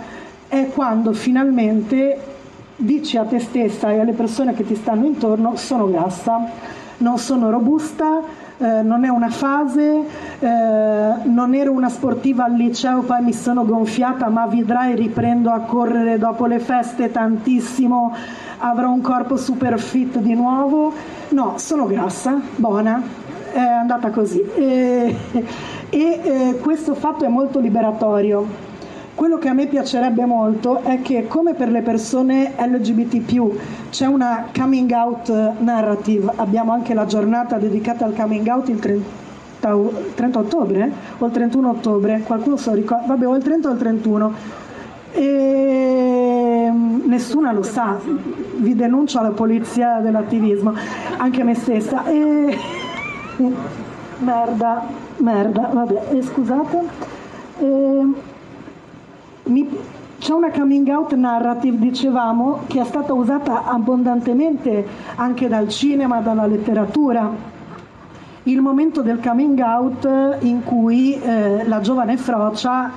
è 0.47 0.69
quando 0.73 1.13
finalmente 1.13 2.19
dici 2.77 3.17
a 3.17 3.25
te 3.25 3.39
stessa 3.39 3.91
e 3.91 4.01
alle 4.01 4.13
persone 4.13 4.55
che 4.55 4.65
ti 4.65 4.75
stanno 4.75 5.07
intorno 5.07 5.57
sono 5.57 5.91
grassa, 5.91 6.49
non 6.99 7.19
sono 7.19 7.51
robusta, 7.51 8.21
eh, 8.59 8.83
non 8.83 9.05
è 9.05 9.09
una 9.09 9.31
fase, 9.31 10.05
eh, 10.39 11.13
non 11.25 11.55
ero 11.55 11.73
una 11.73 11.89
sportiva 11.89 12.45
al 12.45 12.53
liceo, 12.53 13.01
poi 13.01 13.23
mi 13.23 13.33
sono 13.33 13.65
gonfiata, 13.65 14.29
ma 14.29 14.47
vedrai 14.47 14.95
riprendo 14.95 15.51
a 15.51 15.61
correre 15.61 16.19
dopo 16.19 16.45
le 16.45 16.59
feste 16.59 17.11
tantissimo, 17.11 18.15
avrò 18.59 18.91
un 18.91 19.01
corpo 19.01 19.37
super 19.37 19.79
fit 19.79 20.19
di 20.19 20.35
nuovo. 20.35 20.93
No, 21.31 21.55
sono 21.57 21.87
grassa, 21.87 22.39
buona, 22.57 23.03
è 23.53 23.59
andata 23.59 24.11
così. 24.11 24.41
E, 24.55 25.15
e 25.91 26.21
eh, 26.23 26.59
questo 26.61 26.95
fatto 26.95 27.25
è 27.25 27.29
molto 27.29 27.59
liberatorio. 27.59 28.69
Quello 29.15 29.39
che 29.39 29.49
a 29.49 29.53
me 29.53 29.67
piacerebbe 29.67 30.25
molto 30.25 30.81
è 30.83 31.03
che 31.03 31.27
come 31.27 31.55
per 31.55 31.71
le 31.71 31.83
persone 31.83 32.55
LGBT 32.57 33.91
c'è 33.91 34.07
una 34.07 34.47
coming 34.57 34.91
out 34.93 35.59
narrative, 35.59 36.33
abbiamo 36.37 36.73
anche 36.73 36.95
la 36.95 37.05
giornata 37.05 37.59
dedicata 37.59 38.07
al 38.07 38.15
coming 38.15 38.47
out 38.47 38.69
il 38.69 38.79
30, 38.79 39.79
30 40.15 40.39
ottobre 40.39 40.91
o 41.19 41.27
il 41.27 41.33
31 41.33 41.69
ottobre, 41.69 42.23
qualcuno 42.25 42.57
se 42.57 42.71
lo 42.71 42.77
ricorda, 42.77 43.05
vabbè 43.09 43.27
o 43.27 43.37
il 43.37 43.43
30 43.43 43.69
o 43.69 43.73
il 43.73 43.79
31 43.79 44.33
e 45.13 46.71
nessuna 47.05 47.53
lo 47.53 47.63
sa, 47.63 47.99
vi 48.57 48.75
denuncio 48.75 49.19
alla 49.19 49.33
polizia 49.33 49.99
dell'attivismo, 49.99 50.73
anche 51.19 51.45
me 51.45 51.55
stessa. 51.55 52.07
E... 52.07 52.80
Merda, 54.19 54.87
merda, 55.17 55.71
vabbè, 55.73 56.09
eh, 56.11 56.23
scusate. 56.23 56.79
Eh, 57.59 58.07
mi, 59.45 59.69
c'è 60.19 60.33
una 60.33 60.51
coming 60.51 60.87
out 60.89 61.15
narrative, 61.15 61.79
dicevamo, 61.79 62.61
che 62.67 62.81
è 62.81 62.85
stata 62.85 63.15
usata 63.15 63.65
abbondantemente 63.65 64.87
anche 65.15 65.49
dal 65.49 65.69
cinema, 65.69 66.21
dalla 66.21 66.47
letteratura. 66.47 67.59
Il 68.43 68.61
momento 68.61 69.01
del 69.03 69.21
coming 69.21 69.59
out 69.61 70.37
in 70.41 70.63
cui 70.63 71.19
eh, 71.21 71.67
la 71.67 71.81
giovane 71.81 72.17
Frocia 72.17 72.91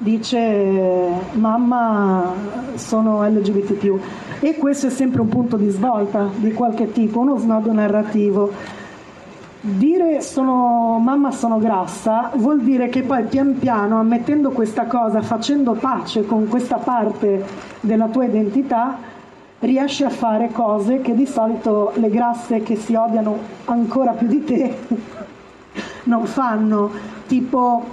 dice 0.00 1.10
mamma 1.32 2.32
sono 2.74 3.26
LGBT 3.26 3.98
e 4.40 4.56
questo 4.56 4.86
è 4.86 4.90
sempre 4.90 5.20
un 5.20 5.28
punto 5.28 5.56
di 5.56 5.68
svolta 5.70 6.28
di 6.36 6.52
qualche 6.52 6.92
tipo, 6.92 7.20
uno 7.20 7.36
snodo 7.36 7.72
narrativo 7.72 8.52
Dire 9.60 10.20
sono 10.20 11.00
mamma 11.00 11.32
sono 11.32 11.58
grassa 11.58 12.30
vuol 12.34 12.60
dire 12.60 12.88
che 12.88 13.02
poi 13.02 13.24
pian 13.24 13.58
piano 13.58 13.98
ammettendo 13.98 14.50
questa 14.50 14.86
cosa, 14.86 15.20
facendo 15.20 15.72
pace 15.72 16.24
con 16.24 16.46
questa 16.46 16.76
parte 16.76 17.44
della 17.80 18.06
tua 18.06 18.26
identità, 18.26 18.98
riesci 19.58 20.04
a 20.04 20.10
fare 20.10 20.52
cose 20.52 21.00
che 21.00 21.12
di 21.16 21.26
solito 21.26 21.90
le 21.96 22.08
grasse 22.08 22.62
che 22.62 22.76
si 22.76 22.94
odiano 22.94 23.36
ancora 23.64 24.12
più 24.12 24.28
di 24.28 24.44
te 24.44 24.76
non 26.04 26.24
fanno, 26.26 26.90
tipo 27.26 27.84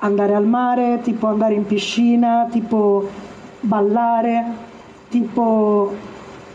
andare 0.00 0.34
al 0.34 0.46
mare, 0.46 1.00
tipo 1.02 1.26
andare 1.28 1.54
in 1.54 1.64
piscina, 1.64 2.48
tipo 2.50 3.08
ballare, 3.60 4.44
tipo 5.08 5.94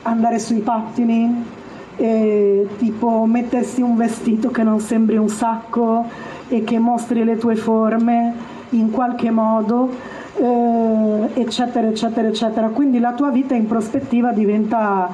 andare 0.03 0.37
sui 0.37 0.59
pattini, 0.59 1.54
eh, 1.97 2.67
tipo 2.77 3.25
mettersi 3.25 3.81
un 3.81 3.95
vestito 3.95 4.49
che 4.49 4.63
non 4.63 4.79
sembri 4.79 5.17
un 5.17 5.29
sacco 5.29 6.05
e 6.47 6.63
che 6.63 6.79
mostri 6.79 7.23
le 7.23 7.37
tue 7.37 7.55
forme 7.55 8.33
in 8.69 8.91
qualche 8.91 9.31
modo, 9.31 9.89
eh, 10.35 11.29
eccetera, 11.33 11.87
eccetera, 11.87 12.27
eccetera. 12.27 12.67
Quindi 12.67 12.99
la 12.99 13.13
tua 13.13 13.29
vita 13.29 13.55
in 13.55 13.67
prospettiva 13.67 14.31
diventa 14.31 15.09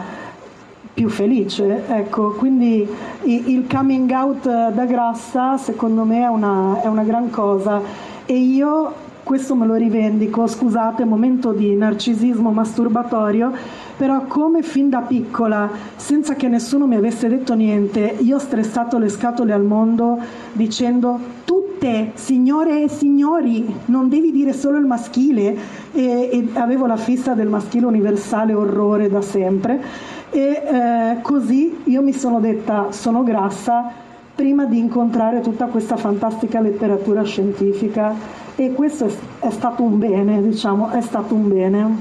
più 0.94 1.10
felice. 1.10 1.84
Ecco, 1.88 2.32
quindi 2.32 2.88
il 3.24 3.66
coming 3.72 4.10
out 4.12 4.44
da 4.44 4.86
grassa 4.86 5.58
secondo 5.58 6.04
me 6.04 6.24
è 6.24 6.28
una, 6.28 6.82
è 6.82 6.88
una 6.88 7.04
gran 7.04 7.30
cosa 7.30 7.82
e 8.26 8.36
io 8.36 9.10
questo 9.32 9.56
me 9.56 9.66
lo 9.66 9.76
rivendico, 9.76 10.46
scusate, 10.46 11.06
momento 11.06 11.54
di 11.54 11.74
narcisismo 11.74 12.52
masturbatorio, 12.52 13.54
però 13.96 14.26
come 14.26 14.62
fin 14.62 14.90
da 14.90 15.00
piccola, 15.00 15.70
senza 15.96 16.34
che 16.34 16.50
nessuno 16.50 16.86
mi 16.86 16.98
avesse 16.98 17.30
detto 17.30 17.54
niente, 17.54 18.18
io 18.20 18.36
ho 18.36 18.40
stressato 18.40 18.98
le 18.98 19.08
scatole 19.08 19.54
al 19.54 19.64
mondo 19.64 20.20
dicendo 20.52 21.18
tutte, 21.46 22.12
signore 22.16 22.84
e 22.84 22.90
signori, 22.90 23.74
non 23.86 24.10
devi 24.10 24.34
dire 24.34 24.52
solo 24.52 24.78
il 24.78 24.86
maschile. 24.86 25.56
E, 25.94 26.30
e 26.30 26.50
avevo 26.56 26.86
la 26.86 26.98
fissa 26.98 27.34
del 27.34 27.48
maschile 27.48 27.86
universale 27.86 28.54
orrore 28.54 29.10
da 29.10 29.22
sempre. 29.22 29.82
E 30.30 30.40
eh, 30.42 31.22
così 31.22 31.84
io 31.86 32.02
mi 32.02 32.12
sono 32.12 32.42
detta 32.42 32.88
sono 32.92 33.24
grassa 33.24 34.10
prima 34.36 34.66
di 34.66 34.78
incontrare 34.78 35.42
tutta 35.42 35.66
questa 35.66 35.98
fantastica 35.98 36.60
letteratura 36.60 37.24
scientifica 37.24 38.14
e 38.56 38.74
questo 38.74 39.06
è, 39.06 39.48
è 39.48 39.50
stato 39.52 39.84
un 39.84 39.98
bene, 39.98 40.42
diciamo, 40.42 40.90
è 40.90 41.02
stato 41.02 41.34
un 41.36 41.48
bene. 41.48 41.98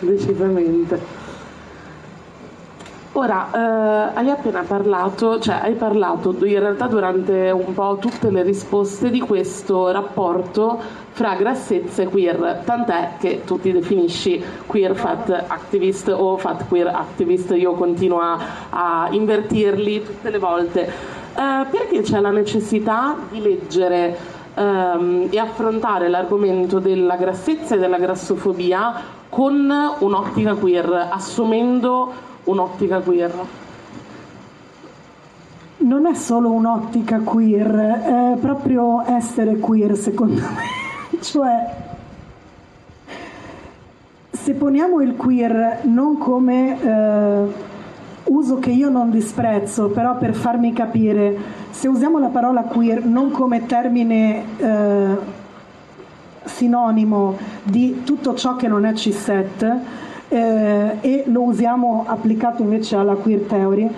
decisamente. 0.00 1.17
Ora, 3.18 3.50
eh, 3.52 4.16
hai 4.16 4.30
appena 4.30 4.62
parlato, 4.62 5.40
cioè 5.40 5.58
hai 5.62 5.74
parlato 5.74 6.36
in 6.38 6.60
realtà 6.60 6.86
durante 6.86 7.50
un 7.50 7.74
po' 7.74 7.96
tutte 8.00 8.30
le 8.30 8.44
risposte 8.44 9.10
di 9.10 9.18
questo 9.18 9.90
rapporto 9.90 10.78
fra 11.10 11.34
grassezza 11.34 12.02
e 12.02 12.06
queer, 12.06 12.62
tant'è 12.64 13.14
che 13.18 13.42
tu 13.44 13.58
ti 13.58 13.72
definisci 13.72 14.40
queer 14.64 14.94
fat 14.94 15.30
activist 15.48 16.14
o 16.16 16.36
fat 16.36 16.68
queer 16.68 16.86
activist, 16.86 17.50
io 17.56 17.72
continuo 17.72 18.20
a, 18.20 18.38
a 18.70 19.08
invertirli 19.10 20.04
tutte 20.04 20.30
le 20.30 20.38
volte. 20.38 20.86
Eh, 20.86 21.66
perché 21.68 22.02
c'è 22.02 22.20
la 22.20 22.30
necessità 22.30 23.16
di 23.28 23.42
leggere 23.42 24.16
ehm, 24.54 25.26
e 25.28 25.38
affrontare 25.40 26.08
l'argomento 26.08 26.78
della 26.78 27.16
grassezza 27.16 27.74
e 27.74 27.78
della 27.78 27.98
grassofobia 27.98 28.94
con 29.28 29.68
un'ottica 29.98 30.54
queer, 30.54 31.08
assumendo 31.10 32.36
un'ottica 32.50 33.00
queer? 33.00 33.34
Non 35.78 36.06
è 36.06 36.14
solo 36.14 36.50
un'ottica 36.50 37.20
queer, 37.20 38.34
è 38.34 38.36
proprio 38.40 39.02
essere 39.06 39.58
queer 39.58 39.96
secondo 39.96 40.40
me. 40.40 41.20
cioè, 41.20 41.74
se 44.30 44.54
poniamo 44.54 45.00
il 45.00 45.14
queer 45.14 45.80
non 45.84 46.18
come 46.18 46.80
eh, 46.80 47.52
uso 48.24 48.58
che 48.58 48.70
io 48.70 48.88
non 48.88 49.10
disprezzo, 49.10 49.88
però 49.88 50.16
per 50.16 50.34
farmi 50.34 50.72
capire, 50.72 51.36
se 51.70 51.86
usiamo 51.86 52.18
la 52.18 52.28
parola 52.28 52.62
queer 52.62 53.04
non 53.04 53.30
come 53.30 53.66
termine 53.66 54.44
eh, 54.56 55.16
sinonimo 56.44 57.36
di 57.62 58.02
tutto 58.04 58.34
ciò 58.34 58.56
che 58.56 58.68
non 58.68 58.84
è 58.84 58.94
cisset, 58.94 60.06
eh, 60.28 60.96
e 61.00 61.24
lo 61.26 61.42
usiamo 61.42 62.04
applicato 62.06 62.62
invece 62.62 62.96
alla 62.96 63.14
queer 63.14 63.40
theory, 63.40 63.88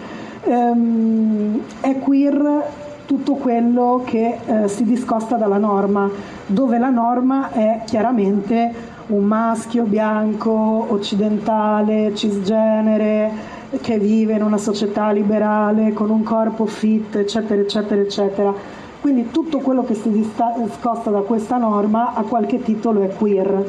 ehm, 0.45 1.61
è 1.81 1.99
queer 1.99 2.65
tutto 3.07 3.35
quello 3.35 4.03
che 4.05 4.39
eh, 4.47 4.69
si 4.69 4.85
discosta 4.85 5.37
dalla 5.37 5.59
norma, 5.59 6.09
dove 6.47 6.79
la 6.79 6.91
norma 6.91 7.51
è 7.51 7.81
chiaramente 7.85 8.73
un 9.09 9.25
maschio 9.25 9.83
bianco, 9.83 10.87
occidentale, 10.89 12.15
cisgenere, 12.15 13.59
che 13.81 13.99
vive 13.99 14.35
in 14.35 14.43
una 14.43 14.59
società 14.59 15.11
liberale, 15.11 15.93
con 15.93 16.11
un 16.11 16.23
corpo 16.23 16.67
fit, 16.67 17.17
eccetera, 17.17 17.61
eccetera, 17.61 18.01
eccetera. 18.01 18.55
Quindi 19.01 19.31
tutto 19.31 19.59
quello 19.59 19.85
che 19.85 19.95
si 19.95 20.11
discosta 20.11 21.11
da 21.11 21.21
questa 21.21 21.57
norma 21.57 22.13
a 22.15 22.23
qualche 22.23 22.63
titolo 22.63 23.03
è 23.03 23.09
queer. 23.09 23.65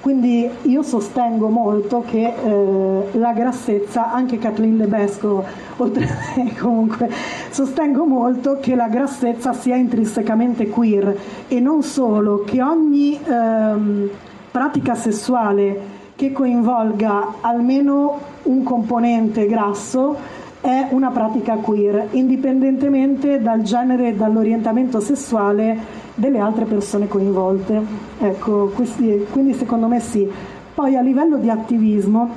Quindi 0.00 0.48
io 0.62 0.82
sostengo 0.82 1.48
molto 1.48 2.02
che 2.06 2.32
eh, 2.32 3.18
la 3.18 3.32
grassezza, 3.32 4.12
anche 4.12 4.38
Kathleen 4.38 4.78
Lebesco, 4.78 5.44
oltre 5.76 6.04
a 6.04 6.16
me 6.36 6.56
comunque, 6.56 7.10
sostengo 7.50 8.06
molto 8.06 8.58
che 8.60 8.74
la 8.74 8.88
grassezza 8.88 9.52
sia 9.52 9.76
intrinsecamente 9.76 10.68
queer 10.68 11.16
e 11.48 11.60
non 11.60 11.82
solo, 11.82 12.44
che 12.44 12.62
ogni 12.62 13.18
ehm, 13.22 14.08
pratica 14.50 14.94
sessuale 14.94 15.98
che 16.16 16.32
coinvolga 16.32 17.34
almeno 17.40 18.18
un 18.44 18.62
componente 18.62 19.46
grasso 19.46 20.16
è 20.60 20.88
una 20.90 21.10
pratica 21.10 21.54
queer, 21.54 22.08
indipendentemente 22.10 23.40
dal 23.40 23.62
genere 23.62 24.08
e 24.08 24.14
dall'orientamento 24.14 25.00
sessuale 25.00 25.76
delle 26.14 26.38
altre 26.38 26.66
persone 26.66 27.08
coinvolte. 27.08 27.80
Ecco, 28.18 28.70
questi, 28.74 29.26
quindi 29.30 29.54
secondo 29.54 29.86
me 29.86 30.00
sì. 30.00 30.30
Poi 30.74 30.96
a 30.96 31.00
livello 31.00 31.38
di 31.38 31.48
attivismo, 31.48 32.30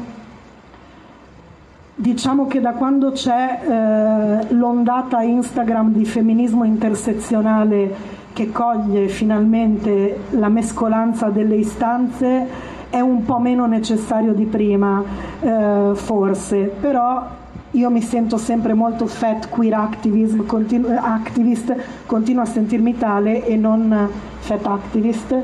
diciamo 1.95 2.47
che 2.47 2.61
da 2.61 2.71
quando 2.71 3.11
c'è 3.11 3.59
eh, 3.61 4.53
l'ondata 4.53 5.21
Instagram 5.21 5.91
di 5.91 6.05
femminismo 6.05 6.63
intersezionale 6.63 8.21
che 8.33 8.51
coglie 8.51 9.09
finalmente 9.09 10.21
la 10.31 10.49
mescolanza 10.49 11.27
delle 11.27 11.55
istanze, 11.55 12.47
è 12.89 12.99
un 12.99 13.25
po' 13.25 13.39
meno 13.39 13.65
necessario 13.65 14.33
di 14.33 14.45
prima, 14.45 15.03
eh, 15.39 15.91
forse, 15.93 16.71
però 16.79 17.41
io 17.73 17.89
mi 17.89 18.01
sento 18.01 18.37
sempre 18.37 18.73
molto 18.73 19.07
fat 19.07 19.49
queer 19.49 19.73
activism, 19.73 20.45
continu- 20.45 20.89
activist, 20.89 21.75
continuo 22.05 22.43
a 22.43 22.45
sentirmi 22.45 22.97
tale 22.97 23.45
e 23.45 23.55
non 23.55 24.09
fat 24.39 24.65
activist 24.65 25.35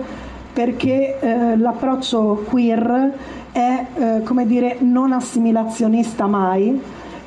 perché 0.51 1.19
eh, 1.19 1.57
l'approccio 1.57 2.43
queer 2.47 3.14
è 3.51 3.85
eh, 3.95 4.23
come 4.23 4.45
dire 4.45 4.77
non 4.80 5.11
assimilazionista 5.11 6.27
mai 6.27 6.80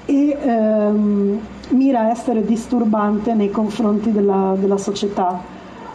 e 0.05 0.37
ehm, 0.41 1.41
mira 1.71 2.01
a 2.01 2.11
essere 2.11 2.45
disturbante 2.45 3.35
nei 3.35 3.51
confronti 3.51 4.13
della, 4.13 4.55
della 4.59 4.77
società. 4.77 5.41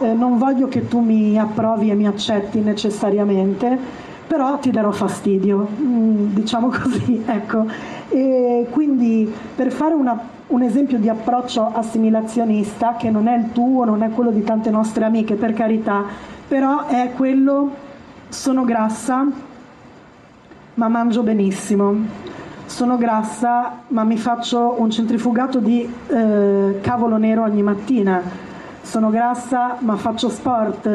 Eh, 0.00 0.12
non 0.12 0.38
voglio 0.38 0.68
che 0.68 0.88
tu 0.88 1.00
mi 1.00 1.38
approvi 1.38 1.90
e 1.90 1.94
mi 1.94 2.06
accetti 2.06 2.60
necessariamente, 2.60 3.78
però 4.28 4.58
ti 4.58 4.70
darò 4.70 4.92
fastidio, 4.92 5.66
mm, 5.80 6.34
diciamo 6.34 6.68
così, 6.68 7.24
ecco. 7.26 7.66
E 8.10 8.66
quindi 8.70 9.32
per 9.56 9.72
fare 9.72 9.94
una, 9.94 10.20
un 10.48 10.62
esempio 10.62 10.98
di 10.98 11.08
approccio 11.08 11.72
assimilazionista, 11.72 12.96
che 12.96 13.10
non 13.10 13.26
è 13.26 13.36
il 13.36 13.52
tuo, 13.52 13.84
non 13.84 14.02
è 14.02 14.10
quello 14.10 14.30
di 14.30 14.44
tante 14.44 14.70
nostre 14.70 15.06
amiche, 15.06 15.34
per 15.34 15.54
carità, 15.54 16.04
però 16.46 16.86
è 16.86 17.12
quello, 17.16 17.70
sono 18.28 18.64
grassa, 18.64 19.26
ma 20.74 20.88
mangio 20.88 21.22
benissimo. 21.22 22.26
Sono 22.66 22.98
grassa, 22.98 23.78
ma 23.88 24.04
mi 24.04 24.18
faccio 24.18 24.74
un 24.76 24.90
centrifugato 24.90 25.58
di 25.58 25.90
eh, 26.08 26.78
cavolo 26.82 27.16
nero 27.16 27.44
ogni 27.44 27.62
mattina. 27.62 28.20
Sono 28.82 29.08
grassa, 29.08 29.76
ma 29.78 29.96
faccio 29.96 30.28
sport 30.28 30.88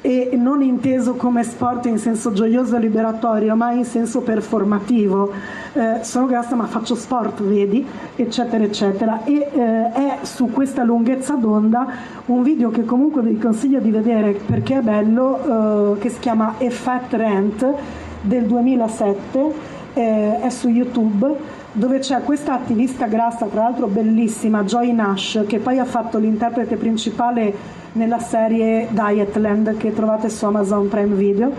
e 0.00 0.30
non 0.34 0.62
inteso 0.62 1.14
come 1.14 1.42
sport 1.42 1.86
in 1.86 1.98
senso 1.98 2.32
gioioso 2.32 2.76
e 2.76 2.78
liberatorio, 2.78 3.56
ma 3.56 3.72
in 3.72 3.84
senso 3.84 4.20
performativo. 4.20 5.32
Eh, 5.72 5.98
sono 6.02 6.26
grassa 6.26 6.54
ma 6.54 6.66
faccio 6.66 6.94
sport, 6.94 7.42
vedi, 7.42 7.84
eccetera, 8.14 8.62
eccetera. 8.64 9.24
E 9.24 9.48
eh, 9.52 9.92
è 9.92 10.18
su 10.22 10.50
questa 10.50 10.84
lunghezza 10.84 11.34
d'onda 11.34 11.86
un 12.26 12.42
video 12.42 12.70
che 12.70 12.84
comunque 12.84 13.22
vi 13.22 13.38
consiglio 13.38 13.80
di 13.80 13.90
vedere 13.90 14.38
perché 14.46 14.78
è 14.78 14.80
bello, 14.80 15.94
eh, 15.94 15.98
che 15.98 16.08
si 16.10 16.18
chiama 16.20 16.54
A 16.58 16.70
Fat 16.70 17.12
Rant 17.12 17.74
del 18.20 18.44
2007, 18.44 19.52
eh, 19.94 20.40
è 20.40 20.48
su 20.50 20.68
YouTube 20.68 21.56
dove 21.72 21.98
c'è 21.98 22.22
questa 22.22 22.54
attivista 22.54 23.06
grassa, 23.06 23.46
tra 23.46 23.62
l'altro 23.62 23.86
bellissima, 23.86 24.64
Joy 24.64 24.92
Nash, 24.92 25.44
che 25.46 25.58
poi 25.58 25.78
ha 25.78 25.84
fatto 25.84 26.18
l'interprete 26.18 26.76
principale 26.76 27.54
nella 27.92 28.18
serie 28.18 28.88
Dietland 28.90 29.76
che 29.76 29.92
trovate 29.92 30.28
su 30.28 30.44
Amazon 30.44 30.88
Prime 30.88 31.14
Video, 31.14 31.52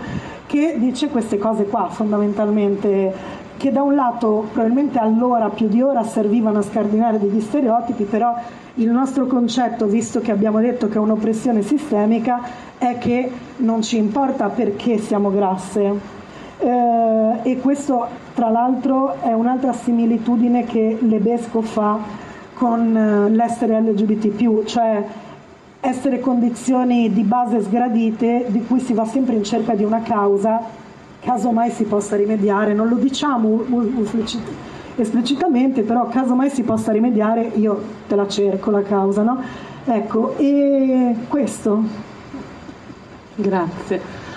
che 0.46 0.74
dice 0.78 1.08
queste 1.08 1.38
cose 1.38 1.64
qua 1.64 1.88
fondamentalmente 1.88 3.38
che 3.60 3.70
da 3.70 3.82
un 3.82 3.94
lato 3.94 4.46
probabilmente 4.52 4.98
allora 4.98 5.50
più 5.50 5.68
di 5.68 5.82
ora 5.82 6.02
servivano 6.02 6.60
a 6.60 6.62
scardinare 6.62 7.18
degli 7.18 7.42
stereotipi, 7.42 8.04
però 8.04 8.34
il 8.76 8.88
nostro 8.88 9.26
concetto, 9.26 9.84
visto 9.84 10.20
che 10.20 10.30
abbiamo 10.30 10.60
detto 10.60 10.88
che 10.88 10.94
è 10.94 10.98
un'oppressione 10.98 11.60
sistemica, 11.60 12.40
è 12.78 12.96
che 12.96 13.30
non 13.56 13.82
ci 13.82 13.98
importa 13.98 14.48
perché 14.48 14.96
siamo 14.96 15.30
grasse. 15.30 16.18
Eh, 16.56 17.32
e 17.42 17.58
questo 17.58 18.06
tra 18.32 18.48
l'altro 18.48 19.20
è 19.20 19.32
un'altra 19.34 19.74
similitudine 19.74 20.64
che 20.64 20.96
Lebesco 20.98 21.60
fa 21.60 21.98
con 22.54 22.96
eh, 22.96 23.28
l'essere 23.28 23.78
LGBT, 23.80 24.64
cioè 24.64 25.04
essere 25.80 26.20
condizioni 26.20 27.12
di 27.12 27.22
base 27.22 27.62
sgradite 27.62 28.46
di 28.48 28.64
cui 28.64 28.80
si 28.80 28.92
va 28.92 29.04
sempre 29.06 29.34
in 29.34 29.44
cerca 29.44 29.74
di 29.74 29.82
una 29.82 30.02
causa, 30.02 30.60
caso 31.20 31.50
mai 31.52 31.70
si 31.70 31.84
possa 31.84 32.16
rimediare, 32.16 32.74
non 32.74 32.88
lo 32.88 32.96
diciamo 32.96 33.64
esplicitamente, 34.96 35.82
però 35.82 36.08
caso 36.08 36.34
mai 36.34 36.50
si 36.50 36.62
possa 36.62 36.92
rimediare 36.92 37.52
io 37.54 37.82
te 38.06 38.14
la 38.14 38.28
cerco 38.28 38.70
la 38.70 38.82
causa, 38.82 39.22
no? 39.22 39.42
Ecco, 39.84 40.36
e 40.36 41.14
questo. 41.28 41.82
Grazie. 43.34 44.28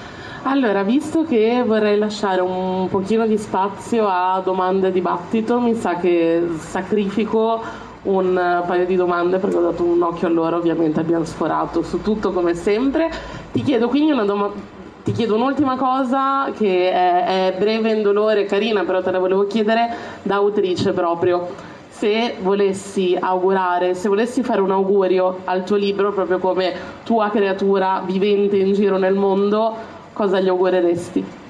Allora, 0.44 0.84
visto 0.84 1.24
che 1.24 1.64
vorrei 1.66 1.98
lasciare 1.98 2.42
un 2.42 2.88
pochino 2.90 3.26
di 3.26 3.38
spazio 3.38 4.08
a 4.08 4.42
domande 4.44 4.88
e 4.88 4.92
dibattito, 4.92 5.60
mi 5.60 5.74
sa 5.76 5.96
che 5.96 6.48
sacrifico 6.60 7.62
un 8.04 8.64
paio 8.66 8.86
di 8.86 8.96
domande 8.96 9.38
perché 9.38 9.58
ho 9.58 9.62
dato 9.62 9.84
un 9.84 10.02
occhio 10.02 10.28
a 10.28 10.32
loro, 10.32 10.58
ovviamente 10.58 11.00
abbiamo 11.00 11.26
sforato 11.26 11.84
su 11.84 12.02
tutto 12.02 12.32
come 12.32 12.54
sempre. 12.54 13.10
Ti 13.52 13.62
chiedo 13.62 13.88
quindi 13.88 14.12
una 14.12 14.26
domanda. 14.26 14.82
Ti 15.04 15.12
chiedo 15.12 15.36
un'ultima 15.36 15.76
cosa 15.76 16.50
che 16.56 16.90
è, 16.90 17.50
è 17.50 17.56
breve, 17.58 17.92
indolore, 17.92 18.46
carina, 18.46 18.86
però 18.86 19.02
te 19.02 19.12
la 19.12 19.20
volevo 19.20 19.46
chiedere 19.48 19.94
da 20.22 20.36
autrice 20.36 20.94
proprio. 20.94 21.72
Se 21.90 22.36
volessi 22.42 23.18
augurare, 23.20 23.96
se 23.96 24.08
volessi 24.08 24.44
fare 24.44 24.62
un 24.62 24.72
augurio 24.72 25.40
al 25.44 25.66
tuo 25.66 25.76
libro, 25.76 26.14
proprio 26.14 26.40
come 26.40 26.74
tua 27.04 27.30
creatura 27.30 28.02
vivente 28.06 28.56
in 28.56 28.74
giro 28.74 28.98
nel 28.98 29.16
mondo, 29.16 29.76
cosa 30.14 30.40
gli 30.40 30.48
augureresti? 30.48 31.42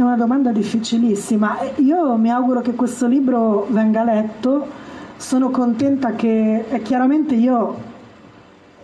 È 0.00 0.02
una 0.02 0.16
domanda 0.16 0.50
difficilissima. 0.50 1.58
Io 1.76 2.16
mi 2.16 2.30
auguro 2.30 2.62
che 2.62 2.74
questo 2.74 3.06
libro 3.06 3.66
venga 3.68 4.02
letto. 4.02 4.66
Sono 5.18 5.50
contenta 5.50 6.14
che 6.14 6.64
chiaramente 6.82 7.34
io, 7.34 7.76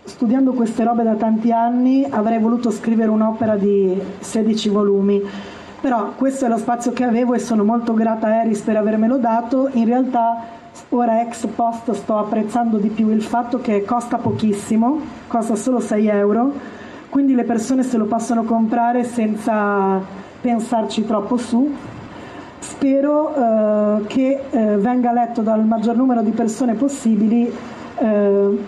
studiando 0.04 0.52
queste 0.52 0.84
robe 0.84 1.04
da 1.04 1.14
tanti 1.14 1.50
anni, 1.52 2.06
avrei 2.06 2.38
voluto 2.38 2.70
scrivere 2.70 3.08
un'opera 3.08 3.56
di 3.56 3.98
16 4.18 4.68
volumi. 4.68 5.22
Però 5.80 6.12
questo 6.16 6.44
è 6.44 6.48
lo 6.50 6.58
spazio 6.58 6.92
che 6.92 7.04
avevo 7.04 7.32
e 7.32 7.38
sono 7.38 7.64
molto 7.64 7.94
grata 7.94 8.26
a 8.26 8.42
Eris 8.42 8.60
per 8.60 8.76
avermelo 8.76 9.16
dato. 9.16 9.70
In 9.72 9.86
realtà 9.86 10.42
ora 10.90 11.22
ex 11.22 11.46
post 11.46 11.92
sto 11.92 12.18
apprezzando 12.18 12.76
di 12.76 12.90
più 12.90 13.08
il 13.08 13.22
fatto 13.22 13.58
che 13.62 13.86
costa 13.86 14.18
pochissimo, 14.18 15.00
costa 15.28 15.56
solo 15.56 15.80
6 15.80 16.08
euro, 16.08 16.52
quindi 17.08 17.34
le 17.34 17.44
persone 17.44 17.82
se 17.84 17.96
lo 17.96 18.04
possono 18.04 18.42
comprare 18.42 19.02
senza 19.04 20.24
pensarci 20.40 21.04
troppo 21.04 21.36
su. 21.36 21.72
Spero 22.58 23.34
eh, 23.34 24.06
che 24.06 24.40
eh, 24.50 24.76
venga 24.76 25.12
letto 25.12 25.42
dal 25.42 25.64
maggior 25.64 25.96
numero 25.96 26.22
di 26.22 26.30
persone 26.30 26.74
possibili, 26.74 27.50
eh, 27.98 28.58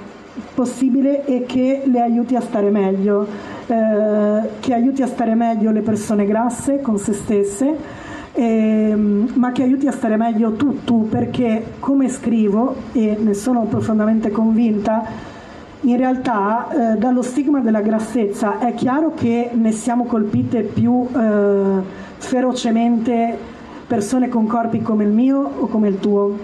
possibile 0.55 1.25
e 1.25 1.45
che 1.47 1.83
le 1.85 2.01
aiuti 2.01 2.37
a 2.37 2.41
stare 2.41 2.71
meglio, 2.71 3.27
eh, 3.67 4.41
che 4.61 4.75
aiuti 4.75 5.03
a 5.03 5.07
stare 5.07 5.35
meglio 5.35 5.71
le 5.71 5.81
persone 5.81 6.27
grasse 6.27 6.81
con 6.81 6.99
se 6.99 7.13
stesse, 7.13 7.77
ehm, 8.33 9.33
ma 9.35 9.53
che 9.53 9.63
aiuti 9.63 9.87
a 9.87 9.93
stare 9.93 10.17
meglio 10.17 10.53
tu, 10.53 10.85
tu, 10.85 11.09
perché 11.09 11.73
come 11.81 12.09
scrivo, 12.09 12.77
e 12.93 13.17
ne 13.19 13.35
sono 13.35 13.63
profondamente 13.63 14.31
convinta, 14.31 15.37
in 15.83 15.97
realtà 15.97 16.69
eh, 16.95 16.97
dallo 16.99 17.23
stigma 17.23 17.61
della 17.61 17.81
grassezza 17.81 18.59
è 18.59 18.75
chiaro 18.75 19.13
che 19.15 19.51
ne 19.53 19.71
siamo 19.73 20.05
colpite 20.05 20.63
più 20.63 21.07
eh, 21.15 21.83
ferocemente 22.17 23.37
persone 23.87 24.29
con 24.29 24.47
corpi 24.47 24.83
come 24.83 25.05
il 25.05 25.11
mio 25.11 25.39
o 25.39 25.67
come 25.67 25.89
il 25.89 25.99
tuo. 26.01 26.37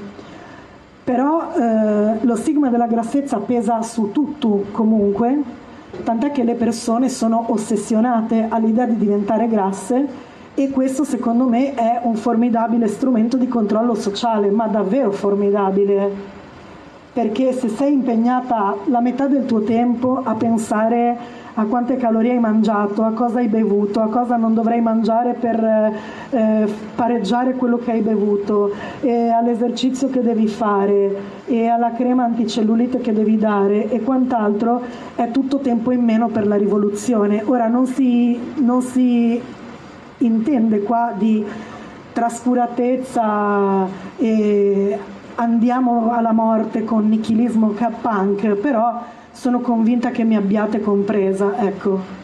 Però 1.02 1.52
eh, 1.52 2.18
lo 2.20 2.36
stigma 2.36 2.70
della 2.70 2.86
grassezza 2.86 3.38
pesa 3.38 3.82
su 3.82 4.10
tutto 4.12 4.66
comunque, 4.70 5.42
tant'è 6.02 6.30
che 6.30 6.44
le 6.44 6.54
persone 6.54 7.08
sono 7.08 7.44
ossessionate 7.48 8.46
all'idea 8.48 8.86
di 8.86 8.96
diventare 8.96 9.48
grasse 9.48 10.32
e 10.54 10.70
questo 10.70 11.02
secondo 11.04 11.46
me 11.46 11.74
è 11.74 12.00
un 12.04 12.14
formidabile 12.14 12.86
strumento 12.86 13.36
di 13.36 13.48
controllo 13.48 13.94
sociale, 13.94 14.50
ma 14.50 14.68
davvero 14.68 15.10
formidabile 15.10 16.42
perché 17.14 17.52
se 17.52 17.68
sei 17.68 17.92
impegnata 17.92 18.76
la 18.86 19.00
metà 19.00 19.28
del 19.28 19.46
tuo 19.46 19.60
tempo 19.60 20.20
a 20.22 20.34
pensare 20.34 21.42
a 21.54 21.64
quante 21.66 21.96
calorie 21.96 22.32
hai 22.32 22.40
mangiato, 22.40 23.04
a 23.04 23.12
cosa 23.12 23.38
hai 23.38 23.46
bevuto, 23.46 24.00
a 24.00 24.08
cosa 24.08 24.36
non 24.36 24.54
dovrai 24.54 24.80
mangiare 24.80 25.34
per 25.34 25.62
eh, 26.30 26.68
pareggiare 26.96 27.54
quello 27.54 27.78
che 27.78 27.92
hai 27.92 28.00
bevuto, 28.00 28.72
all'esercizio 29.02 30.10
che 30.10 30.20
devi 30.20 30.48
fare 30.48 31.14
e 31.46 31.68
alla 31.68 31.92
crema 31.92 32.24
anticellulite 32.24 33.00
che 33.00 33.12
devi 33.12 33.38
dare 33.38 33.88
e 33.88 34.00
quant'altro, 34.00 34.82
è 35.14 35.30
tutto 35.30 35.58
tempo 35.58 35.92
in 35.92 36.02
meno 36.02 36.26
per 36.26 36.48
la 36.48 36.56
rivoluzione. 36.56 37.40
Ora 37.44 37.68
non 37.68 37.86
si, 37.86 38.36
non 38.56 38.82
si 38.82 39.40
intende 40.18 40.82
qua 40.82 41.12
di 41.16 41.44
trascuratezza 42.12 43.86
e 44.16 44.98
andiamo 45.36 46.12
alla 46.12 46.32
morte 46.32 46.84
con 46.84 47.08
nichilismo 47.08 47.74
punk, 48.00 48.54
però 48.54 49.02
sono 49.30 49.60
convinta 49.60 50.10
che 50.10 50.24
mi 50.24 50.36
abbiate 50.36 50.80
compresa, 50.80 51.56
ecco. 51.58 52.22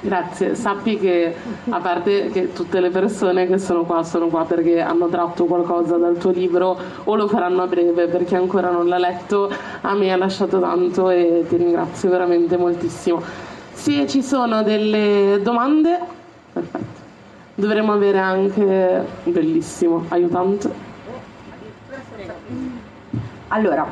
Grazie, 0.00 0.54
sappi 0.54 0.96
che 0.98 1.34
a 1.68 1.80
parte 1.80 2.30
che 2.30 2.52
tutte 2.52 2.80
le 2.80 2.90
persone 2.90 3.46
che 3.46 3.58
sono 3.58 3.82
qua 3.82 4.02
sono 4.02 4.28
qua 4.28 4.44
perché 4.44 4.80
hanno 4.80 5.08
tratto 5.08 5.44
qualcosa 5.44 5.96
dal 5.96 6.16
tuo 6.16 6.30
libro 6.30 6.78
o 7.04 7.14
lo 7.14 7.28
faranno 7.28 7.62
a 7.62 7.66
breve 7.66 8.06
perché 8.06 8.36
ancora 8.36 8.70
non 8.70 8.88
l'ha 8.88 8.98
letto, 8.98 9.50
a 9.82 9.94
me 9.94 10.12
ha 10.12 10.16
lasciato 10.16 10.60
tanto 10.60 11.10
e 11.10 11.44
ti 11.48 11.56
ringrazio 11.56 12.10
veramente 12.10 12.56
moltissimo. 12.56 13.20
Se 13.72 14.06
ci 14.06 14.22
sono 14.22 14.62
delle 14.62 15.40
domande, 15.42 15.98
perfetto. 16.52 16.96
Dovremmo 17.54 17.92
avere 17.92 18.18
anche, 18.18 19.04
bellissimo, 19.24 20.04
aiutante. 20.08 20.87
Allora, 23.48 23.86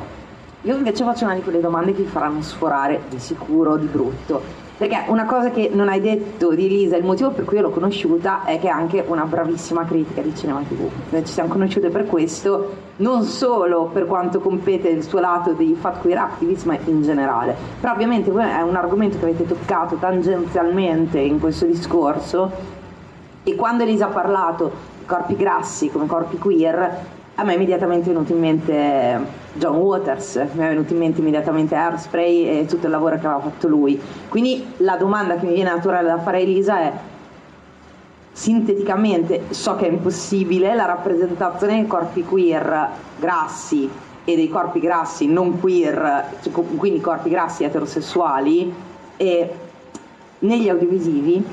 io 0.61 0.75
invece 0.75 1.03
faccio 1.03 1.25
una 1.25 1.33
di 1.33 1.41
quelle 1.41 1.59
domande 1.59 1.93
che 1.93 2.03
vi 2.03 2.07
faranno 2.09 2.41
sforare 2.41 3.01
di 3.09 3.19
sicuro, 3.19 3.77
di 3.77 3.87
brutto. 3.87 4.65
Perché 4.77 5.05
una 5.07 5.25
cosa 5.25 5.49
che 5.49 5.71
non 5.73 5.89
hai 5.89 5.99
detto 5.99 6.53
di 6.53 6.65
Elisa, 6.65 6.97
il 6.97 7.03
motivo 7.03 7.31
per 7.31 7.45
cui 7.45 7.59
l'ho 7.59 7.71
conosciuta 7.71 8.43
è 8.43 8.59
che 8.59 8.67
è 8.67 8.69
anche 8.69 9.03
una 9.07 9.23
bravissima 9.23 9.85
critica 9.85 10.21
di 10.21 10.35
cinema 10.35 10.61
TV. 10.61 10.87
Ci 11.25 11.33
siamo 11.33 11.49
conosciute 11.49 11.89
per 11.89 12.05
questo, 12.05 12.73
non 12.97 13.23
solo 13.23 13.85
per 13.85 14.05
quanto 14.05 14.39
compete 14.39 14.89
il 14.89 15.01
suo 15.01 15.19
lato 15.19 15.53
dei 15.53 15.73
fat 15.73 16.01
queer 16.01 16.19
activist, 16.19 16.65
ma 16.65 16.77
in 16.85 17.01
generale. 17.01 17.55
Però 17.79 17.91
ovviamente 17.91 18.29
è 18.29 18.61
un 18.61 18.75
argomento 18.75 19.17
che 19.17 19.23
avete 19.23 19.47
toccato 19.47 19.95
tangenzialmente 19.95 21.17
in 21.17 21.39
questo 21.39 21.65
discorso 21.65 22.51
e 23.41 23.55
quando 23.55 23.81
Elisa 23.81 24.05
ha 24.05 24.09
parlato 24.09 24.71
di 24.99 25.05
corpi 25.05 25.35
grassi 25.35 25.89
come 25.89 26.05
corpi 26.05 26.37
queer, 26.37 27.15
a 27.39 27.43
me 27.43 27.51
è 27.51 27.55
immediatamente 27.55 28.09
venuto 28.09 28.33
in 28.33 28.39
mente 28.39 29.19
John 29.53 29.75
Waters, 29.75 30.37
mi 30.53 30.63
è 30.63 30.69
venuto 30.69 30.93
in 30.93 30.99
mente 30.99 31.21
immediatamente 31.21 31.75
Airspray 31.75 32.61
e 32.61 32.65
tutto 32.65 32.87
il 32.87 32.91
lavoro 32.91 33.19
che 33.19 33.27
aveva 33.27 33.41
fatto 33.41 33.67
lui. 33.67 34.01
Quindi 34.27 34.65
la 34.77 34.97
domanda 34.97 35.35
che 35.35 35.45
mi 35.45 35.53
viene 35.53 35.69
naturale 35.69 36.07
da 36.07 36.17
fare 36.17 36.37
a 36.37 36.39
Elisa 36.39 36.79
è 36.79 36.93
sinteticamente, 38.31 39.43
so 39.49 39.75
che 39.75 39.87
è 39.87 39.91
impossibile, 39.91 40.73
la 40.73 40.85
rappresentazione 40.85 41.75
dei 41.75 41.85
corpi 41.85 42.23
queer 42.23 42.89
grassi 43.19 43.87
e 44.23 44.35
dei 44.35 44.49
corpi 44.49 44.79
grassi 44.79 45.27
non 45.27 45.59
queer, 45.59 46.37
cioè, 46.41 46.51
quindi 46.51 46.99
corpi 47.01 47.29
grassi 47.29 47.63
eterosessuali, 47.63 48.73
negli 50.39 50.69
audiovisivi 50.69 51.45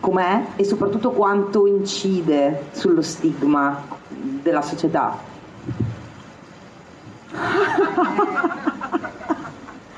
com'è 0.00 0.42
e 0.56 0.64
soprattutto 0.64 1.10
quanto 1.10 1.66
incide 1.66 2.64
sullo 2.72 3.02
stigma 3.02 3.95
della 4.42 4.62
società. 4.62 5.18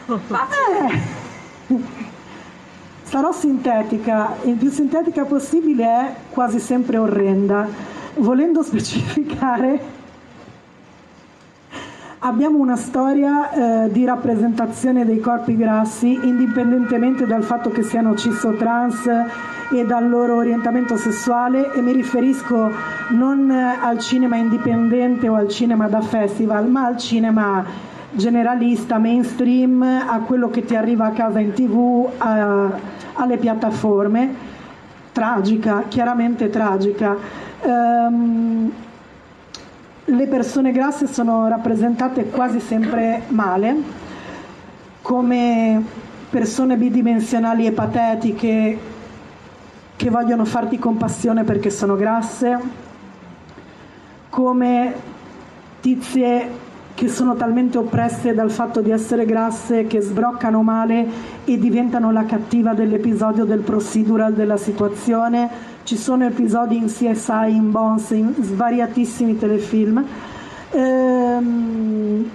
eh. 0.08 1.96
Sarò 3.02 3.32
sintetica, 3.32 4.36
il 4.44 4.54
più 4.56 4.70
sintetica 4.70 5.24
possibile 5.24 5.84
è 5.84 6.14
quasi 6.30 6.60
sempre 6.60 6.98
orrenda. 6.98 7.66
Volendo 8.16 8.62
specificare, 8.62 9.80
abbiamo 12.28 12.58
una 12.58 12.76
storia 12.76 13.84
eh, 13.86 13.90
di 13.90 14.04
rappresentazione 14.04 15.06
dei 15.06 15.18
corpi 15.18 15.56
grassi, 15.56 16.18
indipendentemente 16.22 17.26
dal 17.26 17.42
fatto 17.42 17.70
che 17.70 17.82
siano 17.82 18.14
cis 18.14 18.42
o 18.44 18.52
trans 18.52 19.08
e 19.70 19.84
dal 19.86 20.08
loro 20.08 20.36
orientamento 20.36 20.96
sessuale 20.96 21.72
e 21.72 21.80
mi 21.80 21.92
riferisco 21.92 22.70
non 23.10 23.50
al 23.50 23.98
cinema 23.98 24.36
indipendente 24.36 25.28
o 25.28 25.34
al 25.36 25.48
cinema 25.48 25.88
da 25.88 26.02
festival, 26.02 26.68
ma 26.68 26.84
al 26.84 26.98
cinema 26.98 27.64
generalista, 28.10 28.98
mainstream, 28.98 29.82
a 29.82 30.18
quello 30.20 30.50
che 30.50 30.64
ti 30.64 30.76
arriva 30.76 31.06
a 31.06 31.10
casa 31.10 31.38
in 31.38 31.52
tv, 31.54 32.08
a, 32.18 32.70
alle 33.14 33.38
piattaforme. 33.38 34.56
Tragica, 35.12 35.84
chiaramente 35.88 36.50
tragica. 36.50 37.16
Um, 37.62 38.70
le 40.10 40.26
persone 40.26 40.72
grasse 40.72 41.06
sono 41.06 41.48
rappresentate 41.48 42.26
quasi 42.30 42.60
sempre 42.60 43.22
male, 43.28 43.76
come 45.02 45.82
persone 46.30 46.76
bidimensionali 46.76 47.66
e 47.66 47.72
patetiche 47.72 48.78
che 49.96 50.10
vogliono 50.10 50.44
farti 50.44 50.78
compassione 50.78 51.44
perché 51.44 51.68
sono 51.68 51.96
grasse, 51.96 52.58
come 54.30 54.94
tizie 55.80 56.66
che 56.94 57.08
sono 57.08 57.36
talmente 57.36 57.78
oppresse 57.78 58.34
dal 58.34 58.50
fatto 58.50 58.80
di 58.80 58.90
essere 58.90 59.24
grasse 59.24 59.86
che 59.86 60.00
sbroccano 60.00 60.62
male 60.62 61.06
e 61.44 61.58
diventano 61.58 62.10
la 62.10 62.24
cattiva 62.24 62.74
dell'episodio 62.74 63.44
del 63.44 63.60
procedural 63.60 64.32
della 64.32 64.56
situazione. 64.56 65.76
Ci 65.88 65.96
sono 65.96 66.26
episodi 66.26 66.76
in 66.76 66.88
CSI, 66.88 67.48
in 67.48 67.70
Bones, 67.70 68.10
in 68.10 68.34
svariatissimi 68.38 69.38
telefilm. 69.38 70.04
Ehm, 70.72 72.30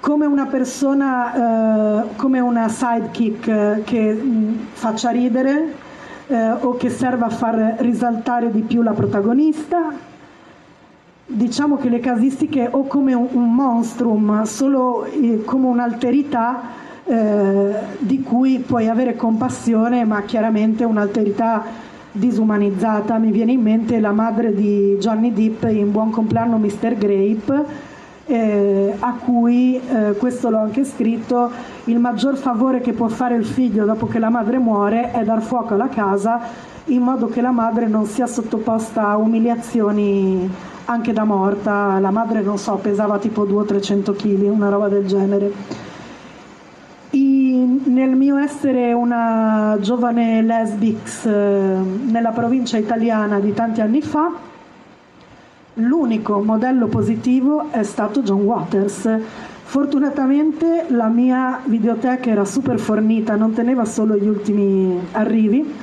come 0.00 0.24
una 0.24 0.46
persona, 0.46 2.04
eh, 2.06 2.16
come 2.16 2.40
una 2.40 2.70
sidekick 2.70 3.46
eh, 3.46 3.82
che 3.84 4.10
mh, 4.10 4.68
faccia 4.72 5.10
ridere, 5.10 5.74
eh, 6.28 6.52
o 6.52 6.78
che 6.78 6.88
serva 6.88 7.26
a 7.26 7.28
far 7.28 7.74
risaltare 7.80 8.50
di 8.50 8.62
più 8.62 8.80
la 8.80 8.92
protagonista. 8.92 9.92
Diciamo 11.26 11.76
che 11.76 11.90
le 11.90 12.00
casistiche 12.00 12.68
o 12.70 12.86
come 12.86 13.12
un, 13.12 13.28
un 13.32 13.54
monstrum, 13.54 14.44
solo 14.44 15.04
eh, 15.04 15.42
come 15.44 15.66
un'alterità 15.66 16.80
eh, 17.04 17.74
di 17.98 18.22
cui 18.22 18.58
puoi 18.58 18.88
avere 18.88 19.16
compassione, 19.16 20.04
ma 20.04 20.22
chiaramente 20.22 20.84
un'alterità 20.84 21.64
disumanizzata. 22.12 23.18
Mi 23.18 23.30
viene 23.30 23.52
in 23.52 23.62
mente 23.62 23.98
la 23.98 24.12
madre 24.12 24.54
di 24.54 24.96
Johnny 25.00 25.32
Depp 25.32 25.64
in 25.64 25.90
Buon 25.90 26.10
compleanno 26.10 26.58
Mr. 26.58 26.96
Grape, 26.96 27.64
eh, 28.26 28.94
a 28.98 29.14
cui, 29.14 29.76
eh, 29.76 30.14
questo 30.16 30.50
l'ho 30.50 30.58
anche 30.58 30.84
scritto, 30.84 31.50
il 31.84 31.98
maggior 31.98 32.36
favore 32.36 32.80
che 32.80 32.92
può 32.92 33.08
fare 33.08 33.34
il 33.34 33.44
figlio 33.44 33.84
dopo 33.84 34.06
che 34.06 34.18
la 34.18 34.30
madre 34.30 34.58
muore 34.58 35.10
è 35.10 35.24
dar 35.24 35.42
fuoco 35.42 35.74
alla 35.74 35.88
casa 35.88 36.70
in 36.86 37.00
modo 37.00 37.28
che 37.28 37.40
la 37.40 37.52
madre 37.52 37.86
non 37.86 38.06
sia 38.06 38.26
sottoposta 38.26 39.08
a 39.08 39.16
umiliazioni 39.16 40.50
anche 40.86 41.12
da 41.12 41.24
morta. 41.24 41.98
La 42.00 42.10
madre, 42.10 42.42
non 42.42 42.58
so, 42.58 42.74
pesava 42.76 43.18
tipo 43.18 43.44
200-300 43.44 44.14
kg, 44.14 44.50
una 44.50 44.68
roba 44.68 44.88
del 44.88 45.06
genere. 45.06 45.52
Nel 47.84 48.10
mio 48.10 48.36
essere 48.36 48.92
una 48.92 49.76
giovane 49.80 50.40
lesbix 50.42 51.26
eh, 51.26 51.30
nella 51.30 52.30
provincia 52.30 52.78
italiana 52.78 53.40
di 53.40 53.52
tanti 53.52 53.80
anni 53.80 54.00
fa, 54.02 54.30
l'unico 55.74 56.42
modello 56.42 56.86
positivo 56.86 57.70
è 57.70 57.82
stato 57.82 58.22
John 58.22 58.42
Waters. 58.42 59.08
Fortunatamente 59.64 60.86
la 60.88 61.08
mia 61.08 61.60
videoteca 61.64 62.30
era 62.30 62.44
super 62.44 62.78
fornita, 62.78 63.36
non 63.36 63.52
teneva 63.52 63.84
solo 63.84 64.16
gli 64.16 64.28
ultimi 64.28 65.00
arrivi 65.12 65.74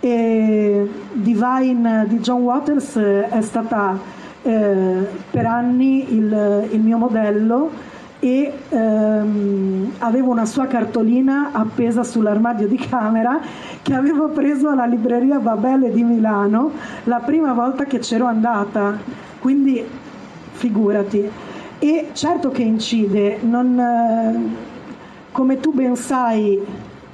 e 0.00 0.90
Divine 1.12 2.06
di 2.08 2.18
John 2.18 2.42
Waters 2.42 2.96
è 2.96 3.40
stata 3.40 3.98
eh, 4.42 5.06
per 5.30 5.46
anni 5.46 6.14
il, 6.14 6.68
il, 6.70 6.80
mio 6.80 6.96
modello 6.96 7.70
e 8.20 8.52
ehm, 8.68 9.92
avevo 9.98 10.30
una 10.30 10.44
sua 10.44 10.66
cartolina 10.66 11.50
appesa 11.52 12.04
sull'armadio 12.04 12.68
di 12.68 12.76
camera 12.76 13.40
che 13.82 13.94
avevo 13.94 14.28
preso 14.28 14.68
alla 14.68 14.84
libreria 14.84 15.38
Babele 15.38 15.90
di 15.90 16.02
Milano 16.02 16.70
la 17.04 17.20
prima 17.20 17.54
volta 17.54 17.84
che 17.84 17.98
c'ero 17.98 18.26
andata, 18.26 18.98
quindi 19.40 19.82
figurati. 20.52 21.28
E 21.78 22.08
certo 22.12 22.50
che 22.50 22.60
incide, 22.60 23.38
non, 23.40 23.78
eh, 23.78 24.38
come 25.32 25.58
tu 25.60 25.72
ben 25.72 25.96
sai, 25.96 26.60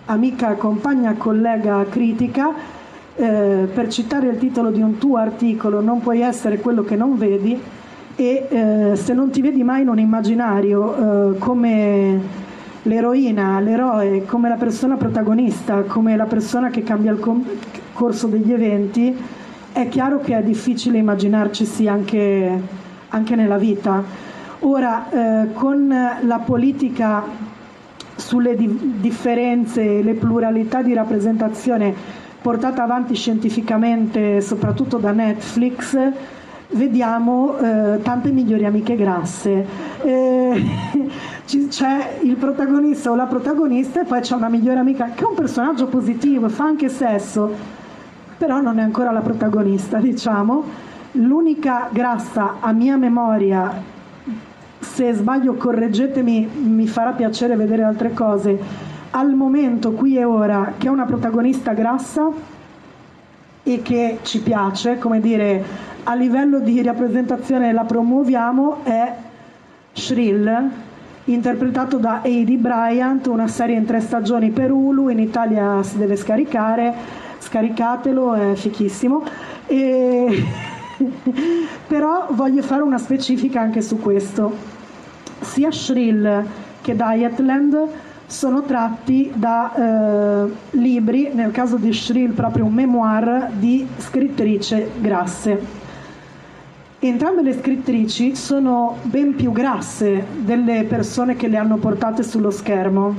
amica, 0.06 0.54
compagna, 0.54 1.14
collega 1.14 1.86
critica, 1.88 2.50
eh, 3.14 3.68
per 3.72 3.88
citare 3.88 4.26
il 4.26 4.38
titolo 4.38 4.72
di 4.72 4.82
un 4.82 4.98
tuo 4.98 5.18
articolo, 5.18 5.80
non 5.80 6.00
puoi 6.00 6.20
essere 6.20 6.58
quello 6.58 6.82
che 6.82 6.96
non 6.96 7.16
vedi 7.16 7.58
e 8.16 8.46
eh, 8.48 8.96
se 8.96 9.12
non 9.12 9.30
ti 9.30 9.42
vedi 9.42 9.62
mai 9.62 9.82
in 9.82 9.88
un 9.88 9.98
immaginario 9.98 11.34
eh, 11.34 11.38
come 11.38 12.20
l'eroina, 12.82 13.60
l'eroe, 13.60 14.24
come 14.24 14.48
la 14.48 14.56
persona 14.56 14.96
protagonista, 14.96 15.82
come 15.82 16.16
la 16.16 16.24
persona 16.24 16.70
che 16.70 16.82
cambia 16.82 17.12
il 17.12 17.20
com- 17.20 17.44
corso 17.92 18.26
degli 18.26 18.52
eventi, 18.52 19.14
è 19.72 19.88
chiaro 19.88 20.20
che 20.20 20.36
è 20.36 20.42
difficile 20.42 20.98
immaginarcisi 20.98 21.86
anche, 21.86 22.60
anche 23.08 23.34
nella 23.36 23.58
vita. 23.58 24.02
Ora, 24.60 25.10
eh, 25.10 25.52
con 25.52 25.88
la 26.22 26.38
politica 26.38 27.22
sulle 28.14 28.56
di- 28.56 28.94
differenze 28.98 29.98
e 29.98 30.02
le 30.02 30.14
pluralità 30.14 30.80
di 30.80 30.94
rappresentazione 30.94 31.94
portata 32.40 32.82
avanti 32.82 33.14
scientificamente, 33.14 34.40
soprattutto 34.40 34.96
da 34.96 35.10
Netflix, 35.10 35.98
vediamo 36.70 37.56
eh, 37.58 38.00
tante 38.02 38.30
migliori 38.30 38.64
amiche 38.64 38.96
grasse. 38.96 39.66
Eh, 40.02 40.64
c'è 41.68 42.18
il 42.22 42.36
protagonista 42.36 43.10
o 43.10 43.14
la 43.14 43.26
protagonista 43.26 44.02
e 44.02 44.04
poi 44.04 44.20
c'è 44.20 44.34
una 44.34 44.48
migliore 44.48 44.78
amica 44.78 45.10
che 45.14 45.24
è 45.24 45.26
un 45.26 45.34
personaggio 45.34 45.86
positivo, 45.86 46.48
fa 46.48 46.64
anche 46.64 46.88
sesso, 46.88 47.50
però 48.36 48.60
non 48.60 48.78
è 48.78 48.82
ancora 48.82 49.10
la 49.10 49.20
protagonista, 49.20 49.98
diciamo. 49.98 50.84
L'unica 51.12 51.88
grassa 51.90 52.56
a 52.60 52.72
mia 52.72 52.96
memoria, 52.96 53.72
se 54.78 55.12
sbaglio 55.14 55.54
correggetemi, 55.54 56.46
mi 56.46 56.86
farà 56.86 57.12
piacere 57.12 57.56
vedere 57.56 57.84
altre 57.84 58.12
cose, 58.12 58.58
al 59.10 59.32
momento, 59.34 59.92
qui 59.92 60.18
e 60.18 60.24
ora, 60.24 60.74
che 60.76 60.88
è 60.88 60.90
una 60.90 61.06
protagonista 61.06 61.72
grassa 61.72 62.28
e 63.62 63.82
che 63.82 64.18
ci 64.22 64.40
piace, 64.40 64.98
come 64.98 65.20
dire, 65.20 65.64
a 66.08 66.14
livello 66.14 66.60
di 66.60 66.80
rappresentazione 66.82 67.72
la 67.72 67.82
promuoviamo, 67.82 68.84
è 68.84 69.12
Shrill, 69.92 70.70
interpretato 71.24 71.96
da 71.96 72.20
Heidi 72.22 72.56
Bryant, 72.56 73.26
una 73.26 73.48
serie 73.48 73.76
in 73.76 73.84
tre 73.84 74.00
stagioni 74.00 74.50
per 74.50 74.70
Hulu, 74.70 75.08
in 75.08 75.18
Italia 75.18 75.82
si 75.82 75.98
deve 75.98 76.14
scaricare, 76.14 76.94
scaricatelo, 77.38 78.34
è 78.34 78.54
fichissimo. 78.54 79.24
E... 79.66 80.44
Però 81.88 82.28
voglio 82.30 82.62
fare 82.62 82.82
una 82.82 82.98
specifica 82.98 83.60
anche 83.60 83.82
su 83.82 83.98
questo. 83.98 84.54
Sia 85.40 85.72
Shrill 85.72 86.44
che 86.82 86.94
Dietland 86.94 87.88
sono 88.26 88.62
tratti 88.62 89.32
da 89.34 89.74
eh, 90.46 90.52
libri, 90.70 91.30
nel 91.32 91.50
caso 91.50 91.76
di 91.76 91.92
Shrill 91.92 92.30
proprio 92.30 92.64
un 92.64 92.72
memoir 92.72 93.50
di 93.58 93.84
scrittrice 93.98 94.92
grasse. 95.00 95.85
Entrambe 96.98 97.42
le 97.42 97.52
scrittrici 97.52 98.34
sono 98.34 98.96
ben 99.02 99.34
più 99.34 99.52
grasse 99.52 100.24
delle 100.38 100.84
persone 100.84 101.36
che 101.36 101.46
le 101.46 101.58
hanno 101.58 101.76
portate 101.76 102.22
sullo 102.22 102.50
schermo. 102.50 103.14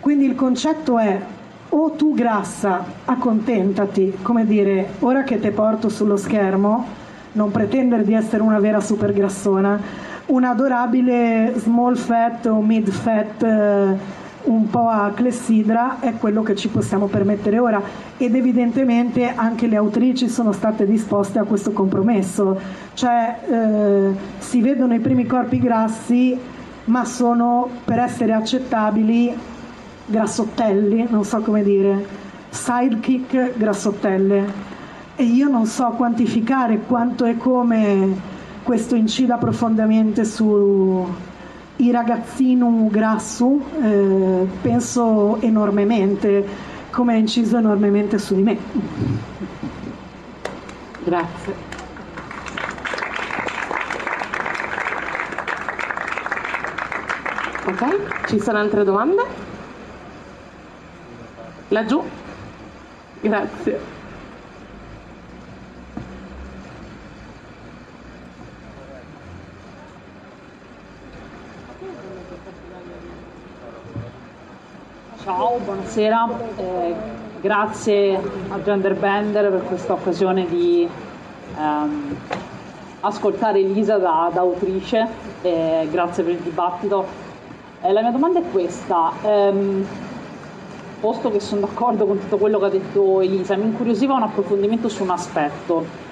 Quindi 0.00 0.24
il 0.24 0.34
concetto 0.34 0.98
è 0.98 1.20
o 1.68 1.90
tu 1.90 2.14
grassa 2.14 2.82
accontentati, 3.04 4.16
come 4.22 4.46
dire, 4.46 4.94
ora 5.00 5.22
che 5.22 5.38
te 5.38 5.50
porto 5.50 5.90
sullo 5.90 6.16
schermo, 6.16 6.86
non 7.32 7.50
pretendere 7.50 8.04
di 8.04 8.14
essere 8.14 8.42
una 8.42 8.58
vera 8.58 8.80
super 8.80 9.12
grassona, 9.12 9.78
un 10.26 10.44
adorabile 10.44 11.52
small 11.56 11.96
fat 11.96 12.46
o 12.46 12.62
mid 12.62 12.88
fat 12.88 13.42
eh, 13.42 14.22
un 14.44 14.68
po' 14.68 14.88
a 14.88 15.12
clessidra 15.14 16.00
è 16.00 16.14
quello 16.18 16.42
che 16.42 16.54
ci 16.54 16.68
possiamo 16.68 17.06
permettere 17.06 17.58
ora. 17.58 17.80
Ed 18.16 18.34
evidentemente 18.34 19.32
anche 19.34 19.66
le 19.66 19.76
autrici 19.76 20.28
sono 20.28 20.52
state 20.52 20.86
disposte 20.86 21.38
a 21.38 21.44
questo 21.44 21.72
compromesso, 21.72 22.58
cioè 22.94 23.38
eh, 23.48 24.16
si 24.38 24.60
vedono 24.60 24.94
i 24.94 25.00
primi 25.00 25.26
corpi 25.26 25.58
grassi 25.58 26.38
ma 26.86 27.04
sono 27.04 27.68
per 27.84 27.98
essere 27.98 28.32
accettabili 28.32 29.34
grassottelli, 30.06 31.06
non 31.08 31.24
so 31.24 31.40
come 31.40 31.62
dire, 31.62 32.06
sidekick 32.50 33.56
grassottelle. 33.56 34.72
E 35.16 35.22
io 35.22 35.48
non 35.48 35.66
so 35.66 35.90
quantificare 35.90 36.80
quanto 36.80 37.24
e 37.24 37.36
come 37.36 38.32
questo 38.62 38.96
incida 38.96 39.36
profondamente 39.36 40.24
su 40.24 41.06
i 41.76 41.90
ragazzino 41.90 42.88
grasso 42.90 43.60
eh, 43.82 44.46
penso 44.62 45.40
enormemente, 45.40 46.46
come 46.90 47.14
ha 47.14 47.16
inciso 47.16 47.56
enormemente 47.56 48.18
su 48.18 48.34
di 48.34 48.42
me. 48.42 48.58
Grazie. 51.04 51.54
Ok, 57.66 58.26
ci 58.28 58.40
sono 58.40 58.58
altre 58.58 58.84
domande? 58.84 59.22
Laggiù? 61.68 62.02
Grazie. 63.20 63.93
Ciao, 75.24 75.58
buonasera, 75.64 76.28
eh, 76.56 76.94
grazie 77.40 78.20
a 78.48 78.62
Genderbender 78.62 79.50
per 79.50 79.62
questa 79.62 79.94
occasione 79.94 80.44
di 80.46 80.86
ehm, 81.56 82.16
ascoltare 83.00 83.58
Elisa 83.58 83.96
da, 83.96 84.30
da 84.30 84.40
autrice, 84.40 85.08
eh, 85.40 85.88
grazie 85.90 86.24
per 86.24 86.34
il 86.34 86.40
dibattito. 86.40 87.06
Eh, 87.80 87.90
la 87.92 88.02
mia 88.02 88.10
domanda 88.10 88.40
è 88.40 88.42
questa, 88.52 89.12
ehm, 89.22 89.86
posto 91.00 91.30
che 91.30 91.40
sono 91.40 91.62
d'accordo 91.62 92.04
con 92.04 92.18
tutto 92.18 92.36
quello 92.36 92.58
che 92.58 92.64
ha 92.66 92.68
detto 92.68 93.22
Elisa, 93.22 93.56
mi 93.56 93.64
incuriosiva 93.64 94.12
un 94.12 94.24
approfondimento 94.24 94.90
su 94.90 95.04
un 95.04 95.10
aspetto 95.10 96.03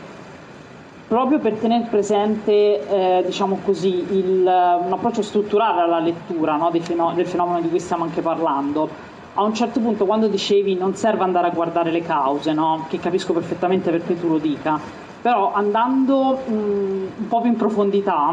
proprio 1.12 1.40
per 1.40 1.56
tenere 1.59 1.89
presente 1.90 2.89
eh, 2.89 3.22
diciamo 3.26 3.59
così, 3.62 4.02
il, 4.12 4.39
un 4.40 4.93
approccio 4.94 5.20
strutturale 5.20 5.82
alla 5.82 5.98
lettura 5.98 6.56
no, 6.56 6.70
del, 6.70 6.80
fenomeno, 6.80 7.14
del 7.14 7.26
fenomeno 7.26 7.60
di 7.60 7.68
cui 7.68 7.80
stiamo 7.80 8.05
anche 8.05 8.22
parlando. 8.22 8.89
A 9.34 9.43
un 9.43 9.52
certo 9.52 9.78
punto 9.80 10.06
quando 10.06 10.26
dicevi 10.26 10.74
non 10.74 10.94
serve 10.94 11.22
andare 11.22 11.48
a 11.48 11.51
guardare 11.51 11.90
le 11.90 12.01
cause, 12.01 12.55
no, 12.55 12.86
che 12.89 12.98
capisco 12.98 13.34
perfettamente 13.34 13.90
perché 13.90 14.18
tu 14.18 14.26
lo 14.26 14.39
dica, 14.39 14.80
però 15.20 15.52
andando 15.52 16.39
mh, 16.47 16.51
un 16.51 17.28
po' 17.28 17.43
più 17.43 17.51
in 17.51 17.56
profondità 17.56 18.32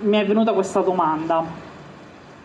mi 0.00 0.18
è 0.18 0.26
venuta 0.26 0.54
questa 0.54 0.80
domanda. 0.80 1.44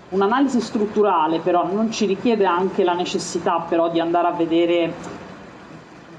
Un'analisi 0.10 0.61
strutturale 0.61 1.39
però 1.39 1.65
non 1.65 1.91
ci 1.91 2.05
richiede 2.05 2.45
anche 2.45 2.84
la 2.84 2.93
necessità 2.93 3.65
però 3.68 3.89
di 3.89 3.99
andare 3.99 4.27
a 4.27 4.31
vedere 4.31 4.93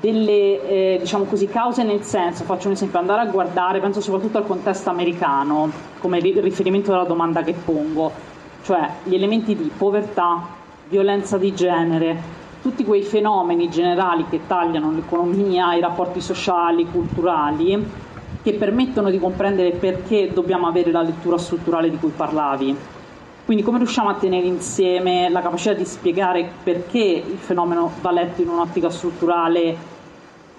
delle 0.04 0.68
eh, 0.68 0.96
diciamo 1.00 1.24
così, 1.24 1.46
cause 1.48 1.82
nel 1.82 2.02
senso, 2.02 2.44
faccio 2.44 2.66
un 2.66 2.74
esempio, 2.74 2.98
andare 2.98 3.22
a 3.22 3.30
guardare, 3.30 3.80
penso 3.80 4.02
soprattutto 4.02 4.36
al 4.36 4.46
contesto 4.46 4.90
americano, 4.90 5.70
come 5.98 6.18
riferimento 6.18 6.92
alla 6.92 7.04
domanda 7.04 7.40
che 7.40 7.54
pongo, 7.54 8.12
cioè 8.64 8.86
gli 9.04 9.14
elementi 9.14 9.56
di 9.56 9.70
povertà, 9.74 10.46
violenza 10.90 11.38
di 11.38 11.54
genere, 11.54 12.42
tutti 12.60 12.84
quei 12.84 13.02
fenomeni 13.02 13.70
generali 13.70 14.26
che 14.28 14.40
tagliano 14.46 14.92
l'economia, 14.92 15.72
i 15.72 15.80
rapporti 15.80 16.20
sociali, 16.20 16.84
culturali, 16.84 17.82
che 18.42 18.52
permettono 18.52 19.08
di 19.08 19.18
comprendere 19.18 19.70
perché 19.70 20.30
dobbiamo 20.34 20.66
avere 20.66 20.90
la 20.90 21.00
lettura 21.00 21.38
strutturale 21.38 21.88
di 21.88 21.96
cui 21.96 22.12
parlavi. 22.14 22.76
Quindi 23.46 23.62
come 23.62 23.78
riusciamo 23.78 24.10
a 24.10 24.14
tenere 24.14 24.46
insieme 24.46 25.30
la 25.30 25.40
capacità 25.40 25.72
di 25.72 25.84
spiegare 25.86 26.50
perché 26.62 26.98
il 26.98 27.38
fenomeno 27.38 27.90
va 28.02 28.10
letto 28.10 28.42
in 28.42 28.48
un'ottica 28.48 28.90
strutturale 28.90 29.92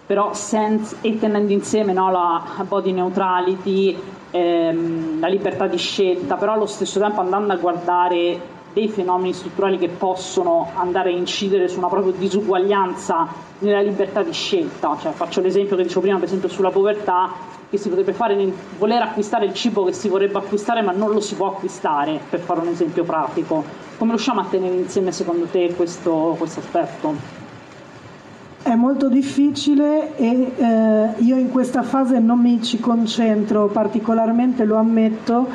però 0.06 0.34
senza, 0.34 0.98
e 1.02 1.18
tenendo 1.18 1.52
insieme 1.52 1.94
no, 1.94 2.12
la 2.12 2.44
body 2.68 2.92
neutrality, 2.92 3.98
ehm, 4.32 5.20
la 5.20 5.28
libertà 5.28 5.68
di 5.68 5.78
scelta, 5.78 6.36
però 6.36 6.54
allo 6.54 6.68
stesso 6.68 7.00
tempo 7.00 7.22
andando 7.22 7.54
a 7.54 7.56
guardare 7.56 8.54
dei 8.76 8.90
fenomeni 8.90 9.32
strutturali 9.32 9.78
che 9.78 9.88
possono 9.88 10.70
andare 10.76 11.10
a 11.10 11.14
incidere 11.14 11.70
su 11.70 11.78
una 11.78 11.88
propria 11.88 12.12
disuguaglianza 12.12 13.26
nella 13.60 13.80
libertà 13.80 14.22
di 14.22 14.34
scelta. 14.34 14.98
Cioè, 15.00 15.14
faccio 15.14 15.40
l'esempio 15.40 15.78
che 15.78 15.84
dicevo 15.84 16.02
prima, 16.02 16.18
per 16.18 16.28
esempio, 16.28 16.50
sulla 16.50 16.72
povertà, 16.72 17.32
che 17.70 17.78
si 17.78 17.88
potrebbe 17.88 18.12
fare 18.12 18.36
nel 18.36 18.54
voler 18.78 19.02
acquistare 19.02 19.46
il 19.46 19.54
cibo 19.54 19.86
che 19.86 19.94
si 19.94 20.10
vorrebbe 20.10 20.38
acquistare 20.38 20.82
ma 20.82 20.92
non 20.92 21.12
lo 21.12 21.22
si 21.22 21.36
può 21.36 21.48
acquistare, 21.48 22.20
per 22.30 22.42
fare 22.42 22.60
un 22.60 22.68
esempio 22.68 23.06
pratico. 23.06 23.64
Come 23.98 24.12
riusciamo 24.12 24.42
a 24.42 24.46
tenere 24.50 24.76
insieme 24.76 25.14
secondo 25.14 25.46
te 25.46 25.74
questo, 25.74 26.36
questo 26.38 26.60
aspetto? 26.60 27.45
È 28.66 28.74
molto 28.74 29.10
difficile 29.10 30.18
e 30.18 30.52
eh, 30.58 31.10
io 31.18 31.36
in 31.36 31.52
questa 31.52 31.84
fase 31.84 32.18
non 32.18 32.40
mi 32.40 32.64
ci 32.64 32.80
concentro 32.80 33.68
particolarmente, 33.68 34.66
lo 34.66 34.78
ammetto, 34.78 35.48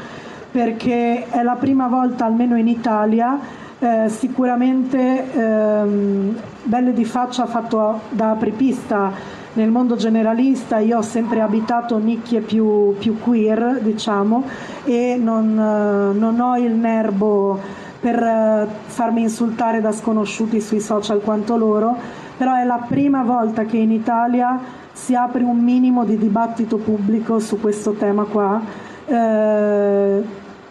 perché 0.49 1.27
è 1.29 1.43
la 1.43 1.57
prima 1.57 1.89
volta, 1.89 2.25
almeno 2.25 2.57
in 2.57 2.69
Italia, 2.69 3.37
eh, 3.81 4.09
sicuramente 4.09 5.33
ehm, 5.33 6.39
Belle 6.63 6.93
di 6.93 7.05
Faccia 7.05 7.47
fatto 7.47 8.03
da 8.11 8.31
apripista 8.31 9.11
nel 9.55 9.71
mondo 9.73 9.97
generalista, 9.97 10.79
io 10.79 10.99
ho 10.99 11.03
sempre 11.03 11.41
abitato 11.41 11.99
nicchie 11.99 12.43
più, 12.43 12.95
più 12.97 13.19
queer, 13.19 13.81
diciamo, 13.83 14.45
e 14.85 15.19
non, 15.21 15.59
eh, 15.59 16.17
non 16.17 16.39
ho 16.39 16.57
il 16.57 16.75
nervo 16.75 17.59
per 17.99 18.23
eh, 18.23 18.69
farmi 18.87 19.23
insultare 19.23 19.81
da 19.81 19.91
sconosciuti 19.91 20.61
sui 20.61 20.79
social 20.79 21.21
quanto 21.21 21.57
loro 21.57 22.29
però 22.41 22.55
è 22.55 22.65
la 22.65 22.83
prima 22.89 23.23
volta 23.23 23.67
che 23.67 23.77
in 23.77 23.93
Italia 23.93 24.59
si 24.93 25.15
apre 25.15 25.45
un 25.45 25.59
minimo 25.59 26.07
di 26.07 26.17
dibattito 26.17 26.79
pubblico 26.79 27.39
su 27.39 27.61
questo 27.61 27.93
tema 27.93 28.25
qua, 28.25 28.63
eh, 29.05 30.23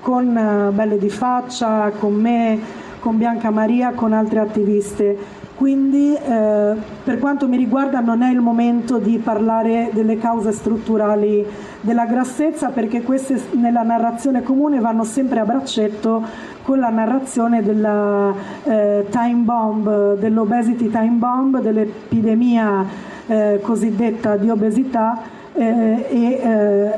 con 0.01 0.35
eh, 0.35 0.71
Belle 0.71 0.97
di 0.97 1.11
Faccia, 1.11 1.91
con 1.91 2.15
me, 2.15 2.59
con 2.99 3.19
Bianca 3.19 3.51
Maria, 3.51 3.91
con 3.91 4.13
altre 4.13 4.39
attiviste. 4.39 5.15
Quindi 5.59 6.15
eh, 6.15 6.73
per 7.03 7.19
quanto 7.19 7.49
mi 7.49 7.57
riguarda 7.57 7.99
non 7.99 8.21
è 8.21 8.31
il 8.31 8.39
momento 8.39 8.97
di 8.97 9.17
parlare 9.17 9.89
delle 9.91 10.17
cause 10.17 10.53
strutturali 10.53 11.45
della 11.81 12.05
grassezza 12.05 12.69
perché 12.69 13.01
queste 13.01 13.37
nella 13.57 13.81
narrazione 13.81 14.41
comune 14.41 14.79
vanno 14.79 15.03
sempre 15.03 15.41
a 15.41 15.43
braccetto 15.43 16.23
con 16.61 16.79
la 16.79 16.87
narrazione 16.87 17.61
della 17.61 18.33
eh, 18.63 19.07
time 19.09 19.41
bomb, 19.41 20.15
dell'obesity 20.17 20.89
time 20.89 21.17
bomb, 21.17 21.59
dell'epidemia 21.59 22.85
eh, 23.27 23.59
cosiddetta 23.61 24.37
di 24.37 24.49
obesità 24.49 25.19
eh, 25.51 26.05
e 26.09 26.41
eh, 26.41 26.91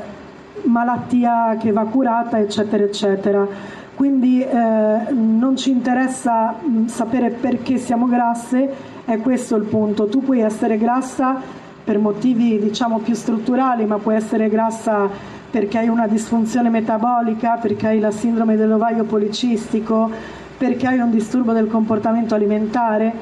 malattia 0.68 1.56
che 1.58 1.72
va 1.72 1.82
curata, 1.86 2.38
eccetera, 2.38 2.84
eccetera. 2.84 3.80
Quindi 4.02 4.42
eh, 4.42 5.12
non 5.12 5.56
ci 5.56 5.70
interessa 5.70 6.56
mh, 6.60 6.86
sapere 6.86 7.30
perché 7.30 7.78
siamo 7.78 8.06
grasse, 8.06 8.68
è 9.04 9.18
questo 9.18 9.54
il 9.54 9.62
punto. 9.62 10.08
Tu 10.08 10.24
puoi 10.24 10.40
essere 10.40 10.76
grassa 10.76 11.40
per 11.84 12.00
motivi 12.00 12.58
diciamo 12.58 12.98
più 12.98 13.14
strutturali, 13.14 13.84
ma 13.84 13.98
puoi 13.98 14.16
essere 14.16 14.48
grassa 14.48 15.08
perché 15.48 15.78
hai 15.78 15.86
una 15.86 16.08
disfunzione 16.08 16.68
metabolica, 16.68 17.58
perché 17.58 17.86
hai 17.86 18.00
la 18.00 18.10
sindrome 18.10 18.56
dell'ovaio 18.56 19.04
policistico, 19.04 20.10
perché 20.58 20.88
hai 20.88 20.98
un 20.98 21.12
disturbo 21.12 21.52
del 21.52 21.68
comportamento 21.68 22.34
alimentare, 22.34 23.12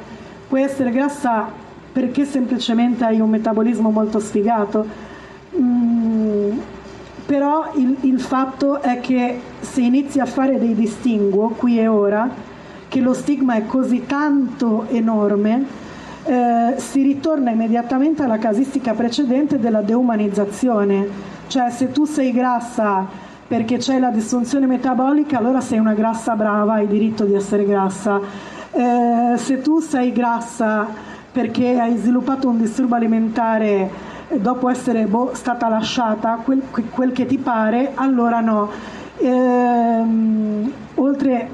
puoi 0.48 0.62
essere 0.62 0.92
grassa 0.92 1.46
perché 1.92 2.24
semplicemente 2.24 3.04
hai 3.04 3.20
un 3.20 3.28
metabolismo 3.28 3.90
molto 3.90 4.18
sfigato. 4.18 4.86
Mm, 5.60 6.58
però 7.30 7.70
il, 7.76 7.96
il 8.00 8.20
fatto 8.20 8.82
è 8.82 8.98
che 8.98 9.40
se 9.60 9.82
inizi 9.82 10.18
a 10.18 10.26
fare 10.26 10.58
dei 10.58 10.74
distinguo 10.74 11.50
qui 11.50 11.78
e 11.78 11.86
ora, 11.86 12.28
che 12.88 13.00
lo 13.00 13.14
stigma 13.14 13.54
è 13.54 13.66
così 13.66 14.04
tanto 14.04 14.86
enorme, 14.88 15.64
eh, 16.24 16.74
si 16.78 17.02
ritorna 17.02 17.52
immediatamente 17.52 18.24
alla 18.24 18.38
casistica 18.38 18.94
precedente 18.94 19.60
della 19.60 19.80
deumanizzazione 19.80 21.38
cioè 21.46 21.70
se 21.70 21.92
tu 21.92 22.04
sei 22.04 22.32
grassa 22.32 23.06
perché 23.46 23.76
c'è 23.78 24.00
la 24.00 24.10
disfunzione 24.10 24.66
metabolica, 24.66 25.38
allora 25.38 25.60
sei 25.60 25.78
una 25.78 25.94
grassa 25.94 26.34
brava, 26.34 26.74
hai 26.74 26.88
diritto 26.88 27.24
di 27.24 27.34
essere 27.34 27.64
grassa. 27.64 28.20
Eh, 28.72 29.36
se 29.36 29.60
tu 29.60 29.78
sei 29.78 30.12
grassa 30.12 30.86
perché 31.30 31.78
hai 31.78 31.96
sviluppato 31.96 32.48
un 32.48 32.58
disturbo 32.58 32.96
alimentare 32.96 34.09
dopo 34.38 34.68
essere 34.68 35.06
boh, 35.06 35.30
stata 35.34 35.68
lasciata, 35.68 36.40
quel, 36.42 36.62
quel, 36.90 37.12
che 37.12 37.26
ti 37.26 37.38
pare, 37.38 37.92
allora 37.94 38.40
no. 38.40 38.70
Eh, 39.16 40.02
oltre, 40.94 41.48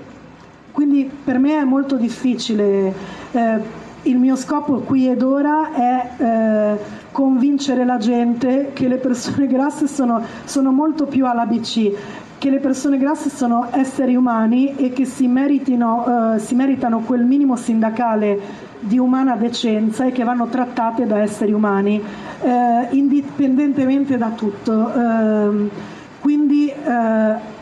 quindi 0.72 1.10
per 1.24 1.38
me 1.38 1.58
è 1.58 1.64
molto 1.64 1.96
difficile. 1.96 2.94
Eh, 3.32 3.84
il 4.02 4.18
mio 4.18 4.36
scopo 4.36 4.80
qui 4.80 5.08
ed 5.08 5.22
ora 5.22 5.72
è 5.72 6.10
eh, 6.16 6.78
convincere 7.10 7.84
la 7.84 7.96
gente 7.96 8.70
che 8.72 8.88
le 8.88 8.98
persone 8.98 9.46
grasse 9.48 9.86
sono, 9.86 10.22
sono 10.44 10.70
molto 10.70 11.06
più 11.06 11.26
all'ABC, 11.26 11.92
che 12.38 12.50
le 12.50 12.58
persone 12.58 12.98
grasse 12.98 13.30
sono 13.30 13.68
esseri 13.72 14.14
umani 14.14 14.76
e 14.76 14.92
che 14.92 15.04
si, 15.04 15.26
meritino, 15.26 16.34
eh, 16.34 16.38
si 16.38 16.54
meritano 16.54 17.00
quel 17.00 17.24
minimo 17.24 17.56
sindacale 17.56 18.65
di 18.80 18.98
umana 18.98 19.36
decenza 19.36 20.04
e 20.04 20.12
che 20.12 20.24
vanno 20.24 20.46
trattate 20.46 21.06
da 21.06 21.20
esseri 21.20 21.52
umani, 21.52 22.02
eh, 22.42 22.88
indipendentemente 22.90 24.16
da 24.16 24.30
tutto. 24.30 24.92
Ehm, 24.92 25.70
quindi 26.20 26.68
eh, 26.68 27.54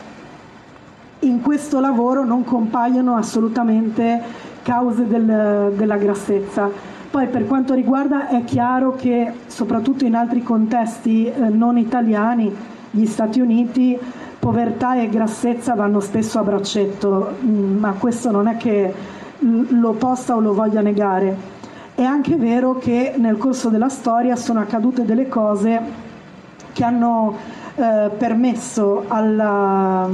in 1.19 1.41
questo 1.41 1.79
lavoro 1.79 2.23
non 2.23 2.43
compaiono 2.43 3.15
assolutamente 3.15 4.21
cause 4.61 5.07
del, 5.07 5.73
della 5.75 5.97
grassezza. 5.97 6.69
Poi 7.09 7.27
per 7.27 7.47
quanto 7.47 7.73
riguarda 7.73 8.27
è 8.27 8.43
chiaro 8.43 8.95
che 8.95 9.31
soprattutto 9.47 10.03
in 10.03 10.15
altri 10.15 10.43
contesti 10.43 11.25
eh, 11.25 11.49
non 11.49 11.77
italiani, 11.77 12.53
gli 12.91 13.05
Stati 13.05 13.39
Uniti, 13.39 13.97
povertà 14.37 14.95
e 14.95 15.09
grassezza 15.09 15.75
vanno 15.75 15.99
spesso 15.99 16.39
a 16.39 16.43
braccetto, 16.43 17.37
mm, 17.43 17.77
ma 17.77 17.93
questo 17.93 18.31
non 18.31 18.47
è 18.47 18.57
che 18.57 18.93
lo 19.39 19.91
possa 19.93 20.35
o 20.35 20.39
lo 20.39 20.53
voglia 20.53 20.81
negare. 20.81 21.53
È 21.95 22.03
anche 22.03 22.35
vero 22.35 22.77
che 22.77 23.13
nel 23.17 23.37
corso 23.37 23.69
della 23.69 23.89
storia 23.89 24.35
sono 24.35 24.59
accadute 24.59 25.05
delle 25.05 25.27
cose 25.27 26.03
che 26.73 26.83
hanno 26.83 27.37
eh, 27.75 28.09
permesso 28.17 29.05
alla, 29.07 30.07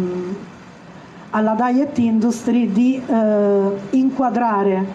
alla 1.32 1.56
diet 1.56 1.98
industry 1.98 2.72
di 2.72 3.02
eh, 3.04 3.72
inquadrare 3.92 4.86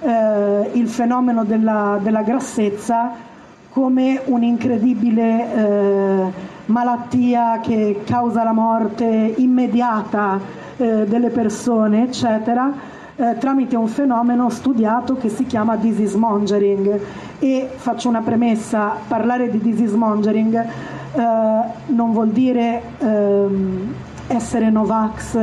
eh, 0.00 0.70
il 0.74 0.88
fenomeno 0.88 1.44
della, 1.44 1.98
della, 2.00 2.22
grassezza 2.22 3.12
come 3.70 4.20
un'incredibile 4.24 5.54
eh, 5.54 6.32
malattia 6.66 7.60
che 7.60 8.02
causa 8.04 8.44
la 8.44 8.52
morte 8.52 9.04
immediata 9.36 10.38
eh, 10.76 11.06
delle 11.06 11.30
persone, 11.30 12.04
eccetera, 12.04 12.72
eh, 13.16 13.36
tramite 13.38 13.76
un 13.76 13.88
fenomeno 13.88 14.50
studiato 14.50 15.16
che 15.16 15.28
si 15.28 15.46
chiama 15.46 15.76
disease 15.76 16.16
mongering. 16.16 17.00
E 17.38 17.70
faccio 17.74 18.08
una 18.08 18.20
premessa, 18.20 18.96
parlare 19.06 19.50
di 19.50 19.58
disease 19.58 19.96
mongering 19.96 20.54
eh, 21.16 21.22
non 21.86 22.12
vuol 22.12 22.28
dire 22.28 22.82
ehm, 22.98 23.94
essere 24.26 24.70
Novax 24.70 25.38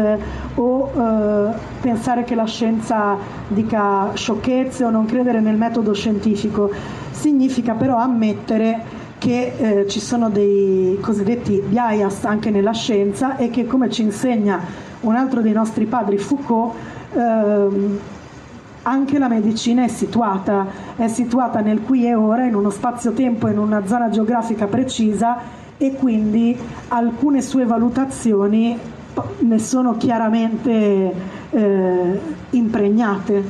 o 0.55 0.91
eh, 0.93 1.53
pensare 1.81 2.23
che 2.23 2.35
la 2.35 2.45
scienza 2.45 3.17
dica 3.47 4.11
sciocchezze 4.13 4.83
o 4.83 4.89
non 4.89 5.05
credere 5.05 5.39
nel 5.39 5.55
metodo 5.55 5.93
scientifico. 5.93 6.69
Significa 7.11 7.73
però 7.73 7.97
ammettere 7.97 9.01
che 9.17 9.53
eh, 9.57 9.87
ci 9.87 9.99
sono 9.99 10.29
dei 10.29 10.97
cosiddetti 11.01 11.63
bias 11.65 12.25
anche 12.25 12.49
nella 12.49 12.73
scienza 12.73 13.37
e 13.37 13.49
che 13.49 13.65
come 13.65 13.89
ci 13.89 14.01
insegna 14.01 14.59
un 15.01 15.15
altro 15.15 15.41
dei 15.41 15.53
nostri 15.53 15.85
padri 15.85 16.17
Foucault 16.17 16.75
ehm, 17.13 17.99
anche 18.83 19.17
la 19.17 19.27
medicina 19.27 19.83
è 19.83 19.87
situata, 19.87 20.67
è 20.95 21.07
situata 21.07 21.61
nel 21.61 21.81
qui 21.81 22.05
e 22.05 22.15
ora, 22.15 22.45
in 22.45 22.55
uno 22.55 22.69
spazio-tempo, 22.69 23.47
in 23.47 23.57
una 23.57 23.85
zona 23.85 24.09
geografica 24.09 24.67
precisa 24.67 25.61
e 25.77 25.93
quindi 25.93 26.57
alcune 26.89 27.41
sue 27.41 27.65
valutazioni 27.65 28.77
ne 29.39 29.59
sono 29.59 29.95
chiaramente 29.97 31.13
eh, 31.49 32.19
impregnate. 32.51 33.43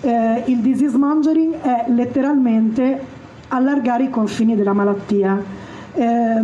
Eh, 0.00 0.42
il 0.46 0.58
disease 0.58 0.96
mongering 0.96 1.60
è 1.60 1.84
letteralmente 1.88 3.00
allargare 3.48 4.04
i 4.04 4.10
confini 4.10 4.56
della 4.56 4.72
malattia. 4.72 5.40
Eh, 5.94 6.42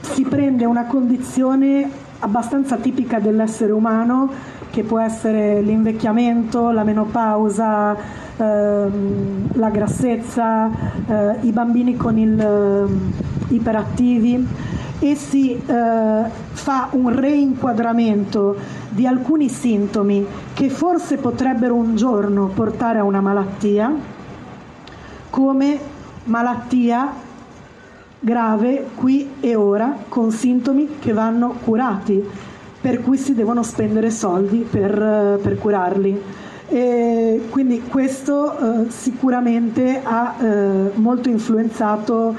si 0.00 0.22
prende 0.22 0.64
una 0.64 0.84
condizione 0.84 1.90
abbastanza 2.20 2.76
tipica 2.76 3.18
dell'essere 3.18 3.72
umano 3.72 4.30
che 4.70 4.82
può 4.82 4.98
essere 5.00 5.60
l'invecchiamento, 5.60 6.70
la 6.70 6.84
menopausa, 6.84 7.96
ehm, 8.36 9.48
la 9.54 9.70
grassezza, 9.70 10.70
eh, 11.06 11.36
i 11.42 11.52
bambini 11.52 11.96
con 11.96 12.18
il 12.18 12.40
eh, 12.40 13.54
iperattivi. 13.54 14.46
E 15.00 15.14
si 15.14 15.52
eh, 15.52 16.22
fa 16.52 16.88
un 16.90 17.14
reinquadramento 17.14 18.56
di 18.88 19.06
alcuni 19.06 19.48
sintomi 19.48 20.26
che 20.54 20.68
forse 20.70 21.18
potrebbero 21.18 21.74
un 21.74 21.94
giorno 21.94 22.46
portare 22.48 22.98
a 22.98 23.04
una 23.04 23.20
malattia 23.20 23.94
come 25.30 25.78
malattia 26.24 27.12
grave 28.18 28.88
qui 28.96 29.34
e 29.38 29.54
ora 29.54 29.96
con 30.08 30.32
sintomi 30.32 30.96
che 30.98 31.12
vanno 31.12 31.50
curati 31.62 32.28
per 32.80 33.02
cui 33.02 33.16
si 33.16 33.34
devono 33.34 33.62
spendere 33.62 34.10
soldi 34.10 34.66
per, 34.68 35.38
per 35.42 35.58
curarli. 35.58 36.22
E 36.70 37.46
quindi 37.48 37.82
questo 37.82 38.84
eh, 38.84 38.90
sicuramente 38.90 40.00
ha 40.02 40.34
eh, 40.38 40.90
molto 40.94 41.30
influenzato 41.30 42.34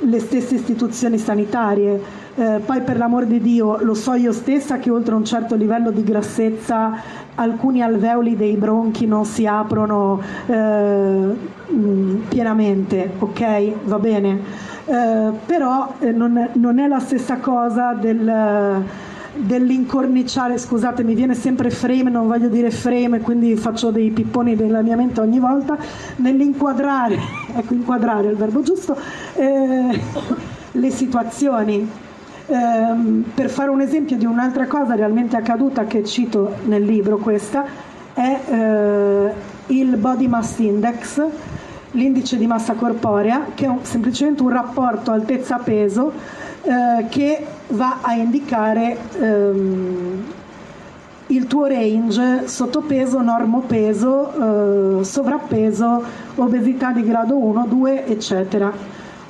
le 0.00 0.20
stesse 0.20 0.54
istituzioni 0.54 1.18
sanitarie. 1.18 2.26
Eh, 2.34 2.60
poi 2.64 2.80
per 2.82 2.96
l'amor 2.96 3.26
di 3.26 3.40
Dio 3.40 3.78
lo 3.82 3.94
so 3.94 4.14
io 4.14 4.32
stessa 4.32 4.78
che 4.78 4.90
oltre 4.90 5.12
a 5.14 5.16
un 5.16 5.24
certo 5.24 5.56
livello 5.56 5.90
di 5.90 6.04
grassezza 6.04 6.92
alcuni 7.34 7.82
alveoli 7.82 8.36
dei 8.36 8.56
bronchi 8.56 9.06
non 9.06 9.24
si 9.24 9.44
aprono 9.46 10.20
eh, 10.46 11.34
pienamente, 12.28 13.10
ok? 13.18 13.72
Va 13.84 13.98
bene. 13.98 14.40
Eh, 14.84 15.30
però 15.44 15.94
eh, 15.98 16.12
non, 16.12 16.50
non, 16.54 16.78
è 16.78 16.86
la 16.86 17.00
stessa 17.00 17.36
cosa 17.36 17.92
del 17.92 18.84
dell'incorniciare, 19.38 20.58
scusate 20.58 21.02
mi 21.04 21.14
viene 21.14 21.34
sempre 21.34 21.70
frame, 21.70 22.10
non 22.10 22.26
voglio 22.26 22.48
dire 22.48 22.70
frame, 22.70 23.20
quindi 23.20 23.56
faccio 23.56 23.90
dei 23.90 24.10
pipponi 24.10 24.56
della 24.56 24.82
mia 24.82 24.96
mente 24.96 25.20
ogni 25.20 25.38
volta, 25.38 25.76
nell'inquadrare, 26.16 27.18
ecco 27.54 27.74
inquadrare 27.74 28.28
è 28.28 28.30
il 28.30 28.36
verbo 28.36 28.62
giusto, 28.62 28.96
eh, 29.34 30.00
le 30.72 30.90
situazioni. 30.90 31.88
Eh, 32.50 33.24
per 33.34 33.50
fare 33.50 33.68
un 33.68 33.82
esempio 33.82 34.16
di 34.16 34.24
un'altra 34.24 34.66
cosa 34.66 34.94
realmente 34.94 35.36
accaduta 35.36 35.84
che 35.84 36.02
cito 36.02 36.54
nel 36.64 36.82
libro 36.82 37.18
questa, 37.18 37.64
è 38.14 38.40
eh, 38.48 39.32
il 39.66 39.96
Body 39.96 40.26
Mass 40.26 40.58
Index, 40.58 41.22
l'indice 41.92 42.36
di 42.36 42.46
massa 42.46 42.74
corporea, 42.74 43.46
che 43.54 43.64
è 43.64 43.68
un, 43.68 43.78
semplicemente 43.82 44.42
un 44.42 44.50
rapporto 44.50 45.10
altezza-peso 45.10 46.12
eh, 46.62 47.06
che 47.08 47.46
va 47.68 47.98
a 48.02 48.14
indicare 48.14 48.96
ehm, 49.20 50.24
il 51.28 51.46
tuo 51.46 51.66
range 51.66 52.48
sottopeso, 52.48 53.20
normopeso, 53.20 55.00
eh, 55.00 55.04
sovrappeso, 55.04 56.02
obesità 56.36 56.92
di 56.92 57.02
grado 57.04 57.36
1, 57.36 57.66
2, 57.68 58.06
eccetera. 58.06 58.72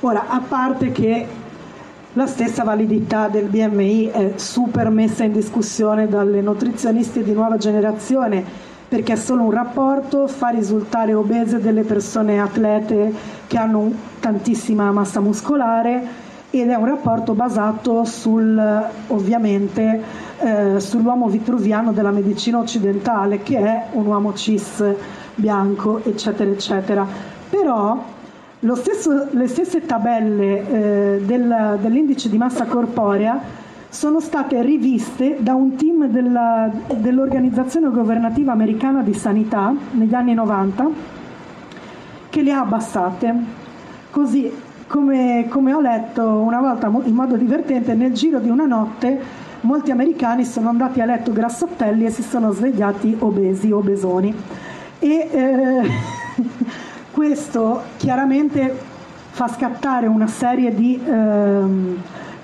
Ora, 0.01 0.25
a 0.29 0.39
parte 0.39 0.91
che 0.91 1.27
la 2.13 2.25
stessa 2.25 2.63
validità 2.63 3.27
del 3.27 3.45
BMI 3.45 4.07
è 4.07 4.31
super 4.35 4.89
messa 4.89 5.23
in 5.23 5.33
discussione 5.33 6.07
dalle 6.07 6.41
nutrizionisti 6.41 7.21
di 7.21 7.33
nuova 7.33 7.57
generazione 7.57 8.68
perché 8.89 9.15
solo 9.15 9.43
un 9.43 9.51
rapporto, 9.51 10.27
fa 10.27 10.49
risultare 10.49 11.13
obese 11.13 11.59
delle 11.59 11.83
persone 11.83 12.41
atlete 12.41 13.13
che 13.45 13.57
hanno 13.57 13.91
tantissima 14.19 14.91
massa 14.91 15.19
muscolare 15.19 16.27
ed 16.49 16.69
è 16.69 16.75
un 16.75 16.85
rapporto 16.85 17.33
basato 17.33 18.03
sul, 18.03 18.59
ovviamente 19.07 20.01
eh, 20.39 20.79
sull'uomo 20.79 21.27
vitruviano 21.27 21.91
della 21.91 22.09
medicina 22.09 22.57
occidentale 22.57 23.43
che 23.43 23.59
è 23.59 23.85
un 23.91 24.07
uomo 24.07 24.33
cis 24.33 24.83
bianco 25.35 26.03
eccetera 26.03 26.49
eccetera. 26.49 27.05
Però 27.47 28.03
stesso, 28.73 29.27
le 29.29 29.47
stesse 29.47 29.85
tabelle 29.85 30.67
eh, 30.67 31.21
del, 31.23 31.77
dell'indice 31.79 32.27
di 32.27 32.37
massa 32.37 32.65
corporea 32.65 33.58
sono 33.89 34.19
state 34.19 34.61
riviste 34.61 35.37
da 35.39 35.55
un 35.55 35.75
team 35.75 36.07
della, 36.07 36.69
dell'organizzazione 36.95 37.89
governativa 37.89 38.51
americana 38.51 39.01
di 39.01 39.13
sanità 39.13 39.73
negli 39.91 40.13
anni 40.13 40.33
90 40.35 40.89
che 42.29 42.41
le 42.43 42.51
ha 42.51 42.59
abbassate 42.59 43.35
così 44.11 44.51
come, 44.85 45.45
come 45.49 45.73
ho 45.73 45.81
letto 45.81 46.23
una 46.23 46.59
volta 46.59 46.91
in 47.03 47.13
modo 47.13 47.35
divertente, 47.35 47.93
nel 47.93 48.13
giro 48.13 48.39
di 48.39 48.49
una 48.49 48.65
notte 48.65 49.47
molti 49.61 49.91
americani 49.91 50.45
sono 50.45 50.69
andati 50.69 51.01
a 51.01 51.05
letto 51.05 51.31
grassottelli 51.31 52.05
e 52.05 52.09
si 52.09 52.23
sono 52.23 52.51
svegliati 52.51 53.15
obesi, 53.19 53.71
obesoni. 53.71 54.33
E 54.99 55.29
eh, 55.31 55.89
questo 57.11 57.81
chiaramente 57.97 58.77
fa 59.31 59.47
scattare 59.47 60.07
una 60.07 60.27
serie 60.27 60.73
di 60.73 60.99
eh, 61.03 61.61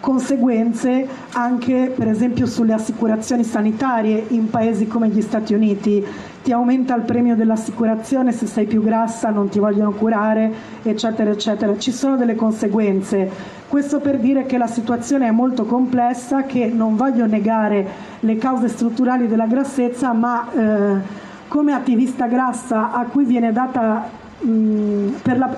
conseguenze 0.05 1.07
anche 1.31 1.91
per 1.95 2.07
esempio 2.07 2.45
sulle 2.45 2.73
assicurazioni 2.73 3.43
sanitarie 3.43 4.25
in 4.27 4.51
paesi 4.51 4.85
come 4.85 5.07
gli 5.07 5.19
Stati 5.19 5.55
Uniti 5.55 6.05
ti 6.43 6.51
aumenta 6.51 6.93
il 6.93 7.01
premio 7.01 7.35
dell'assicurazione 7.35 8.31
se 8.31 8.45
sei 8.45 8.67
più 8.67 8.83
grassa, 8.83 9.31
non 9.31 9.49
ti 9.49 9.57
vogliono 9.57 9.93
curare, 9.93 10.53
eccetera, 10.83 11.31
eccetera. 11.31 11.75
Ci 11.75 11.91
sono 11.91 12.17
delle 12.17 12.35
conseguenze. 12.35 13.27
Questo 13.67 13.99
per 13.99 14.19
dire 14.19 14.45
che 14.45 14.59
la 14.59 14.67
situazione 14.67 15.27
è 15.27 15.31
molto 15.31 15.65
complessa, 15.65 16.43
che 16.43 16.67
non 16.67 16.95
voglio 16.95 17.25
negare 17.25 17.87
le 18.19 18.37
cause 18.37 18.67
strutturali 18.67 19.27
della 19.27 19.47
grassezza, 19.47 20.13
ma 20.13 20.51
eh, 20.51 21.01
come 21.47 21.73
attivista 21.73 22.27
grassa 22.27 22.91
a 22.91 23.05
cui 23.05 23.25
viene 23.25 23.51
data 23.51 24.07
mh, 24.39 25.07
per 25.23 25.37
la, 25.39 25.57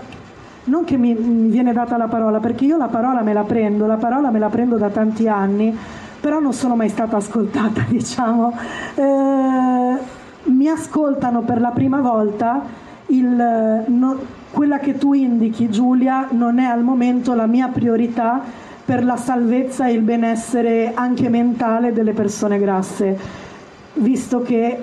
non 0.68 0.84
che 0.84 0.98
mi, 0.98 1.14
mi, 1.14 1.50
viene 1.50 1.74
data 1.74 1.98
la 1.98 2.08
parola, 2.08 2.40
perché 2.40 2.66
io 2.66 2.78
la 2.78 2.88
parola 2.88 3.22
me 3.22 3.34
la 3.34 3.44
prendo, 3.44 3.86
la 3.86 3.98
parola 3.98 4.32
me 4.32 4.40
la 4.40 4.50
prendo 4.50 4.78
da 4.78 4.90
tanti 4.90 5.28
anni, 5.28 5.76
però 6.20 6.40
non 6.40 6.54
sono 6.54 6.76
mai 6.76 6.90
stata 6.90 7.18
ascoltata, 7.18 7.86
diciamo. 7.88 8.54
Eh, 8.96 9.98
mi 10.44 10.68
ascoltano 10.68 11.42
per 11.42 11.60
la 11.60 11.72
prima 11.72 12.02
volta, 12.02 12.62
il, 13.08 13.84
no, 13.88 14.18
quella 14.52 14.80
che 14.80 14.98
tu 14.98 15.14
indichi 15.14 15.70
Giulia 15.70 16.28
non 16.32 16.60
è 16.60 16.66
al 16.66 16.84
momento 16.84 17.34
la 17.34 17.48
mia 17.48 17.68
priorità 17.68 18.42
per 18.84 19.04
la 19.04 19.18
salvezza 19.18 19.88
e 19.88 19.94
il 19.94 20.02
benessere 20.02 20.94
anche 20.94 21.30
mentale 21.30 21.92
delle 21.92 22.14
persone 22.14 22.58
grasse, 22.58 23.18
visto 23.96 24.42
che 24.42 24.82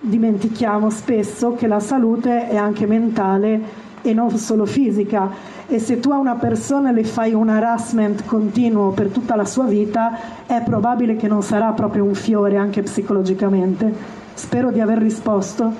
dimentichiamo 0.00 0.88
spesso 0.88 1.54
che 1.54 1.66
la 1.66 1.80
salute 1.80 2.48
è 2.48 2.56
anche 2.56 2.86
mentale 2.86 3.88
e 4.02 4.12
non 4.14 4.30
solo 4.38 4.66
fisica 4.66 5.58
e 5.66 5.78
se 5.78 6.00
tu 6.00 6.10
a 6.10 6.18
una 6.18 6.34
persona 6.34 6.90
le 6.90 7.04
fai 7.04 7.32
un 7.32 7.48
harassment 7.48 8.24
continuo 8.24 8.90
per 8.90 9.08
tutta 9.08 9.36
la 9.36 9.44
sua 9.44 9.66
vita 9.66 10.44
è 10.46 10.60
probabile 10.62 11.14
che 11.14 11.28
non 11.28 11.42
sarà 11.42 11.70
proprio 11.72 12.02
un 12.02 12.14
fiore 12.14 12.56
anche 12.56 12.82
psicologicamente. 12.82 14.18
Spero 14.34 14.72
di 14.72 14.80
aver 14.80 14.98
risposto. 14.98 15.72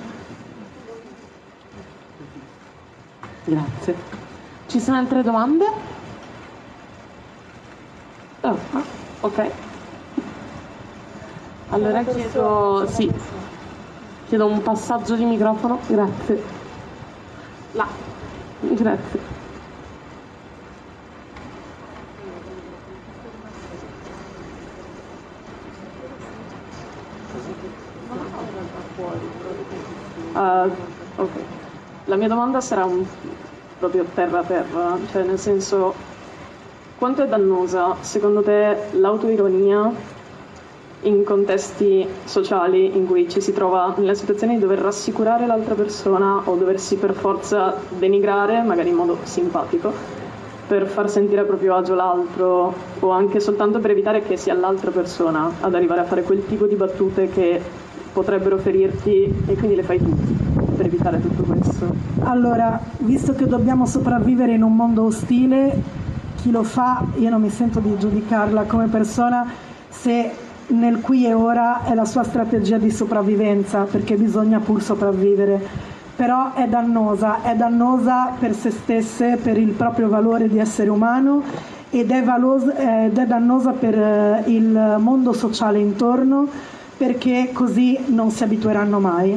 Grazie. 3.43 3.95
Ci 4.67 4.79
sono 4.79 4.97
altre 4.97 5.23
domande? 5.23 5.65
Oh, 8.41 8.57
ok. 9.19 9.51
Allora 11.69 12.03
chiedo, 12.03 12.87
sì, 12.87 13.11
chiedo 14.27 14.45
un 14.45 14.61
passaggio 14.61 15.15
di 15.15 15.25
microfono. 15.25 15.79
Grazie. 15.87 16.41
Là. 17.73 18.10
Grazie. 18.61 19.19
Uh, 30.33 30.71
okay. 31.17 31.43
La 32.05 32.15
mia 32.15 32.27
domanda 32.27 32.61
sarà 32.61 32.85
un, 32.85 33.05
proprio 33.79 34.05
terra 34.13 34.43
terra, 34.43 34.97
cioè 35.11 35.23
nel 35.23 35.39
senso 35.39 35.93
quanto 36.97 37.23
è 37.23 37.27
dannosa 37.27 37.95
secondo 38.01 38.43
te 38.43 38.77
l'autoironia 38.91 39.91
in 41.03 41.23
contesti 41.23 42.05
sociali 42.25 42.95
in 42.95 43.07
cui 43.07 43.27
ci 43.29 43.41
si 43.41 43.53
trova 43.53 43.93
nella 43.97 44.13
situazione 44.13 44.53
di 44.53 44.59
dover 44.59 44.79
rassicurare 44.79 45.45
l'altra 45.45 45.73
persona 45.73 46.41
o 46.43 46.55
doversi 46.55 46.95
per 46.95 47.13
forza 47.13 47.75
denigrare, 47.97 48.61
magari 48.61 48.89
in 48.89 48.95
modo 48.95 49.17
simpatico, 49.23 49.91
per 50.67 50.87
far 50.87 51.09
sentire 51.09 51.41
a 51.41 51.43
proprio 51.43 51.75
agio 51.75 51.95
l'altro 51.95 52.73
o 52.99 53.09
anche 53.09 53.39
soltanto 53.39 53.79
per 53.79 53.91
evitare 53.91 54.21
che 54.21 54.37
sia 54.37 54.53
l'altra 54.53 54.91
persona 54.91 55.51
ad 55.59 55.73
arrivare 55.73 56.01
a 56.01 56.05
fare 56.05 56.23
quel 56.23 56.45
tipo 56.45 56.65
di 56.65 56.75
battute 56.75 57.29
che 57.29 57.61
potrebbero 58.13 58.57
ferirti 58.57 59.43
e 59.47 59.55
quindi 59.55 59.75
le 59.75 59.83
fai 59.83 59.97
tu 59.97 60.15
per 60.75 60.85
evitare 60.85 61.19
tutto 61.19 61.43
questo. 61.43 61.93
Allora, 62.23 62.79
visto 62.99 63.33
che 63.33 63.47
dobbiamo 63.47 63.85
sopravvivere 63.85 64.53
in 64.53 64.63
un 64.63 64.75
mondo 64.75 65.03
ostile, 65.03 65.99
chi 66.35 66.51
lo 66.51 66.63
fa, 66.63 67.05
io 67.15 67.29
non 67.29 67.41
mi 67.41 67.49
sento 67.49 67.79
di 67.79 67.97
giudicarla 67.97 68.63
come 68.63 68.87
persona 68.87 69.49
se 69.89 70.31
nel 70.67 71.01
qui 71.01 71.25
e 71.25 71.33
ora 71.33 71.83
è 71.83 71.93
la 71.93 72.05
sua 72.05 72.23
strategia 72.23 72.77
di 72.77 72.91
sopravvivenza, 72.91 73.83
perché 73.83 74.15
bisogna 74.15 74.59
pur 74.59 74.81
sopravvivere. 74.81 75.89
Però 76.15 76.53
è 76.53 76.67
dannosa, 76.67 77.41
è 77.41 77.55
dannosa 77.55 78.33
per 78.39 78.53
se 78.53 78.69
stesse, 78.71 79.37
per 79.41 79.57
il 79.57 79.71
proprio 79.71 80.07
valore 80.07 80.47
di 80.47 80.59
essere 80.59 80.89
umano 80.89 81.41
ed 81.89 82.11
è, 82.11 82.23
valosa, 82.23 83.05
ed 83.05 83.17
è 83.17 83.25
dannosa 83.25 83.71
per 83.71 83.97
eh, 83.97 84.43
il 84.47 84.95
mondo 84.99 85.33
sociale 85.33 85.79
intorno 85.79 86.47
perché 86.95 87.49
così 87.51 87.97
non 88.07 88.29
si 88.29 88.43
abitueranno 88.43 88.99
mai, 88.99 89.35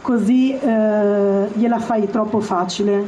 così 0.00 0.52
eh, 0.52 1.48
gliela 1.52 1.78
fai 1.78 2.08
troppo 2.08 2.40
facile. 2.40 3.06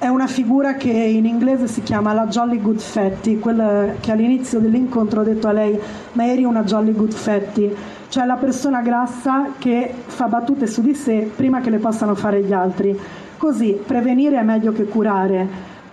È 0.00 0.06
una 0.06 0.28
figura 0.28 0.74
che 0.74 0.90
in 0.90 1.26
inglese 1.26 1.66
si 1.66 1.82
chiama 1.82 2.12
la 2.12 2.28
Jolly 2.28 2.62
Good 2.62 2.78
Fatty, 2.78 3.40
quella 3.40 3.94
che 3.98 4.12
all'inizio 4.12 4.60
dell'incontro 4.60 5.22
ho 5.22 5.24
detto 5.24 5.48
a 5.48 5.52
lei, 5.52 5.76
ma 6.12 6.24
eri 6.24 6.44
una 6.44 6.62
Jolly 6.62 6.92
Good 6.92 7.12
Fatty, 7.12 7.74
cioè 8.08 8.24
la 8.24 8.36
persona 8.36 8.80
grassa 8.80 9.54
che 9.58 9.92
fa 10.06 10.28
battute 10.28 10.68
su 10.68 10.82
di 10.82 10.94
sé 10.94 11.28
prima 11.34 11.60
che 11.60 11.70
le 11.70 11.78
possano 11.78 12.14
fare 12.14 12.44
gli 12.44 12.52
altri. 12.52 12.96
Così 13.36 13.76
prevenire 13.84 14.38
è 14.38 14.44
meglio 14.44 14.70
che 14.70 14.84
curare 14.84 15.48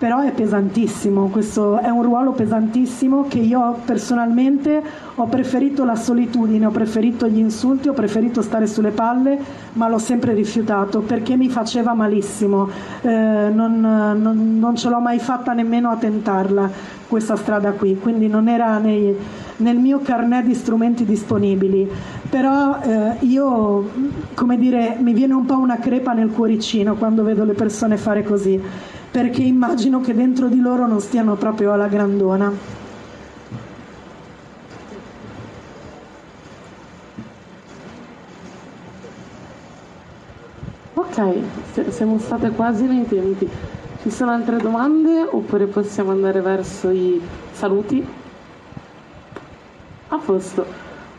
però 0.06 0.20
è 0.20 0.34
pesantissimo, 0.34 1.30
questo 1.30 1.80
è 1.80 1.90
un 1.90 2.04
ruolo 2.04 2.34
pesantissimo 2.34 3.26
che 3.28 3.40
io 3.40 3.80
personalmente 3.86 4.80
ho 5.16 5.26
preferito 5.26 5.84
la 5.84 5.96
solitudine, 5.96 6.68
ho 6.68 6.70
preferito 6.70 7.28
gli 7.28 7.40
insulti, 7.40 7.88
ho 7.88 7.94
preferito 7.94 8.44
stare 8.44 8.68
sulle 8.68 8.92
palle, 8.92 9.36
ma 9.74 9.90
l'ho 9.90 9.98
sempre 9.98 10.34
rifiutato 10.34 11.00
perché 11.00 11.36
mi 11.36 11.50
faceva 11.50 11.96
malissimo, 11.96 12.70
eh, 13.02 13.50
non, 13.52 13.80
non, 13.80 14.60
non, 14.60 14.76
ce 14.76 14.90
l'ho 14.90 15.00
mai 15.00 15.18
fatta 15.18 15.54
nemmeno 15.54 15.90
a 15.90 15.96
tentarla 15.96 16.70
questa 17.08 17.36
strada 17.36 17.72
qui, 17.72 17.98
quindi 17.98 18.28
non 18.28 18.48
era 18.48 18.78
nei, 18.78 19.12
nel 19.58 19.78
mio 19.78 20.02
carnet 20.04 20.46
di 20.46 20.54
strumenti 20.54 21.04
disponibili, 21.04 21.90
però 22.30 22.78
eh, 22.80 23.16
io, 23.22 23.90
come 24.36 24.60
dire, 24.60 24.98
mi 25.00 25.14
viene 25.14 25.34
un 25.34 25.46
po' 25.46 25.58
una 25.58 25.78
crepa 25.78 26.14
nel 26.14 26.30
cuoricino 26.30 26.94
quando 26.94 27.24
vedo 27.24 27.44
le 27.44 27.54
persone 27.54 27.98
fare 27.98 28.24
così 28.24 28.94
perché 29.16 29.44
immagino 29.44 30.02
che 30.02 30.14
dentro 30.14 30.50
di 30.50 30.60
loro 30.60 30.86
non 30.88 31.00
stiano 31.00 31.36
proprio 31.36 31.72
alla 31.72 31.88
grandona. 31.88 32.52
Ok, 40.96 41.34
siamo 41.92 42.20
state 42.20 42.50
quasi 42.50 42.84
nei 42.88 43.08
tempi. 43.08 43.50
Ci 44.02 44.12
sono 44.12 44.32
altre 44.32 44.58
domande 44.58 45.22
oppure 45.22 45.68
possiamo 45.68 46.12
andare 46.12 46.42
verso 46.42 46.90
i 46.90 47.22
saluti? 47.54 48.06
A 50.10 50.18
posto. 50.18 50.66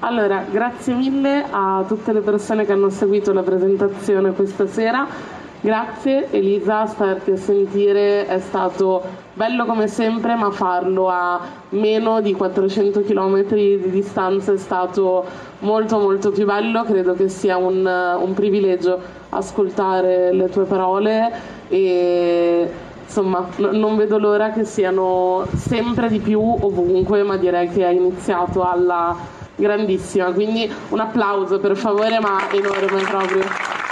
Allora, 0.01 0.44
grazie 0.51 0.93
mille 0.93 1.47
a 1.51 1.82
tutte 1.89 2.12
le 2.12 2.20
persone 2.20 2.66
che 2.66 2.73
hanno 2.73 2.90
seguito 2.90 3.32
la 3.32 3.43
presentazione 3.43 4.32
questa 4.32 4.66
sera. 4.66 5.45
Grazie 5.66 6.30
Elisa, 6.30 6.86
starti 6.86 7.32
a 7.32 7.36
sentire. 7.36 8.24
È 8.28 8.38
stato 8.38 9.02
bello 9.32 9.64
come 9.64 9.88
sempre, 9.88 10.36
ma 10.36 10.52
farlo 10.52 11.09
a 11.09 11.40
meno 11.70 12.20
di 12.20 12.34
400 12.34 13.01
km 13.01 13.43
di 13.52 13.90
distanza 13.90 14.52
è 14.52 14.59
stato 14.59 15.24
molto 15.59 15.98
molto 15.98 16.30
più 16.30 16.44
bello, 16.44 16.84
credo 16.84 17.14
che 17.14 17.28
sia 17.28 17.56
un, 17.56 17.84
un 17.84 18.32
privilegio 18.32 18.97
ascoltare 19.30 20.32
le 20.32 20.48
tue 20.51 20.66
parole 20.66 21.32
e 21.66 22.70
insomma 23.02 23.48
no, 23.56 23.72
non 23.72 23.97
vedo 23.97 24.18
l'ora 24.18 24.51
che 24.52 24.62
siano 24.62 25.48
sempre 25.52 26.09
di 26.09 26.20
più 26.20 26.40
ovunque, 26.40 27.24
ma 27.24 27.36
direi 27.36 27.68
che 27.70 27.84
hai 27.84 27.97
iniziato 27.97 28.62
alla 28.62 29.16
grandissima, 29.56 30.30
quindi 30.30 30.72
un 30.90 31.01
applauso 31.01 31.59
per 31.59 31.76
favore, 31.76 32.20
ma 32.20 32.52
enorme 32.52 33.02
proprio. 33.02 33.85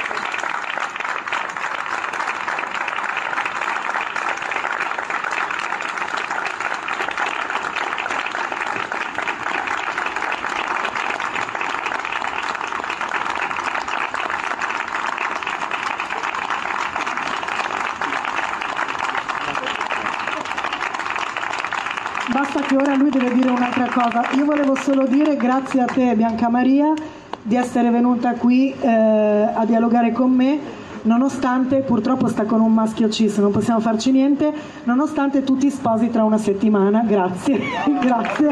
Cosa, 23.95 24.29
io 24.33 24.45
volevo 24.45 24.75
solo 24.75 25.07
dire 25.07 25.37
grazie 25.37 25.81
a 25.81 25.85
te 25.85 26.17
Bianca 26.17 26.49
Maria 26.49 26.93
di 27.41 27.55
essere 27.55 27.91
venuta 27.91 28.33
qui 28.33 28.75
eh, 28.81 28.89
a 28.89 29.65
dialogare 29.65 30.11
con 30.11 30.33
me, 30.33 30.59
nonostante 31.03 31.77
purtroppo 31.77 32.27
sta 32.27 32.45
con 32.45 32.61
un 32.61 32.75
maschio 32.75 33.09
cis, 33.09 33.39
non 33.39 33.53
possiamo 33.53 33.79
farci 33.79 34.11
niente, 34.11 34.53
nonostante 34.83 35.45
tu 35.45 35.57
ti 35.57 35.71
sposi 35.71 36.11
tra 36.11 36.25
una 36.25 36.39
settimana, 36.39 37.05
grazie, 37.07 37.61
grazie. 38.03 38.51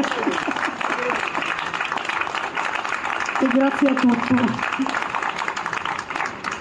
E 3.41 3.47
grazie 3.51 3.89
a 3.89 3.93
tutti. 3.95 4.35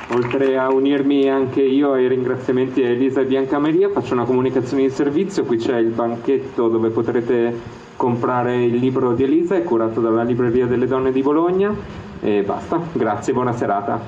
Oltre 0.09 0.59
a 0.59 0.73
unirmi 0.73 1.29
anche 1.29 1.63
io 1.63 1.93
ai 1.93 2.09
ringraziamenti 2.09 2.83
a 2.83 2.89
Elisa 2.89 3.21
e 3.21 3.27
Bianca 3.27 3.61
Maria, 3.61 3.91
faccio 3.91 4.15
una 4.15 4.25
comunicazione 4.25 4.83
di 4.83 4.91
servizio, 4.91 5.45
qui 5.45 5.59
c'è 5.59 5.79
il 5.79 5.91
banchetto 5.91 6.67
dove 6.67 6.91
potrete 6.91 7.82
comprare 8.03 8.65
il 8.65 8.75
libro 8.75 9.13
di 9.13 9.23
Elisa, 9.23 9.55
è 9.55 9.63
curato 9.63 10.01
dalla 10.01 10.25
Libreria 10.25 10.67
delle 10.67 10.89
Donne 10.89 11.13
di 11.13 11.23
Bologna 11.23 11.73
e 12.21 12.43
basta. 12.43 12.81
Grazie, 12.91 13.33
buona 13.33 13.53
serata. 13.53 14.01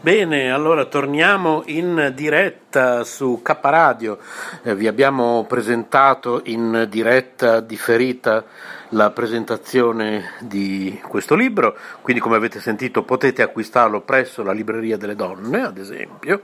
Bene, 0.00 0.52
allora 0.52 0.84
torniamo 0.84 1.64
in 1.66 2.12
diretta 2.14 3.02
su 3.02 3.40
K 3.42 3.58
Radio. 3.62 4.18
Eh, 4.62 4.76
vi 4.76 4.86
abbiamo 4.86 5.44
presentato 5.48 6.42
in 6.44 6.86
diretta 6.88 7.58
differita 7.58 8.44
la 8.92 9.10
presentazione 9.10 10.32
di 10.40 11.00
questo 11.06 11.34
libro, 11.34 11.76
quindi 12.02 12.20
come 12.20 12.36
avete 12.36 12.60
sentito 12.60 13.04
potete 13.04 13.42
acquistarlo 13.42 14.00
presso 14.02 14.42
la 14.42 14.52
Libreria 14.52 14.96
delle 14.96 15.16
Donne, 15.16 15.62
ad 15.62 15.78
esempio, 15.78 16.42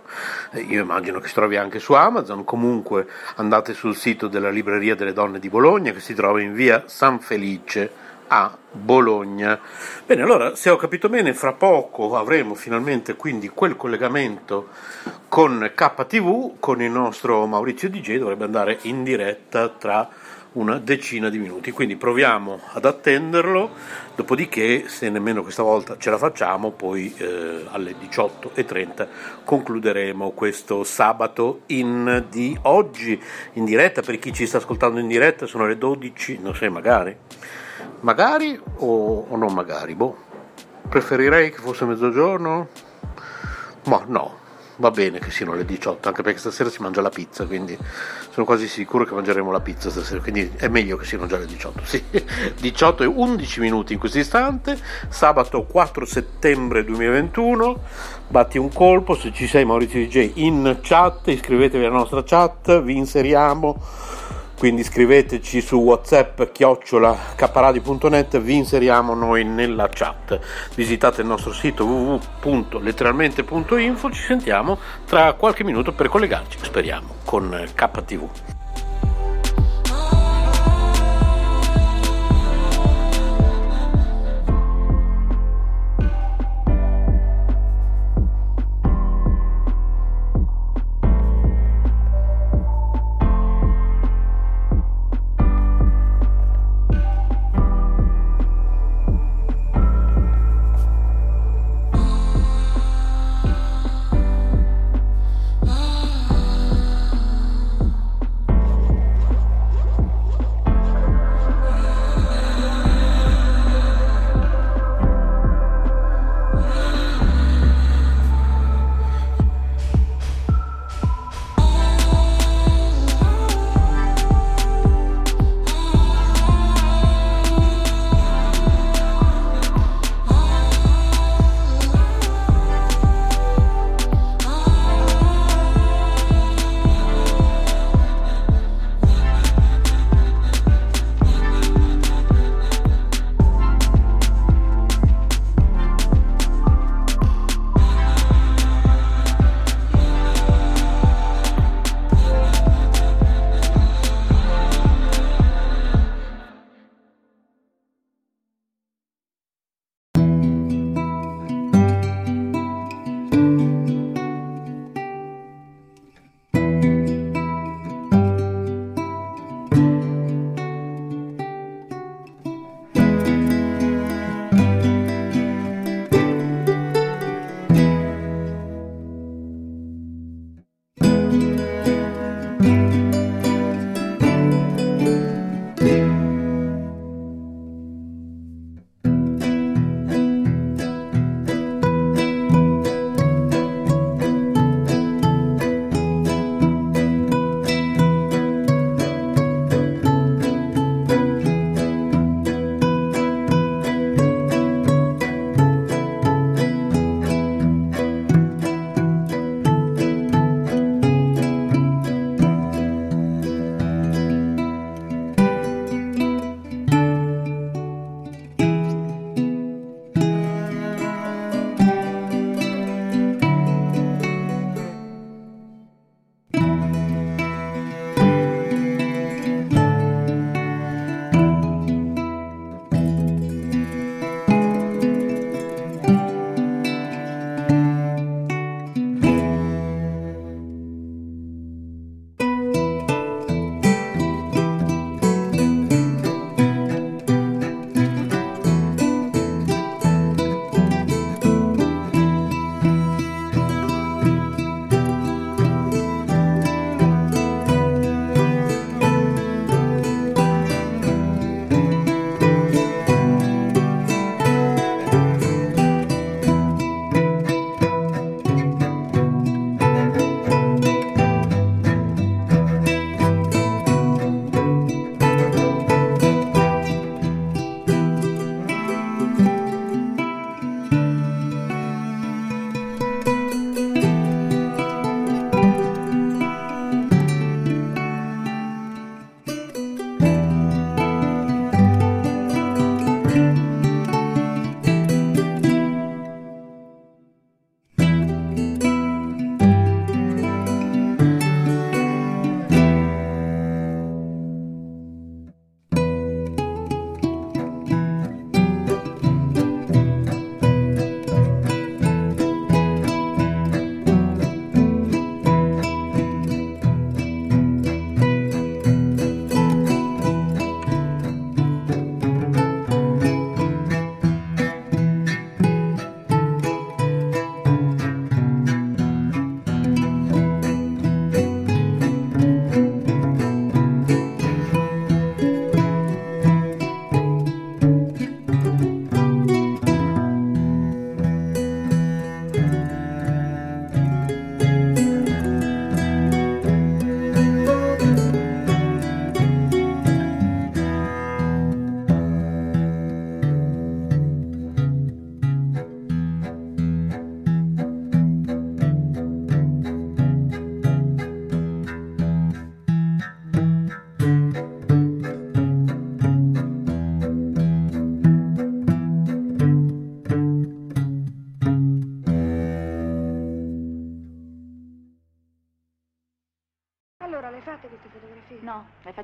eh, 0.52 0.60
io 0.60 0.82
immagino 0.82 1.20
che 1.20 1.28
si 1.28 1.34
trovi 1.34 1.56
anche 1.56 1.78
su 1.78 1.92
Amazon, 1.92 2.44
comunque 2.44 3.06
andate 3.36 3.74
sul 3.74 3.96
sito 3.96 4.28
della 4.28 4.50
Libreria 4.50 4.94
delle 4.94 5.12
Donne 5.12 5.38
di 5.38 5.48
Bologna 5.48 5.92
che 5.92 6.00
si 6.00 6.14
trova 6.14 6.40
in 6.40 6.54
via 6.54 6.84
San 6.86 7.20
Felice 7.20 8.06
a 8.28 8.56
Bologna. 8.70 9.58
Bene, 10.06 10.22
allora 10.22 10.54
se 10.54 10.70
ho 10.70 10.76
capito 10.76 11.08
bene, 11.08 11.34
fra 11.34 11.52
poco 11.52 12.16
avremo 12.16 12.54
finalmente 12.54 13.16
quindi 13.16 13.48
quel 13.48 13.76
collegamento 13.76 14.68
con 15.28 15.70
KTV, 15.74 16.54
con 16.58 16.80
il 16.80 16.90
nostro 16.90 17.44
Maurizio 17.46 17.90
DJ, 17.90 18.18
dovrebbe 18.18 18.44
andare 18.44 18.78
in 18.82 19.02
diretta 19.02 19.68
tra 19.68 20.08
una 20.52 20.78
decina 20.78 21.28
di 21.28 21.38
minuti. 21.38 21.70
Quindi 21.70 21.96
proviamo 21.96 22.60
ad 22.72 22.84
attenderlo, 22.84 23.70
dopodiché 24.14 24.88
se 24.88 25.10
nemmeno 25.10 25.42
questa 25.42 25.62
volta 25.62 25.96
ce 25.98 26.10
la 26.10 26.18
facciamo, 26.18 26.70
poi 26.70 27.14
eh, 27.16 27.64
alle 27.70 27.94
18.30 27.94 29.06
concluderemo 29.44 30.30
questo 30.30 30.84
sabato 30.84 31.62
in, 31.66 32.24
di 32.30 32.56
oggi 32.62 33.20
in 33.54 33.64
diretta. 33.64 34.02
Per 34.02 34.18
chi 34.18 34.32
ci 34.32 34.46
sta 34.46 34.58
ascoltando 34.58 34.98
in 34.98 35.06
diretta 35.06 35.46
sono 35.46 35.66
le 35.66 35.76
12, 35.76 36.38
non 36.40 36.54
so, 36.54 36.70
magari. 36.70 37.16
Magari 38.00 38.58
o, 38.76 39.26
o 39.28 39.36
non 39.36 39.52
magari, 39.52 39.94
boh. 39.94 40.26
Preferirei 40.88 41.50
che 41.50 41.58
fosse 41.58 41.84
mezzogiorno? 41.84 42.68
Ma 43.84 44.04
no, 44.06 44.37
va 44.78 44.90
bene 44.90 45.18
che 45.18 45.30
siano 45.30 45.54
le 45.54 45.64
18, 45.64 46.08
anche 46.08 46.22
perché 46.22 46.38
stasera 46.38 46.70
si 46.70 46.82
mangia 46.82 47.00
la 47.00 47.08
pizza, 47.08 47.46
quindi 47.46 47.76
sono 48.30 48.46
quasi 48.46 48.68
sicuro 48.68 49.04
che 49.04 49.14
mangeremo 49.14 49.50
la 49.50 49.60
pizza 49.60 49.90
stasera, 49.90 50.20
quindi 50.20 50.50
è 50.56 50.68
meglio 50.68 50.96
che 50.96 51.04
siano 51.04 51.26
già 51.26 51.36
le 51.36 51.46
18. 51.46 51.84
Sì, 51.84 52.02
18 52.60 53.02
e 53.02 53.06
11 53.06 53.60
minuti 53.60 53.92
in 53.92 53.98
questo 53.98 54.18
istante, 54.18 54.78
sabato 55.08 55.62
4 55.64 56.04
settembre 56.04 56.84
2021, 56.84 57.80
batti 58.28 58.58
un 58.58 58.72
colpo, 58.72 59.14
se 59.14 59.32
ci 59.32 59.46
sei 59.46 59.64
Maurizio 59.64 60.00
DJ 60.04 60.32
in 60.34 60.78
chat, 60.82 61.28
iscrivetevi 61.28 61.84
alla 61.84 61.96
nostra 61.96 62.22
chat, 62.22 62.82
vi 62.82 62.96
inseriamo 62.96 63.80
quindi 64.58 64.82
scriveteci 64.82 65.60
su 65.60 65.76
whatsapp 65.76 66.42
chiocciola 66.52 67.16
caparadi.net 67.36 68.40
vi 68.40 68.56
inseriamo 68.56 69.14
noi 69.14 69.44
nella 69.44 69.88
chat. 69.88 70.40
Visitate 70.74 71.20
il 71.20 71.28
nostro 71.28 71.52
sito 71.52 71.86
www.letteralmente.info 71.86 74.10
ci 74.10 74.22
sentiamo 74.22 74.78
tra 75.06 75.34
qualche 75.34 75.62
minuto 75.64 75.92
per 75.92 76.08
collegarci 76.08 76.58
speriamo 76.60 77.14
con 77.24 77.68
KTV 77.74 78.57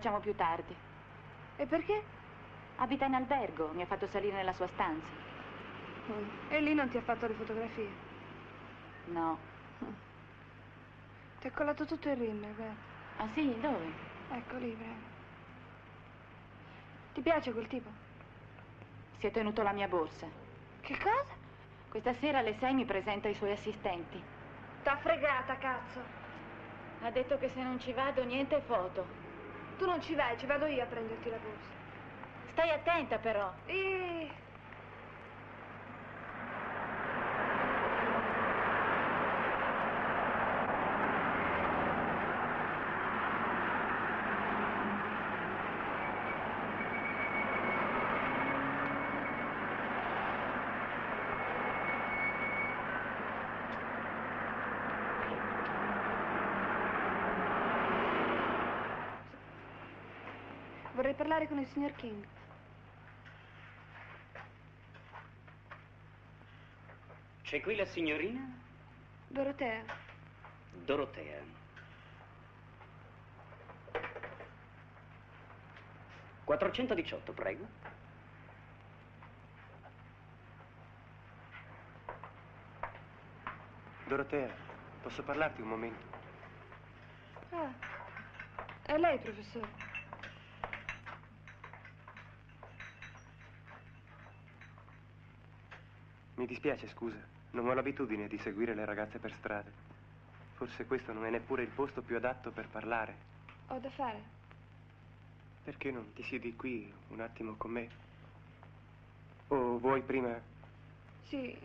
facciamo 0.05 0.21
più 0.21 0.35
tardi. 0.35 0.77
E 1.57 1.65
perché? 1.65 2.03
Abita 2.77 3.07
in 3.07 3.15
albergo, 3.15 3.71
mi 3.73 3.81
ha 3.81 3.87
fatto 3.87 4.07
salire 4.07 4.37
nella 4.37 4.53
sua 4.53 4.67
stanza. 4.69 5.07
E 6.51 6.61
lì 6.61 6.75
non 6.75 6.91
ti 6.91 6.99
ha 6.99 7.01
fatto 7.01 7.27
le 7.27 7.33
fotografie? 7.33 7.89
No. 9.07 9.39
Ti 11.41 11.47
ha 11.47 11.51
collato 11.53 11.87
tutto 11.87 12.11
il 12.11 12.17
rim, 12.17 12.41
guarda. 12.55 12.75
Ah 13.17 13.29
sì? 13.33 13.59
Dove? 13.59 13.93
Ecco 14.33 14.57
lì, 14.57 14.73
bravo. 14.73 15.13
Ti 17.15 17.21
piace 17.23 17.53
quel 17.53 17.67
tipo? 17.69 17.89
Si 19.21 19.27
è 19.27 19.31
tenuto 19.31 19.63
la 19.63 19.73
mia 19.73 19.89
borsa. 19.89 20.27
Che 20.81 20.99
cosa? 20.99 21.33
Questa 21.89 22.13
sera 22.15 22.41
alle 22.41 22.59
sei 22.59 22.75
mi 22.75 22.85
presenta 22.85 23.29
i 23.29 23.35
suoi 23.35 23.53
assistenti. 23.53 24.23
T'ha 24.83 24.97
fregata, 24.99 25.57
cazzo. 25.57 26.03
Ha 27.01 27.11
detto 27.11 27.39
che 27.39 27.49
se 27.49 27.63
non 27.63 27.81
ci 27.81 27.93
vado 27.95 28.23
niente 28.25 28.61
foto. 28.67 29.24
Tu 29.79 29.87
non 29.87 30.01
ci 30.03 30.15
vai, 30.15 30.37
ci 30.39 30.47
vado 30.47 30.67
io 30.67 30.83
a 30.83 30.87
prenderti 30.87 31.31
la 31.31 31.37
borsa. 31.37 31.73
Stai 32.53 32.71
attenta 32.71 33.19
però. 33.19 33.53
E... 33.67 34.31
Vorrei 61.15 61.29
parlare 61.29 61.49
con 61.49 61.59
il 61.61 61.67
signor 61.69 61.93
King. 61.93 62.27
C'è 67.43 67.61
qui 67.61 67.77
la 67.77 67.85
signorina 67.85 68.45
Dorotea. 69.29 69.85
Dorotea. 70.73 71.41
Quattrocentodiciotto, 76.43 77.33
prego. 77.33 77.67
Dorotea, 84.07 84.53
posso 85.01 85.23
parlarti 85.23 85.61
un 85.61 85.69
momento? 85.69 86.07
Ah, 87.51 87.73
è 88.83 88.99
lei, 88.99 89.19
professore. 89.21 89.94
Mi 96.37 96.47
dispiace, 96.47 96.89
scusa. 96.89 97.19
Non 97.53 97.69
ho 97.69 97.75
l'abitudine 97.75 98.27
di 98.27 98.39
seguire 98.39 98.75
le 98.75 98.85
ragazze 98.85 99.19
per 99.19 99.33
strada. 99.35 99.71
Forse 100.55 100.87
questo 100.87 101.13
non 101.13 101.25
è 101.25 101.31
neppure 101.31 101.63
il 101.63 101.69
posto 101.69 102.03
più 102.03 102.17
adatto 102.17 102.51
per 102.51 102.69
parlare. 102.69 103.17
Ho 103.69 103.79
da 103.79 103.91
fare. 103.91 104.23
Perché 105.63 105.91
non 105.91 106.13
ti 106.13 106.23
siedi 106.25 106.55
qui 106.57 106.93
un 107.09 107.21
attimo 107.21 107.55
con 107.57 107.71
me? 107.71 107.89
O 109.49 109.79
vuoi 109.79 110.03
prima... 110.03 110.39
Sì, 111.29 111.57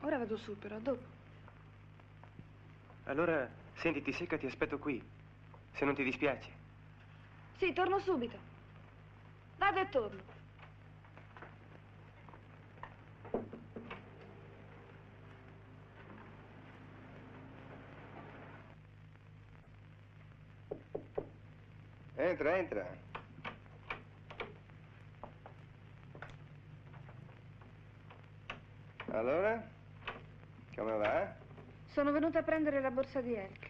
ora 0.00 0.18
vado 0.18 0.36
su, 0.36 0.58
però 0.58 0.78
dopo. 0.78 1.04
Allora, 3.04 3.48
sentiti 3.76 4.12
secca, 4.12 4.36
ti 4.36 4.46
aspetto 4.46 4.78
qui. 4.78 5.02
Se 5.72 5.84
non 5.84 5.94
ti 5.94 6.02
dispiace. 6.02 6.50
Sì, 7.56 7.72
torno 7.72 7.98
subito. 8.00 8.36
Vado 9.58 9.80
e 9.80 9.88
torno. 9.88 10.39
Entra, 22.30 22.56
entra. 22.58 22.86
Allora? 29.10 29.68
Come 30.76 30.96
va? 30.96 31.34
Sono 31.86 32.12
venuta 32.12 32.38
a 32.38 32.42
prendere 32.44 32.80
la 32.80 32.92
borsa 32.92 33.20
di 33.20 33.34
Elke. 33.34 33.69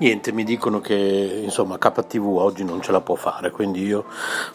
Niente, 0.00 0.32
mi 0.32 0.44
dicono 0.44 0.80
che 0.80 0.94
insomma 1.44 1.76
KTV 1.76 2.24
oggi 2.38 2.64
non 2.64 2.80
ce 2.80 2.90
la 2.90 3.02
può 3.02 3.16
fare, 3.16 3.50
quindi 3.50 3.82
io 3.82 4.06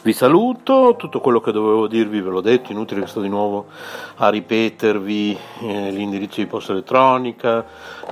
vi 0.01 0.11
saluto, 0.11 0.95
tutto 0.98 1.19
quello 1.19 1.40
che 1.40 1.51
dovevo 1.51 1.85
dirvi 1.85 2.19
ve 2.19 2.32
l'ho 2.32 2.41
detto, 2.41 2.72
inutile 2.72 3.01
che 3.01 3.07
sto 3.07 3.22
di 3.22 3.30
nuovo 3.30 3.67
a 4.15 4.30
ripetervi 4.30 5.38
eh, 5.61 5.91
l'indirizzo 5.91 6.40
di 6.41 6.48
posta 6.48 6.72
elettronica, 6.72 7.64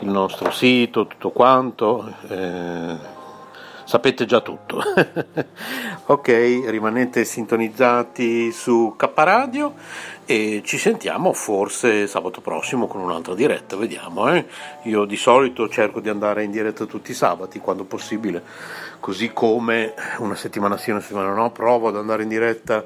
il 0.01 0.09
nostro 0.09 0.51
sito, 0.51 1.07
tutto 1.07 1.31
quanto, 1.31 2.07
eh, 2.27 2.95
sapete 3.85 4.25
già 4.25 4.41
tutto. 4.41 4.81
ok, 6.05 6.63
rimanete 6.65 7.25
sintonizzati 7.25 8.51
su 8.51 8.95
K 8.97 9.09
Radio 9.15 9.73
e 10.25 10.61
ci 10.63 10.77
sentiamo 10.77 11.33
forse 11.33 12.07
sabato 12.07 12.39
prossimo 12.41 12.87
con 12.87 13.01
un'altra 13.01 13.35
diretta, 13.35 13.75
vediamo. 13.75 14.29
Eh? 14.33 14.45
Io 14.83 15.05
di 15.05 15.17
solito 15.17 15.67
cerco 15.69 15.99
di 15.99 16.09
andare 16.09 16.43
in 16.43 16.51
diretta 16.51 16.85
tutti 16.85 17.11
i 17.11 17.15
sabati 17.15 17.59
quando 17.59 17.83
possibile, 17.83 18.41
così 18.99 19.31
come 19.33 19.93
una 20.19 20.35
settimana 20.35 20.77
sì, 20.77 20.91
una 20.91 21.01
settimana 21.01 21.33
no, 21.33 21.51
provo 21.51 21.89
ad 21.89 21.97
andare 21.97 22.23
in 22.23 22.29
diretta 22.29 22.83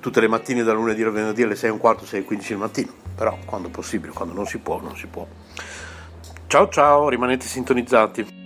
tutte 0.00 0.20
le 0.20 0.28
mattine 0.28 0.62
da 0.62 0.72
lunedì 0.72 1.02
al 1.02 1.12
venerdì 1.12 1.42
alle 1.42 1.56
6 1.56 1.68
e 1.68 1.72
un 1.72 1.78
quarto, 1.78 2.06
6 2.06 2.20
e 2.20 2.24
15 2.24 2.48
del 2.50 2.58
mattino, 2.58 2.92
però 3.14 3.36
quando 3.44 3.68
possibile, 3.68 4.12
quando 4.12 4.34
non 4.34 4.46
si 4.46 4.58
può, 4.58 4.80
non 4.80 4.96
si 4.96 5.06
può. 5.06 5.26
Ciao 6.46 6.68
ciao, 6.68 7.08
rimanete 7.08 7.46
sintonizzati. 7.46 8.45